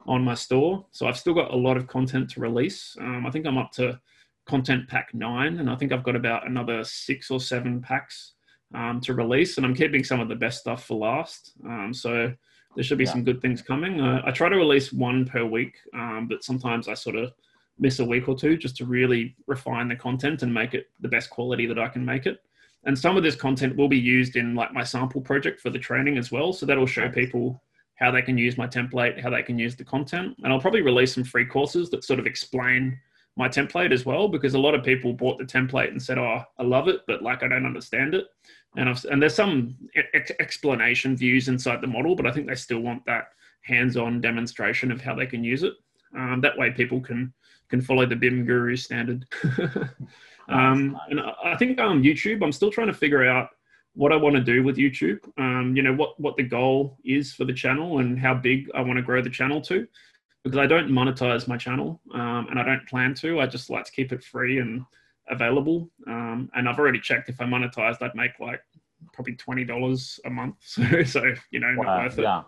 on 0.05 0.23
my 0.23 0.33
store. 0.33 0.85
So 0.91 1.07
I've 1.07 1.17
still 1.17 1.33
got 1.33 1.51
a 1.51 1.57
lot 1.57 1.77
of 1.77 1.87
content 1.87 2.29
to 2.31 2.39
release. 2.39 2.95
Um, 2.99 3.25
I 3.27 3.31
think 3.31 3.45
I'm 3.45 3.57
up 3.57 3.71
to 3.73 3.99
content 4.45 4.87
pack 4.87 5.13
nine, 5.13 5.59
and 5.59 5.69
I 5.69 5.75
think 5.75 5.91
I've 5.91 6.03
got 6.03 6.15
about 6.15 6.47
another 6.47 6.83
six 6.83 7.29
or 7.29 7.39
seven 7.39 7.81
packs 7.81 8.33
um, 8.73 9.01
to 9.01 9.13
release. 9.13 9.57
And 9.57 9.65
I'm 9.65 9.75
keeping 9.75 10.03
some 10.03 10.21
of 10.21 10.29
the 10.29 10.35
best 10.35 10.61
stuff 10.61 10.85
for 10.85 10.97
last. 10.97 11.53
Um, 11.65 11.93
so 11.93 12.33
there 12.75 12.83
should 12.83 12.97
be 12.97 13.03
yeah. 13.03 13.11
some 13.11 13.23
good 13.23 13.41
things 13.41 13.61
coming. 13.61 13.99
Uh, 13.99 14.21
I 14.25 14.31
try 14.31 14.49
to 14.49 14.55
release 14.55 14.93
one 14.93 15.25
per 15.25 15.43
week, 15.43 15.75
um, 15.93 16.27
but 16.29 16.43
sometimes 16.43 16.87
I 16.87 16.93
sort 16.93 17.17
of 17.17 17.33
miss 17.79 17.99
a 17.99 18.05
week 18.05 18.27
or 18.27 18.35
two 18.35 18.57
just 18.57 18.75
to 18.77 18.85
really 18.85 19.35
refine 19.45 19.87
the 19.87 19.95
content 19.95 20.43
and 20.43 20.53
make 20.53 20.73
it 20.73 20.87
the 20.99 21.07
best 21.07 21.29
quality 21.29 21.65
that 21.65 21.79
I 21.79 21.87
can 21.87 22.03
make 22.03 22.25
it. 22.25 22.39
And 22.85 22.97
some 22.97 23.17
of 23.17 23.23
this 23.23 23.35
content 23.35 23.75
will 23.75 23.89
be 23.89 23.97
used 23.97 24.35
in 24.35 24.55
like 24.55 24.73
my 24.73 24.83
sample 24.83 25.21
project 25.21 25.59
for 25.59 25.69
the 25.69 25.79
training 25.79 26.17
as 26.17 26.31
well. 26.31 26.53
So 26.53 26.65
that'll 26.65 26.85
show 26.85 27.09
people 27.09 27.61
how 27.95 28.11
they 28.11 28.21
can 28.21 28.37
use 28.37 28.57
my 28.57 28.67
template, 28.67 29.19
how 29.19 29.29
they 29.29 29.43
can 29.43 29.59
use 29.59 29.75
the 29.75 29.83
content. 29.83 30.35
And 30.43 30.53
I'll 30.53 30.61
probably 30.61 30.81
release 30.81 31.13
some 31.13 31.23
free 31.23 31.45
courses 31.45 31.89
that 31.89 32.03
sort 32.03 32.19
of 32.19 32.27
explain 32.27 32.97
my 33.35 33.47
template 33.47 33.91
as 33.91 34.05
well, 34.05 34.27
because 34.27 34.55
a 34.55 34.59
lot 34.59 34.73
of 34.73 34.83
people 34.83 35.13
bought 35.13 35.37
the 35.37 35.45
template 35.45 35.89
and 35.89 36.01
said, 36.01 36.17
"Oh, 36.17 36.43
I 36.57 36.63
love 36.63 36.87
it, 36.87 37.01
but 37.05 37.21
like 37.21 37.43
I 37.43 37.47
don't 37.47 37.67
understand 37.67 38.15
it." 38.15 38.25
And 38.75 38.89
I've, 38.89 39.03
and 39.05 39.21
there's 39.21 39.35
some 39.35 39.75
ex- 40.13 40.31
explanation 40.39 41.15
views 41.15 41.47
inside 41.47 41.81
the 41.81 41.87
model, 41.87 42.15
but 42.15 42.25
I 42.25 42.31
think 42.31 42.47
they 42.47 42.55
still 42.55 42.79
want 42.79 43.05
that 43.05 43.29
hands-on 43.61 44.21
demonstration 44.21 44.91
of 44.91 45.01
how 45.01 45.13
they 45.13 45.27
can 45.27 45.43
use 45.43 45.63
it. 45.63 45.73
Um, 46.17 46.41
that 46.41 46.57
way, 46.57 46.71
people 46.71 46.99
can 46.99 47.33
can 47.69 47.81
follow 47.81 48.05
the 48.05 48.15
BIM 48.15 48.45
Guru 48.45 48.75
standard. 48.75 49.25
um, 50.49 50.97
and 51.09 51.19
I 51.43 51.55
think 51.57 51.79
on 51.79 51.97
um, 51.97 52.03
YouTube, 52.03 52.43
I'm 52.43 52.51
still 52.51 52.71
trying 52.71 52.87
to 52.87 52.93
figure 52.93 53.27
out 53.27 53.49
what 53.93 54.11
I 54.11 54.15
want 54.15 54.35
to 54.35 54.41
do 54.41 54.63
with 54.63 54.77
YouTube. 54.77 55.19
Um, 55.37 55.75
you 55.75 55.81
know, 55.81 55.93
what, 55.93 56.19
what 56.19 56.37
the 56.37 56.43
goal 56.43 56.97
is 57.03 57.33
for 57.33 57.45
the 57.45 57.53
channel 57.53 57.99
and 57.99 58.17
how 58.19 58.33
big 58.35 58.69
I 58.75 58.81
want 58.81 58.97
to 58.97 59.01
grow 59.01 59.21
the 59.21 59.29
channel 59.29 59.59
to. 59.61 59.87
Because 60.43 60.59
I 60.59 60.67
don't 60.67 60.89
monetize 60.89 61.47
my 61.47 61.57
channel 61.57 61.99
um, 62.13 62.47
and 62.49 62.59
I 62.59 62.63
don't 62.63 62.87
plan 62.87 63.13
to. 63.15 63.41
I 63.41 63.47
just 63.47 63.69
like 63.69 63.85
to 63.85 63.91
keep 63.91 64.13
it 64.13 64.23
free 64.23 64.59
and 64.59 64.85
available. 65.29 65.89
Um, 66.07 66.49
and 66.53 66.69
I've 66.69 66.79
already 66.79 66.99
checked 66.99 67.27
if 67.27 67.41
I 67.41 67.45
monetized, 67.45 68.01
I'd 68.01 68.15
make 68.15 68.39
like 68.39 68.61
probably 69.13 69.35
$20 69.35 70.19
a 70.25 70.29
month. 70.29 70.55
So, 70.61 71.03
so 71.03 71.33
you 71.51 71.59
know, 71.59 71.73
wow, 71.77 71.83
not 71.83 72.03
worth 72.03 72.19
it. 72.19 72.21
Yeah. 72.21 72.43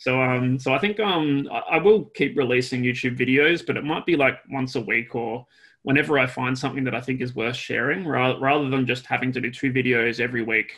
So 0.00 0.18
um, 0.22 0.58
so 0.58 0.72
I 0.72 0.78
think 0.78 0.98
um, 0.98 1.46
I, 1.52 1.76
will 1.76 2.06
keep 2.06 2.34
releasing 2.34 2.82
YouTube 2.82 3.18
videos, 3.18 3.64
but 3.66 3.76
it 3.76 3.84
might 3.84 4.06
be 4.06 4.16
like 4.16 4.38
once 4.50 4.74
a 4.74 4.80
week 4.80 5.14
or 5.14 5.46
whenever 5.82 6.18
I 6.18 6.26
find 6.26 6.58
something 6.58 6.84
that 6.84 6.94
I 6.94 7.02
think 7.02 7.20
is 7.20 7.34
worth 7.34 7.56
sharing, 7.56 8.06
rather, 8.06 8.40
rather 8.40 8.70
than 8.70 8.86
just 8.86 9.04
having 9.04 9.30
to 9.32 9.42
do 9.42 9.50
two 9.50 9.70
videos 9.70 10.18
every 10.18 10.42
week, 10.42 10.72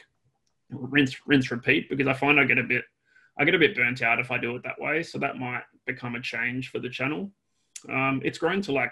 rinse, 0.70 1.14
rinse, 1.24 1.52
repeat, 1.52 1.88
because 1.88 2.08
I 2.08 2.14
find 2.14 2.40
I 2.40 2.44
get 2.44 2.58
a 2.58 2.64
bit, 2.64 2.82
I 3.38 3.44
get 3.44 3.54
a 3.54 3.60
bit 3.60 3.76
burnt 3.76 4.02
out 4.02 4.18
if 4.18 4.32
I 4.32 4.38
do 4.38 4.56
it 4.56 4.64
that 4.64 4.80
way. 4.80 5.04
So 5.04 5.20
that 5.20 5.38
might 5.38 5.62
become 5.86 6.16
a 6.16 6.20
change 6.20 6.72
for 6.72 6.80
the 6.80 6.90
channel. 6.90 7.30
Um, 7.88 8.22
it's 8.24 8.38
grown 8.38 8.60
to 8.62 8.72
like 8.72 8.90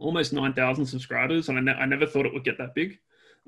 almost 0.00 0.32
9,000 0.32 0.84
subscribers, 0.84 1.48
and 1.48 1.58
I, 1.58 1.60
ne- 1.60 1.80
I, 1.80 1.86
never 1.86 2.04
thought 2.06 2.26
it 2.26 2.34
would 2.34 2.44
get 2.44 2.58
that 2.58 2.74
big. 2.74 2.98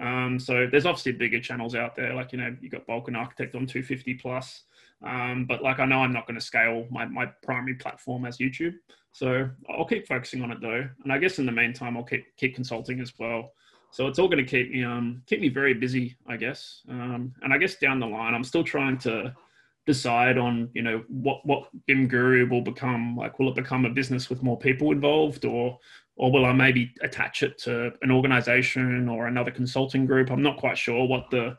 Um, 0.01 0.39
so 0.39 0.69
there's 0.71 0.87
obviously 0.87 1.11
bigger 1.11 1.41
channels 1.41 1.75
out 1.75 1.97
there, 1.97 2.15
like 2.15 2.31
you 2.31 2.39
know 2.39 2.57
you 2.61 2.69
got 2.69 2.87
Balkan 2.87 3.17
Architect 3.17 3.57
on 3.57 3.67
250 3.67 4.15
plus, 4.15 4.63
um, 5.05 5.47
but 5.47 5.63
like 5.63 5.79
I 5.79 5.87
know 5.87 6.01
I'm 6.01 6.13
not 6.13 6.27
going 6.27 6.39
to 6.39 6.45
scale 6.45 6.87
my 6.91 7.05
my 7.07 7.27
primary 7.43 7.75
platform 7.75 8.25
as 8.25 8.39
YouTube. 8.39 8.75
So 9.13 9.49
I'll 9.69 9.85
keep 9.87 10.07
focusing 10.07 10.43
on 10.43 10.51
it 10.51 10.61
though, 10.61 10.89
and 11.03 11.13
I 11.13 11.19
guess 11.19 11.39
in 11.39 11.47
the 11.47 11.53
meantime 11.53 11.97
I'll 11.97 12.05
keep 12.05 12.25
keep 12.37 12.55
consulting 12.55 13.01
as 13.01 13.13
well. 13.19 13.53
So 13.91 14.07
it's 14.07 14.19
all 14.19 14.29
going 14.29 14.45
to 14.45 14.51
keep 14.51 14.71
me 14.71 14.85
um 14.85 15.23
keep 15.27 15.41
me 15.41 15.49
very 15.49 15.75
busy, 15.75 16.17
I 16.27 16.37
guess. 16.37 16.83
Um, 16.89 17.33
and 17.43 17.53
I 17.53 17.59
guess 17.59 17.77
down 17.77 18.01
the 18.01 18.07
line 18.07 18.35
I'm 18.35 18.45
still 18.45 18.65
trying 18.65 18.99
to 18.99 19.35
decide 19.89 20.37
on 20.37 20.69
you 20.75 20.83
know 20.83 21.03
what 21.09 21.45
what 21.47 21.69
BIM 21.87 22.09
Guru 22.09 22.49
will 22.49 22.61
become. 22.61 23.17
Like, 23.17 23.39
will 23.39 23.49
it 23.49 23.55
become 23.55 23.87
a 23.87 23.91
business 23.91 24.29
with 24.29 24.43
more 24.43 24.59
people 24.59 24.93
involved, 24.93 25.45
or 25.45 25.79
or 26.17 26.31
will 26.31 26.45
I 26.45 26.53
maybe 26.53 26.93
attach 27.01 27.43
it 27.43 27.57
to 27.59 27.93
an 28.03 28.11
organization 28.11 29.09
or 29.09 29.27
another 29.27 29.51
consulting 29.51 30.05
group? 30.05 30.31
I'm 30.31 30.43
not 30.43 30.59
quite 30.59 30.77
sure 30.77 31.07
what 31.07 31.31
the 31.31 31.57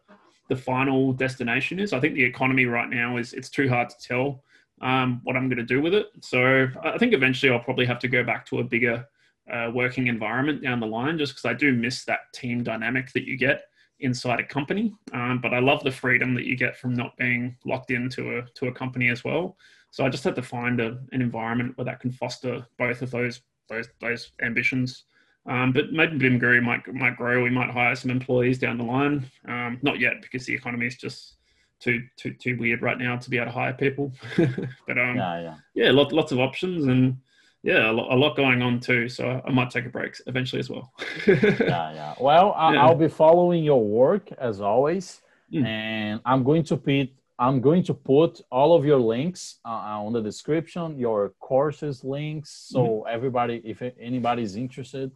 the 0.50 0.56
final 0.56 1.14
destination 1.14 1.80
is. 1.80 1.94
I 1.94 2.00
think 2.00 2.16
the 2.16 2.24
economy 2.24 2.66
right 2.66 2.90
now 2.90 3.18
is 3.18 3.34
it's 3.34 3.50
too 3.50 3.70
hard 3.70 3.90
to 3.90 3.96
tell 4.02 4.44
um, 4.82 5.22
what 5.24 5.36
I'm 5.36 5.48
going 5.48 5.58
to 5.58 5.64
do 5.64 5.82
with 5.82 5.94
it. 5.94 6.08
So 6.22 6.68
I 6.84 6.98
think 6.98 7.14
eventually 7.14 7.52
I'll 7.52 7.60
probably 7.60 7.86
have 7.86 8.00
to 8.00 8.08
go 8.08 8.24
back 8.24 8.46
to 8.48 8.60
a 8.60 8.64
bigger 8.64 9.06
uh, 9.52 9.72
working 9.74 10.08
environment 10.08 10.62
down 10.62 10.80
the 10.80 10.88
line, 10.88 11.18
just 11.18 11.34
because 11.34 11.46
I 11.46 11.54
do 11.54 11.74
miss 11.74 12.06
that 12.06 12.20
team 12.34 12.64
dynamic 12.64 13.12
that 13.14 13.26
you 13.26 13.38
get 13.38 13.64
inside 14.00 14.40
a 14.40 14.44
company. 14.44 14.94
Um, 15.14 15.40
but 15.42 15.54
I 15.54 15.60
love 15.60 15.84
the 15.84 15.92
freedom 15.92 16.34
that 16.36 16.46
you 16.46 16.56
get 16.56 16.78
from 16.78 16.94
not 16.94 17.18
being 17.18 17.56
locked 17.66 17.92
into 17.92 18.38
a 18.38 18.46
to 18.56 18.68
a 18.68 18.72
company 18.72 19.10
as 19.10 19.24
well. 19.24 19.58
So 19.92 20.06
I 20.06 20.10
just 20.10 20.24
had 20.24 20.36
to 20.36 20.44
find 20.44 20.80
a, 20.80 21.00
an 21.12 21.22
environment 21.22 21.78
where 21.78 21.86
that 21.86 22.00
can 22.00 22.12
foster 22.12 22.66
both 22.78 23.02
of 23.02 23.12
those 23.12 23.42
those 23.70 23.88
those 24.00 24.32
ambitions. 24.42 25.06
Um, 25.46 25.72
but 25.72 25.92
maybe 25.92 26.18
BIM 26.18 26.38
Guru 26.38 26.62
might 26.62 26.88
might 26.94 27.18
grow. 27.18 27.44
We 27.44 27.50
might 27.50 27.72
hire 27.72 27.96
some 27.96 28.12
employees 28.12 28.60
down 28.60 28.78
the 28.78 28.84
line. 28.84 29.30
Um, 29.48 29.80
not 29.82 30.00
yet 30.00 30.22
because 30.22 30.46
the 30.46 30.54
economy 30.54 30.88
is 30.88 30.96
just 30.96 31.36
too 31.80 32.04
too 32.18 32.34
too 32.34 32.58
weird 32.58 32.82
right 32.82 32.98
now 32.98 33.18
to 33.18 33.30
be 33.30 33.38
able 33.38 33.48
to 33.48 33.52
hire 33.52 33.74
people. 33.74 34.14
but 34.38 34.98
um, 34.98 35.16
yeah, 35.16 35.42
yeah, 35.42 35.56
yeah, 35.74 35.92
lot, 35.92 36.12
lots 36.12 36.32
of 36.32 36.40
options 36.40 36.86
and 36.86 37.18
yeah, 37.62 37.92
a 37.92 37.94
lot, 37.94 38.12
a 38.12 38.16
lot, 38.16 38.36
going 38.38 38.62
on 38.62 38.80
too. 38.80 39.10
So 39.10 39.42
I 39.46 39.52
might 39.52 39.70
take 39.70 39.86
a 39.86 39.90
break 39.90 40.16
eventually 40.28 40.60
as 40.60 40.70
well. 40.70 40.94
yeah, 41.28 41.94
yeah. 41.94 42.16
Well, 42.20 42.54
I, 42.54 42.74
yeah. 42.74 42.86
I'll 42.86 42.96
be 42.96 43.10
following 43.10 43.64
your 43.64 43.84
work 43.84 44.32
as 44.34 44.62
always, 44.62 45.22
mm. 45.54 45.66
and 45.66 46.22
I'm 46.26 46.44
going 46.44 46.64
to 46.66 46.78
put 46.78 47.10
I'm 47.40 47.62
going 47.62 47.84
to 47.84 47.94
put 47.94 48.42
all 48.52 48.76
of 48.76 48.86
your 48.86 49.00
links 49.00 49.60
uh, 49.66 49.70
on 49.70 50.12
the 50.12 50.22
description, 50.22 51.00
your 51.00 51.34
courses 51.40 52.04
links, 52.04 52.50
so 52.68 52.80
mm-hmm. 52.80 53.16
everybody, 53.16 53.62
if 53.64 53.82
anybody's 53.98 54.58
interested. 54.58 55.12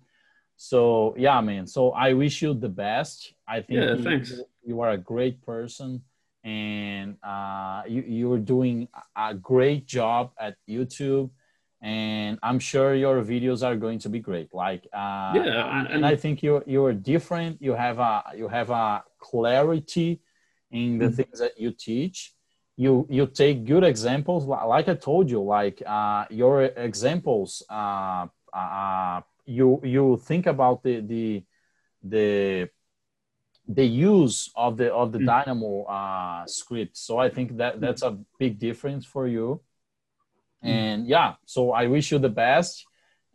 So 0.57 1.15
yeah, 1.17 1.41
man. 1.41 1.67
So 1.67 1.91
I 1.91 2.13
wish 2.13 2.41
you 2.41 2.53
the 2.53 2.69
best. 2.69 3.33
I 3.47 3.61
think 3.61 3.79
yeah, 3.79 4.11
you, 4.11 4.45
you 4.63 4.81
are 4.81 4.91
a 4.91 4.97
great 4.97 5.41
person 5.41 6.01
and 6.43 7.17
uh, 7.23 7.83
you, 7.87 8.01
you're 8.01 8.39
doing 8.39 8.87
a 9.15 9.33
great 9.33 9.85
job 9.85 10.31
at 10.39 10.55
YouTube. 10.67 11.29
And 11.81 12.39
I'm 12.41 12.59
sure 12.59 12.95
your 12.95 13.21
videos 13.23 13.65
are 13.65 13.75
going 13.75 13.99
to 13.99 14.09
be 14.09 14.19
great. 14.19 14.53
Like, 14.53 14.87
uh, 14.93 15.33
yeah, 15.35 15.79
and, 15.79 15.87
and 15.89 16.05
I 16.05 16.15
think 16.15 16.41
you're 16.41 16.63
you're 16.65 16.93
different. 16.93 17.61
You 17.61 17.73
have 17.73 17.99
a 17.99 18.23
you 18.37 18.47
have 18.47 18.69
a 18.69 19.03
clarity 19.19 20.21
in 20.71 20.97
the 20.97 21.05
mm-hmm. 21.05 21.15
things 21.15 21.39
that 21.39 21.59
you 21.59 21.71
teach. 21.71 22.33
You 22.77 23.05
you 23.09 23.27
take 23.27 23.65
good 23.65 23.83
examples. 23.83 24.45
Like 24.45 24.87
I 24.87 24.93
told 24.93 25.29
you, 25.29 25.43
like 25.43 25.83
uh, 25.85 26.23
your 26.29 26.63
examples. 26.63 27.63
Uh, 27.69 28.27
uh, 28.53 29.21
you 29.45 29.81
you 29.83 30.17
think 30.23 30.45
about 30.47 30.83
the 30.83 31.01
the 31.01 31.43
the 32.03 32.69
the 33.67 33.85
use 33.85 34.51
of 34.55 34.77
the 34.77 34.93
of 34.93 35.11
the 35.11 35.19
mm. 35.19 35.25
Dynamo 35.25 35.83
uh, 35.83 36.45
script. 36.45 36.97
So 36.97 37.17
I 37.17 37.29
think 37.29 37.57
that 37.57 37.79
that's 37.79 38.03
a 38.03 38.17
big 38.37 38.59
difference 38.59 39.05
for 39.05 39.27
you. 39.27 39.61
Mm. 40.63 40.69
And 40.69 41.07
yeah, 41.07 41.35
so 41.45 41.71
I 41.71 41.87
wish 41.87 42.11
you 42.11 42.19
the 42.19 42.29
best. 42.29 42.85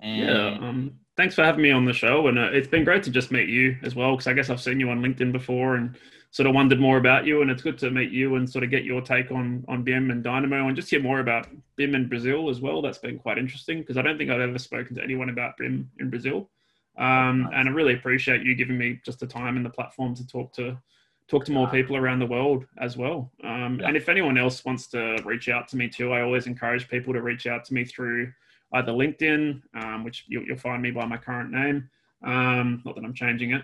And 0.00 0.28
yeah, 0.28 0.68
um, 0.68 0.92
thanks 1.16 1.34
for 1.34 1.44
having 1.44 1.62
me 1.62 1.70
on 1.72 1.84
the 1.84 1.92
show. 1.92 2.28
And 2.28 2.38
uh, 2.38 2.50
it's 2.52 2.68
been 2.68 2.84
great 2.84 3.02
to 3.04 3.10
just 3.10 3.30
meet 3.32 3.48
you 3.48 3.76
as 3.82 3.94
well, 3.94 4.12
because 4.12 4.26
I 4.26 4.32
guess 4.32 4.50
I've 4.50 4.60
seen 4.60 4.80
you 4.80 4.90
on 4.90 5.02
LinkedIn 5.02 5.32
before 5.32 5.76
and 5.76 5.96
sort 6.30 6.46
of 6.46 6.54
wondered 6.54 6.80
more 6.80 6.98
about 6.98 7.26
you. 7.26 7.42
And 7.42 7.50
it's 7.50 7.62
good 7.62 7.78
to 7.78 7.90
meet 7.90 8.10
you 8.10 8.36
and 8.36 8.48
sort 8.48 8.64
of 8.64 8.70
get 8.70 8.84
your 8.84 9.00
take 9.00 9.30
on 9.30 9.64
on 9.68 9.82
BIM 9.82 10.10
and 10.10 10.22
Dynamo 10.22 10.66
and 10.66 10.76
just 10.76 10.90
hear 10.90 11.00
more 11.00 11.20
about 11.20 11.48
BIM 11.76 11.94
in 11.94 12.08
Brazil 12.08 12.50
as 12.50 12.60
well. 12.60 12.82
That's 12.82 12.98
been 12.98 13.18
quite 13.18 13.38
interesting 13.38 13.80
because 13.80 13.96
I 13.96 14.02
don't 14.02 14.18
think 14.18 14.30
I've 14.30 14.40
ever 14.40 14.58
spoken 14.58 14.96
to 14.96 15.02
anyone 15.02 15.30
about 15.30 15.56
BIM 15.56 15.90
in 15.98 16.10
Brazil. 16.10 16.48
Um, 16.98 17.48
and 17.54 17.68
I 17.68 17.72
really 17.72 17.94
appreciate 17.94 18.42
you 18.42 18.54
giving 18.56 18.76
me 18.76 19.00
just 19.04 19.20
the 19.20 19.26
time 19.26 19.56
and 19.56 19.64
the 19.64 19.70
platform 19.70 20.14
to 20.16 20.26
talk 20.26 20.52
to 20.54 20.76
talk 21.28 21.44
to 21.44 21.52
more 21.52 21.68
people 21.68 21.94
around 21.94 22.18
the 22.18 22.26
world 22.26 22.64
as 22.78 22.96
well. 22.96 23.30
Um, 23.44 23.78
yeah. 23.80 23.88
And 23.88 23.96
if 23.96 24.08
anyone 24.08 24.38
else 24.38 24.64
wants 24.64 24.86
to 24.88 25.18
reach 25.24 25.48
out 25.48 25.68
to 25.68 25.76
me 25.76 25.88
too, 25.88 26.12
I 26.12 26.22
always 26.22 26.46
encourage 26.46 26.88
people 26.88 27.12
to 27.12 27.20
reach 27.20 27.46
out 27.46 27.64
to 27.66 27.74
me 27.74 27.84
through 27.84 28.32
either 28.72 28.92
LinkedIn, 28.92 29.62
um, 29.74 30.04
which 30.04 30.24
you'll, 30.26 30.44
you'll, 30.44 30.56
find 30.56 30.82
me 30.82 30.90
by 30.90 31.04
my 31.04 31.16
current 31.16 31.50
name. 31.50 31.88
Um, 32.24 32.82
not 32.84 32.96
that 32.96 33.04
I'm 33.04 33.14
changing 33.14 33.52
it. 33.52 33.62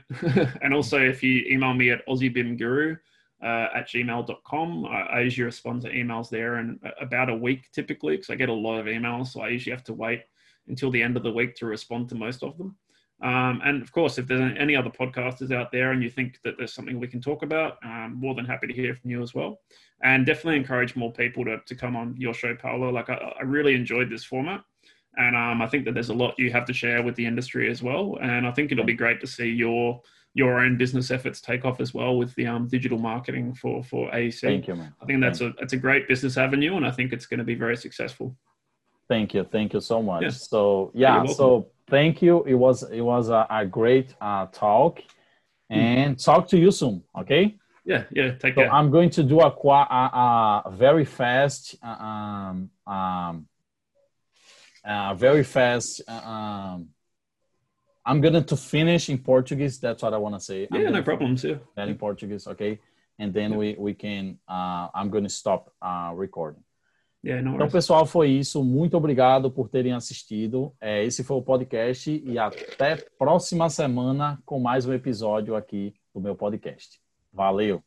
and 0.63 0.73
also, 0.73 1.01
if 1.01 1.23
you 1.23 1.45
email 1.51 1.75
me 1.75 1.91
at 1.91 2.07
AussieBIMGuru 2.07 2.97
uh, 3.43 3.67
at 3.75 3.89
gmail.com, 3.89 4.87
I, 4.87 5.01
I 5.01 5.21
usually 5.21 5.45
respond 5.45 5.83
to 5.83 5.91
emails 5.91 6.31
there 6.31 6.59
in 6.59 6.79
about 7.01 7.31
a 7.31 7.35
week 7.35 7.71
typically 7.73 8.17
because 8.17 8.31
I 8.31 8.37
get 8.37 8.49
a 8.49 8.53
lot 8.53 8.79
of 8.79 8.87
emails. 8.87 9.29
So 9.29 9.41
I 9.41 9.49
usually 9.49 9.75
have 9.75 9.85
to 9.85 9.95
wait 9.95 10.23
until 10.69 10.91
the 10.91 11.03
end 11.03 11.17
of 11.17 11.23
the 11.23 11.33
week 11.33 11.57
to 11.57 11.67
respond 11.67 12.09
to 12.09 12.15
most 12.15 12.43
of 12.43 12.57
them. 12.57 12.77
Um, 13.23 13.61
and 13.65 13.83
of 13.83 13.93
course, 13.93 14.19
if 14.19 14.27
there's 14.27 14.55
any 14.59 14.77
other 14.77 14.91
podcasters 14.91 15.55
out 15.55 15.73
there 15.73 15.93
and 15.93 16.03
you 16.03 16.11
think 16.11 16.41
that 16.45 16.55
there's 16.59 16.75
something 16.75 16.99
we 16.99 17.07
can 17.07 17.21
talk 17.21 17.43
about, 17.43 17.79
um, 17.85 18.17
more 18.19 18.35
than 18.35 18.45
happy 18.45 18.67
to 18.67 18.73
hear 18.73 18.95
from 18.95 19.11
you 19.11 19.23
as 19.23 19.35
well. 19.35 19.61
And 20.03 20.27
definitely 20.27 20.57
encourage 20.57 20.97
more 20.97 21.13
people 21.13 21.45
to, 21.45 21.59
to 21.65 21.75
come 21.75 21.97
on 21.97 22.15
your 22.19 22.35
show, 22.35 22.55
Paolo. 22.55 22.91
Like, 22.91 23.09
I, 23.09 23.15
I 23.15 23.43
really 23.43 23.75
enjoyed 23.75 24.11
this 24.11 24.25
format. 24.25 24.63
And 25.17 25.37
um, 25.37 25.63
I 25.63 25.67
think 25.67 25.85
that 25.85 25.95
there's 25.95 26.09
a 26.09 26.15
lot 26.15 26.35
you 26.39 26.51
have 26.51 26.67
to 26.67 26.73
share 26.73 27.03
with 27.03 27.15
the 27.15 27.27
industry 27.27 27.71
as 27.71 27.83
well. 27.83 28.19
And 28.21 28.47
I 28.47 28.51
think 28.51 28.73
it'll 28.73 28.85
be 28.85 28.95
great 28.95 29.21
to 29.21 29.27
see 29.27 29.49
your 29.49 30.01
your 30.37 30.59
own 30.59 30.77
business 30.77 31.13
efforts 31.13 31.41
take 31.41 31.65
off 31.65 31.81
as 31.81 31.95
well 31.95 32.17
with 32.19 32.35
the 32.35 32.47
um, 32.47 32.67
digital 32.67 32.99
marketing 32.99 33.55
for 33.55 33.83
for 33.85 34.11
AEC. 34.11 34.41
Thank 34.41 34.69
you, 34.69 34.75
man. 34.75 34.93
I 35.01 35.07
think 35.07 35.21
that's 35.21 35.39
Thank 35.39 35.59
a 35.59 35.63
it's 35.63 35.73
a 35.73 35.77
great 35.77 36.09
business 36.09 36.37
avenue, 36.37 36.77
and 36.77 36.87
I 36.87 36.91
think 36.91 37.13
it's 37.13 37.27
going 37.27 37.39
to 37.39 37.45
be 37.45 37.55
very 37.55 37.77
successful. 37.77 38.37
Thank 39.09 39.35
you, 39.35 39.45
thank 39.45 39.73
you 39.75 39.81
so 39.81 40.03
much. 40.03 40.23
Yeah. 40.23 40.31
So 40.31 40.91
yeah, 40.95 41.25
so 41.27 41.69
thank 41.89 42.21
you. 42.21 42.43
It 42.45 42.55
was 42.55 42.83
it 42.91 43.03
was 43.03 43.29
a, 43.29 43.47
a 43.49 43.65
great 43.65 44.15
uh, 44.21 44.47
talk, 44.47 45.01
hmm. 45.71 45.79
and 45.79 46.17
mm. 46.17 46.25
talk 46.25 46.49
to 46.49 46.59
you 46.59 46.71
soon. 46.71 47.05
Okay. 47.17 47.57
Yeah, 47.85 48.05
yeah. 48.11 48.33
Take 48.33 48.55
so 48.55 48.63
care. 48.63 48.73
I'm 48.73 48.91
going 48.91 49.11
to 49.11 49.23
do 49.23 49.41
a, 49.41 49.49
a, 49.49 50.63
a 50.65 50.71
very 50.73 51.05
fast, 51.05 51.77
uh, 51.83 51.87
um, 51.87 52.71
um, 52.87 53.47
uh, 54.85 55.15
very 55.15 55.43
fast. 55.43 56.03
Uh, 56.07 56.13
um, 56.13 56.89
I'm 58.07 58.21
gonna 58.21 58.43
to 58.43 58.57
finish 58.57 59.09
in 59.09 59.19
Portuguese. 59.19 59.79
That's 59.79 60.03
what 60.03 60.13
I 60.13 60.19
want 60.19 60.35
to 60.35 60.41
say. 60.41 60.69
Yeah, 60.71 60.91
no 60.91 61.03
problems. 61.03 61.43
Yeah. 61.43 61.57
That 61.75 61.89
in 61.89 61.97
Portuguese, 61.97 62.47
okay. 62.47 62.79
And 63.19 63.33
then 63.33 63.53
yeah. 63.53 63.59
we 63.59 63.77
we 63.79 63.95
can. 63.95 64.39
Uh, 64.49 64.89
I'm 64.95 65.11
gonna 65.11 65.31
stop 65.31 65.73
uh, 65.81 66.13
recording. 66.15 66.63
Yeah, 67.23 67.41
então, 67.41 67.71
pessoal, 67.71 68.05
foi 68.05 68.29
isso. 68.29 68.63
Muito 68.63 68.99
obrigado 68.99 69.51
por 69.51 69.71
terem 69.71 69.95
assistido. 69.95 70.75
É, 70.79 71.03
esse 71.05 71.25
foi 71.25 71.39
o 71.39 71.43
podcast 71.43 72.23
e 72.23 72.39
até 72.39 72.97
próxima 73.19 73.71
semana 73.71 74.39
com 74.45 74.61
mais 74.61 74.85
um 74.85 74.93
episódio 74.93 75.57
aqui 75.57 75.95
do 76.13 76.21
meu 76.21 76.37
podcast. 76.37 77.01
Valeu! 77.33 77.83